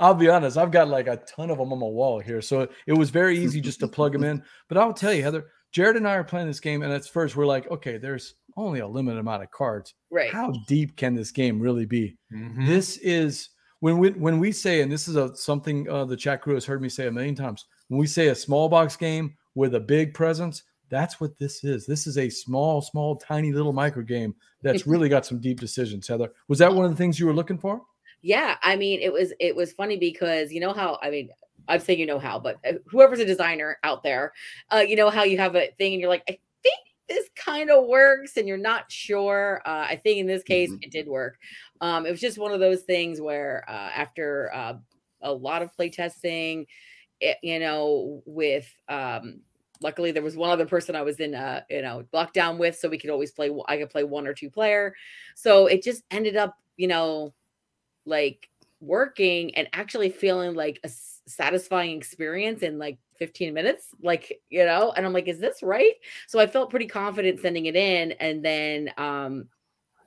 I'll 0.00 0.14
be 0.14 0.28
honest. 0.28 0.56
I've 0.58 0.70
got 0.70 0.88
like 0.88 1.06
a 1.06 1.16
ton 1.16 1.50
of 1.50 1.58
them 1.58 1.72
on 1.72 1.78
my 1.78 1.86
wall 1.86 2.20
here, 2.20 2.40
so 2.42 2.68
it 2.86 2.92
was 2.92 3.10
very 3.10 3.38
easy 3.38 3.60
just 3.60 3.80
to 3.80 3.88
plug 3.88 4.12
them 4.12 4.24
in. 4.24 4.42
But 4.68 4.78
I'll 4.78 4.92
tell 4.92 5.12
you, 5.12 5.22
Heather, 5.22 5.46
Jared 5.72 5.96
and 5.96 6.06
I 6.06 6.14
are 6.14 6.24
playing 6.24 6.46
this 6.46 6.60
game, 6.60 6.82
and 6.82 6.92
at 6.92 7.06
first 7.06 7.34
we're 7.34 7.46
like, 7.46 7.70
okay, 7.70 7.96
there's 7.98 8.34
only 8.56 8.80
a 8.80 8.86
limited 8.86 9.18
amount 9.18 9.42
of 9.42 9.50
cards. 9.50 9.94
right? 10.10 10.32
How 10.32 10.52
deep 10.68 10.96
can 10.96 11.14
this 11.14 11.30
game 11.32 11.58
really 11.58 11.86
be? 11.86 12.16
Mhm. 12.32 12.66
This 12.66 12.98
is 12.98 13.48
when 13.80 13.98
we 13.98 14.10
when 14.10 14.38
we 14.38 14.52
say, 14.52 14.82
and 14.82 14.92
this 14.92 15.08
is 15.08 15.16
a 15.16 15.34
something 15.34 15.88
uh, 15.88 16.04
the 16.04 16.16
chat 16.16 16.42
crew 16.42 16.54
has 16.54 16.64
heard 16.66 16.82
me 16.82 16.88
say 16.90 17.06
a 17.06 17.10
million 17.12 17.34
times. 17.34 17.64
When 17.88 17.98
we 17.98 18.06
say 18.06 18.28
a 18.28 18.34
small 18.34 18.68
box 18.68 18.96
game 18.96 19.36
with 19.54 19.74
a 19.74 19.80
big 19.80 20.14
presence, 20.14 20.62
that's 20.90 21.20
what 21.20 21.38
this 21.38 21.64
is. 21.64 21.86
This 21.86 22.06
is 22.06 22.18
a 22.18 22.28
small, 22.30 22.80
small, 22.80 23.16
tiny 23.16 23.52
little 23.52 23.72
micro 23.72 24.02
game 24.02 24.34
that's 24.62 24.86
really 24.86 25.08
got 25.08 25.26
some 25.26 25.40
deep 25.40 25.60
decisions. 25.60 26.08
Heather, 26.08 26.30
was 26.48 26.58
that 26.58 26.72
one 26.74 26.84
of 26.84 26.90
the 26.90 26.96
things 26.96 27.18
you 27.18 27.26
were 27.26 27.32
looking 27.32 27.58
for? 27.58 27.82
Yeah, 28.22 28.56
I 28.62 28.76
mean, 28.76 29.00
it 29.00 29.12
was 29.12 29.32
it 29.38 29.54
was 29.54 29.72
funny 29.72 29.98
because 29.98 30.50
you 30.50 30.60
know 30.60 30.72
how 30.72 30.98
I 31.02 31.10
mean, 31.10 31.28
I'm 31.68 31.80
saying 31.80 31.98
you 31.98 32.06
know 32.06 32.18
how, 32.18 32.38
but 32.38 32.56
uh, 32.66 32.74
whoever's 32.86 33.20
a 33.20 33.24
designer 33.26 33.78
out 33.84 34.02
there, 34.02 34.32
uh, 34.72 34.78
you 34.78 34.96
know 34.96 35.10
how 35.10 35.24
you 35.24 35.36
have 35.38 35.54
a 35.56 35.70
thing 35.78 35.92
and 35.92 36.00
you're 36.00 36.10
like, 36.10 36.24
I 36.28 36.38
think 36.62 36.78
this 37.06 37.28
kind 37.36 37.70
of 37.70 37.86
works, 37.86 38.38
and 38.38 38.48
you're 38.48 38.56
not 38.56 38.90
sure. 38.90 39.60
Uh, 39.66 39.86
I 39.90 39.96
think 39.96 40.18
in 40.20 40.26
this 40.26 40.42
case, 40.42 40.70
Mhm. 40.70 40.84
it 40.84 40.90
did 40.90 41.06
work. 41.06 41.36
Um, 41.82 42.06
it 42.06 42.10
was 42.10 42.20
just 42.20 42.38
one 42.38 42.52
of 42.52 42.60
those 42.60 42.82
things 42.82 43.20
where 43.20 43.62
uh, 43.68 43.72
after 43.94 44.50
uh, 44.54 44.74
a 45.20 45.32
lot 45.32 45.60
of 45.60 45.70
play 45.74 45.90
testing, 45.90 46.66
you 47.42 47.58
know, 47.58 48.22
with 48.26 48.70
um, 48.88 49.40
luckily 49.80 50.12
there 50.12 50.22
was 50.22 50.36
one 50.36 50.50
other 50.50 50.66
person 50.66 50.96
I 50.96 51.02
was 51.02 51.20
in 51.20 51.34
uh, 51.34 51.62
you 51.70 51.82
know 51.82 52.04
lockdown 52.12 52.58
with, 52.58 52.76
so 52.78 52.88
we 52.88 52.98
could 52.98 53.10
always 53.10 53.32
play. 53.32 53.50
I 53.68 53.76
could 53.76 53.90
play 53.90 54.04
one 54.04 54.26
or 54.26 54.34
two 54.34 54.50
player, 54.50 54.94
so 55.34 55.66
it 55.66 55.82
just 55.82 56.02
ended 56.10 56.36
up, 56.36 56.56
you 56.76 56.88
know 56.88 57.34
like 58.06 58.48
working 58.80 59.54
and 59.54 59.68
actually 59.72 60.10
feeling 60.10 60.54
like 60.54 60.78
a 60.84 60.90
satisfying 61.26 61.96
experience 61.96 62.62
in 62.62 62.78
like 62.78 62.98
15 63.18 63.54
minutes 63.54 63.88
like 64.02 64.40
you 64.50 64.64
know 64.64 64.92
and 64.96 65.06
i'm 65.06 65.12
like 65.12 65.28
is 65.28 65.38
this 65.38 65.62
right 65.62 65.94
so 66.26 66.38
i 66.38 66.46
felt 66.46 66.68
pretty 66.68 66.86
confident 66.86 67.40
sending 67.40 67.66
it 67.66 67.76
in 67.76 68.12
and 68.12 68.44
then 68.44 68.90
um 68.98 69.48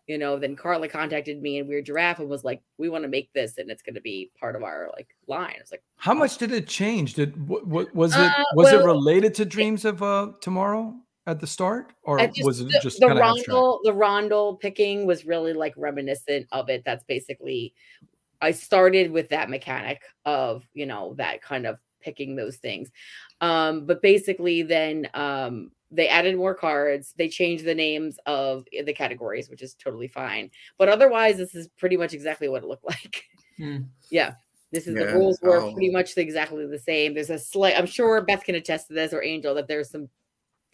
you 0.08 0.18
know 0.18 0.40
then 0.40 0.56
carla 0.56 0.88
contacted 0.88 1.42
me 1.42 1.60
and 1.60 1.68
weird 1.68 1.86
giraffe 1.86 2.20
and 2.20 2.30
was 2.30 2.44
like 2.44 2.62
we 2.78 2.90
want 2.90 3.04
to 3.04 3.10
make 3.10 3.32
this 3.34 3.58
and 3.58 3.70
it's 3.70 3.82
going 3.82 3.94
to 3.94 4.02
be 4.02 4.32
part 4.40 4.56
of 4.56 4.64
our 4.64 4.90
like 4.96 5.10
line 5.28 5.54
i 5.56 5.62
was 5.62 5.72
like 5.72 5.84
How 5.98 6.14
much 6.14 6.38
did 6.38 6.52
it 6.52 6.68
change? 6.68 7.14
Did 7.16 7.48
what, 7.48 7.68
what 7.68 7.94
was 7.94 8.14
it? 8.14 8.20
Uh, 8.20 8.44
was 8.56 8.72
it 8.72 8.84
related 8.84 9.34
to 9.36 9.46
Dreams 9.46 9.84
of 9.84 10.02
uh, 10.02 10.32
Tomorrow 10.42 10.96
at 11.26 11.40
the 11.40 11.48
start, 11.48 11.94
or 12.04 12.20
just- 12.20 12.46
was 12.46 12.62
it 12.62 12.70
just 12.82 13.00
the 13.00 13.08
abstract? 13.08 13.48
rondel 13.50 13.80
the 13.84 13.92
rondel 13.92 14.60
picking 14.60 15.06
was 15.06 15.26
really 15.26 15.54
like 15.54 15.74
reminiscent 15.76 16.48
of 16.52 16.70
it 16.70 16.84
that's 16.86 17.04
basically 17.04 17.74
i 18.42 18.52
started 18.52 19.12
with 19.12 19.28
that 19.30 19.50
mechanic 19.50 20.02
of 20.24 20.64
you 20.74 20.86
know 20.86 21.14
that 21.18 21.42
kind 21.42 21.66
of 21.68 21.78
picking 22.00 22.36
those 22.36 22.58
things 22.58 22.90
um 23.42 23.86
but 23.86 24.02
basically 24.02 24.62
then 24.64 25.10
um 25.14 25.72
they 25.92 26.08
added 26.08 26.36
more 26.36 26.54
cards 26.54 27.14
they 27.18 27.30
changed 27.30 27.66
the 27.66 27.76
names 27.76 28.18
of 28.26 28.66
the 28.86 28.94
categories 28.94 29.50
which 29.50 29.62
is 29.62 29.74
totally 29.74 30.08
fine 30.08 30.50
but 30.78 30.90
otherwise 30.90 31.38
this 31.38 31.56
is 31.56 31.70
pretty 31.78 31.98
much 31.98 32.14
exactly 32.14 32.50
what 32.50 32.64
it 32.64 32.68
looked 32.68 32.86
like 32.88 33.24
Hmm. 33.58 33.78
yeah 34.12 34.34
this 34.72 34.86
is 34.86 34.94
the 34.94 35.14
rules 35.14 35.40
were 35.42 35.62
um, 35.62 35.74
pretty 35.74 35.90
much 35.90 36.16
exactly 36.18 36.68
the 36.68 36.78
same 36.78 37.16
there's 37.16 37.32
a 37.32 37.40
slight 37.40 37.76
i'm 37.76 37.88
sure 37.88 38.22
beth 38.22 38.44
can 38.44 38.54
attest 38.54 38.88
to 38.90 38.94
this 38.94 39.14
or 39.14 39.24
angel 39.24 39.56
that 39.56 39.68
there's 39.68 39.90
some 39.90 40.10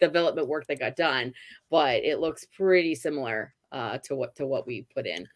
development 0.00 0.48
work 0.48 0.66
that 0.66 0.78
got 0.78 0.96
done, 0.96 1.32
but 1.70 2.02
it 2.04 2.20
looks 2.20 2.44
pretty 2.44 2.94
similar 2.94 3.54
uh, 3.72 3.98
to 4.04 4.14
what 4.14 4.34
to 4.36 4.46
what 4.46 4.66
we 4.66 4.86
put 4.94 5.06
in. 5.06 5.26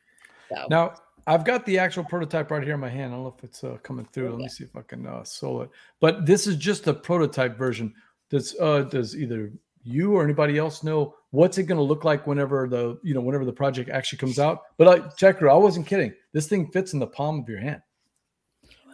So 0.48 0.66
Now 0.70 0.94
I've 1.26 1.44
got 1.44 1.66
the 1.66 1.78
actual 1.78 2.04
prototype 2.04 2.50
right 2.50 2.62
here 2.62 2.74
in 2.74 2.80
my 2.80 2.88
hand. 2.88 3.12
I 3.12 3.16
don't 3.16 3.24
know 3.24 3.34
if 3.36 3.44
it's 3.44 3.64
uh, 3.64 3.76
coming 3.82 4.08
through. 4.12 4.30
Let 4.30 4.38
me 4.38 4.48
see 4.48 4.64
if 4.64 4.74
I 4.76 4.82
can 4.82 5.06
uh, 5.06 5.24
solo 5.24 5.62
it. 5.62 5.70
But 6.00 6.26
this 6.26 6.46
is 6.46 6.56
just 6.56 6.84
the 6.84 6.94
prototype 6.94 7.56
version. 7.56 7.92
Does 8.30 8.56
uh, 8.60 8.82
does 8.82 9.16
either 9.16 9.52
you 9.82 10.14
or 10.14 10.24
anybody 10.24 10.58
else 10.58 10.82
know 10.82 11.14
what's 11.30 11.58
it 11.58 11.64
going 11.64 11.78
to 11.78 11.82
look 11.84 12.04
like 12.04 12.26
whenever 12.26 12.68
the 12.68 12.98
you 13.02 13.14
know 13.14 13.20
whenever 13.20 13.44
the 13.44 13.52
project 13.52 13.90
actually 13.90 14.18
comes 14.18 14.38
out? 14.38 14.62
But 14.76 14.86
like 14.86 15.16
Checker, 15.16 15.48
I 15.48 15.54
wasn't 15.54 15.86
kidding. 15.86 16.12
This 16.32 16.48
thing 16.48 16.70
fits 16.70 16.92
in 16.92 16.98
the 16.98 17.06
palm 17.06 17.40
of 17.40 17.48
your 17.48 17.60
hand. 17.60 17.82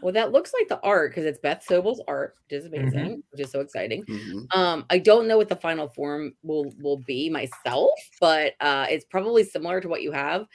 well, 0.02 0.12
that 0.12 0.32
looks 0.32 0.52
like 0.58 0.68
the 0.68 0.80
art 0.82 1.10
because 1.12 1.24
it's 1.24 1.38
Beth 1.38 1.64
Sobel's 1.64 2.02
art, 2.06 2.34
which 2.44 2.58
is 2.58 2.66
Mm-hmm. 2.66 2.84
amazing, 2.96 3.22
which 3.30 3.40
is 3.40 3.50
so 3.50 3.60
exciting. 3.60 4.04
Mhm. 4.04 4.46
Um, 4.54 4.84
I 4.90 4.98
don't 4.98 5.26
know 5.26 5.36
what 5.38 5.48
the 5.48 5.56
final 5.56 5.88
form 5.88 6.34
will 6.42 6.72
will 6.82 6.98
be 6.98 7.30
myself, 7.30 7.90
but 8.20 8.52
uh, 8.60 8.86
it's 8.90 9.04
probably 9.06 9.44
similar 9.44 9.80
to 9.80 9.88
what 9.88 10.02
you 10.02 10.12
have. 10.12 10.46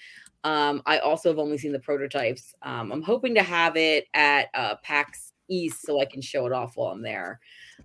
Um, 0.44 0.82
I 0.86 1.00
also 1.00 1.30
have 1.30 1.40
only 1.40 1.58
seen 1.58 1.72
the 1.74 1.80
prototypes. 1.80 2.54
Um, 2.62 2.92
I'm 2.92 3.02
hoping 3.02 3.36
to 3.36 3.44
have 3.44 3.76
it 3.76 4.06
at 4.14 4.48
uh, 4.54 4.76
PAX 4.84 5.34
East 5.50 5.82
so 5.82 6.00
I 6.00 6.06
can 6.06 6.22
show 6.22 6.46
it 6.46 6.54
off 6.54 6.78
while 6.78 6.92
I'm 6.92 7.02
there. 7.02 7.40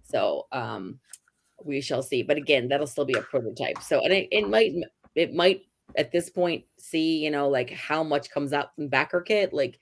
So 0.04 0.46
um, 0.52 1.00
we 1.64 1.80
shall 1.80 2.02
see. 2.02 2.22
But 2.22 2.36
again, 2.36 2.68
that'll 2.68 2.86
still 2.86 3.04
be 3.04 3.14
a 3.14 3.22
prototype. 3.22 3.82
So 3.82 4.00
and 4.00 4.12
it, 4.12 4.28
it 4.30 4.48
might 4.48 4.72
it 5.14 5.34
might 5.34 5.62
at 5.96 6.12
this 6.12 6.30
point 6.30 6.64
see 6.78 7.18
you 7.18 7.30
know 7.30 7.48
like 7.48 7.70
how 7.70 8.02
much 8.02 8.30
comes 8.30 8.52
out 8.52 8.74
from 8.74 8.88
backer 8.88 9.20
kit 9.20 9.52
like 9.52 9.78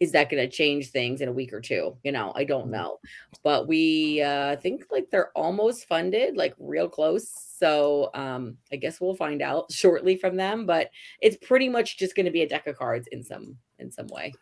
is 0.00 0.10
that 0.12 0.28
going 0.28 0.42
to 0.42 0.54
change 0.54 0.90
things 0.90 1.20
in 1.20 1.28
a 1.28 1.32
week 1.32 1.52
or 1.52 1.60
two? 1.60 1.96
You 2.02 2.12
know 2.12 2.32
i 2.34 2.44
don't 2.44 2.70
know. 2.70 2.98
But 3.42 3.68
we 3.68 4.22
uh 4.22 4.56
think 4.56 4.84
like 4.90 5.10
they're 5.10 5.30
almost 5.34 5.86
funded 5.86 6.36
like 6.36 6.54
real 6.58 6.88
close. 6.88 7.30
So 7.58 8.10
um 8.14 8.56
i 8.72 8.76
guess 8.76 9.00
we'll 9.00 9.14
find 9.14 9.42
out 9.42 9.72
shortly 9.72 10.16
from 10.16 10.36
them. 10.36 10.66
But 10.66 10.90
it's 11.20 11.36
pretty 11.46 11.68
much 11.68 11.98
just 11.98 12.16
going 12.16 12.26
to 12.26 12.32
be 12.32 12.42
a 12.42 12.48
deck 12.48 12.66
of 12.66 12.76
cards 12.76 13.08
in 13.12 13.22
some 13.22 13.56
in 13.78 13.90
some 13.90 14.06
way. 14.08 14.32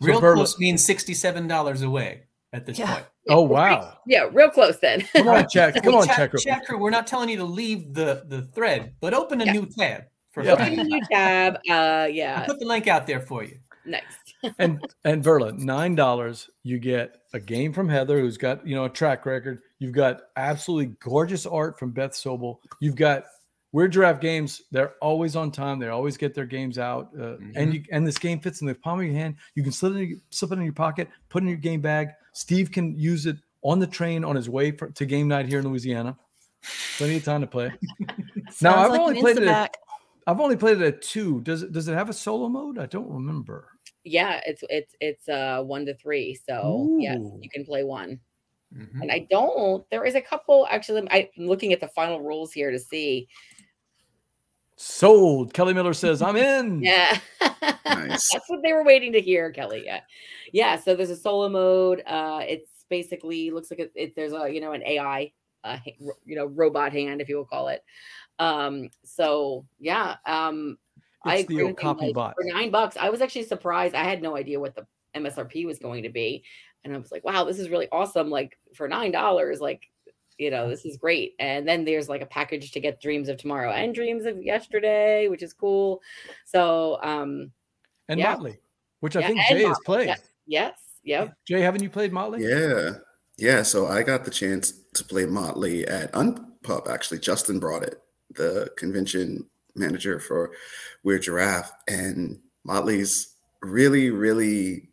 Real 0.00 0.20
Verla- 0.20 0.34
close 0.34 0.58
means 0.58 0.84
sixty-seven 0.84 1.46
dollars 1.48 1.82
away 1.82 2.25
at 2.52 2.66
this 2.66 2.78
Yeah. 2.78 2.92
point. 2.94 3.06
Oh 3.28 3.42
Yeah, 3.42 3.48
we're 3.48 3.48
pretty- 3.48 3.74
wow! 3.86 3.98
yeah 4.06 4.28
real 4.32 4.50
close 4.50 4.78
then 4.78 5.00
Come 5.14 5.28
on, 5.28 5.46
check. 5.50 5.82
Come 5.82 5.94
on, 5.94 6.06
chat, 6.06 6.16
Checker. 6.16 6.38
chat 6.38 6.64
crew, 6.66 6.78
we're 6.78 6.90
not 6.90 7.06
telling 7.06 7.28
you 7.28 7.36
to 7.38 7.44
leave 7.44 7.92
the 7.94 8.24
the 8.28 8.42
thread, 8.54 8.94
but 9.00 9.14
open 9.14 9.40
a 9.40 9.44
Yeah. 9.46 9.52
new 9.52 9.66
tab 9.66 10.04
for 10.30 10.42
Yeah. 10.44 10.52
Open 10.52 10.78
a 10.78 10.84
new 10.84 11.00
tab 11.10 11.54
uh 11.68 11.72
I'll 11.72 12.08
yeah 12.08 12.44
put 12.44 12.58
the 12.60 12.66
link 12.66 12.86
out 12.88 13.06
there 13.06 13.20
for 13.20 13.42
you. 13.44 13.58
nice 13.84 14.02
and 14.58 14.80
and 15.04 15.24
Verla, 15.24 15.56
nine 15.58 15.94
dollars, 15.94 16.48
you 16.62 16.78
get 16.78 17.16
a 17.32 17.40
game 17.40 17.72
from 17.72 17.88
Heather, 17.88 18.20
who's 18.20 18.36
got 18.38 18.66
you 18.66 18.74
know 18.74 18.84
a 18.84 18.88
track 18.90 19.26
record. 19.26 19.60
You've 19.78 19.92
got 19.92 20.22
absolutely 20.36 20.94
gorgeous 21.00 21.44
art 21.46 21.78
from 21.78 21.90
Beth 21.92 22.12
Sobel. 22.12 22.58
You've 22.80 22.96
got 22.96 23.24
Weird 23.76 23.92
Giraffe 23.92 24.20
Games, 24.22 24.62
they're 24.70 24.94
always 25.02 25.36
on 25.36 25.50
time. 25.52 25.78
They 25.78 25.88
always 25.88 26.16
get 26.16 26.32
their 26.32 26.46
games 26.46 26.78
out, 26.78 27.10
uh, 27.14 27.36
Mhm. 27.36 27.52
and 27.56 27.74
you 27.74 27.84
and 27.92 28.06
this 28.06 28.16
game 28.16 28.40
fits 28.40 28.62
in 28.62 28.66
the 28.66 28.74
palm 28.74 29.00
of 29.00 29.04
your 29.04 29.14
hand. 29.14 29.34
You 29.54 29.62
can 29.62 29.70
slip 29.70 29.92
it, 29.94 29.98
in, 29.98 30.22
slip 30.30 30.50
it 30.52 30.54
in 30.54 30.64
your 30.64 30.72
pocket, 30.72 31.08
put 31.28 31.42
it 31.42 31.44
in 31.44 31.48
your 31.50 31.58
game 31.58 31.82
bag. 31.82 32.08
Steve 32.32 32.72
can 32.72 32.98
use 32.98 33.26
it 33.26 33.36
on 33.60 33.78
the 33.78 33.86
train 33.86 34.24
on 34.24 34.34
his 34.34 34.48
way 34.48 34.70
for, 34.70 34.88
to 34.92 35.04
game 35.04 35.28
night 35.28 35.44
here 35.46 35.58
in 35.58 35.68
Louisiana. 35.68 36.16
Plenty 36.96 37.16
of 37.16 37.24
time 37.24 37.42
to 37.42 37.46
play. 37.46 37.70
Sounds 38.50 38.76
I've 38.76 38.90
like 38.92 39.00
only 39.00 39.20
played 39.20 39.36
it 39.36 39.46
at- 39.46 39.76
I've 40.26 40.40
only 40.40 40.56
played 40.56 40.80
it 40.80 40.86
at 40.86 41.02
two. 41.02 41.42
Does 41.42 41.62
it 41.62 41.72
does 41.72 41.86
it 41.86 41.92
have 41.92 42.08
a 42.08 42.14
solo 42.14 42.48
mode? 42.48 42.78
I 42.78 42.86
don't 42.86 43.10
remember. 43.10 43.68
Yeah, 44.04 44.40
it's 44.46 44.64
it's 44.70 44.94
it's 45.02 45.28
uh 45.28 45.62
one 45.62 45.84
to 45.84 45.94
three. 45.96 46.34
So 46.48 46.96
yes, 46.98 47.18
you 47.42 47.50
can 47.50 47.66
play 47.66 47.84
one. 47.84 48.20
Mhm. 48.74 49.02
And 49.02 49.12
I 49.12 49.26
don't. 49.30 49.88
There 49.90 50.04
is 50.06 50.14
a 50.16 50.20
couple 50.22 50.66
actually. 50.70 51.06
I'm 51.10 51.26
looking 51.46 51.72
at 51.74 51.80
the 51.80 51.88
final 51.88 52.22
rules 52.22 52.52
here 52.54 52.70
to 52.70 52.78
see. 52.78 53.28
Sold. 54.76 55.54
Kelly 55.54 55.72
Miller 55.74 55.94
says, 55.94 56.20
"I'm 56.22 56.36
in." 56.36 56.82
Yeah, 56.82 57.18
Nice. 57.86 58.30
that's 58.32 58.48
what 58.48 58.62
they 58.62 58.72
were 58.72 58.84
waiting 58.84 59.12
to 59.12 59.20
hear, 59.20 59.50
Kelly. 59.50 59.82
Yeah, 59.86 60.00
yeah. 60.52 60.76
So 60.76 60.94
there's 60.94 61.10
a 61.10 61.16
solo 61.16 61.48
mode. 61.48 62.02
Uh, 62.06 62.40
it's 62.46 62.84
basically 62.90 63.50
looks 63.50 63.70
like 63.70 63.80
it, 63.80 63.92
it, 63.94 64.14
there's 64.14 64.32
a 64.32 64.48
you 64.50 64.60
know 64.60 64.72
an 64.72 64.82
AI, 64.84 65.32
uh, 65.64 65.78
you 66.24 66.36
know 66.36 66.46
robot 66.46 66.92
hand, 66.92 67.20
if 67.20 67.28
you 67.28 67.36
will 67.36 67.46
call 67.46 67.68
it. 67.68 67.82
Um, 68.38 68.90
so 69.04 69.64
yeah. 69.80 70.16
Um, 70.26 70.76
I 71.24 71.36
It's 71.38 71.48
the 71.48 71.54
agree 71.54 71.64
old 71.64 71.72
with 71.72 71.82
you, 71.82 71.88
copy 71.88 72.06
Mike. 72.06 72.14
bot. 72.14 72.34
for 72.36 72.44
nine 72.44 72.70
bucks. 72.70 72.96
I 72.98 73.08
was 73.08 73.20
actually 73.22 73.44
surprised. 73.44 73.94
I 73.94 74.04
had 74.04 74.20
no 74.22 74.36
idea 74.36 74.60
what 74.60 74.74
the 74.76 74.86
MSRP 75.16 75.64
was 75.66 75.78
going 75.78 76.02
to 76.02 76.10
be, 76.10 76.44
and 76.84 76.94
I 76.94 76.98
was 76.98 77.10
like, 77.10 77.24
"Wow, 77.24 77.44
this 77.44 77.58
is 77.58 77.70
really 77.70 77.88
awesome!" 77.90 78.28
Like 78.28 78.58
for 78.74 78.86
nine 78.88 79.10
dollars, 79.10 79.58
like 79.60 79.88
you 80.38 80.50
know, 80.50 80.68
this 80.68 80.84
is 80.84 80.96
great. 80.96 81.34
And 81.38 81.66
then 81.66 81.84
there's 81.84 82.08
like 82.08 82.20
a 82.22 82.26
package 82.26 82.72
to 82.72 82.80
get 82.80 83.00
Dreams 83.00 83.28
of 83.28 83.38
Tomorrow 83.38 83.70
and 83.72 83.94
Dreams 83.94 84.26
of 84.26 84.42
Yesterday, 84.42 85.28
which 85.28 85.42
is 85.42 85.52
cool. 85.52 86.02
So, 86.44 86.98
um, 87.02 87.50
And 88.08 88.20
Yeah. 88.20 88.32
Motley, 88.32 88.58
which 89.00 89.16
I 89.16 89.20
yeah, 89.20 89.26
think 89.28 89.40
and 89.50 89.58
Jay 89.58 89.64
has 89.64 89.78
played. 89.84 90.06
Yes, 90.06 90.30
yes, 90.46 90.78
yep. 91.02 91.36
Jay, 91.46 91.60
haven't 91.60 91.82
you 91.82 91.90
played 91.90 92.12
Motley? 92.12 92.44
Yeah. 92.44 92.98
Yeah. 93.36 93.62
So 93.62 93.86
I 93.88 94.02
got 94.02 94.24
the 94.24 94.30
chance 94.30 94.72
to 94.94 95.04
play 95.04 95.26
Motley 95.26 95.86
at 95.86 96.12
Unpub, 96.12 96.88
actually. 96.88 97.18
Justin 97.18 97.58
brought 97.58 97.82
it, 97.82 98.00
the 98.30 98.70
convention 98.76 99.44
manager 99.74 100.20
for 100.20 100.52
Weird 101.02 101.22
Giraffe. 101.22 101.72
And 101.88 102.38
Motley's 102.64 103.34
really, 103.62 104.10
really 104.10 104.88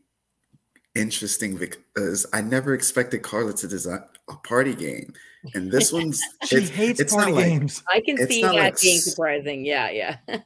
interesting 0.95 1.55
because 1.55 2.25
I 2.33 2.41
never 2.41 2.73
expected 2.73 3.21
Carla 3.23 3.53
to 3.53 3.67
design 3.67 4.03
a 4.29 4.35
party 4.35 4.75
game. 4.75 5.13
And 5.53 5.71
this 5.71 5.91
one's 5.91 6.21
She 6.45 6.57
it's, 6.57 6.69
hates 6.69 6.99
it's 6.99 7.13
party 7.13 7.31
not 7.31 7.37
like 7.37 7.45
games. 7.45 7.83
I 7.91 8.01
can 8.01 8.17
see 8.27 8.41
that 8.41 8.53
like 8.53 8.79
being 8.79 8.99
surprising. 8.99 9.65
Yeah, 9.65 9.89
yeah. 9.89 10.17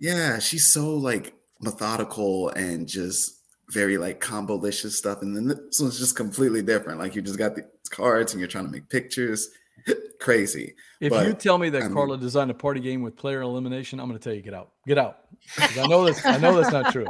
Yeah, 0.00 0.38
she's 0.38 0.66
so 0.66 0.94
like 0.94 1.34
methodical 1.60 2.50
and 2.50 2.86
just 2.86 3.40
very 3.70 3.98
like 3.98 4.20
combo-licious 4.20 4.96
stuff. 4.96 5.22
And 5.22 5.36
then 5.36 5.48
this 5.48 5.80
one's 5.80 5.98
just 5.98 6.14
completely 6.14 6.62
different. 6.62 7.00
Like 7.00 7.16
you 7.16 7.22
just 7.22 7.36
got 7.36 7.56
the 7.56 7.68
cards 7.90 8.32
and 8.32 8.38
you're 8.38 8.48
trying 8.48 8.66
to 8.66 8.70
make 8.70 8.88
pictures. 8.88 9.48
Crazy. 10.20 10.74
If 11.00 11.10
but, 11.10 11.26
you 11.26 11.32
tell 11.32 11.58
me 11.58 11.68
that 11.70 11.82
I 11.82 11.86
mean- 11.86 11.94
Carla 11.94 12.16
designed 12.16 12.50
a 12.52 12.54
party 12.54 12.80
game 12.80 13.02
with 13.02 13.16
player 13.16 13.40
elimination, 13.40 13.98
I'm 13.98 14.06
going 14.08 14.18
to 14.18 14.22
tell 14.22 14.34
you 14.34 14.42
get 14.42 14.54
out, 14.54 14.70
get 14.86 14.98
out. 14.98 15.18
I 15.58 15.86
know 15.88 16.04
that's 16.04 16.24
I 16.24 16.38
know 16.38 16.56
that's 16.60 16.72
not 16.72 16.92
true. 16.92 17.06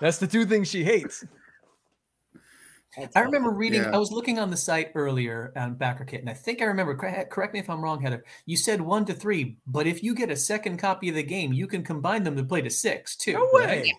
That's 0.00 0.18
the 0.18 0.26
two 0.26 0.44
things 0.44 0.68
she 0.68 0.84
hates. 0.84 1.24
That's 2.96 3.14
I 3.16 3.20
remember 3.20 3.50
reading. 3.50 3.82
Yeah. 3.82 3.94
I 3.94 3.98
was 3.98 4.10
looking 4.10 4.38
on 4.38 4.50
the 4.50 4.56
site 4.56 4.90
earlier 4.94 5.52
on 5.56 5.74
Backer 5.74 6.04
Kit, 6.04 6.20
and 6.20 6.28
I 6.30 6.34
think 6.34 6.60
I 6.60 6.64
remember. 6.64 6.96
Correct 6.96 7.54
me 7.54 7.60
if 7.60 7.70
I'm 7.70 7.82
wrong, 7.82 8.02
Heather. 8.02 8.24
You 8.46 8.56
said 8.56 8.80
one 8.80 9.04
to 9.06 9.14
three, 9.14 9.58
but 9.66 9.86
if 9.86 10.02
you 10.02 10.14
get 10.14 10.30
a 10.30 10.36
second 10.36 10.78
copy 10.78 11.08
of 11.08 11.14
the 11.14 11.22
game, 11.22 11.52
you 11.52 11.68
can 11.68 11.84
combine 11.84 12.24
them 12.24 12.36
to 12.36 12.42
play 12.42 12.62
to 12.62 12.70
six 12.70 13.16
too. 13.16 13.34
No 13.34 13.48
right? 13.52 13.82
way. 13.82 13.94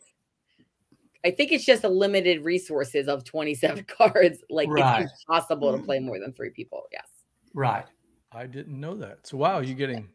I 1.24 1.32
think 1.32 1.52
it's 1.52 1.66
just 1.66 1.84
a 1.84 1.89
limited 1.89 2.44
resources 2.44 3.08
of 3.08 3.24
27 3.24 3.84
cards. 3.88 4.39
Like 4.50 4.70
Right. 4.70 5.04
it's 5.04 5.24
impossible 5.28 5.78
to 5.78 5.84
play 5.84 6.00
more 6.00 6.20
than 6.20 6.34
three 6.34 6.50
people. 6.50 6.84
Yes. 6.92 7.08
Right. 7.54 7.86
I 8.32 8.48
didn't 8.48 8.80
know 8.80 8.96
that. 8.96 9.28
So 9.28 9.38
wow, 9.38 9.60
you're 9.60 9.76
getting 9.76 10.10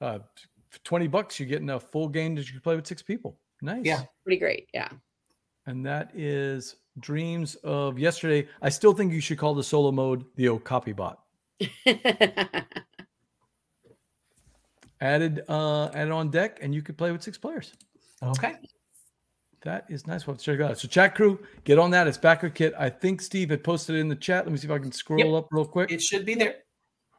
uh, 0.00 0.20
20 0.84 1.06
bucks. 1.08 1.38
You're 1.38 1.48
getting 1.48 1.70
a 1.70 1.78
full 1.78 2.08
game 2.08 2.34
that 2.36 2.46
you 2.46 2.52
can 2.52 2.60
play 2.62 2.76
with 2.76 2.86
six 2.86 3.02
people. 3.02 3.38
Nice. 3.62 3.84
Yeah. 3.84 4.04
Pretty 4.24 4.38
great. 4.38 4.68
Yeah. 4.72 4.88
And 5.66 5.84
that 5.84 6.10
is 6.14 6.76
Dreams 7.00 7.54
of 7.56 7.98
Yesterday. 7.98 8.48
I 8.62 8.68
still 8.68 8.92
think 8.92 9.12
you 9.12 9.20
should 9.20 9.38
call 9.38 9.54
the 9.54 9.64
solo 9.64 9.92
mode 9.92 10.24
the 10.36 10.48
old 10.48 10.64
copy 10.64 10.92
bot. 10.92 11.20
Added 15.00 15.42
uh 15.48 15.86
added 15.94 16.10
on 16.10 16.30
deck, 16.30 16.58
and 16.60 16.74
you 16.74 16.82
could 16.82 16.98
play 16.98 17.12
with 17.12 17.22
six 17.22 17.38
players. 17.38 17.72
Okay. 18.22 18.54
That 19.62 19.86
is 19.88 20.06
nice. 20.06 20.26
We'll 20.26 20.34
have 20.34 20.42
check 20.42 20.60
it 20.60 20.62
out. 20.62 20.78
So 20.78 20.88
chat 20.88 21.14
crew, 21.14 21.38
get 21.64 21.78
on 21.78 21.90
that. 21.90 22.06
It's 22.06 22.18
backer 22.18 22.48
kit. 22.48 22.74
I 22.78 22.88
think 22.88 23.20
Steve 23.20 23.50
had 23.50 23.64
posted 23.64 23.96
it 23.96 24.00
in 24.00 24.08
the 24.08 24.16
chat. 24.16 24.44
Let 24.44 24.52
me 24.52 24.58
see 24.58 24.66
if 24.66 24.72
I 24.72 24.78
can 24.78 24.92
scroll 24.92 25.36
up 25.36 25.48
real 25.50 25.64
quick. 25.64 25.90
It 25.90 26.00
should 26.00 26.24
be 26.24 26.34
there. 26.34 26.56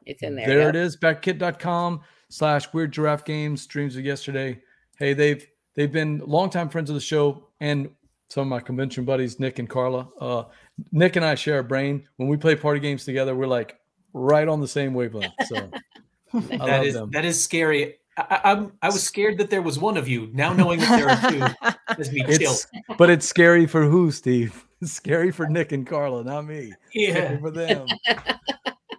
it's 0.06 0.24
in 0.24 0.36
there. 0.36 0.48
There 0.48 0.60
yep. 0.60 0.70
it 0.70 0.76
is. 0.76 0.98
backerkit.com 0.98 2.02
slash 2.30 2.72
weird 2.74 2.92
giraffe 2.92 3.26
games, 3.26 3.68
dreams 3.68 3.96
of 3.96 4.06
yesterday. 4.06 4.60
Hey, 4.98 5.14
they've 5.14 5.46
they've 5.76 5.92
been 5.92 6.22
longtime 6.26 6.70
friends 6.70 6.90
of 6.90 6.94
the 6.94 7.02
show 7.02 7.50
and 7.60 7.90
some 8.30 8.42
of 8.44 8.48
my 8.48 8.60
convention 8.60 9.06
buddies, 9.06 9.40
Nick 9.40 9.60
and 9.60 9.70
Carla. 9.70 10.08
Uh, 10.20 10.44
Nick 10.92 11.16
and 11.16 11.26
I 11.26 11.36
share 11.36 11.60
a 11.60 11.64
brain. 11.64 12.08
When 12.18 12.30
we 12.30 12.38
play 12.38 12.56
party 12.56 12.80
games 12.80 13.04
together, 13.04 13.36
we're 13.36 13.48
like 13.48 13.78
right 14.14 14.48
on 14.48 14.62
the 14.62 14.68
same 14.68 14.94
wavelength. 14.94 15.34
So 15.48 15.56
I 16.34 16.40
That 16.40 16.60
love 16.60 16.86
is 16.86 16.94
them. 16.94 17.12
that 17.12 17.26
is 17.26 17.44
scary. 17.44 17.96
I, 18.18 18.22
I, 18.44 18.52
I'm 18.52 18.72
I 18.82 18.88
was 18.88 19.02
scared 19.04 19.38
that 19.40 19.50
there 19.50 19.62
was 19.62 19.80
one 19.80 19.98
of 19.98 20.08
you. 20.08 20.30
Now 20.34 20.54
knowing 20.54 20.80
that 20.80 20.98
there 20.98 21.10
are 21.10 21.32
two 21.32 21.74
has 21.98 22.12
me 22.12 22.22
chill. 22.38 22.52
It's 22.54 22.68
but 22.98 23.10
it's 23.10 23.26
scary 23.28 23.66
for 23.66 23.84
who, 23.86 24.12
Steve? 24.12 24.66
It's 24.82 24.94
scary 24.94 25.32
for 25.32 25.46
Nick 25.50 25.74
and 25.74 25.86
Carla, 25.86 26.24
not 26.24 26.46
me. 26.46 26.72
Yeah. 26.94 27.12
Scary 27.12 27.38
for 27.42 27.52
them. 27.52 27.88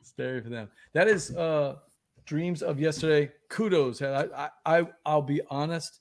scary 0.03 0.43
for 0.43 0.51
them. 0.51 0.69
That 0.93 1.09
is 1.09 1.35
uh 1.35 1.77
dreams 2.27 2.63
of 2.63 2.79
yesterday. 2.79 3.31
Kudos. 3.49 4.03
I, 4.03 4.25
I 4.37 4.49
I 4.67 4.87
I'll 5.07 5.23
be 5.23 5.41
honest. 5.49 6.01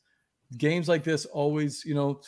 Games 0.58 0.90
like 0.90 1.04
this 1.06 1.26
always, 1.26 1.86
you 1.86 1.94
know, 1.96 2.20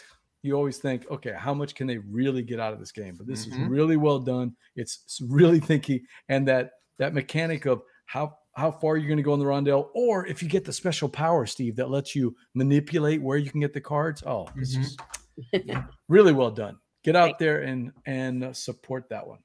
you 0.44 0.56
always 0.56 0.78
think, 0.80 1.10
okay, 1.12 1.34
how 1.38 1.54
much 1.54 1.76
can 1.76 1.88
they 1.88 1.98
really 2.00 2.42
get 2.42 2.60
out 2.60 2.74
of 2.74 2.80
this 2.80 2.92
game? 2.92 3.16
But 3.16 3.28
this 3.28 3.46
is 3.46 3.54
Mhm. 3.54 3.70
really 3.70 3.98
well 3.98 4.20
done. 4.20 4.56
It's 4.76 5.20
really 5.28 5.60
thinky, 5.60 6.04
and 6.30 6.48
that 6.48 6.72
that 6.98 7.14
mechanic 7.14 7.66
of 7.66 7.82
how 8.06 8.38
how 8.56 8.70
far 8.70 8.98
you're 8.98 9.08
going 9.08 9.18
to 9.18 9.24
go 9.24 9.34
in 9.34 9.40
the 9.40 9.46
rondel, 9.46 9.90
or 9.96 10.28
if 10.28 10.44
you 10.44 10.50
get 10.50 10.66
the 10.66 10.74
special 10.74 11.08
power, 11.08 11.46
Steve, 11.46 11.78
that 11.78 11.90
lets 11.90 12.16
you 12.16 12.36
manipulate 12.54 13.22
where 13.22 13.38
you 13.38 13.50
can 13.50 13.62
get 13.62 13.74
the 13.74 13.80
cards. 13.80 14.22
Oh, 14.26 14.50
it's 14.58 14.76
Mhm. 14.76 14.82
just 14.84 15.00
really 16.10 16.34
well 16.34 16.52
done. 16.52 16.78
Get 17.04 17.16
out 17.16 17.40
there 17.40 17.62
and 17.62 17.92
and 18.06 18.44
uh, 18.44 18.54
support 18.54 19.08
that 19.10 19.26
one. 19.26 19.40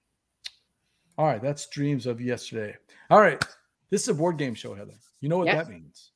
All 1.18 1.26
right, 1.26 1.40
that's 1.40 1.68
dreams 1.68 2.06
of 2.06 2.20
yesterday. 2.20 2.76
All 3.08 3.20
right, 3.20 3.42
this 3.90 4.02
is 4.02 4.08
a 4.08 4.14
board 4.14 4.38
game 4.38 4.54
show, 4.54 4.74
Heather. 4.74 4.98
You 5.20 5.28
know 5.28 5.38
what 5.38 5.46
Yes. 5.46 5.66
that 5.66 5.72
means? 5.72 6.10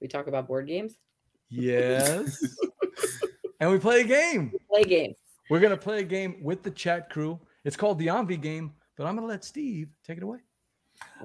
We 0.00 0.08
talk 0.08 0.26
about 0.28 0.46
board 0.46 0.66
games, 0.66 0.98
Yes. 1.50 2.40
and 3.60 3.70
we 3.70 3.78
play 3.78 4.00
a 4.00 4.04
game. 4.04 4.52
play 4.70 4.82
a 4.82 4.86
game. 4.86 5.14
We're 5.50 5.60
gonna 5.60 5.76
play 5.76 6.00
a 6.00 6.04
game 6.04 6.36
with 6.42 6.62
the 6.62 6.70
chat 6.70 7.10
crew. 7.10 7.38
It's 7.64 7.76
called 7.76 7.98
the 7.98 8.08
Envie 8.08 8.36
game, 8.36 8.72
but 8.96 9.06
I'm 9.06 9.14
gonna 9.14 9.26
let 9.26 9.44
Steve 9.44 9.88
take 10.04 10.18
it 10.18 10.22
away. 10.22 10.38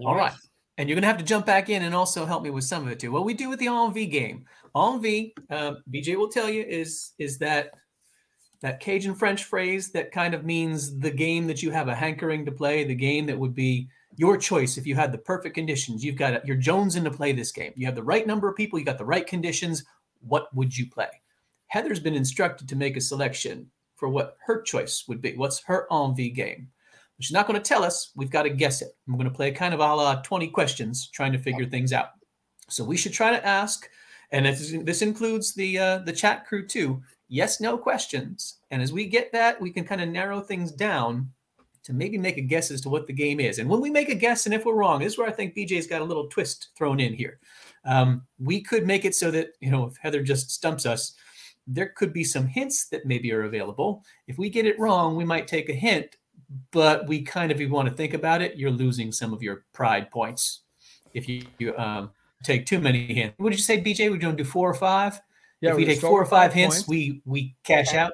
All 0.06 0.16
right. 0.16 0.34
And 0.78 0.90
you're 0.90 0.96
going 0.96 1.04
to 1.04 1.08
have 1.08 1.18
to 1.18 1.24
jump 1.24 1.46
back 1.46 1.70
in 1.70 1.84
and 1.84 1.94
also 1.94 2.26
help 2.26 2.44
me 2.44 2.50
with 2.50 2.64
some 2.64 2.84
of 2.84 2.92
it 2.92 3.00
too. 3.00 3.12
What 3.12 3.26
we 3.26 3.34
do 3.34 3.50
with 3.50 3.60
the 3.60 3.68
Envie 3.68 4.08
game, 4.08 4.46
Envie, 4.76 5.34
uh, 5.50 5.74
BJ 5.92 6.16
will 6.16 6.30
tell 6.30 6.50
you, 6.50 6.64
is 6.64 7.12
is 7.20 7.38
that 7.40 7.72
that 8.62 8.80
Cajun 8.80 9.16
French 9.16 9.44
phrase 9.44 9.92
that 9.92 10.12
kind 10.12 10.34
of 10.34 10.46
means 10.46 10.98
the 10.98 11.12
game 11.12 11.48
that 11.48 11.62
you 11.62 11.72
have 11.72 11.88
a 11.88 11.96
hankering 11.96 12.46
to 12.46 12.52
play, 12.52 12.84
the 12.84 12.96
game 12.96 13.26
that 13.26 13.38
would 13.38 13.54
be 13.54 13.90
your 14.18 14.38
choice 14.38 14.78
if 14.78 14.86
you 14.86 14.96
had 14.96 15.12
the 15.12 15.18
perfect 15.18 15.56
conditions. 15.56 16.04
You've 16.04 16.16
got 16.16 16.46
you're 16.48 16.58
jonesing 16.58 17.04
to 17.04 17.12
play 17.12 17.32
this 17.32 17.52
game. 17.52 17.74
You 17.76 17.86
have 17.86 17.96
the 17.96 18.04
right 18.04 18.26
number 18.26 18.48
of 18.50 18.56
people. 18.56 18.80
You 18.80 18.86
got 18.86 18.98
the 18.98 19.06
right 19.06 19.28
conditions. 19.28 19.84
What 20.22 20.54
would 20.56 20.76
you 20.76 20.90
play? 20.90 21.21
Heather's 21.72 22.02
been 22.02 22.16
instructed 22.16 22.68
to 22.68 22.76
make 22.76 22.98
a 22.98 23.02
selection 23.02 23.66
for 23.96 24.10
what 24.10 24.36
her 24.46 24.62
choice 24.62 25.06
would 25.08 25.22
be. 25.22 25.38
What's 25.38 25.64
her 25.64 25.88
Envie 25.90 26.30
game? 26.30 26.68
She's 27.22 27.32
not 27.32 27.48
going 27.48 27.58
to 27.58 27.66
tell 27.66 27.82
us. 27.82 28.12
We've 28.14 28.30
got 28.30 28.44
to 28.44 28.50
guess 28.50 28.82
it. 28.82 28.90
I'm 29.08 29.14
going 29.14 29.30
to 29.30 29.34
play 29.34 29.48
a 29.48 29.54
kind 29.54 29.74
of 29.74 29.80
a 29.80 29.84
la 29.84 30.22
20 30.22 30.50
questions, 30.50 31.10
trying 31.14 31.32
to 31.32 31.38
figure 31.38 31.66
things 31.66 31.94
out. 31.94 32.10
So 32.68 32.84
we 32.84 32.98
should 32.98 33.14
try 33.14 33.32
to 33.32 33.46
ask, 33.46 33.90
and 34.32 34.46
this, 34.46 34.76
this 34.84 35.02
includes 35.02 35.54
the 35.54 35.80
uh, 35.80 35.98
the 36.00 36.12
chat 36.12 36.46
crew 36.46 36.68
too. 36.68 37.02
Yes, 37.30 37.62
no 37.62 37.78
questions. 37.78 38.58
And 38.70 38.82
as 38.82 38.92
we 38.92 39.06
get 39.06 39.32
that, 39.32 39.62
we 39.62 39.72
can 39.72 39.86
kind 39.86 40.02
of 40.02 40.10
narrow 40.10 40.42
things 40.42 40.74
down 40.74 41.32
to 41.84 41.94
maybe 41.94 42.18
make 42.18 42.36
a 42.38 42.42
guess 42.42 42.70
as 42.70 42.82
to 42.82 42.90
what 42.90 43.08
the 43.08 43.14
game 43.14 43.40
is. 43.40 43.60
And 43.60 43.70
when 43.70 43.80
we 43.80 43.90
make 43.90 44.10
a 44.10 44.16
guess, 44.16 44.46
and 44.46 44.54
if 44.54 44.66
we're 44.66 44.76
wrong, 44.76 45.00
this 45.00 45.14
is 45.14 45.18
where 45.18 45.30
I 45.30 45.32
think 45.32 45.56
BJ's 45.56 45.88
got 45.88 46.02
a 46.02 46.06
little 46.06 46.28
twist 46.28 46.72
thrown 46.78 47.00
in 47.00 47.14
here. 47.14 47.40
Um, 47.86 48.24
we 48.40 48.62
could 48.62 48.86
make 48.86 49.06
it 49.06 49.16
so 49.16 49.32
that 49.32 49.54
you 49.62 49.72
know 49.72 49.86
if 49.86 49.96
Heather 49.96 50.22
just 50.22 50.52
stumps 50.52 50.86
us, 50.86 51.16
there 51.74 51.94
could 51.96 52.14
be 52.14 52.24
some 52.24 52.48
hints 52.48 52.88
that 52.90 53.06
maybe 53.06 53.32
are 53.32 53.44
available. 53.44 54.04
If 54.28 54.38
we 54.38 54.50
get 54.50 54.66
it 54.66 54.80
wrong, 54.80 55.16
we 55.16 55.26
might 55.26 55.48
take 55.48 55.70
a 55.70 55.74
hint 55.74 56.16
but 56.72 57.08
we 57.08 57.22
kind 57.22 57.52
of, 57.52 57.58
if 57.58 57.62
you 57.62 57.70
want 57.70 57.90
to 57.90 57.96
think 57.96 58.14
about 58.14 58.42
it, 58.42 58.58
you're 58.58 58.72
losing 58.72 59.12
some 59.12 59.34
of 59.34 59.42
your 59.42 59.64
pride 59.74 60.12
points 60.12 60.62
if 61.14 61.28
you, 61.28 61.44
you 61.60 61.76
um, 61.78 62.12
take 62.44 62.66
too 62.66 62.80
many 62.80 63.06
hints. 63.14 63.36
Would 63.40 63.54
you 63.54 63.60
say, 63.60 63.82
BJ? 63.82 64.10
We're 64.10 64.18
going 64.18 64.36
to 64.36 64.44
do 64.44 64.50
four 64.50 64.70
or 64.70 64.74
five. 64.74 65.22
Yeah, 65.62 65.72
if 65.72 65.78
we 65.78 65.86
take 65.86 66.02
four 66.02 66.22
or 66.22 66.26
five 66.26 66.54
hints, 66.54 66.78
points. 66.78 66.88
we 66.88 67.22
we 67.26 67.56
cash 67.64 67.94
out. 67.94 68.14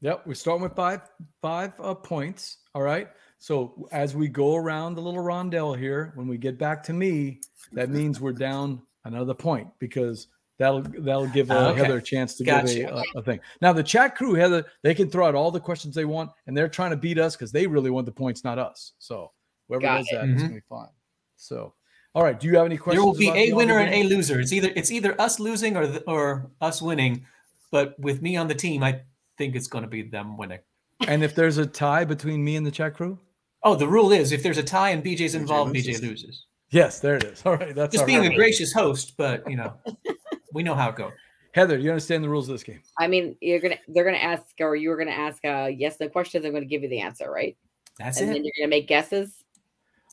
Yep, 0.00 0.26
we're 0.26 0.34
starting 0.34 0.62
with 0.62 0.76
five 0.76 1.00
five 1.42 1.72
uh, 1.80 1.94
points. 1.94 2.58
All 2.74 2.82
right. 2.82 3.08
So 3.38 3.88
as 3.90 4.14
we 4.14 4.28
go 4.28 4.54
around 4.54 4.94
the 4.94 5.02
little 5.02 5.22
rondelle 5.22 5.76
here, 5.76 6.12
when 6.14 6.28
we 6.28 6.38
get 6.38 6.56
back 6.56 6.82
to 6.84 6.92
me, 6.92 7.40
that 7.72 7.90
means 7.90 8.20
we're 8.20 8.32
down 8.32 8.80
another 9.04 9.34
point 9.34 9.68
because 9.78 10.28
that'll 10.58 10.82
that'll 10.82 11.26
give 11.28 11.50
uh, 11.50 11.70
okay. 11.70 11.80
Heather 11.82 11.98
a 11.98 12.02
chance 12.02 12.34
to 12.36 12.44
Gotcha. 12.44 12.74
give 12.74 12.88
a, 12.90 12.94
a, 12.94 13.02
a 13.16 13.22
thing. 13.22 13.40
Now 13.60 13.72
the 13.72 13.82
chat 13.82 14.16
crew, 14.16 14.34
Heather, 14.34 14.64
they 14.82 14.94
can 14.94 15.08
throw 15.10 15.26
out 15.26 15.34
all 15.34 15.50
the 15.50 15.60
questions 15.60 15.94
they 15.94 16.04
want, 16.04 16.30
and 16.46 16.56
they're 16.56 16.68
trying 16.68 16.90
to 16.90 16.96
beat 16.96 17.18
us 17.18 17.36
because 17.36 17.52
they 17.52 17.66
really 17.66 17.90
want 17.90 18.06
the 18.06 18.12
points, 18.12 18.44
not 18.44 18.58
us. 18.58 18.92
So 18.98 19.32
whoever 19.68 19.82
Got 19.82 19.96
does 19.98 20.08
it. 20.10 20.14
that, 20.16 20.28
it's 20.30 20.42
Mhm. 20.42 20.46
gonna 20.46 20.54
be 20.54 20.60
fine. 20.68 20.88
So, 21.36 21.74
all 22.14 22.22
right. 22.22 22.38
Do 22.38 22.46
you 22.46 22.56
have 22.56 22.66
any 22.66 22.76
questions? 22.76 23.02
There 23.02 23.06
will 23.06 23.18
be 23.18 23.26
about 23.28 23.38
a 23.38 23.52
winner 23.52 23.78
and 23.78 23.94
a 23.94 24.04
loser. 24.04 24.40
It's 24.40 24.52
either 24.52 24.70
it's 24.76 24.90
either 24.90 25.20
us 25.20 25.40
losing 25.40 25.76
or 25.76 25.86
the, 25.86 26.02
or 26.04 26.50
us 26.60 26.80
winning. 26.80 27.26
But 27.70 27.98
with 27.98 28.22
me 28.22 28.36
on 28.36 28.46
the 28.46 28.54
team, 28.54 28.84
I 28.84 29.00
think 29.36 29.56
it's 29.56 29.66
going 29.66 29.82
to 29.82 29.90
be 29.90 30.02
them 30.02 30.36
winning. 30.36 30.60
And 31.08 31.24
if 31.24 31.34
there's 31.34 31.58
a 31.58 31.66
tie 31.66 32.04
between 32.04 32.44
me 32.44 32.54
and 32.54 32.64
the 32.64 32.70
chat 32.70 32.94
crew, 32.94 33.18
Oh, 33.64 33.74
the 33.74 33.88
rule 33.88 34.12
is 34.12 34.30
if 34.30 34.42
there's 34.44 34.58
a 34.58 34.62
tie 34.62 34.90
and 34.90 35.02
BJ's 35.02 35.34
involved, 35.34 35.74
BJ 35.74 35.86
loses. 35.94 36.02
loses. 36.02 36.46
yes, 36.70 37.00
there 37.00 37.16
it 37.16 37.24
is. 37.24 37.42
All 37.46 37.56
right, 37.56 37.74
that's 37.74 37.92
Just 37.92 38.02
our 38.02 38.06
being 38.06 38.26
a 38.26 38.34
gracious 38.36 38.72
host, 38.72 39.14
but 39.16 39.42
you 39.50 39.56
know, 39.56 39.72
we 40.54 40.62
know 40.62 40.74
how 40.74 40.88
it 40.88 40.96
goes. 40.96 41.12
Heather, 41.52 41.78
you 41.78 41.90
understand 41.90 42.24
the 42.24 42.28
rules 42.28 42.48
of 42.48 42.54
this 42.54 42.64
game? 42.64 42.80
I 42.98 43.06
mean, 43.06 43.36
you're 43.40 43.60
gonna 43.60 43.78
they're 43.88 44.04
gonna 44.04 44.16
ask 44.16 44.46
or 44.60 44.74
you 44.74 44.88
were 44.88 44.96
gonna 44.96 45.10
ask 45.10 45.44
uh 45.44 45.66
yes 45.66 46.00
no 46.00 46.08
questions. 46.08 46.46
I'm 46.46 46.52
gonna 46.52 46.64
give 46.64 46.82
you 46.82 46.88
the 46.88 47.00
answer, 47.00 47.30
right? 47.30 47.56
That's 47.98 48.18
and 48.18 48.24
it. 48.24 48.28
And 48.28 48.36
then 48.36 48.44
you're 48.44 48.66
gonna 48.66 48.70
make 48.70 48.88
guesses. 48.88 49.44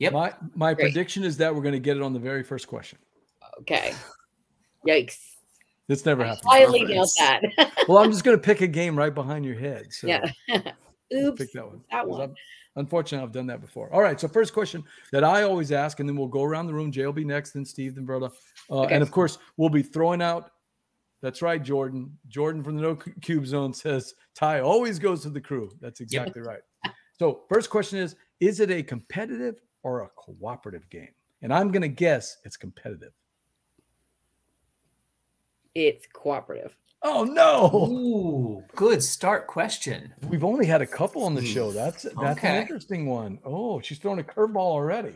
Yep. 0.02 0.14
My 0.14 0.34
my 0.56 0.74
Great. 0.74 0.86
prediction 0.86 1.24
is 1.24 1.38
that 1.38 1.54
we're 1.54 1.62
going 1.62 1.74
to 1.74 1.80
get 1.80 1.96
it 1.96 2.02
on 2.02 2.12
the 2.12 2.20
very 2.20 2.42
first 2.42 2.68
question. 2.68 2.98
Okay. 3.60 3.94
Yikes. 4.88 5.20
This 5.88 6.04
never 6.08 6.24
happened. 6.24 6.44
Highly 6.48 6.88
doubt 6.88 7.08
that. 7.20 7.42
Well, 7.88 8.00
I'm 8.00 8.12
just 8.12 8.24
going 8.24 8.36
to 8.36 8.42
pick 8.42 8.62
a 8.62 8.68
game 8.68 8.98
right 8.98 9.14
behind 9.14 9.46
your 9.46 9.54
head. 9.60 9.94
So 9.94 10.08
yeah. 10.08 10.32
Oops. 11.14 11.38
pick 11.42 11.52
that 11.54 11.68
one. 11.68 11.82
That 11.92 12.08
one. 12.08 12.22
I'm- 12.22 12.36
Unfortunately, 12.78 13.26
I've 13.28 13.34
done 13.34 13.48
that 13.48 13.60
before. 13.60 13.94
All 13.94 14.02
right. 14.02 14.18
So 14.18 14.30
first 14.30 14.54
question 14.54 14.82
that 15.12 15.26
I 15.26 15.44
always 15.44 15.74
ask, 15.74 16.00
and 16.00 16.08
then 16.08 16.16
we'll 16.16 16.30
go 16.30 16.42
around 16.44 16.68
the 16.68 16.74
room. 16.74 16.90
Jay 16.90 17.06
will 17.06 17.12
be 17.12 17.26
next, 17.26 17.52
then 17.52 17.66
Steve, 17.66 17.96
then 17.96 18.08
Verla. 18.08 18.32
Uh, 18.70 18.84
Okay. 18.84 18.94
And 18.96 19.04
of 19.04 19.12
course, 19.12 19.40
we'll 19.58 19.68
be 19.70 19.84
throwing 19.84 20.22
out. 20.22 20.52
That's 21.22 21.42
right, 21.42 21.62
Jordan. 21.62 22.18
Jordan 22.30 22.64
from 22.64 22.78
the 22.78 22.82
No 22.82 22.96
Cube 22.96 23.46
Zone 23.46 23.74
says 23.74 24.16
Ty 24.36 24.62
always 24.62 25.00
goes 25.00 25.22
to 25.24 25.30
the 25.30 25.42
crew. 25.42 25.70
That's 25.82 26.00
exactly 26.00 26.42
right. 26.42 26.62
So 27.20 27.42
first 27.50 27.70
question 27.70 28.00
is: 28.00 28.16
Is 28.40 28.62
it 28.62 28.72
a 28.72 28.82
competitive 28.82 29.60
or 29.84 30.04
a 30.04 30.10
cooperative 30.16 30.90
game? 30.90 31.12
And 31.42 31.54
I'm 31.54 31.72
going 31.72 31.82
to 31.82 31.90
guess 31.90 32.38
it's 32.46 32.56
competitive. 32.56 33.12
It's 35.76 36.08
cooperative. 36.14 36.76
Oh 37.04 37.24
no! 37.24 37.88
Ooh, 37.92 38.64
good 38.76 39.02
start 39.02 39.48
question. 39.48 40.14
We've 40.30 40.44
only 40.44 40.68
had 40.68 40.82
a 40.82 40.88
couple 40.88 41.24
on 41.24 41.34
the 41.34 41.44
show. 41.44 41.72
That's 41.72 42.04
that's 42.22 42.44
an 42.44 42.62
interesting 42.62 43.08
one. 43.08 43.40
Oh, 43.44 43.82
she's 43.82 43.98
throwing 43.98 44.20
a 44.20 44.24
curveball 44.24 44.58
already. 44.58 45.16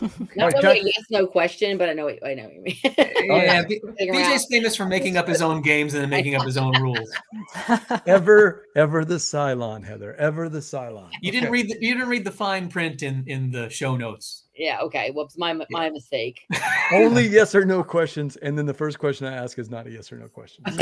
Not 0.00 0.52
right, 0.52 0.62
really 0.62 0.62
Jack- 0.62 0.76
a 0.76 0.84
yes 0.84 1.04
no 1.10 1.26
question, 1.26 1.78
but 1.78 1.88
I 1.88 1.94
know 1.94 2.04
what, 2.04 2.24
I 2.24 2.34
know 2.34 2.44
what 2.44 2.54
you 2.54 2.62
mean. 2.62 2.76
Yeah, 3.22 3.62
B- 3.64 3.80
BJ's 4.00 4.46
famous 4.50 4.74
for 4.76 4.84
making 4.86 5.16
up 5.16 5.28
his 5.28 5.40
own 5.40 5.62
games 5.62 5.94
and 5.94 6.02
then 6.02 6.10
making 6.10 6.34
up 6.34 6.44
his 6.44 6.56
own 6.56 6.72
rules. 6.82 7.10
Ever, 8.06 8.66
ever 8.76 9.04
the 9.04 9.16
Cylon, 9.16 9.84
Heather. 9.84 10.14
Ever 10.14 10.48
the 10.48 10.58
Cylon. 10.58 11.10
You 11.20 11.30
didn't 11.30 11.50
read 11.50 11.68
the, 11.68 11.76
you 11.80 11.94
didn't 11.94 12.08
read 12.08 12.24
the 12.24 12.30
fine 12.30 12.68
print 12.68 13.02
in 13.02 13.24
in 13.26 13.50
the 13.50 13.68
show 13.68 13.96
notes. 13.96 14.44
Yeah. 14.60 14.80
Okay. 14.82 15.10
Whoops. 15.10 15.38
My 15.38 15.58
my 15.70 15.88
mistake. 15.90 16.46
only 16.92 17.26
yes 17.26 17.54
or 17.54 17.64
no 17.64 17.82
questions, 17.82 18.36
and 18.36 18.56
then 18.56 18.66
the 18.66 18.74
first 18.74 18.98
question 18.98 19.26
I 19.26 19.34
ask 19.34 19.58
is 19.58 19.70
not 19.70 19.86
a 19.86 19.90
yes 19.90 20.12
or 20.12 20.18
no 20.18 20.28
question. 20.28 20.64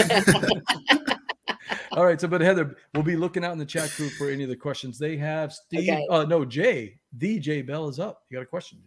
All 1.93 2.05
right. 2.05 2.21
So, 2.21 2.27
but 2.29 2.41
Heather, 2.41 2.77
we'll 2.95 3.05
be 3.05 3.17
looking 3.17 3.45
out 3.45 3.53
in 3.53 3.59
the 3.59 3.65
chat 3.65 3.91
group 3.97 4.13
for 4.13 4.31
any 4.31 4.43
of 4.43 4.51
the 4.51 4.57
questions 4.57 4.99
they 4.99 5.17
have. 5.17 5.53
Steve, 5.53 5.89
Okay. 5.89 6.07
uh, 6.11 6.25
no, 6.25 6.45
Jay, 6.45 6.99
the 7.17 7.39
Jay 7.39 7.63
Bell 7.63 7.89
is 7.89 8.01
up. 8.01 8.25
You 8.29 8.37
got 8.39 8.43
a 8.43 8.47
question? 8.47 8.83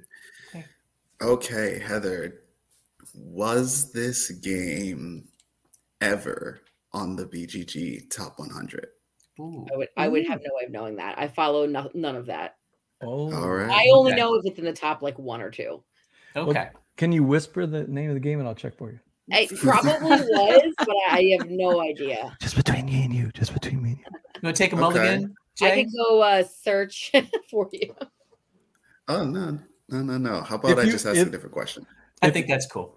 Jay? 0.54 0.66
Okay, 1.22 1.80
Heather, 1.80 2.42
was 3.14 3.92
this 3.92 4.30
game 4.32 5.28
ever 6.02 6.62
on 6.94 7.16
the 7.16 7.26
BGG 7.26 8.10
Top 8.10 8.40
100? 8.40 8.88
Ooh. 9.40 9.66
I 9.72 9.78
would 9.78 9.88
I 9.98 10.08
would 10.08 10.28
have 10.28 10.42
no 10.44 10.50
way 10.60 10.66
of 10.66 10.72
knowing 10.72 10.98
that. 10.98 11.18
I 11.18 11.28
follow 11.28 11.66
no, 11.66 11.90
none 11.94 12.16
of 12.16 12.26
that. 12.26 12.58
Oh, 13.02 13.34
All 13.34 13.50
right. 13.50 13.70
I 13.70 13.90
only 13.94 14.12
Okay. 14.12 14.20
know 14.22 14.36
if 14.36 14.46
it's 14.46 14.60
in 14.60 14.66
the 14.66 14.74
top 14.74 15.02
like 15.02 15.18
one 15.18 15.42
or 15.42 15.50
two. 15.50 15.84
Okay. 16.36 16.70
Can 16.98 17.12
you 17.12 17.24
whisper 17.24 17.66
the 17.66 17.86
name 17.88 18.10
of 18.10 18.14
the 18.16 18.20
game 18.20 18.40
and 18.40 18.48
I'll 18.48 18.56
check 18.56 18.76
for 18.78 18.92
you? 18.92 19.00
It 19.30 19.60
probably 19.60 19.94
was, 20.22 20.74
but 20.86 20.96
I 21.10 21.24
have 21.40 21.50
no 21.50 21.82
idea. 21.82 22.36
Just 22.42 22.56
between 22.56 22.86
me 22.86 23.04
and 23.06 23.14
you. 23.14 23.32
Just 23.34 23.54
between 23.54 23.82
me 23.82 23.90
and 23.92 24.00
you. 24.00 24.06
You 24.36 24.40
want 24.44 24.56
to 24.56 24.64
take 24.64 24.74
a 24.74 24.76
Okay. 24.76 24.82
mulligan, 24.82 25.36
I 25.62 25.72
can 25.72 25.92
go 25.96 26.22
uh, 26.22 26.44
search 26.44 27.12
for 27.50 27.70
you. 27.72 27.96
Oh, 29.08 29.24
no, 29.24 29.60
no, 29.90 30.02
no, 30.02 30.18
no. 30.18 30.42
How 30.42 30.56
about 30.56 30.72
If 30.72 30.78
I 30.80 30.86
just 30.90 31.06
ask 31.06 31.18
if- 31.18 31.28
a 31.28 31.32
different 31.32 31.54
question? 31.54 31.86
I 32.22 32.30
think 32.30 32.48
that's 32.48 32.68
cool. 32.68 32.96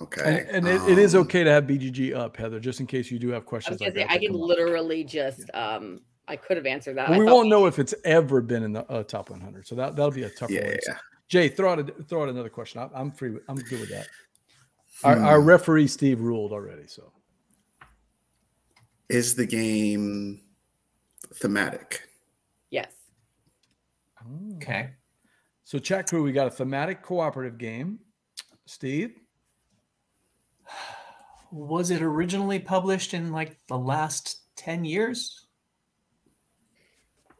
Okay. 0.00 0.46
And, 0.52 0.66
and 0.66 0.68
it, 0.68 0.92
it 0.92 0.98
is 0.98 1.14
um, 1.14 1.20
okay 1.22 1.44
to 1.44 1.50
have 1.50 1.64
BGG 1.64 2.14
up, 2.16 2.36
Heather, 2.36 2.58
just 2.58 2.80
in 2.80 2.86
case 2.86 3.10
you 3.10 3.18
do 3.18 3.28
have 3.28 3.42
I 3.42 3.44
was 3.44 3.48
questions. 3.48 3.78
gonna 3.78 3.90
like 3.92 4.10
say 4.10 4.14
I 4.14 4.18
can 4.18 4.32
come 4.32 4.42
up. 4.42 4.48
literally 4.48 5.04
just 5.04 5.48
um 5.54 6.00
I 6.32 6.36
could 6.36 6.56
have 6.56 6.64
answered 6.64 6.96
that. 6.96 7.10
Well, 7.10 7.18
we 7.18 7.26
thought 7.26 7.34
won't 7.34 7.48
know 7.50 7.66
if 7.66 7.78
it's 7.78 7.94
ever 8.06 8.40
been 8.40 8.62
in 8.62 8.72
the 8.72 8.90
uh, 8.90 9.02
top 9.02 9.28
100, 9.28 9.66
so 9.66 9.74
that 9.74 9.96
that'll 9.96 10.10
be 10.10 10.22
a 10.22 10.30
tough 10.30 10.50
Yeah, 10.50 10.64
one. 10.64 10.76
yeah, 10.88 10.96
Jay, 11.28 11.48
throw 11.48 11.72
out 11.72 11.78
a, 11.78 11.84
throw 12.04 12.22
out 12.22 12.30
another 12.30 12.48
question. 12.48 12.80
I, 12.80 12.88
I'm 12.98 13.10
free. 13.12 13.32
with- 13.32 13.42
I'm 13.48 13.56
good 13.56 13.80
with 13.80 13.90
that. 13.90 14.08
Our, 15.04 15.18
our 15.18 15.40
Hmm. 15.42 15.46
referee 15.48 15.88
Steve 15.88 16.20
ruled 16.20 16.52
already. 16.52 16.86
So 16.86 17.12
Is 19.10 19.34
the 19.34 19.44
game 19.46 20.40
thematic? 21.34 22.00
Yes. 22.70 22.92
Okay. 24.56 24.90
so 25.64 25.78
chat 25.78 26.08
crew, 26.08 26.22
we 26.22 26.32
got 26.32 26.46
a 26.46 26.50
thematic 26.50 27.02
cooperative 27.02 27.58
game. 27.58 27.98
Steve, 28.66 29.16
Was 31.50 31.90
it 31.90 32.00
originally 32.00 32.58
published 32.58 33.12
in 33.12 33.32
like 33.32 33.58
the 33.68 33.76
last 33.76 34.38
10 34.56 34.84
years? 34.86 35.41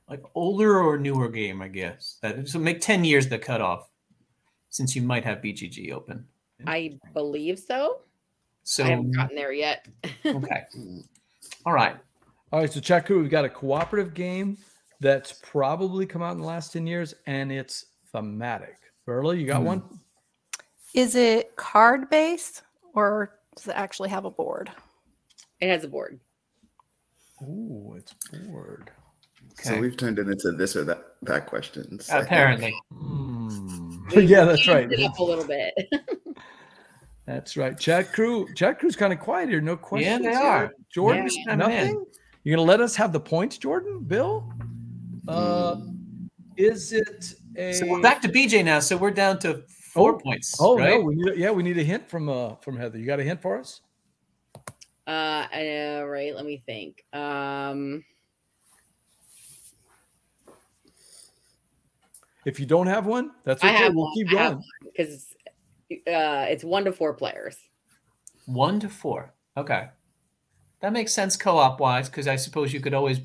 Like 0.08 0.22
older 0.34 0.80
or 0.80 0.98
newer 0.98 1.28
game, 1.28 1.62
I 1.62 1.68
guess. 1.68 2.18
That 2.22 2.48
so 2.48 2.58
make 2.58 2.80
10 2.80 3.04
years 3.04 3.28
the 3.28 3.38
cutoff 3.38 3.88
since 4.68 4.94
you 4.96 5.02
might 5.02 5.24
have 5.24 5.38
BGG 5.38 5.92
open. 5.92 6.26
I 6.66 6.98
believe 7.14 7.58
so. 7.58 8.00
So 8.62 8.84
I 8.84 8.88
haven't 8.88 9.12
gotten 9.12 9.34
there 9.36 9.52
yet. 9.52 9.86
okay. 10.26 10.64
All 11.66 11.72
right. 11.72 11.96
all 12.52 12.60
right. 12.60 12.72
So 12.72 12.80
chat 12.80 13.06
crew, 13.06 13.20
we've 13.20 13.30
got 13.30 13.44
a 13.44 13.48
cooperative 13.48 14.14
game 14.14 14.58
that's 15.00 15.40
probably 15.42 16.06
come 16.06 16.22
out 16.22 16.32
in 16.32 16.38
the 16.38 16.46
last 16.46 16.72
10 16.72 16.86
years, 16.86 17.14
and 17.26 17.50
it's 17.50 17.86
thematic. 18.12 18.76
Verla, 19.08 19.38
you 19.38 19.46
got 19.46 19.60
Hmm. 19.60 19.66
one? 19.66 19.82
Is 20.94 21.14
it 21.16 21.56
card 21.56 22.08
based 22.10 22.62
or 22.94 23.38
does 23.56 23.66
it 23.68 23.74
actually 23.76 24.10
have 24.10 24.24
a 24.26 24.30
board? 24.30 24.70
it 25.60 25.68
has 25.68 25.84
a 25.84 25.88
board. 25.88 26.18
Ooh, 27.42 27.94
it's 27.96 28.14
board. 28.46 28.90
So 29.62 29.78
we've 29.80 29.96
turned 29.96 30.18
it 30.18 30.28
into 30.28 30.52
this 30.52 30.76
or 30.76 30.84
that 30.84 31.14
that 31.22 31.46
questions. 31.46 32.08
Apparently. 32.12 32.74
Hmm. 32.92 33.98
yeah, 34.12 34.44
that's 34.44 34.66
right. 34.68 34.90
It 34.90 35.00
up 35.02 35.18
a 35.18 35.24
little 35.24 35.46
bit. 35.46 35.74
That's 37.24 37.56
right. 37.56 37.78
Chat 37.78 38.12
crew, 38.12 38.52
chat 38.54 38.80
crew's 38.80 38.96
kind 38.96 39.12
of 39.12 39.20
quiet 39.20 39.48
here. 39.48 39.60
No 39.60 39.76
questions. 39.76 40.24
Yeah, 40.24 40.30
they 40.30 40.36
here. 40.36 40.44
are. 40.44 40.72
Jordan, 40.92 41.28
Yeah, 41.30 41.54
coming 41.56 41.70
in. 41.70 41.84
nothing. 41.86 42.04
You're 42.42 42.56
gonna 42.56 42.66
let 42.68 42.80
us 42.80 42.96
have 42.96 43.12
the 43.12 43.20
points, 43.20 43.58
Jordan? 43.58 44.00
Bill? 44.00 44.52
Uh, 45.28 45.76
is 46.56 46.92
it 46.92 47.34
a? 47.56 47.72
So 47.74 47.86
we're 47.86 48.02
back 48.02 48.20
to 48.22 48.28
BJ 48.28 48.64
now. 48.64 48.80
So 48.80 48.96
we're 48.96 49.12
down 49.12 49.38
to 49.38 49.62
four 49.92 50.14
Oh. 50.14 50.18
points. 50.18 50.56
Oh 50.60 50.76
right? 50.76 50.98
no, 50.98 51.00
we 51.06 51.14
need. 51.14 51.28
A, 51.32 51.38
yeah, 51.38 51.50
we 51.52 51.62
need 51.62 51.78
a 51.78 51.84
hint 51.84 52.08
from 52.10 52.28
uh 52.28 52.56
from 52.56 52.76
Heather. 52.76 52.98
You 52.98 53.06
got 53.06 53.20
a 53.20 53.24
hint 53.24 53.40
for 53.40 53.56
us? 53.56 53.80
Uh, 55.06 55.46
uh 55.54 56.04
right, 56.06 56.34
let 56.34 56.44
me 56.44 56.60
think. 56.66 57.04
Um 57.12 58.04
If 62.44 62.58
you 62.58 62.66
don't 62.66 62.86
have 62.86 63.06
one, 63.06 63.30
that's 63.44 63.62
I 63.62 63.68
okay. 63.68 63.84
have 63.84 63.94
we'll 63.94 64.06
one, 64.06 64.14
keep 64.14 64.30
going. 64.30 64.62
because 64.84 65.34
uh 65.90 66.46
it's 66.48 66.64
one 66.64 66.84
to 66.84 66.92
four 66.92 67.14
players. 67.14 67.56
One 68.46 68.80
to 68.80 68.88
four. 68.88 69.34
Okay. 69.56 69.88
That 70.80 70.92
makes 70.92 71.12
sense 71.12 71.36
co-op 71.36 71.78
wise, 71.78 72.08
because 72.08 72.26
I 72.26 72.36
suppose 72.36 72.72
you 72.72 72.80
could 72.80 72.94
always 72.94 73.20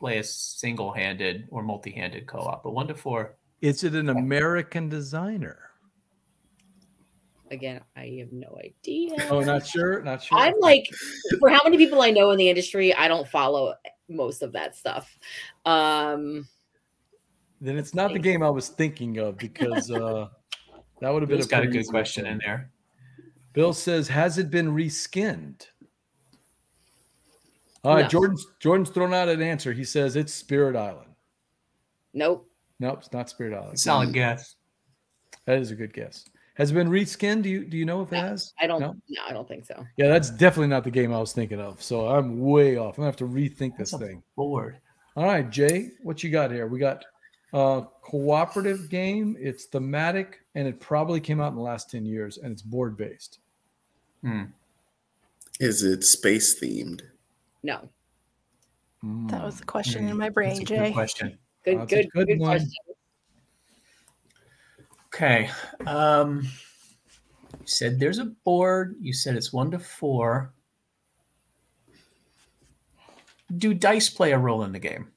play 0.00 0.18
a 0.18 0.24
single-handed 0.24 1.46
or 1.50 1.62
multi-handed 1.62 2.26
co-op, 2.26 2.64
but 2.64 2.72
one 2.72 2.88
to 2.88 2.94
four. 2.94 3.36
Is 3.60 3.84
it 3.84 3.94
an 3.94 4.08
American 4.08 4.88
designer? 4.88 5.58
Again, 7.52 7.82
I 7.94 8.16
have 8.18 8.32
no 8.32 8.58
idea. 8.64 9.14
Oh, 9.30 9.40
not 9.40 9.64
sure. 9.64 10.02
Not 10.02 10.24
sure. 10.24 10.38
I'm 10.38 10.58
like, 10.58 10.88
for 11.38 11.50
how 11.50 11.60
many 11.62 11.76
people 11.76 12.02
I 12.02 12.10
know 12.10 12.30
in 12.32 12.38
the 12.38 12.48
industry, 12.48 12.92
I 12.92 13.06
don't 13.06 13.28
follow 13.28 13.74
most 14.08 14.42
of 14.42 14.52
that 14.54 14.74
stuff. 14.74 15.16
Um, 15.64 16.48
then 17.62 17.78
it's 17.78 17.94
not 17.94 18.12
the 18.12 18.18
game 18.18 18.42
I 18.42 18.50
was 18.50 18.68
thinking 18.68 19.18
of 19.18 19.38
because 19.38 19.90
uh 19.90 20.28
That 21.00 21.10
would 21.12 21.22
have 21.22 21.28
been 21.28 21.38
Bill's 21.38 21.46
a 21.46 21.50
got 21.50 21.62
a 21.64 21.66
good 21.68 21.86
question 21.88 22.24
one. 22.24 22.34
in 22.34 22.38
there. 22.44 22.70
Bill 23.54 23.72
says, 23.72 24.08
"Has 24.08 24.38
it 24.38 24.50
been 24.50 24.68
reskinned?" 24.74 25.66
All 27.84 27.94
right, 27.94 28.02
No. 28.02 28.08
Jordan's 28.08 28.46
Jordan's 28.60 28.90
thrown 28.90 29.12
out 29.12 29.28
an 29.28 29.42
answer. 29.42 29.72
He 29.72 29.84
says 29.84 30.16
it's 30.16 30.32
Spirit 30.32 30.76
Island. 30.76 31.10
Nope. 32.14 32.48
Nope, 32.78 32.98
it's 33.00 33.12
not 33.12 33.28
Spirit 33.28 33.54
Island. 33.54 33.78
Solid 33.78 34.12
guess. 34.12 34.56
That 35.46 35.58
is 35.58 35.70
a 35.70 35.74
good 35.74 35.92
guess. 35.92 36.28
Has 36.54 36.70
it 36.70 36.74
been 36.74 36.88
reskinned? 36.88 37.42
Do 37.42 37.48
you 37.48 37.64
do 37.64 37.76
you 37.76 37.84
know 37.84 38.02
if 38.02 38.12
it 38.12 38.16
has? 38.16 38.52
I 38.60 38.66
don't. 38.66 38.80
No? 38.80 38.94
No, 39.08 39.22
I 39.26 39.32
don't 39.32 39.48
think 39.48 39.64
so. 39.64 39.84
Yeah, 39.96 40.08
that's 40.08 40.30
definitely 40.30 40.68
not 40.68 40.84
the 40.84 40.90
game 40.90 41.12
I 41.12 41.18
was 41.18 41.32
thinking 41.32 41.60
of. 41.60 41.82
So 41.82 42.08
I'm 42.08 42.38
way 42.40 42.76
off. 42.76 42.96
I'm 42.98 43.02
gonna 43.02 43.06
have 43.08 43.16
to 43.16 43.26
rethink 43.26 43.76
this 43.76 43.90
That's 43.90 43.94
a 43.94 43.98
thing. 44.06 44.22
board. 44.36 44.78
All 45.16 45.24
right, 45.24 45.48
Jay, 45.50 45.90
what 46.02 46.22
you 46.22 46.30
got 46.30 46.50
here? 46.50 46.66
We 46.66 46.78
got 46.78 47.04
a 47.52 47.84
cooperative 48.02 48.88
game. 48.88 49.36
It's 49.38 49.64
thematic, 49.66 50.40
and 50.54 50.66
it 50.66 50.80
probably 50.80 51.20
came 51.20 51.40
out 51.40 51.48
in 51.48 51.56
the 51.56 51.62
last 51.62 51.90
ten 51.90 52.04
years, 52.06 52.38
and 52.38 52.52
it's 52.52 52.62
board 52.62 52.96
based. 52.96 53.38
Hmm. 54.22 54.44
Is 55.60 55.82
it 55.82 56.02
space 56.04 56.58
themed? 56.60 57.02
No. 57.62 57.88
That 59.02 59.42
was 59.44 59.58
the 59.58 59.64
question 59.64 60.04
Hmm. 60.04 60.10
in 60.10 60.16
my 60.16 60.24
That's 60.26 60.34
brain, 60.34 60.52
a 60.52 60.64
good 60.64 60.66
Jay. 60.66 60.92
question. 60.92 61.38
Good. 61.64 61.78
That's 61.80 61.92
a 61.92 61.96
good. 61.96 62.10
good 62.12 62.26
Good, 62.28 62.38
one. 62.40 62.50
question. 62.58 62.72
Okay. 65.14 65.50
Um, 65.86 66.42
you 67.60 67.66
said 67.66 68.00
there's 68.00 68.18
a 68.18 68.24
board. 68.44 68.96
You 69.00 69.12
said 69.12 69.36
it's 69.36 69.52
one 69.52 69.70
to 69.72 69.78
four. 69.78 70.52
Do 73.56 73.74
dice 73.74 74.08
play 74.08 74.32
a 74.32 74.38
role 74.38 74.64
in 74.64 74.72
the 74.72 74.78
game? 74.78 75.11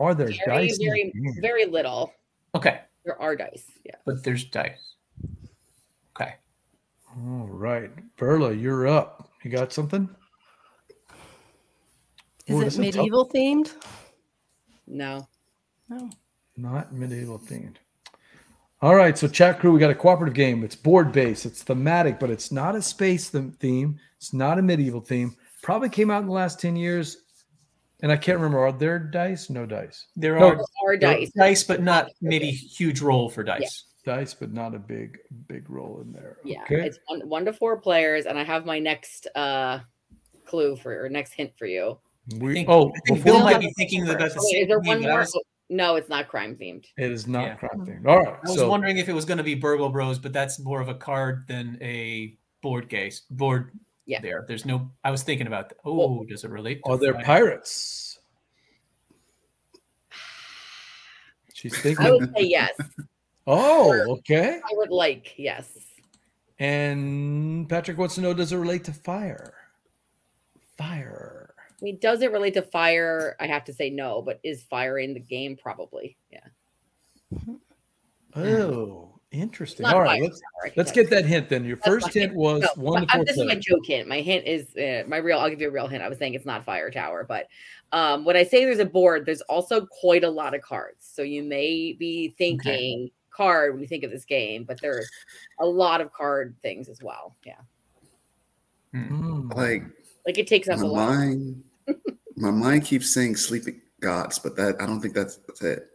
Are 0.00 0.14
there 0.14 0.28
Very, 0.46 0.68
dice? 0.68 0.78
in 0.78 0.86
very, 0.86 1.12
the 1.14 1.40
very 1.40 1.64
little. 1.66 2.12
Okay, 2.54 2.80
There 3.04 3.20
are 3.20 3.34
dice. 3.36 3.66
Yeah. 3.84 3.96
but 4.06 4.22
there's 4.24 4.44
dice. 4.44 4.94
Okay. 6.16 6.34
All 7.16 7.46
right, 7.48 7.90
Verla, 8.16 8.58
you're 8.60 8.86
up. 8.86 9.30
You 9.44 9.50
got 9.50 9.72
something? 9.72 10.08
Ooh, 12.50 12.60
this 12.64 12.74
Is 12.74 12.78
it 12.78 12.86
is 12.88 12.94
tough. 12.94 13.02
medieval 13.02 13.28
themed? 13.28 13.74
No. 14.86 15.28
No. 15.88 16.10
Not 16.56 16.92
medieval 16.92 17.38
themed. 17.38 17.76
All 18.80 18.94
right, 18.94 19.18
so 19.18 19.26
chat 19.28 19.58
crew, 19.58 19.72
we 19.72 19.80
got 19.80 19.90
a 19.90 19.94
cooperative 19.94 20.34
game. 20.34 20.62
It's 20.64 20.76
board 20.76 21.10
based. 21.12 21.44
It's 21.44 21.62
thematic, 21.62 22.20
but 22.20 22.30
it's 22.30 22.52
not 22.52 22.76
a 22.76 22.82
space 22.82 23.28
theme. 23.28 23.98
It's 24.16 24.32
not 24.32 24.58
a 24.58 24.62
medieval 24.62 25.00
theme. 25.00 25.34
Probably 25.62 25.88
came 25.88 26.10
out 26.10 26.20
in 26.22 26.26
the 26.28 26.32
last 26.32 26.60
ten 26.60 26.76
years, 26.76 27.24
and 28.02 28.12
I 28.12 28.16
can't 28.16 28.38
remember. 28.38 28.60
Are 28.60 28.72
there 28.72 28.98
dice? 28.98 29.50
No 29.50 29.66
dice. 29.66 30.06
There 30.16 30.38
No, 30.38 30.48
are 30.50 30.64
are 30.86 30.96
dice. 30.96 31.30
dice, 31.36 31.64
but 31.64 31.82
not 31.82 32.08
maybe 32.20 32.50
huge 32.50 33.00
roll 33.00 33.28
for 33.28 33.42
dice. 33.42 33.84
Dice, 34.04 34.32
but 34.34 34.52
not 34.52 34.74
a 34.74 34.78
big, 34.78 35.18
big 35.48 35.68
roll 35.68 36.00
in 36.00 36.12
there. 36.12 36.38
Yeah. 36.44 36.62
Okay. 36.62 36.86
It's 36.86 36.98
one, 37.06 37.20
one 37.28 37.44
to 37.44 37.52
four 37.52 37.78
players, 37.80 38.26
and 38.26 38.38
I 38.38 38.44
have 38.44 38.64
my 38.64 38.78
next 38.78 39.26
uh 39.34 39.80
clue 40.46 40.76
for 40.76 41.04
or 41.04 41.08
next 41.08 41.32
hint 41.34 41.52
for 41.58 41.66
you. 41.66 41.98
We, 42.38 42.54
think- 42.54 42.68
oh, 42.68 42.90
I 42.90 43.00
think 43.06 43.24
Bill 43.24 43.40
might 43.40 43.60
be 43.60 43.72
thinking 43.76 44.02
about 44.08 44.18
the 44.18 44.38
Oh, 44.38 44.42
wait, 44.52 44.62
is 44.62 44.68
there 44.68 44.78
one 44.80 45.00
more? 45.02 45.20
was, 45.20 45.38
No, 45.70 45.96
it's 45.96 46.08
not 46.08 46.28
crime 46.28 46.56
themed. 46.56 46.84
it 46.96 47.10
is 47.10 47.26
not 47.26 47.44
Yeah. 47.44 47.54
crime 47.56 47.80
themed. 47.86 48.06
All 48.06 48.18
right, 48.18 48.28
I 48.36 48.48
was 48.48 48.54
so 48.56 48.68
wondering 48.68 48.96
if 48.98 49.08
it 49.08 49.14
was 49.14 49.24
going 49.24 49.38
to 49.38 49.44
be 49.44 49.54
Burgle 49.54 49.88
Bros, 49.90 50.18
but 50.18 50.32
that's 50.32 50.58
more 50.60 50.80
of 50.80 50.88
a 50.88 50.94
card 50.94 51.44
than 51.48 51.76
a 51.82 52.36
board 52.62 52.88
case. 52.88 53.20
Board. 53.30 53.72
Yeah. 54.08 54.20
There. 54.22 54.44
There's 54.48 54.64
no. 54.64 54.90
I 55.04 55.10
was 55.10 55.22
thinking 55.22 55.46
about. 55.46 55.68
that. 55.68 55.76
Oh, 55.84 56.24
does 56.24 56.42
it 56.42 56.50
relate? 56.50 56.80
to 56.84 56.92
are 56.92 56.96
there 56.96 57.12
Friday? 57.12 57.26
pirates? 57.26 58.18
She's 61.52 61.78
thinking. 61.78 62.06
I 62.06 62.08
thinking. 62.08 62.28
would 62.28 62.36
say 62.38 62.44
yes. 62.44 62.80
oh, 63.46 63.92
okay. 64.16 64.60
I 64.64 64.70
would 64.72 64.90
like 64.90 65.34
yes. 65.36 65.68
And 66.58 67.68
Patrick 67.68 67.98
wants 67.98 68.14
to 68.14 68.22
know: 68.22 68.32
Does 68.32 68.50
it 68.50 68.56
relate 68.56 68.84
to 68.84 68.94
fire? 68.94 69.52
Fire. 70.78 71.54
I 71.70 71.84
mean, 71.84 71.98
does 72.00 72.22
it 72.22 72.32
relate 72.32 72.54
to 72.54 72.62
fire? 72.62 73.36
I 73.38 73.46
have 73.46 73.64
to 73.66 73.74
say 73.74 73.90
no, 73.90 74.22
but 74.22 74.40
is 74.42 74.62
fire 74.62 74.98
in 74.98 75.12
the 75.12 75.20
game? 75.20 75.54
Probably. 75.54 76.16
Yeah. 76.32 76.46
Oh, 78.34 79.07
interesting. 79.30 79.86
All 79.86 80.00
right, 80.00 80.22
let's 80.22 80.40
tower, 80.40 80.64
I 80.64 80.68
can 80.68 80.74
let's 80.76 80.92
get 80.92 81.10
that 81.10 81.24
hint 81.24 81.48
then. 81.48 81.64
Your 81.64 81.76
That's 81.76 81.88
first 81.88 82.14
hint 82.14 82.34
was 82.34 82.62
No, 82.62 82.68
one 82.82 83.06
to 83.06 83.18
but, 83.18 83.26
this 83.26 83.36
is 83.36 83.46
my 83.46 83.54
joke 83.54 83.84
hint. 83.86 84.08
My 84.08 84.20
hint 84.20 84.46
is 84.46 84.74
uh, 84.76 85.06
my 85.08 85.18
real. 85.18 85.38
I'll 85.38 85.50
give 85.50 85.60
you 85.60 85.68
a 85.68 85.72
real 85.72 85.86
hint. 85.86 86.02
I 86.02 86.08
was 86.08 86.18
saying 86.18 86.34
it's 86.34 86.46
not 86.46 86.64
fire 86.64 86.90
tower, 86.90 87.24
but 87.28 87.48
um, 87.92 88.24
when 88.24 88.36
I 88.36 88.44
say 88.44 88.64
there's 88.64 88.78
a 88.78 88.84
board, 88.84 89.26
there's 89.26 89.40
also 89.42 89.86
quite 89.86 90.24
a 90.24 90.30
lot 90.30 90.54
of 90.54 90.62
cards. 90.62 91.08
So 91.12 91.22
you 91.22 91.42
may 91.42 91.92
be 91.92 92.34
thinking 92.38 93.10
card 93.30 93.72
when 93.72 93.80
you 93.82 93.88
think 93.88 94.04
of 94.04 94.10
this 94.10 94.24
game, 94.24 94.64
but 94.64 94.80
there's 94.80 95.08
a 95.60 95.66
lot 95.66 96.00
of 96.00 96.12
card 96.12 96.56
things 96.62 96.88
as 96.88 97.02
well. 97.02 97.36
Yeah, 97.46 97.54
Hmm. 98.92 99.50
Like 99.50 99.84
like 100.26 100.38
it 100.38 100.46
takes 100.46 100.68
up 100.68 100.78
my 100.78 100.84
a 100.84 100.88
lot. 100.88 101.08
mind, 101.10 101.62
my 102.36 102.50
mind 102.50 102.84
keeps 102.84 103.10
saying 103.10 103.36
sleeping 103.36 103.80
gods, 104.00 104.38
but 104.38 104.56
that 104.56 104.80
I 104.80 104.86
don't 104.86 105.00
think 105.00 105.14
that's, 105.14 105.36
that's 105.46 105.62
it. 105.62 105.88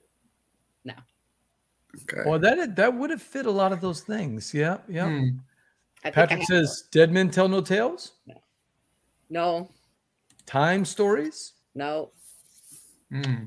No. 1.94 2.02
Okay. 2.04 2.30
Well, 2.30 2.40
that 2.40 2.76
that 2.76 2.94
would 2.94 3.10
have 3.12 3.22
fit 3.22 3.46
a 3.46 3.52
lot 3.52 3.72
of 3.72 3.82
those 3.82 4.02
things. 4.02 4.54
Yeah, 4.54 4.78
yeah. 4.88 5.08
Hmm. 5.10 5.38
I 6.04 6.10
think 6.12 6.18
I 6.18 6.22
Patrick 6.22 6.40
have- 6.40 6.48
says, 6.48 6.84
"Dead 6.92 7.12
men 7.12 7.30
tell 7.30 7.48
no 7.48 7.62
tales." 7.62 8.14
no, 9.30 9.70
Time 10.46 10.86
stories. 10.86 11.54
no. 11.76 12.12
Hmm. 13.12 13.46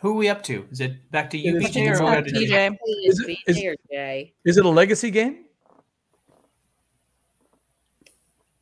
Who 0.00 0.10
are 0.10 0.14
we 0.14 0.28
up 0.28 0.42
to? 0.44 0.64
Is 0.70 0.80
it 0.80 1.10
back 1.10 1.28
to 1.30 1.38
you, 1.38 1.56
It 1.56 1.62
is- 1.62 1.64
I 1.76 1.80
BJ, 1.80 1.88
or 1.90 1.92
back 1.94 2.02
what 2.02 2.14
to 2.26 2.30
did 2.32 2.40
you- 2.42 2.48
TJ. 2.48 2.78
Is 3.04 3.20
it- 3.20 3.26
BJ 3.26 3.38
is- 3.48 3.64
or 3.64 3.76
Jay? 3.90 4.32
Is 4.44 4.56
it 4.56 4.64
a 4.64 4.68
legacy 4.68 5.10
game? 5.10 5.44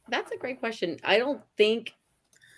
That's 0.09 0.31
a 0.33 0.37
great 0.37 0.61
question. 0.61 0.99
I 1.05 1.19
don't 1.19 1.43
think 1.57 1.93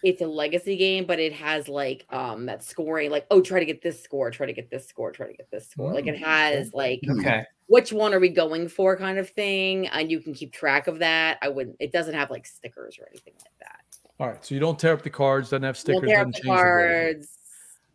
it's 0.02 0.22
a 0.22 0.26
legacy 0.26 0.76
game, 0.76 1.06
but 1.06 1.18
it 1.18 1.32
has 1.32 1.68
like 1.68 2.06
um 2.10 2.46
that 2.46 2.62
scoring, 2.62 3.10
like 3.10 3.26
oh, 3.30 3.40
try 3.40 3.58
to 3.58 3.66
get 3.66 3.82
this 3.82 4.02
score, 4.02 4.30
try 4.30 4.46
to 4.46 4.52
get 4.52 4.70
this 4.70 4.86
score, 4.88 5.10
try 5.12 5.26
to 5.26 5.32
get 5.34 5.50
this 5.50 5.68
score. 5.68 5.92
Like 5.92 6.06
it 6.06 6.16
Mm, 6.16 6.24
has 6.24 6.72
like 6.74 7.00
Okay. 7.08 7.44
which 7.66 7.92
one 7.92 8.14
are 8.14 8.20
we 8.20 8.28
going 8.30 8.68
for 8.68 8.96
kind 8.96 9.18
of 9.18 9.28
thing, 9.30 9.88
and 9.88 10.10
you 10.10 10.20
can 10.20 10.32
keep 10.34 10.52
track 10.52 10.86
of 10.86 11.00
that. 11.00 11.38
I 11.42 11.48
wouldn't. 11.48 11.76
It 11.80 11.92
doesn't 11.92 12.14
have 12.14 12.30
like 12.30 12.46
stickers 12.46 12.98
or 12.98 13.06
anything 13.10 13.34
like 13.38 13.52
that. 13.60 13.80
All 14.20 14.26
right, 14.28 14.44
so 14.44 14.54
you 14.54 14.60
don't 14.60 14.78
tear 14.78 14.92
up 14.94 15.02
the 15.02 15.10
cards. 15.10 15.50
Doesn't 15.50 15.62
have 15.62 15.76
We'll 15.86 16.00
stickers. 16.00 16.10
tear 16.10 16.22
up 16.22 16.26
the 16.28 16.32
change 16.32 16.44
the 16.44 16.64
board. 16.64 16.90
cards. 16.90 17.28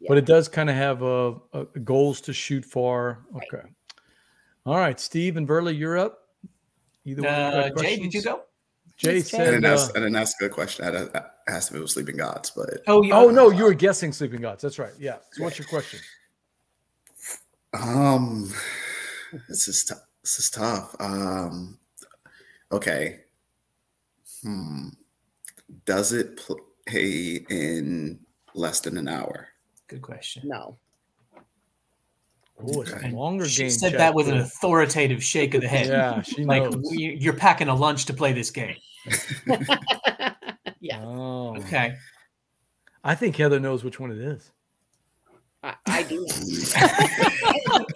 but 0.08 0.18
it 0.18 0.26
does 0.26 0.47
kind 0.47 0.70
of 0.70 0.76
have 0.76 1.01
a, 1.01 1.36
a 1.54 1.66
goals 1.84 2.22
to 2.22 2.34
shoot 2.34 2.64
for. 2.66 3.26
Right. 3.32 3.47
Okay. 3.54 3.68
All 4.66 4.78
right, 4.78 4.99
Steve 4.99 5.36
and 5.38 5.47
Verla, 5.47 5.78
you're 5.78 5.97
up. 5.97 6.20
Either 7.06 7.24
one. 7.24 7.34
of 7.34 7.54
you 7.54 7.60
Uh, 7.60 7.70
got 7.70 7.84
Jay, 7.84 7.97
did 7.97 8.14
you 8.14 8.22
go? 8.22 8.43
Jay 8.98 9.18
Yes, 9.18 9.32
Jay. 9.32 9.41
I 9.41 9.46
didn't 9.46 9.66
uh, 9.66 9.74
ask. 9.74 9.91
I 9.91 10.00
didn't 10.00 10.16
ask 10.16 10.38
a 10.39 10.46
good 10.46 10.52
question. 10.52 10.86
I 10.86 11.20
I 11.20 11.24
asked 11.48 11.72
if 11.72 11.78
it 11.78 11.82
was 11.82 11.94
sleeping 11.94 12.18
gods, 12.18 12.52
but 12.56 12.82
Oh, 12.88 13.02
you, 13.04 13.14
oh 13.14 13.30
no, 13.30 13.50
you 13.50 13.64
were 13.64 13.74
guessing 13.74 14.12
sleeping 14.12 14.41
gods. 14.41 14.62
That's 14.62 14.80
right. 14.80 14.94
Yeah. 15.00 15.18
So 15.32 15.44
what's 15.44 15.58
your 15.58 15.68
question? 15.68 16.00
um, 17.74 18.52
this 19.50 19.68
is 19.68 19.84
tou- 19.86 19.96
this 20.22 20.39
is 20.39 20.50
tough. 20.50 20.96
Um, 21.00 21.80
okay. 22.72 23.22
Hmm. 24.44 24.89
Does 25.86 26.14
it 26.14 26.38
play 26.38 27.46
in 27.50 28.20
less 28.54 28.80
than 28.82 28.98
an 28.98 29.08
hour? 29.08 29.48
Good 29.88 30.02
question. 30.02 30.44
No. 30.46 30.78
Oh, 32.66 32.82
it's 32.82 32.91
a 32.91 33.07
longer 33.09 33.45
She 33.47 33.64
game. 33.64 33.70
said 33.72 33.89
chat 33.91 33.97
that 33.99 34.14
with 34.16 34.30
an 34.30 34.38
authoritative 34.38 35.24
shake 35.24 35.53
of 35.53 35.61
the 35.61 35.68
head. 35.68 35.88
Yeah, 35.88 36.22
she 36.22 36.45
Like 36.45 36.64
knows. 36.64 36.84
you- 36.91 37.11
you're 37.20 37.34
packing 37.34 37.68
a 37.68 37.76
lunch 37.76 38.05
to 38.05 38.14
play 38.14 38.32
this 38.34 38.51
game. 38.51 38.76
yeah, 40.80 41.01
Oh, 41.03 41.55
Okay. 41.57 41.95
I 43.03 43.16
think 43.16 43.36
Heather 43.36 43.59
knows 43.59 43.84
which 43.84 43.99
one 43.99 44.11
it 44.11 44.18
is. 44.20 44.49
I, 45.61 45.76
I 45.88 46.03
do. 46.03 46.26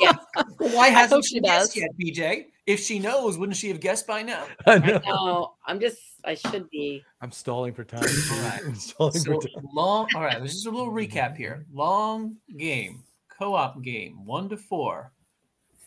yeah, 0.01 0.13
Why 0.57 0.89
hasn't 0.89 1.26
she 1.26 1.36
she 1.36 1.39
guessed 1.41 1.76
does. 1.76 1.78
yet, 1.78 1.89
BJ? 1.99 2.45
If 2.65 2.80
she 2.82 2.99
knows, 2.99 3.38
wouldn't 3.38 3.57
she 3.57 3.70
have 3.70 3.80
guessed 3.80 4.05
by 4.07 4.22
now? 4.22 4.45
I 4.65 4.74
I 4.76 4.78
know. 4.80 5.01
know. 5.05 5.53
I'm 5.65 5.80
just. 5.80 5.97
I 6.26 6.34
should 6.36 6.70
be. 6.70 7.03
I'm 7.22 7.32
stalling 7.32 7.74
for 7.74 7.84
time. 7.86 8.03
All 8.32 8.41
right. 8.41 8.61
I'm 8.65 8.76
stalling 8.76 9.13
So 9.13 9.39
for 9.39 9.47
time. 9.47 9.68
long. 9.74 10.07
All 10.15 10.22
right. 10.22 10.41
This 10.41 10.55
is 10.55 10.65
a 10.65 10.72
little 10.72 10.91
recap 10.91 11.38
here. 11.38 11.65
Long 11.72 12.36
game, 12.57 13.03
co-op 13.38 13.81
game, 13.81 14.25
one 14.25 14.49
to 14.49 14.57
four, 14.57 15.11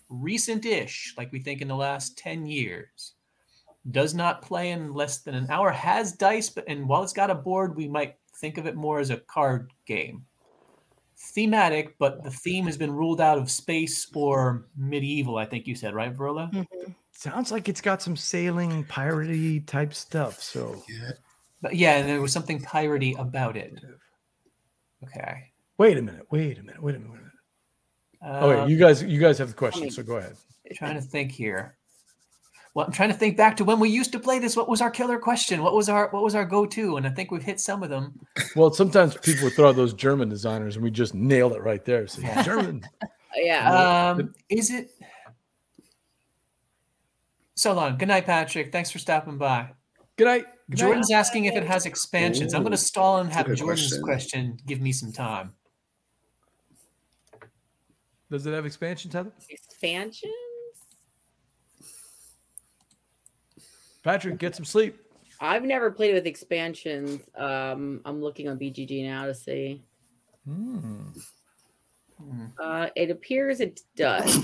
recent-ish, 0.09 1.15
like 1.17 1.33
we 1.33 1.41
think 1.41 1.61
in 1.61 1.69
the 1.69 1.77
last 1.77 2.17
ten 2.19 2.47
years. 2.47 3.15
Does 3.91 4.15
not 4.15 4.43
play 4.43 4.71
in 4.71 4.93
less 4.93 5.19
than 5.19 5.35
an 5.35 5.51
hour. 5.51 5.71
Has 5.71 6.13
dice, 6.13 6.51
but 6.51 6.65
and 6.69 6.87
while 6.87 7.03
it's 7.03 7.15
got 7.15 7.31
a 7.31 7.35
board, 7.35 7.77
we 7.77 7.89
might 7.89 8.17
think 8.37 8.59
of 8.59 8.67
it 8.67 8.77
more 8.77 9.01
as 9.01 9.11
a 9.11 9.17
card 9.17 9.73
game. 9.87 10.27
Thematic, 11.17 11.97
but 11.99 12.23
the 12.23 12.31
theme 12.31 12.67
has 12.67 12.77
been 12.77 12.93
ruled 12.93 13.21
out 13.21 13.39
of 13.39 13.51
space 13.51 14.11
or 14.15 14.67
medieval. 14.77 15.39
I 15.39 15.47
think 15.47 15.67
you 15.67 15.75
said 15.75 15.95
right, 15.95 16.15
Verla. 16.15 16.53
Mhm. 16.53 16.95
Sounds 17.13 17.53
like 17.53 17.69
it's 17.69 17.81
got 17.81 18.01
some 18.01 18.17
sailing, 18.17 18.85
piratey 18.85 19.67
type 19.67 19.93
stuff. 19.95 20.41
So 20.43 20.83
Yeah. 20.89 21.13
But 21.63 21.77
yeah, 21.77 21.97
and 21.97 22.09
there 22.09 22.21
was 22.21 22.33
something 22.33 22.61
piratey 22.63 23.19
about 23.19 23.57
it. 23.57 23.79
Okay. 25.05 25.53
wait 25.79 25.97
a 25.97 26.03
minute. 26.03 26.27
Wait 26.31 26.59
a 26.59 26.63
minute. 26.63 26.83
Wait 26.83 26.97
a 26.97 26.99
minute. 26.99 27.11
Wait 27.13 27.19
a 27.19 27.21
minute. 27.21 27.30
Oh, 28.23 28.29
Uh, 28.29 28.65
wait, 28.65 28.71
you 28.71 28.77
guys, 28.77 29.03
you 29.03 29.19
guys 29.21 29.39
have 29.39 29.49
the 29.49 29.55
question, 29.55 29.85
me- 29.85 29.91
so 29.91 30.03
go 30.03 30.17
ahead. 30.17 30.37
trying 30.75 30.95
to 30.95 31.01
think 31.01 31.33
here. 31.33 31.77
Well, 32.75 32.87
I'm 32.87 32.93
trying 32.93 33.09
to 33.09 33.17
think 33.17 33.37
back 33.37 33.57
to 33.57 33.65
when 33.65 33.81
we 33.81 33.89
used 33.89 34.13
to 34.13 34.21
play 34.21 34.39
this. 34.39 34.57
What 34.57 34.69
was 34.69 34.81
our 34.81 34.91
killer 34.93 35.19
question? 35.19 35.61
What 35.63 35.75
was 35.75 35.89
our 35.89 36.09
what 36.11 36.23
was 36.23 36.37
our 36.37 36.45
go-to? 36.45 36.99
And 36.99 37.07
I 37.07 37.11
think 37.11 37.33
we've 37.33 37.43
hit 37.43 37.59
some 37.59 37.83
of 37.83 37.91
them. 37.91 38.13
Well, 38.55 38.73
sometimes 38.73 39.17
people 39.17 39.45
would 39.45 39.55
throw 39.55 39.71
out 39.71 39.75
those 39.77 39.93
German 39.93 40.29
designers, 40.29 40.77
and 40.77 40.85
we 40.85 40.91
just 40.93 41.13
nailed 41.13 41.53
it 41.55 41.63
right 41.63 41.85
there. 41.85 42.07
So 42.07 42.23
Yeah. 42.23 42.43
German. 42.43 42.83
Yeah. 43.37 44.11
Um, 44.11 44.35
is 44.49 44.71
it? 44.73 44.91
So 47.55 47.73
long. 47.75 47.97
Good 47.97 48.09
night, 48.09 48.27
Patrick. 48.27 48.73
Thanks 48.73 48.91
for 48.91 48.99
stopping 48.99 49.39
by. 49.39 49.69
Good 50.17 50.25
night. 50.27 50.45
Good 50.69 50.79
night. 50.79 50.79
Jordan's 50.79 51.11
asking 51.13 51.45
if 51.45 51.55
it 51.55 51.65
has 51.65 51.87
expansions. 51.87 52.55
I'm 52.55 52.63
going 52.63 52.73
to 52.73 52.77
stall 52.77 53.19
and 53.19 53.31
have 53.33 53.47
Jordan's 53.55 53.99
question. 54.01 54.03
question 54.03 54.59
give 54.67 54.81
me 54.81 54.91
some 54.93 55.13
time. 55.13 55.53
Does 58.31 58.47
it 58.47 58.53
have 58.53 58.65
expansions, 58.67 59.13
Heather? 59.15 59.33
Expansions? 59.49 60.33
Patrick, 64.05 64.39
get 64.39 64.55
some 64.57 64.65
sleep. 64.65 64.97
I've 65.41 65.65
never 65.65 65.91
played 65.91 66.15
with 66.15 66.27
expansions. 66.27 67.23
Um, 67.37 68.01
I'm 68.05 68.21
looking 68.23 68.49
on 68.49 68.59
BGG 68.59 69.05
now 69.05 69.27
to 69.27 69.35
see. 69.35 69.83
Hmm. 70.47 71.09
Hmm, 72.19 72.47
Uh, 72.63 72.89
it 72.97 73.11
appears 73.11 73.61
it 73.61 73.81
does. 73.97 74.39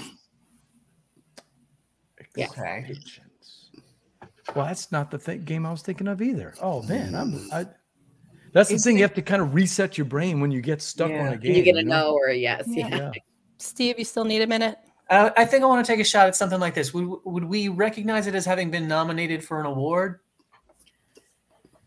Yeah. 2.35 2.47
Expansions. 2.47 3.71
Well, 4.55 4.67
that's 4.67 4.93
not 4.93 5.11
the 5.11 5.19
thing, 5.19 5.43
game 5.45 5.65
I 5.67 5.71
was 5.71 5.83
thinking 5.83 6.07
of 6.09 6.21
either. 6.23 6.55
Oh 6.63 6.83
man, 6.83 7.15
I'm. 7.15 7.49
I, 7.53 7.67
that's 8.53 8.69
the 8.69 8.77
Is 8.77 8.85
thing. 8.85 8.97
You 8.97 9.03
have 9.03 9.15
to 9.15 9.23
kind 9.23 9.43
of 9.43 9.55
reset 9.55 9.99
your 9.99 10.05
brain 10.05 10.41
when 10.41 10.51
you 10.51 10.61
get 10.61 10.81
stuck 10.83 11.11
Yeah. 11.11 11.27
on 11.29 11.33
a 11.33 11.37
game. 11.37 11.55
you 11.57 11.63
get 11.63 11.77
a 11.77 11.79
you 11.81 11.85
know? 11.85 12.11
no 12.11 12.13
or 12.13 12.29
a 12.29 12.35
yes. 12.37 12.65
Yeah. 12.69 12.89
Yeah. 12.89 13.11
Yeah. 13.59 13.65
Steve, 13.65 13.99
you 13.99 14.05
still 14.05 14.25
need 14.25 14.43
a 14.43 14.47
minute? 14.47 14.79
Uh, 15.09 15.31
I 15.37 15.45
think 15.45 15.63
I 15.63 15.67
want 15.67 15.85
to 15.87 15.93
take 15.93 16.01
a 16.01 16.05
shot 16.05 16.27
at 16.27 16.35
something 16.35 16.59
like 16.59 16.75
this. 16.75 16.93
Would 16.93 17.21
would 17.25 17.45
we 17.45 17.69
recognize 17.69 18.27
it 18.27 18.35
as 18.35 18.45
having 18.45 18.71
been 18.71 18.89
nominated 18.89 19.45
for 19.45 19.61
an 19.61 19.67
award? 19.67 20.21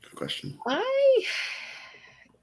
Good 0.02 0.16
question. 0.16 0.58
I 0.68 1.24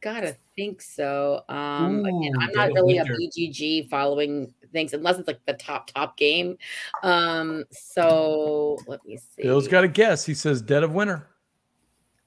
gotta 0.02 0.36
think 0.54 0.82
so. 0.82 1.42
Um, 1.48 2.04
again, 2.04 2.32
I'm 2.40 2.52
not 2.52 2.68
Dead 2.68 2.70
of 2.70 2.74
really 2.76 2.98
a 2.98 3.04
Winter. 3.04 3.16
BGG 3.38 3.88
following 3.88 4.52
things 4.72 4.92
unless 4.92 5.18
it's 5.18 5.26
like 5.26 5.40
the 5.46 5.54
top 5.54 5.90
top 5.90 6.18
game. 6.18 6.58
Um, 7.02 7.64
so 7.70 8.76
let 8.86 9.04
me 9.06 9.16
see. 9.16 9.42
Bill's 9.44 9.68
got 9.68 9.82
a 9.82 9.88
guess. 9.88 10.26
He 10.26 10.34
says 10.34 10.60
Dead 10.60 10.82
of 10.82 10.92
Winter. 10.92 11.26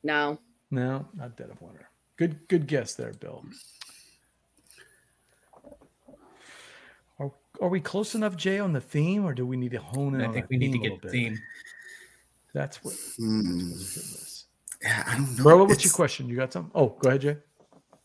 no. 0.04 0.40
No, 0.72 1.08
not 1.16 1.36
Dead 1.36 1.50
of 1.50 1.60
Winter. 1.64 1.90
Good, 2.16 2.48
good 2.48 2.68
guess 2.68 2.94
there, 2.94 3.14
Bill. 3.14 3.44
Are, 7.60 7.66
are 7.66 7.70
we 7.70 7.80
close 7.80 8.16
enough, 8.16 8.36
Jay, 8.36 8.60
on 8.60 8.74
the 8.74 8.82
theme, 8.82 9.26
or 9.26 9.34
do 9.34 9.46
we 9.46 9.58
need 9.58 9.72
to 9.72 9.80
hone 9.80 10.16
in 10.16 10.22
I 10.22 10.26
on 10.26 10.34
think 10.34 10.48
the 10.50 10.58
we 10.58 10.66
need 10.66 10.72
to 10.74 10.80
get 10.80 11.02
the 11.02 11.08
bit? 11.08 11.12
theme. 11.12 11.40
That's 12.54 12.84
what. 12.84 12.96
Hmm. 13.18 13.70
goodness. 13.70 14.46
Yeah, 14.82 15.04
I 15.08 15.16
don't 15.16 15.38
know. 15.38 15.44
Bro, 15.44 15.66
what's 15.66 15.84
your 15.84 15.94
question? 15.94 16.30
You 16.30 16.38
got 16.38 16.54
some? 16.54 16.72
Oh, 16.74 16.96
go 17.00 17.10
ahead, 17.10 17.22
Jay. 17.22 17.38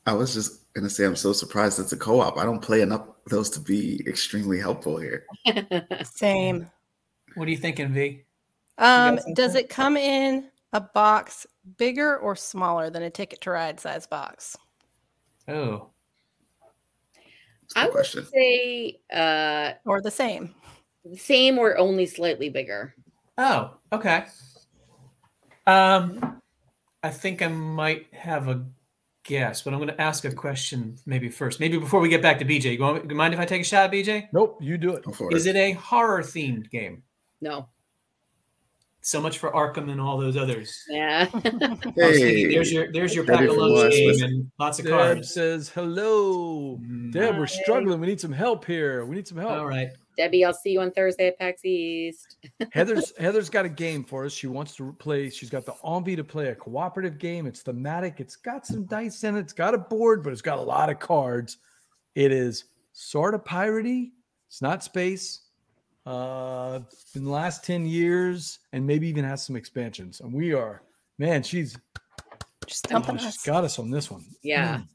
I 0.06 0.12
was 0.12 0.34
just 0.34 0.72
gonna 0.74 0.90
say 0.90 1.06
I'm 1.06 1.16
so 1.16 1.32
surprised 1.32 1.78
it's 1.78 1.92
a 1.92 1.96
co-op. 1.96 2.36
I 2.36 2.44
don't 2.44 2.60
play 2.60 2.82
enough 2.82 3.02
of 3.08 3.30
those 3.30 3.48
to 3.50 3.60
be 3.60 4.02
extremely 4.06 4.58
helpful 4.58 4.98
here. 4.98 5.24
Same. 6.04 6.68
What 7.36 7.48
are 7.48 7.50
you 7.50 7.56
thinking, 7.56 7.92
V? 7.92 8.24
Um, 8.78 9.16
something? 9.16 9.34
does 9.34 9.54
it 9.54 9.68
come 9.70 9.96
in 9.96 10.50
a 10.72 10.80
box 10.80 11.46
bigger 11.78 12.18
or 12.18 12.36
smaller 12.36 12.90
than 12.90 13.02
a 13.04 13.10
ticket 13.10 13.40
to 13.42 13.50
ride 13.50 13.80
size 13.80 14.06
box? 14.06 14.58
Oh, 15.48 15.74
It's 15.74 15.90
a 15.90 15.93
I 17.76 17.84
good 17.84 17.86
would 17.86 17.92
question. 17.94 18.26
say 18.32 19.00
uh 19.12 19.72
Or 19.86 20.00
the 20.00 20.10
same? 20.10 20.54
same 21.16 21.58
or 21.58 21.76
only 21.78 22.06
slightly 22.06 22.48
bigger. 22.48 22.94
oh, 23.38 23.76
okay. 23.92 24.24
Um, 25.66 26.40
I 27.02 27.10
think 27.10 27.42
I 27.42 27.48
might 27.48 28.06
have 28.14 28.48
a 28.48 28.64
guess, 29.24 29.62
but 29.62 29.72
I'm 29.72 29.78
going 29.78 29.88
to 29.88 30.00
ask 30.00 30.24
a 30.24 30.32
question 30.32 30.96
maybe 31.06 31.28
first. 31.28 31.60
Maybe 31.60 31.78
before 31.78 32.00
we 32.00 32.08
get 32.08 32.22
back 32.22 32.38
to 32.38 32.44
BJ. 32.44 32.76
You, 32.76 32.82
want, 32.82 33.08
you 33.10 33.16
mind 33.16 33.34
if 33.34 33.40
I 33.40 33.44
take 33.46 33.62
a 33.62 33.64
shot 33.64 33.84
at 33.86 33.92
BJ? 33.92 34.28
Nope, 34.32 34.58
you 34.60 34.76
do 34.78 34.94
it. 34.94 35.02
Go 35.04 35.12
for 35.12 35.34
Is 35.34 35.46
it. 35.46 35.56
it 35.56 35.58
a 35.58 35.72
horror 35.72 36.22
themed 36.22 36.70
game? 36.70 37.02
No. 37.40 37.68
So 39.06 39.20
much 39.20 39.36
for 39.36 39.50
Arkham 39.52 39.90
and 39.90 40.00
all 40.00 40.16
those 40.16 40.34
others. 40.34 40.82
Yeah. 40.88 41.28
I 41.30 41.38
was 41.38 41.92
thinking, 41.94 42.50
there's 42.50 42.72
your 42.72 42.90
there's 42.90 43.14
your 43.14 43.24
pack 43.26 43.42
of 43.42 43.54
for 43.54 43.60
lunch 43.60 43.74
lunch 43.74 43.92
game 43.92 44.22
and 44.22 44.50
lots 44.58 44.78
of 44.78 44.86
Deb 44.86 44.94
cards. 44.94 45.34
says 45.34 45.68
hello. 45.68 46.78
Mm. 46.82 47.12
Deb, 47.12 47.36
we're 47.36 47.46
struggling. 47.46 48.00
We 48.00 48.06
need 48.06 48.18
some 48.18 48.32
help 48.32 48.64
here. 48.64 49.04
We 49.04 49.16
need 49.16 49.28
some 49.28 49.36
help. 49.36 49.50
All 49.50 49.66
right. 49.66 49.90
Debbie, 50.16 50.42
I'll 50.42 50.54
see 50.54 50.70
you 50.70 50.80
on 50.80 50.90
Thursday 50.90 51.26
at 51.26 51.38
PAX 51.38 51.66
East. 51.66 52.38
Heather's 52.72 53.12
Heather's 53.18 53.50
got 53.50 53.66
a 53.66 53.68
game 53.68 54.04
for 54.04 54.24
us. 54.24 54.32
She 54.32 54.46
wants 54.46 54.74
to 54.76 54.94
play. 54.94 55.28
She's 55.28 55.50
got 55.50 55.66
the 55.66 55.74
envy 55.86 56.16
to 56.16 56.24
play 56.24 56.48
a 56.48 56.54
cooperative 56.54 57.18
game. 57.18 57.44
It's 57.44 57.60
thematic. 57.60 58.20
It's 58.20 58.36
got 58.36 58.66
some 58.66 58.86
dice 58.86 59.22
in 59.22 59.36
it. 59.36 59.40
It's 59.40 59.52
got 59.52 59.74
a 59.74 59.78
board, 59.78 60.24
but 60.24 60.32
it's 60.32 60.40
got 60.40 60.58
a 60.58 60.62
lot 60.62 60.88
of 60.88 60.98
cards. 60.98 61.58
It 62.14 62.32
is 62.32 62.64
sort 62.94 63.34
of 63.34 63.44
piratey. 63.44 64.12
It's 64.48 64.62
not 64.62 64.82
space. 64.82 65.42
Uh, 66.06 66.80
in 67.14 67.24
the 67.24 67.30
last 67.30 67.64
ten 67.64 67.86
years, 67.86 68.58
and 68.72 68.86
maybe 68.86 69.08
even 69.08 69.24
has 69.24 69.44
some 69.44 69.56
expansions. 69.56 70.20
And 70.20 70.32
we 70.32 70.52
are, 70.52 70.82
man, 71.18 71.42
she's 71.42 71.76
Stumping 72.68 73.18
she's 73.18 73.26
us. 73.26 73.42
got 73.44 73.62
us 73.64 73.78
on 73.78 73.90
this 73.90 74.10
one. 74.10 74.24
Yeah. 74.42 74.78
Mm. 74.78 74.88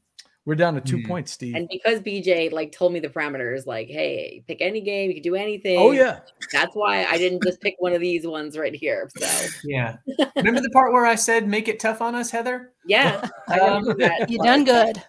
We're 0.46 0.54
down 0.56 0.74
to 0.74 0.80
two 0.80 0.96
Mm. 0.98 1.06
points, 1.06 1.32
Steve. 1.32 1.54
And 1.54 1.68
because 1.70 2.00
BJ 2.00 2.50
like 2.50 2.72
told 2.72 2.92
me 2.92 2.98
the 2.98 3.08
parameters, 3.08 3.66
like, 3.66 3.86
hey, 3.88 4.42
pick 4.48 4.60
any 4.60 4.80
game, 4.80 5.08
you 5.08 5.14
can 5.14 5.22
do 5.22 5.34
anything. 5.36 5.78
oh 5.78 5.90
yeah, 5.92 6.20
That's 6.52 6.74
why 6.74 7.04
I 7.04 7.18
didn't 7.18 7.42
just 7.44 7.60
pick 7.60 7.74
one 7.78 7.92
of 7.92 8.00
these 8.00 8.26
ones 8.26 8.56
right 8.58 8.74
here. 8.74 9.08
So 9.16 9.46
Yeah. 9.64 9.96
Remember 10.36 10.60
the 10.60 10.70
part 10.70 10.92
where 10.92 11.06
I 11.06 11.14
said 11.14 11.46
make 11.46 11.68
it 11.68 11.78
tough 11.78 12.00
on 12.02 12.14
us, 12.16 12.30
Heather? 12.30 12.72
yeah. 12.86 13.28
I 13.48 13.60
Um, 13.60 13.84
that 13.98 14.26
You 14.30 14.38
part. 14.38 14.46
done 14.46 14.64
good. 14.64 15.02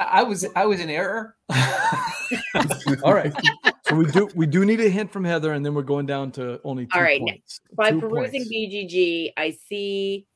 I 0.00 0.04
I 0.04 0.22
was 0.24 0.46
I 0.56 0.66
was 0.66 0.80
in 0.80 0.90
error. 0.90 1.36
all 3.04 3.14
right. 3.14 3.32
So 3.90 3.96
we 3.96 4.06
do 4.06 4.28
we 4.34 4.46
do 4.46 4.64
need 4.64 4.80
a 4.80 4.88
hint 4.88 5.12
from 5.12 5.24
Heather, 5.24 5.52
and 5.52 5.64
then 5.64 5.74
we're 5.74 5.82
going 5.82 6.06
down 6.06 6.30
to 6.32 6.60
only 6.64 6.86
two 6.86 6.90
All 6.96 7.02
right, 7.02 7.20
now- 7.20 7.32
points. 7.32 7.60
By 7.74 7.90
Two 7.90 8.00
perusing 8.00 8.40
points. 8.42 8.50
BGG, 8.52 9.32
I 9.36 9.50
see 9.50 10.26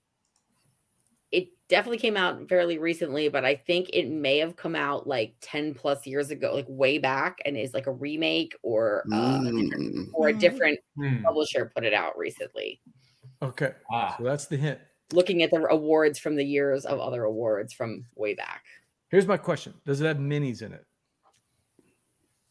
it 1.33 1.49
definitely 1.69 1.99
came 1.99 2.17
out 2.17 2.49
fairly 2.49 2.79
recently, 2.79 3.29
but 3.29 3.45
I 3.45 3.57
think 3.57 3.91
it 3.93 4.09
may 4.09 4.39
have 4.39 4.55
come 4.57 4.77
out 4.77 5.07
like 5.09 5.35
10 5.41 5.75
plus 5.75 6.07
years 6.07 6.31
ago, 6.31 6.55
like 6.55 6.67
way 6.69 6.99
back, 6.99 7.39
and 7.45 7.57
is 7.57 7.75
like 7.75 7.87
a 7.87 7.93
remake 7.93 8.55
or 8.63 9.05
uh, 9.13 9.17
a 9.17 9.51
Mm. 9.51 10.09
or 10.13 10.29
a 10.29 10.33
Mhm. 10.33 10.39
different 10.41 10.79
Hmm. 10.97 11.23
publisher 11.23 11.71
put 11.75 11.85
it 11.85 11.93
out 11.95 12.17
recently. 12.19 12.81
Okay, 13.43 13.73
Ah. 13.93 14.15
so 14.19 14.25
that's 14.25 14.47
the 14.47 14.57
hint. 14.57 14.79
Looking 15.13 15.43
at 15.43 15.51
the 15.51 15.67
awards 15.71 16.19
from 16.19 16.37
the 16.37 16.45
years 16.45 16.87
of 16.87 16.99
other 17.01 17.25
awards 17.25 17.73
from 17.73 18.07
way 18.15 18.35
back. 18.35 18.65
Here's 19.11 19.27
my 19.27 19.37
question: 19.37 19.75
Does 19.85 20.01
it 20.01 20.07
have 20.07 20.17
minis 20.19 20.63
in 20.63 20.73
it? 20.73 20.85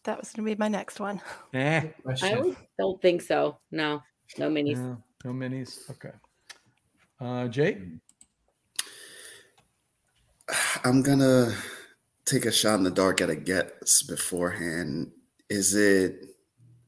That 0.03 0.19
was 0.19 0.31
going 0.31 0.45
to 0.45 0.55
be 0.55 0.59
my 0.59 0.67
next 0.67 0.99
one. 0.99 1.21
Eh, 1.53 1.89
I 2.21 2.55
don't 2.77 3.01
think 3.01 3.21
so. 3.21 3.57
No, 3.71 4.01
no 4.37 4.49
minis. 4.49 4.77
no, 4.77 4.97
no 5.23 5.31
minis. 5.31 5.89
Okay. 5.89 6.11
Uh, 7.21 7.47
Jay, 7.47 7.77
I'm 10.83 11.01
gonna 11.03 11.55
take 12.25 12.45
a 12.45 12.51
shot 12.51 12.75
in 12.75 12.83
the 12.83 12.91
dark 12.91 13.21
at 13.21 13.29
a 13.29 13.35
guess 13.35 14.01
beforehand. 14.03 15.11
Is 15.49 15.75
it 15.75 16.25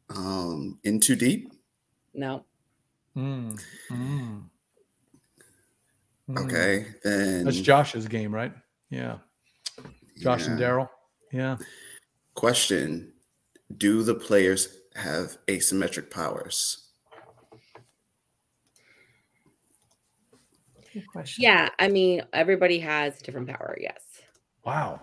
um 0.09 0.80
in 0.84 0.99
too 0.99 1.16
deep? 1.16 1.53
No. 2.13 2.43
Mm, 3.16 3.61
mm. 3.91 4.43
Okay, 6.38 6.88
then 7.03 7.45
that's 7.45 7.61
Josh's 7.61 8.07
game, 8.07 8.34
right? 8.34 8.53
Yeah, 8.89 9.20
Josh 10.18 10.47
and. 10.47 10.57
Darrell. 10.57 10.89
Yeah. 11.32 11.57
Question: 12.36 13.11
Do 13.77 14.03
the 14.03 14.15
players 14.15 14.69
have 14.95 15.38
asymmetric 15.47 16.11
powers? 16.11 16.86
Good 20.93 21.07
question. 21.07 21.43
Yeah, 21.43 21.69
I 21.77 21.89
mean, 21.89 22.23
everybody 22.31 22.79
has 22.79 23.21
different 23.21 23.49
power. 23.49 23.77
Yes. 23.81 24.01
Wow. 24.65 25.01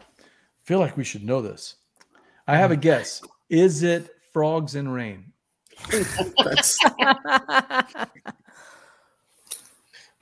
feel 0.65 0.79
like 0.79 0.97
we 0.97 1.05
should 1.05 1.23
know 1.23 1.43
this. 1.43 1.77
I 2.49 2.57
have 2.57 2.71
a 2.71 2.75
mm-hmm. 2.75 2.81
guess. 2.81 3.23
Is 3.51 3.83
it 3.83 4.09
frogs 4.33 4.75
in 4.75 4.89
rain? 4.89 5.33
That's 6.43 6.79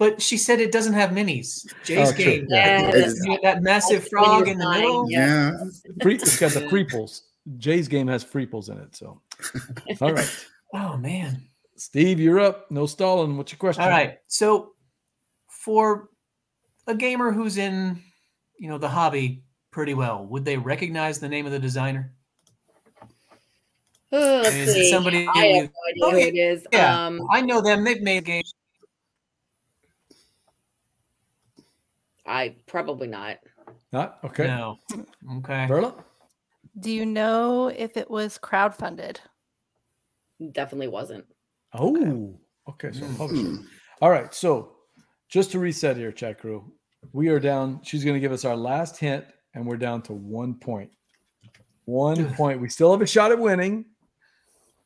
But 0.00 0.22
she 0.22 0.38
said 0.38 0.60
it 0.60 0.72
doesn't 0.72 0.94
have 0.94 1.10
minis. 1.10 1.70
Jay's 1.84 2.08
Oh, 2.08 2.12
game. 2.14 2.46
Yeah, 2.48 2.88
It 2.88 2.92
That, 2.92 2.94
is- 2.94 3.26
that 3.42 3.62
massive 3.62 4.08
frog 4.08 4.48
in 4.48 4.56
the 4.56 4.64
flying, 4.64 4.80
middle. 4.80 5.10
yeah. 5.10 5.52
yeah. 5.52 5.64
Free, 6.02 6.14
it's 6.14 6.38
got 6.40 6.52
the 6.52 6.62
freeples. 6.70 7.24
Jay's 7.58 7.86
game 7.86 8.06
has 8.08 8.24
freeples 8.24 8.70
in 8.70 8.78
it. 8.78 8.96
So, 8.96 9.20
all 10.00 10.12
right. 10.14 10.46
Oh 10.74 10.96
man. 10.96 11.42
Steve, 11.76 12.18
you're 12.18 12.40
up. 12.40 12.70
No 12.70 12.86
stalling. 12.86 13.36
What's 13.36 13.52
your 13.52 13.58
question? 13.58 13.84
All 13.84 13.90
right. 13.90 14.18
So 14.26 14.72
for 15.48 16.08
a 16.86 16.94
gamer 16.94 17.30
who's 17.30 17.58
in, 17.58 18.02
you 18.58 18.68
know, 18.70 18.78
the 18.78 18.88
hobby 18.88 19.42
pretty 19.70 19.92
well, 19.92 20.24
would 20.26 20.46
they 20.46 20.56
recognize 20.56 21.20
the 21.20 21.28
name 21.28 21.44
of 21.44 21.52
the 21.52 21.58
designer? 21.58 22.14
Oh, 24.12 24.40
let's 24.42 24.54
Is 24.56 24.76
it 24.76 24.90
somebody 24.90 25.28
I 25.34 25.44
have 25.46 25.62
with- 25.64 25.70
no 25.72 25.88
idea 25.90 26.04
Oh, 26.04 26.10
who 26.10 26.16
yeah. 26.18 26.24
it 26.26 26.34
is. 26.36 26.66
Yeah, 26.72 27.06
Um, 27.06 27.20
I 27.30 27.42
know 27.42 27.60
them. 27.60 27.84
They've 27.84 28.00
made 28.02 28.24
games. 28.24 28.54
I 32.30 32.54
probably 32.66 33.08
not. 33.08 33.38
Not 33.92 34.18
okay. 34.24 34.46
No. 34.46 34.78
Okay. 35.38 35.66
Verla? 35.68 35.94
Do 36.78 36.90
you 36.90 37.04
know 37.04 37.68
if 37.68 37.96
it 37.96 38.08
was 38.08 38.38
crowdfunded? 38.38 39.16
Definitely 40.52 40.88
wasn't. 40.88 41.24
Oh, 41.74 42.38
okay. 42.68 42.92
So 42.92 43.04
Mm. 43.04 43.16
publisher. 43.18 43.46
Hmm. 43.48 43.56
All 44.00 44.10
right. 44.10 44.32
So 44.32 44.76
just 45.28 45.50
to 45.52 45.58
reset 45.58 45.96
here, 45.96 46.12
chat 46.12 46.38
crew, 46.38 46.72
we 47.12 47.28
are 47.28 47.40
down. 47.40 47.80
She's 47.82 48.04
going 48.04 48.14
to 48.14 48.20
give 48.20 48.32
us 48.32 48.44
our 48.44 48.56
last 48.56 48.96
hint, 48.96 49.24
and 49.54 49.66
we're 49.66 49.76
down 49.76 50.00
to 50.02 50.12
one 50.12 50.54
point. 50.54 50.90
One 51.86 52.32
point. 52.34 52.60
We 52.60 52.68
still 52.68 52.92
have 52.92 53.02
a 53.02 53.06
shot 53.06 53.32
at 53.32 53.38
winning. 53.38 53.86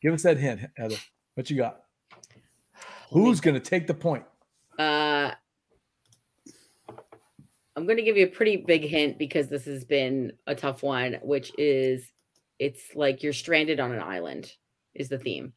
Give 0.00 0.14
us 0.14 0.22
that 0.22 0.38
hint, 0.38 0.60
Heather. 0.76 0.96
What 1.34 1.50
you 1.50 1.56
got? 1.58 1.82
Who's 3.10 3.40
going 3.40 3.54
to 3.54 3.60
take 3.60 3.86
the 3.86 3.94
point? 3.94 4.24
Uh, 4.78 4.82
I'm 7.76 7.86
going 7.86 7.96
to 7.96 8.02
give 8.02 8.16
you 8.16 8.24
a 8.26 8.30
pretty 8.30 8.56
big 8.56 8.82
hint 8.84 9.18
because 9.18 9.48
this 9.48 9.64
has 9.64 9.84
been 9.84 10.32
a 10.46 10.54
tough 10.54 10.82
one, 10.82 11.18
which 11.22 11.52
is 11.58 12.06
it's 12.58 12.94
like 12.94 13.22
you're 13.22 13.32
stranded 13.32 13.80
on 13.80 13.92
an 13.92 14.00
island, 14.00 14.52
is 14.94 15.08
the 15.08 15.18
theme. 15.18 15.52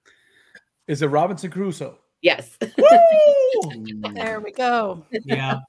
Is 0.87 1.01
it 1.01 1.07
Robinson 1.07 1.51
Crusoe? 1.51 1.99
Yes. 2.21 2.57
There 4.13 4.39
we 4.39 4.51
go. 4.51 5.05
Yeah. 5.25 5.59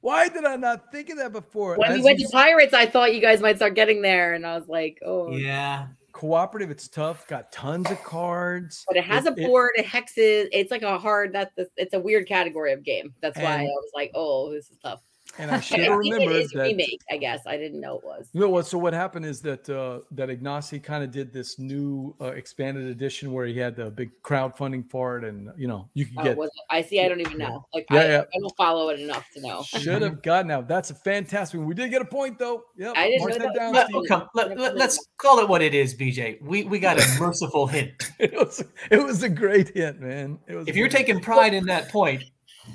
Why 0.00 0.28
did 0.28 0.44
I 0.44 0.56
not 0.56 0.92
think 0.92 1.08
of 1.10 1.16
that 1.18 1.32
before? 1.32 1.76
when 1.76 1.92
we 1.94 2.02
went 2.02 2.18
you 2.18 2.26
to 2.26 2.32
Pirates, 2.32 2.74
I 2.74 2.84
thought 2.86 3.14
you 3.14 3.20
guys 3.20 3.40
might 3.40 3.56
start 3.56 3.74
getting 3.74 4.02
there. 4.02 4.34
And 4.34 4.46
I 4.46 4.58
was 4.58 4.68
like, 4.68 4.98
oh. 5.04 5.30
Yeah. 5.34 5.86
cooperative, 6.12 6.70
it's 6.70 6.88
tough. 6.88 7.26
Got 7.26 7.50
tons 7.52 7.90
of 7.90 8.02
cards. 8.02 8.84
But 8.86 8.98
it 8.98 9.04
has 9.04 9.24
It- 9.24 9.32
a 9.38 9.46
board, 9.46 9.70
it 9.76 9.86
hexes. 9.86 10.48
It's 10.52 10.70
like 10.70 10.82
a 10.82 10.98
hard, 10.98 11.32
that's 11.32 11.54
the, 11.56 11.68
it's 11.76 11.94
a 11.94 12.00
weird 12.00 12.28
category 12.28 12.72
of 12.72 12.82
game. 12.84 13.14
That's 13.22 13.38
why 13.38 13.60
I 13.60 13.62
was 13.62 13.90
like, 13.94 14.10
oh, 14.14 14.52
this 14.52 14.68
is 14.70 14.76
tough. 14.82 15.00
And 15.38 15.50
I 15.50 15.54
But 15.56 15.64
should 15.64 15.80
I 15.80 15.82
have 15.84 16.00
think 16.00 16.14
it 16.14 16.18
remembered 16.18 16.36
is 16.42 16.54
a 16.54 16.58
that. 16.58 16.62
remake, 16.64 17.00
I 17.10 17.16
guess. 17.16 17.40
I 17.46 17.56
didn't 17.56 17.80
know 17.80 17.98
it 17.98 18.04
was. 18.04 18.28
You 18.32 18.40
know 18.40 18.48
what? 18.48 18.66
So 18.66 18.78
what 18.78 18.92
happened 18.92 19.26
is 19.26 19.40
that 19.42 19.68
uh, 19.68 20.00
that 20.12 20.28
Ignacy 20.28 20.82
kind 20.82 21.02
of 21.04 21.10
did 21.10 21.32
this 21.32 21.58
new 21.58 22.14
uh, 22.20 22.26
expanded 22.32 22.84
edition 22.86 23.32
where 23.32 23.46
he 23.46 23.58
had 23.58 23.76
the 23.76 23.90
big 23.90 24.10
crowdfunding 24.22 24.88
for 24.90 25.18
it, 25.18 25.24
and 25.24 25.50
you 25.56 25.66
know 25.68 25.88
you 25.94 26.06
could 26.06 26.14
Oh, 26.18 26.22
get? 26.22 26.38
I 26.70 26.82
see. 26.82 27.00
I 27.04 27.08
don't 27.08 27.20
even 27.20 27.38
know. 27.38 27.66
Like, 27.74 27.86
Yeah, 27.90 27.98
I, 28.00 28.04
yeah. 28.06 28.22
I 28.34 28.38
don't 28.38 28.56
follow 28.56 28.88
it 28.90 29.00
enough 29.00 29.28
to 29.34 29.40
know. 29.40 29.62
should 29.62 30.02
have 30.02 30.22
gotten 30.22 30.50
out. 30.50 30.68
That's 30.68 30.90
a 30.90 30.94
fantastic. 30.94 31.58
one. 31.58 31.66
We 31.68 31.74
did 31.74 31.90
get 31.90 32.02
a 32.02 32.04
point 32.06 32.38
though. 32.38 32.64
Yep. 32.76 32.94
I 32.96 33.08
didn't 33.08 33.20
mark 33.20 33.30
know 33.32 33.38
that 33.38 33.44
that. 33.54 33.54
down, 33.54 33.72
Let, 33.74 33.88
Steve. 33.88 34.02
come, 34.08 34.28
let, 34.34 34.58
let, 34.58 34.76
us 34.80 35.06
call 35.18 35.38
it 35.40 35.48
what 35.48 35.62
it 35.62 35.74
is, 35.74 35.94
BJ. 35.94 36.40
We 36.42 36.64
we 36.64 36.78
got 36.78 36.98
a 37.00 37.06
merciful 37.20 37.66
hint. 37.66 37.92
It 38.18 38.32
was 38.34 38.62
it 38.90 39.02
was 39.02 39.22
a 39.22 39.28
great 39.28 39.70
hint, 39.76 40.00
man. 40.00 40.38
It 40.46 40.54
was. 40.56 40.68
If 40.68 40.76
you're 40.76 40.88
great. 40.88 41.06
taking 41.06 41.20
pride 41.20 41.54
in 41.54 41.66
that 41.66 41.88
point, 41.90 42.22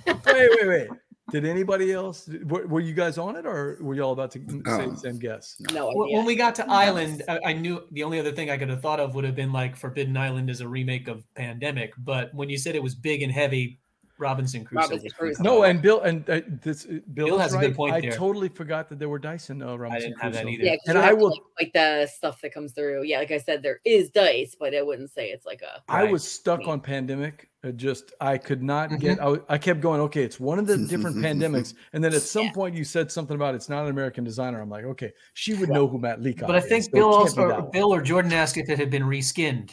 wait, 0.05 0.15
wait, 0.25 0.67
wait. 0.67 0.87
Did 1.31 1.45
anybody 1.45 1.91
else? 1.93 2.29
Were, 2.45 2.67
were 2.67 2.79
you 2.79 2.93
guys 2.93 3.17
on 3.17 3.35
it, 3.35 3.45
or 3.45 3.77
were 3.81 3.95
y'all 3.95 4.11
about 4.13 4.31
to 4.31 4.39
say 4.39 4.61
Oh. 4.65 4.89
the 4.89 4.95
same 4.97 5.19
guess? 5.19 5.55
No 5.73 5.91
when, 5.93 6.13
when 6.13 6.25
we 6.25 6.35
got 6.35 6.55
to 6.55 6.69
Island, 6.69 7.23
I, 7.27 7.39
I 7.45 7.53
knew 7.53 7.83
the 7.91 8.03
only 8.03 8.19
other 8.19 8.31
thing 8.31 8.49
I 8.49 8.57
could 8.57 8.69
have 8.69 8.81
thought 8.81 8.99
of 8.99 9.15
would 9.15 9.23
have 9.23 9.35
been 9.35 9.51
like 9.51 9.75
Forbidden 9.75 10.17
Island 10.17 10.49
as 10.49 10.61
a 10.61 10.67
remake 10.67 11.07
of 11.07 11.23
Pandemic. 11.35 11.93
But 11.97 12.33
when 12.33 12.49
you 12.49 12.57
said 12.57 12.75
it 12.75 12.83
was 12.83 12.95
big 12.95 13.21
and 13.21 13.31
heavy, 13.31 13.79
Robinson 14.19 14.63
Crusoe. 14.65 14.81
Robinson 14.81 15.09
Crusoe. 15.17 15.43
No, 15.43 15.63
and 15.63 15.81
Bill 15.81 16.01
and 16.01 16.29
uh, 16.29 16.41
this 16.61 16.85
uh, 16.85 16.99
Bill, 17.13 17.27
Bill 17.27 17.35
is 17.37 17.41
has 17.43 17.53
a 17.53 17.57
good 17.57 17.65
right. 17.67 17.75
point 17.75 17.93
I 17.95 18.01
there. 18.01 18.11
totally 18.11 18.49
forgot 18.49 18.89
that 18.89 18.99
there 18.99 19.09
were 19.09 19.19
dice 19.19 19.49
in 19.49 19.61
uh, 19.61 19.71
I 19.71 19.75
Robinson 19.75 20.09
didn't 20.11 20.21
have 20.21 20.33
that 20.33 20.43
Crusoe. 20.43 20.53
either. 20.53 20.63
yeah, 20.65 20.75
'cause 20.75 20.89
And 20.89 20.97
I 20.97 21.13
will- 21.13 21.29
like, 21.29 21.39
like 21.61 21.73
the 21.73 22.07
stuff 22.07 22.41
that 22.41 22.53
comes 22.53 22.73
through. 22.73 23.03
Yeah, 23.03 23.19
like 23.19 23.31
I 23.31 23.37
said, 23.37 23.63
there 23.63 23.79
is 23.85 24.09
dice, 24.09 24.55
but 24.59 24.75
I 24.75 24.81
wouldn't 24.81 25.09
say 25.11 25.29
it's 25.29 25.45
like 25.45 25.61
a. 25.61 25.81
I 25.91 26.03
Right. 26.03 26.11
was 26.11 26.27
stuck 26.27 26.59
Me. 26.59 26.65
on 26.67 26.79
pandemic. 26.81 27.49
It 27.61 27.75
just 27.75 28.13
I 28.21 28.37
could 28.37 28.63
not 28.63 28.89
Mm-hmm. 28.89 28.99
get. 28.99 29.43
I 29.49 29.57
kept 29.57 29.81
going. 29.81 29.99
Okay, 30.01 30.23
it's 30.23 30.39
one 30.39 30.59
of 30.59 30.67
the 30.67 30.77
different 30.77 31.17
pandemics, 31.25 31.73
and 31.91 32.01
then 32.03 32.13
at 32.13 32.21
some 32.21 32.45
Yeah. 32.45 32.51
point 32.53 32.73
you 32.75 32.85
said 32.85 33.11
something 33.11 33.35
about 33.35 33.53
it's 33.53 33.67
not 33.67 33.83
an 33.83 33.89
American 33.89 34.23
designer. 34.23 34.61
I'm 34.61 34.69
like, 34.69 34.85
okay, 34.85 35.11
she 35.33 35.53
would 35.55 35.67
know 35.69 35.85
who 35.85 35.97
Matt 35.99 36.21
Leacock. 36.21 36.47
But 36.47 36.55
I 36.55 36.61
think 36.61 36.83
so 36.85 36.87
it 36.89 36.93
Bill 36.93 37.09
can't 37.11 37.19
also, 37.37 37.41
or. 37.51 37.61
Bill 37.63 37.93
or 37.93 38.01
Jordan 38.01 38.31
asked 38.31 38.55
if 38.57 38.69
it 38.69 38.79
had 38.79 38.89
been 38.89 39.03
reskinned. 39.03 39.71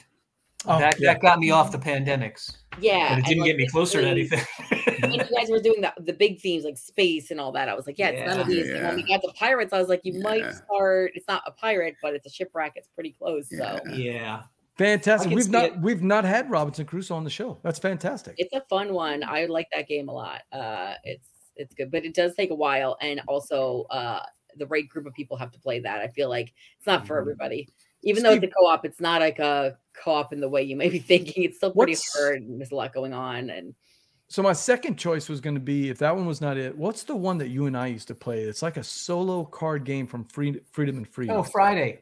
Oh, 0.69 0.79
that, 0.79 0.99
yeah. 1.01 1.13
that 1.15 1.23
got 1.23 1.39
me 1.39 1.51
off 1.51 1.71
the 1.73 1.79
pandemics, 1.79 2.57
Yeah, 2.81 3.11
but 3.11 3.19
it 3.19 3.25
didn't 3.27 3.41
like, 3.43 3.49
get 3.49 3.57
me 3.57 3.69
closer 3.69 4.01
to 4.01 4.07
anything. 4.09 4.41
When 5.01 5.13
you 5.13 5.19
guys 5.19 5.51
were 5.51 5.61
doing 5.61 5.81
the, 5.83 5.93
the 6.01 6.13
big 6.13 6.41
themes 6.41 6.65
like 6.65 6.79
space 6.79 7.31
and 7.31 7.39
all 7.41 7.53
that, 7.53 7.69
I 7.69 7.75
was 7.75 7.87
like, 7.87 7.99
yeah, 7.99 8.09
it's 8.09 8.27
none 8.31 8.41
of 8.41 8.49
Yeah. 8.49 8.65
And 8.77 8.87
when 8.87 8.97
we 8.97 9.03
got 9.05 9.21
to 9.23 9.33
pirates, 9.39 9.73
I 9.73 9.79
was 9.79 9.89
like, 9.89 10.01
you 10.05 10.21
might 10.23 10.53
start. 10.55 11.13
It's 11.15 11.29
not 11.29 11.43
a 11.47 11.51
pirate, 11.51 11.97
but 12.03 12.15
it's 12.15 12.27
a 12.27 12.31
shipwreck. 12.31 12.73
It's 12.77 12.89
pretty 12.89 13.11
close. 13.13 13.49
So 13.51 13.79
Yeah. 13.89 13.95
yeah. 13.95 14.43
fantastic. 14.79 15.33
We've 15.33 15.49
not 15.51 15.65
it. 15.67 15.81
we've 15.81 16.03
not 16.03 16.25
had 16.25 16.51
Robinson 16.51 16.87
Crusoe 16.87 17.15
on 17.15 17.25
the 17.25 17.31
show. 17.31 17.59
That's 17.63 17.79
fantastic. 17.79 18.35
it's 18.39 18.55
a 18.55 18.63
fun 18.69 18.93
one. 18.95 19.23
I 19.25 19.47
like 19.47 19.69
that 19.75 19.87
game 19.89 20.09
a 20.09 20.13
lot. 20.13 20.43
Uh, 20.53 20.95
it's 21.05 21.29
it's 21.57 21.75
good, 21.75 21.91
but 21.91 22.05
it 22.05 22.15
does 22.15 22.35
take 22.35 22.51
a 22.51 22.55
while, 22.55 22.97
and 23.01 23.21
also 23.29 23.87
uh, 23.91 24.21
the 24.57 24.67
right 24.67 24.87
group 24.89 25.07
of 25.07 25.15
people 25.15 25.37
have 25.39 25.51
to 25.53 25.59
play 25.59 25.81
that. 25.81 26.01
I 26.01 26.09
feel 26.09 26.29
like 26.29 26.53
it's 26.79 26.87
not 26.87 27.07
for 27.07 27.17
Mhm. 27.17 27.21
everybody. 27.21 27.69
Even 28.07 28.23
though 28.23 28.33
it's 28.33 28.45
a 28.45 28.49
co-op, 28.49 28.85
it's 28.87 29.01
not 29.01 29.21
like 29.21 29.39
a 29.39 29.77
co-op 30.03 30.33
in 30.33 30.41
the 30.41 30.49
way 30.49 30.63
you 30.63 30.77
may 30.77 30.89
be 30.89 30.99
thinking. 31.13 31.45
It's 31.45 31.59
still 31.59 31.73
pretty 31.73 31.97
hard. 32.15 32.43
And 32.43 32.59
there's 32.61 32.71
a 32.73 32.75
lot 32.77 32.95
going 32.95 33.13
on, 33.13 33.51
and 33.51 33.75
So 34.29 34.43
my 34.43 34.53
second 34.55 34.97
choice 34.97 35.29
was 35.29 35.41
going 35.41 35.55
to 35.57 35.61
be 35.61 35.91
if 35.91 35.99
that 35.99 36.15
one 36.17 36.25
was 36.27 36.41
not 36.41 36.57
it. 36.57 36.77
What's 36.77 37.03
the 37.05 37.15
one 37.17 37.37
that 37.39 37.49
you 37.49 37.67
and 37.67 37.77
I 37.77 37.89
used 37.89 38.09
to 38.09 38.15
play? 38.15 38.43
It's 38.43 38.63
like 38.63 38.77
a 38.77 38.83
solo 38.85 39.45
card 39.45 39.85
game 39.85 40.07
from 40.07 40.25
Free, 40.25 40.61
Freedom 40.73 40.97
and 40.97 41.07
Freedom. 41.09 41.37
Oh, 41.37 41.43
Friday. 41.43 42.01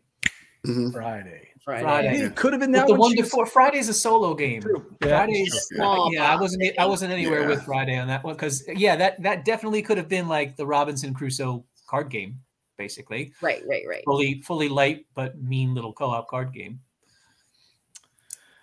Mhm. 0.66 0.92
Friday. 0.92 1.48
Friday. 1.62 1.82
Friday. 1.82 2.20
It 2.22 2.36
could 2.36 2.52
have 2.54 2.60
been 2.60 2.72
With 2.72 2.80
that 2.80 2.86
the 2.86 2.92
one. 2.92 3.00
one 3.00 3.16
before 3.16 3.44
Friday's 3.46 3.88
a 3.90 3.94
solo 3.94 4.34
game. 4.34 4.60
True. 4.62 4.84
Yeah, 5.02 5.24
Friday's 5.24 5.50
true. 5.50 5.76
Small 5.78 6.12
yeah, 6.12 6.30
I 6.30 6.40
wasn't 6.40 6.62
I 6.78 6.82
I 6.82 6.86
wasn't 6.86 7.12
anywhere 7.12 7.46
with 7.48 7.62
Friday 7.62 7.96
on 7.98 8.08
that 8.08 8.22
one 8.24 8.34
because 8.34 8.62
yeah, 8.68 8.96
that 8.96 9.22
that 9.22 9.44
definitely 9.44 9.82
could 9.82 9.96
have 9.98 10.08
been 10.08 10.28
like 10.28 10.56
the 10.56 10.66
Robinson 10.66 11.12
Crusoe 11.14 11.64
card 11.86 12.10
game, 12.10 12.38
basically. 12.76 13.32
Right, 13.40 13.62
right, 13.66 13.84
right. 13.88 14.02
Fully 14.04 14.42
fully 14.42 14.68
light 14.68 15.06
but 15.14 15.40
mean 15.42 15.74
little 15.74 15.92
co-op 15.92 16.28
card 16.28 16.52
game. 16.52 16.80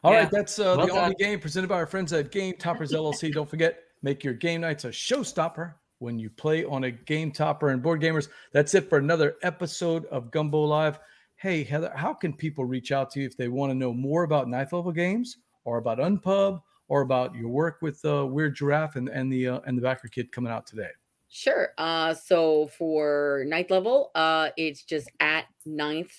All 0.03 0.11
right, 0.11 0.23
Yeah. 0.23 0.29
that's 0.31 0.57
uh, 0.59 0.75
Well 0.77 0.87
the 0.87 0.93
only 0.93 1.15
game 1.15 1.39
presented 1.39 1.67
by 1.67 1.75
our 1.75 1.85
friends 1.85 2.11
at 2.13 2.31
Game 2.31 2.55
Toppers 2.57 2.91
LLC. 2.93 3.31
Don't 3.31 3.49
forget, 3.49 3.79
make 4.01 4.23
your 4.23 4.33
game 4.33 4.61
nights 4.61 4.85
a 4.85 4.89
showstopper 4.89 5.73
when 5.99 6.17
you 6.17 6.29
play 6.31 6.65
on 6.65 6.85
a 6.85 6.91
Game 6.91 7.31
Topper 7.31 7.69
and 7.69 7.83
Board 7.83 8.01
Gamers. 8.01 8.27
That's 8.51 8.73
it 8.73 8.89
for 8.89 8.97
another 8.97 9.35
episode 9.43 10.05
of 10.05 10.31
Gumbo 10.31 10.63
Live. 10.63 10.97
Hey, 11.35 11.63
Heather, 11.63 11.91
how 11.95 12.13
can 12.13 12.33
people 12.33 12.65
reach 12.65 12.91
out 12.91 13.11
to 13.11 13.19
you 13.19 13.25
if 13.27 13.37
they 13.37 13.47
want 13.47 13.69
to 13.71 13.75
know 13.75 13.93
more 13.93 14.23
about 14.23 14.47
ninth 14.47 14.73
level 14.73 14.91
games 14.91 15.37
or 15.65 15.77
about 15.77 15.99
Unpub 15.99 16.61
or 16.87 17.01
about 17.01 17.35
your 17.35 17.49
work 17.49 17.77
with 17.81 18.03
uh, 18.03 18.25
Weird 18.25 18.55
Giraffe 18.55 18.95
and, 18.95 19.07
and 19.09 19.31
the 19.31 19.47
uh, 19.47 19.59
and 19.67 19.77
the 19.77 19.81
BackerKit 19.81 20.31
coming 20.31 20.51
out 20.51 20.65
today? 20.65 20.89
Sure. 21.33 21.69
Uh, 21.77 22.13
so 22.13 22.67
for 22.77 23.45
ninth 23.47 23.71
level, 23.71 24.11
uh, 24.15 24.49
it's 24.57 24.83
just 24.83 25.09
at 25.21 25.45
ninth 25.65 26.11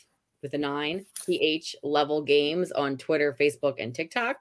with 0.42 0.54
a 0.54 0.58
nine 0.58 1.04
th 1.26 1.76
level 1.82 2.22
games 2.22 2.72
on 2.72 2.96
Twitter, 2.96 3.36
Facebook, 3.38 3.74
and 3.78 3.94
TikTok. 3.94 4.38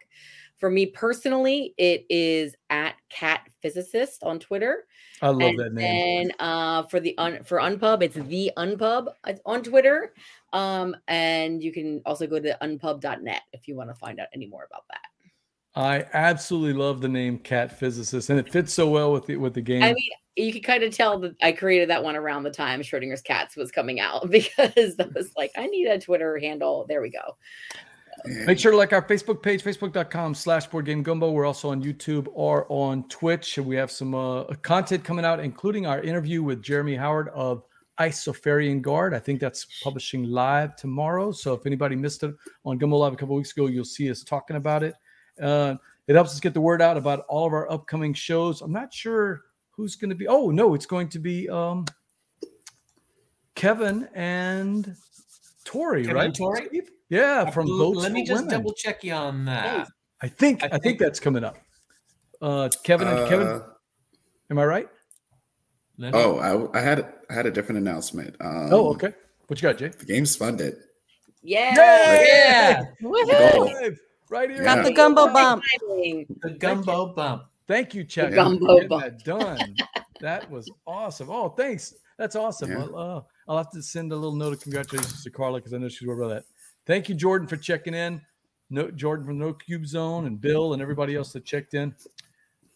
For 0.59 0.69
me 0.69 0.85
personally, 0.85 1.73
it 1.77 2.05
is 2.09 2.55
at 2.69 2.95
cat 3.09 3.49
physicist 3.61 4.23
on 4.23 4.39
Twitter. 4.39 4.85
I 5.21 5.27
love 5.29 5.41
and 5.41 5.59
that 5.59 5.73
name. 5.73 6.27
then 6.29 6.31
uh, 6.39 6.83
for 6.83 7.01
the 7.01 7.17
un- 7.17 7.43
for 7.43 7.57
Unpub, 7.57 8.01
it's 8.01 8.15
the 8.15 8.51
Unpub 8.57 9.07
uh, 9.25 9.33
on 9.45 9.63
Twitter. 9.63 10.13
Um, 10.53 10.95
and 11.09 11.61
you 11.61 11.73
can 11.73 12.01
also 12.05 12.27
go 12.27 12.39
to 12.39 12.57
unpub.net 12.61 13.41
if 13.51 13.67
you 13.67 13.75
want 13.75 13.89
to 13.89 13.95
find 13.95 14.21
out 14.21 14.27
any 14.33 14.47
more 14.47 14.65
about 14.69 14.85
that. 14.89 15.01
I 15.75 16.05
absolutely 16.13 16.73
love 16.73 17.01
the 17.01 17.07
name 17.09 17.39
Cat 17.39 17.77
Physicist, 17.77 18.29
and 18.29 18.39
it 18.39 18.49
fits 18.49 18.73
so 18.73 18.89
well 18.89 19.11
with 19.11 19.25
the 19.25 19.37
with 19.37 19.53
the 19.53 19.61
game. 19.61 19.83
I 19.83 19.93
mean, 19.93 20.11
you 20.35 20.53
can 20.53 20.61
kind 20.61 20.83
of 20.83 20.95
tell 20.95 21.19
that 21.19 21.35
I 21.41 21.51
created 21.51 21.89
that 21.89 22.03
one 22.03 22.15
around 22.15 22.43
the 22.43 22.51
time 22.51 22.81
Schrodinger's 22.81 23.21
Cats 23.21 23.55
was 23.55 23.71
coming 23.71 23.99
out 23.99 24.29
because 24.29 24.95
that 24.95 25.13
was 25.13 25.31
like, 25.35 25.51
I 25.57 25.67
need 25.67 25.87
a 25.87 25.99
Twitter 25.99 26.37
handle. 26.39 26.85
There 26.87 27.01
we 27.01 27.09
go. 27.09 27.37
Make 28.25 28.59
sure 28.59 28.71
to 28.71 28.77
like 28.77 28.93
our 28.93 29.01
Facebook 29.01 29.41
page, 29.41 29.63
facebook.com 29.63 30.35
slash 30.35 30.67
board 30.67 30.85
game 30.85 31.01
gumbo. 31.01 31.31
We're 31.31 31.45
also 31.45 31.71
on 31.71 31.81
YouTube 31.81 32.27
or 32.33 32.65
on 32.69 33.07
Twitch. 33.07 33.57
We 33.57 33.75
have 33.77 33.89
some 33.89 34.13
uh, 34.13 34.43
content 34.61 35.03
coming 35.03 35.25
out, 35.25 35.39
including 35.39 35.87
our 35.87 36.01
interview 36.01 36.43
with 36.43 36.61
Jeremy 36.61 36.95
Howard 36.95 37.29
of 37.29 37.63
Isofarian 37.99 38.81
Guard. 38.81 39.13
I 39.13 39.19
think 39.19 39.39
that's 39.39 39.65
publishing 39.81 40.23
live 40.23 40.75
tomorrow. 40.75 41.31
So 41.31 41.53
if 41.53 41.65
anybody 41.65 41.95
missed 41.95 42.23
it 42.23 42.35
on 42.63 42.77
Gumbo 42.77 42.97
Live 42.97 43.13
a 43.13 43.15
couple 43.15 43.35
weeks 43.35 43.53
ago, 43.53 43.67
you'll 43.67 43.85
see 43.85 44.11
us 44.11 44.23
talking 44.23 44.55
about 44.55 44.83
it. 44.83 44.93
Uh, 45.41 45.75
it 46.07 46.13
helps 46.13 46.31
us 46.31 46.39
get 46.39 46.53
the 46.53 46.61
word 46.61 46.81
out 46.81 46.97
about 46.97 47.25
all 47.27 47.47
of 47.47 47.53
our 47.53 47.71
upcoming 47.71 48.13
shows. 48.13 48.61
I'm 48.61 48.73
not 48.73 48.93
sure 48.93 49.43
who's 49.71 49.95
going 49.95 50.09
to 50.09 50.15
be. 50.15 50.27
Oh, 50.27 50.49
no, 50.51 50.73
it's 50.73 50.85
going 50.85 51.09
to 51.09 51.19
be 51.19 51.49
um, 51.49 51.85
Kevin 53.55 54.07
and 54.13 54.95
Tori, 55.65 56.03
Kevin 56.03 56.15
right? 56.15 56.25
and 56.25 56.35
Tori? 56.35 56.81
Yeah, 57.09 57.49
from 57.49 57.67
L- 57.67 57.77
Votes 57.77 57.99
Let 58.03 58.11
me 58.13 58.25
just 58.25 58.45
Women. 58.45 58.59
double 58.59 58.73
check 58.73 59.03
you 59.03 59.13
on 59.13 59.45
that. 59.45 59.87
I 60.21 60.27
think 60.27 60.63
I, 60.63 60.67
I 60.67 60.69
think, 60.69 60.83
think- 60.83 60.99
that's 60.99 61.19
coming 61.19 61.43
up. 61.43 61.57
Uh, 62.41 62.69
Kevin 62.83 63.07
and 63.07 63.29
Kevin, 63.29 63.47
Uh, 63.47 63.61
am 64.49 64.57
I 64.57 64.65
right? 64.65 64.87
Let 65.97 66.15
oh, 66.15 66.69
I, 66.73 66.79
I 66.79 66.81
had 66.81 67.13
I 67.29 67.33
had 67.35 67.45
a 67.45 67.51
different 67.51 67.77
announcement. 67.79 68.35
Um, 68.39 68.69
oh, 68.71 68.89
okay. 68.93 69.13
What 69.47 69.61
you 69.61 69.67
got, 69.69 69.77
Jay? 69.77 69.89
The 69.89 70.05
game's 70.05 70.35
funded. 70.35 70.75
Yeah. 71.43 71.75
Yeah. 71.75 72.83
Woohoo! 73.03 73.73
Live, 73.81 73.99
right 74.29 74.49
here. 74.49 74.63
Got 74.63 74.77
Yeah. 74.77 74.83
the 74.83 74.93
gumbo 74.93 75.31
bump. 75.31 75.63
The 75.81 76.55
gumbo 76.57 77.13
bump. 77.13 77.43
Thank 77.67 77.93
you, 77.93 78.03
Chuck. 78.03 78.29
The 78.31 78.35
gumbo 78.35 78.87
that 78.99 79.23
done. 79.23 79.75
that 80.19 80.49
was 80.49 80.69
awesome. 80.85 81.29
Oh, 81.29 81.49
thanks. 81.49 81.93
That's 82.17 82.35
awesome. 82.35 82.71
Yeah. 82.71 82.79
I'll, 82.83 82.95
uh, 82.95 83.21
I'll 83.47 83.57
have 83.57 83.71
to 83.71 83.81
send 83.81 84.11
a 84.11 84.15
little 84.15 84.35
note 84.35 84.53
of 84.53 84.61
congratulations 84.61 85.23
to 85.23 85.29
Carla 85.29 85.59
because 85.59 85.73
I 85.73 85.77
know 85.77 85.89
she's 85.89 86.07
worried 86.07 86.23
about 86.23 86.35
that. 86.35 86.43
Thank 86.85 87.09
you, 87.09 87.15
Jordan, 87.15 87.47
for 87.47 87.57
checking 87.57 87.93
in. 87.93 88.21
No, 88.69 88.89
Jordan 88.89 89.25
from 89.25 89.37
No 89.37 89.53
Cube 89.53 89.85
Zone 89.85 90.25
and 90.25 90.39
Bill 90.39 90.73
and 90.73 90.81
everybody 90.81 91.15
else 91.15 91.33
that 91.33 91.45
checked 91.45 91.73
in. 91.73 91.93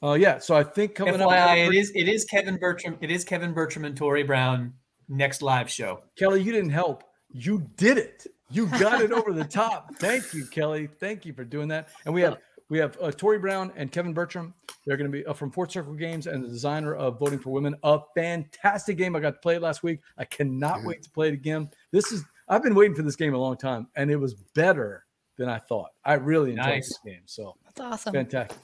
Uh, 0.04 0.14
yeah, 0.14 0.38
so 0.40 0.56
I 0.56 0.64
think 0.64 0.94
coming 0.94 1.22
up, 1.22 1.30
FYI, 1.30 1.68
it 1.68 1.74
is 1.74 1.92
it 1.96 2.08
is 2.08 2.26
Kevin 2.26 2.58
Bertram. 2.58 2.98
It 3.02 3.10
is 3.10 3.24
Kevin 3.24 3.54
Bertram 3.54 3.86
and 3.86 3.96
Tori 3.96 4.24
Brown 4.24 4.74
next 5.08 5.42
live 5.42 5.70
show. 5.70 6.02
Kelly, 6.18 6.42
you 6.42 6.52
didn't 6.52 6.72
help. 6.72 7.04
You 7.32 7.68
did 7.78 7.98
it. 7.98 8.28
You 8.52 8.68
got 8.68 9.02
it 9.02 9.12
over 9.14 9.32
the 9.32 9.46
top. 9.46 9.96
Thank 9.96 10.34
you, 10.34 10.46
Kelly. 10.46 10.90
Thank 11.00 11.26
you 11.26 11.34
for 11.34 11.44
doing 11.44 11.70
that. 11.70 11.90
And 12.06 12.14
we 12.14 12.22
have 12.22 12.38
we 12.70 12.78
have 12.80 12.98
uh, 13.02 13.12
Tori 13.12 13.38
Brown 13.40 13.72
and 13.76 13.92
Kevin 13.92 14.14
Bertram. 14.14 14.54
They're 14.86 14.98
going 14.98 15.12
to 15.12 15.18
be 15.18 15.26
uh, 15.26 15.34
from 15.34 15.52
Fort 15.52 15.72
Circle 15.72 15.94
Games 15.94 16.28
and 16.28 16.44
the 16.44 16.48
designer 16.48 16.96
of 16.96 17.20
Voting 17.20 17.40
for 17.40 17.50
Women. 17.52 17.76
A 17.84 18.00
fantastic 18.16 18.98
game. 18.98 19.16
I 19.16 19.20
got 19.20 19.36
to 19.36 19.40
play 19.40 19.56
it 19.56 19.62
last 19.62 19.84
week. 19.84 20.00
I 20.18 20.26
cannot 20.26 20.82
Yeah. 20.82 20.88
wait 20.88 21.04
to 21.04 21.10
play 21.12 21.28
it 21.30 21.34
again. 21.34 21.70
This 21.92 22.12
is 22.12 22.24
I've 22.48 22.62
been 22.64 22.76
waiting 22.76 22.96
for 22.96 23.02
this 23.02 23.16
game 23.16 23.34
a 23.34 23.38
long 23.38 23.58
time, 23.58 23.88
and 23.96 24.12
it 24.12 24.18
was 24.18 24.36
better 24.54 25.06
than 25.38 25.50
I 25.50 25.58
thought. 25.58 25.90
I 26.04 26.14
really 26.14 26.52
enjoyed 26.52 26.66
Nice. 26.66 26.88
this 26.90 27.00
game. 27.04 27.22
So 27.26 27.56
That's 27.66 27.82
awesome. 27.82 28.14
Fantastic. 28.14 28.58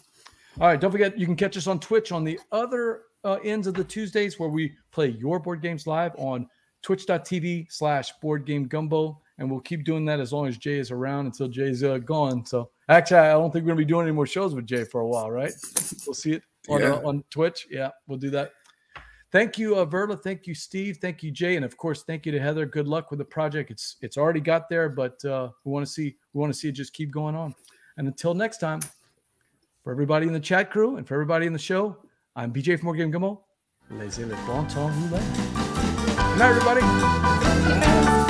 All 0.60 0.68
right, 0.68 0.80
don't 0.80 0.91
forget 0.91 1.18
you 1.18 1.26
can 1.26 1.36
catch 1.36 1.57
us 1.57 1.65
on 1.68 1.80
Twitch 1.80 2.11
on 2.11 2.23
the 2.23 2.40
other 2.52 3.02
uh, 3.23 3.40
ends 3.44 3.68
of 3.68 3.73
the 3.73 3.84
Tuesdays 3.84 4.40
where 4.40 4.49
we 4.49 4.73
play 4.91 5.07
your 5.10 5.40
board 5.40 5.61
games 5.61 5.88
live 5.88 6.11
on 6.18 6.48
twitch.tv 6.82 7.72
slash 7.72 8.11
board 8.22 8.45
game 8.45 8.68
gumbo. 8.68 9.19
And 9.38 9.49
we'll 9.49 9.60
keep 9.61 9.84
doing 9.84 10.06
that 10.06 10.19
as 10.19 10.32
long 10.34 10.48
as 10.48 10.57
Jay 10.57 10.78
is 10.78 10.91
around 10.91 11.26
until 11.28 11.48
Jay's 11.48 11.84
uh, 11.84 11.98
gone. 11.99 12.45
So 12.45 12.69
actually, 12.98 13.20
I 13.20 13.32
don't 13.34 13.52
think 13.52 13.64
we're 13.66 13.70
gonna 13.70 13.78
be 13.78 13.86
doing 13.86 14.06
any 14.08 14.16
more 14.16 14.28
shows 14.28 14.54
with 14.56 14.66
Jay 14.66 14.84
for 14.84 15.02
a 15.02 15.08
while, 15.08 15.30
right? 15.32 15.54
We'll 16.06 16.14
see 16.14 16.34
it 16.34 16.44
on, 16.70 16.82
Yeah. 16.82 16.94
uh, 16.94 17.08
on 17.08 17.24
Twitch. 17.30 17.68
Yeah, 17.70 17.90
we'll 18.08 18.18
do 18.18 18.30
that. 18.32 18.52
Thank 19.32 19.58
you, 19.58 19.78
uh, 19.78 19.86
Verla. 19.86 20.22
Thank 20.22 20.46
you, 20.46 20.54
Steve. 20.54 20.98
Thank 20.98 21.24
you, 21.24 21.32
Jay, 21.32 21.56
and 21.56 21.64
of 21.64 21.78
course, 21.78 22.04
thank 22.04 22.26
you 22.26 22.34
to 22.34 22.40
Heather. 22.40 22.66
Good 22.66 22.88
luck 22.88 23.12
with 23.12 23.20
the 23.20 23.26
project. 23.26 23.72
It's 23.72 23.96
it's 24.02 24.18
already 24.18 24.42
got 24.42 24.68
there, 24.70 24.90
but 24.90 25.24
uh, 25.24 25.50
we 25.64 25.72
want 25.72 25.86
to 25.86 25.92
see 25.92 26.18
we 26.34 26.40
want 26.42 26.52
to 26.54 26.60
see 26.60 26.68
it 26.68 26.74
just 26.74 26.92
keep 26.94 27.12
going 27.12 27.36
on. 27.36 27.56
And 27.98 28.08
until 28.08 28.34
next 28.34 28.58
time, 28.58 28.82
for 29.84 29.92
everybody 29.92 30.28
in 30.28 30.34
the 30.34 30.40
chat 30.40 30.70
crew 30.70 30.98
and 30.98 31.08
for 31.08 31.14
everybody 31.14 31.46
in 31.46 31.54
the 31.54 31.60
show, 31.60 31.98
I'm 32.36 32.52
BJ 32.52 32.78
from 32.78 32.88
Board 32.88 32.98
Game 32.98 33.12
Gumbo. 33.12 33.46
Laissez 33.90 34.26
le 34.26 34.36
bon 34.48 34.66
temps 34.68 34.90
rouler. 34.90 35.20
Good 35.20 36.40
night, 36.40 36.50
everybody. 36.50 38.20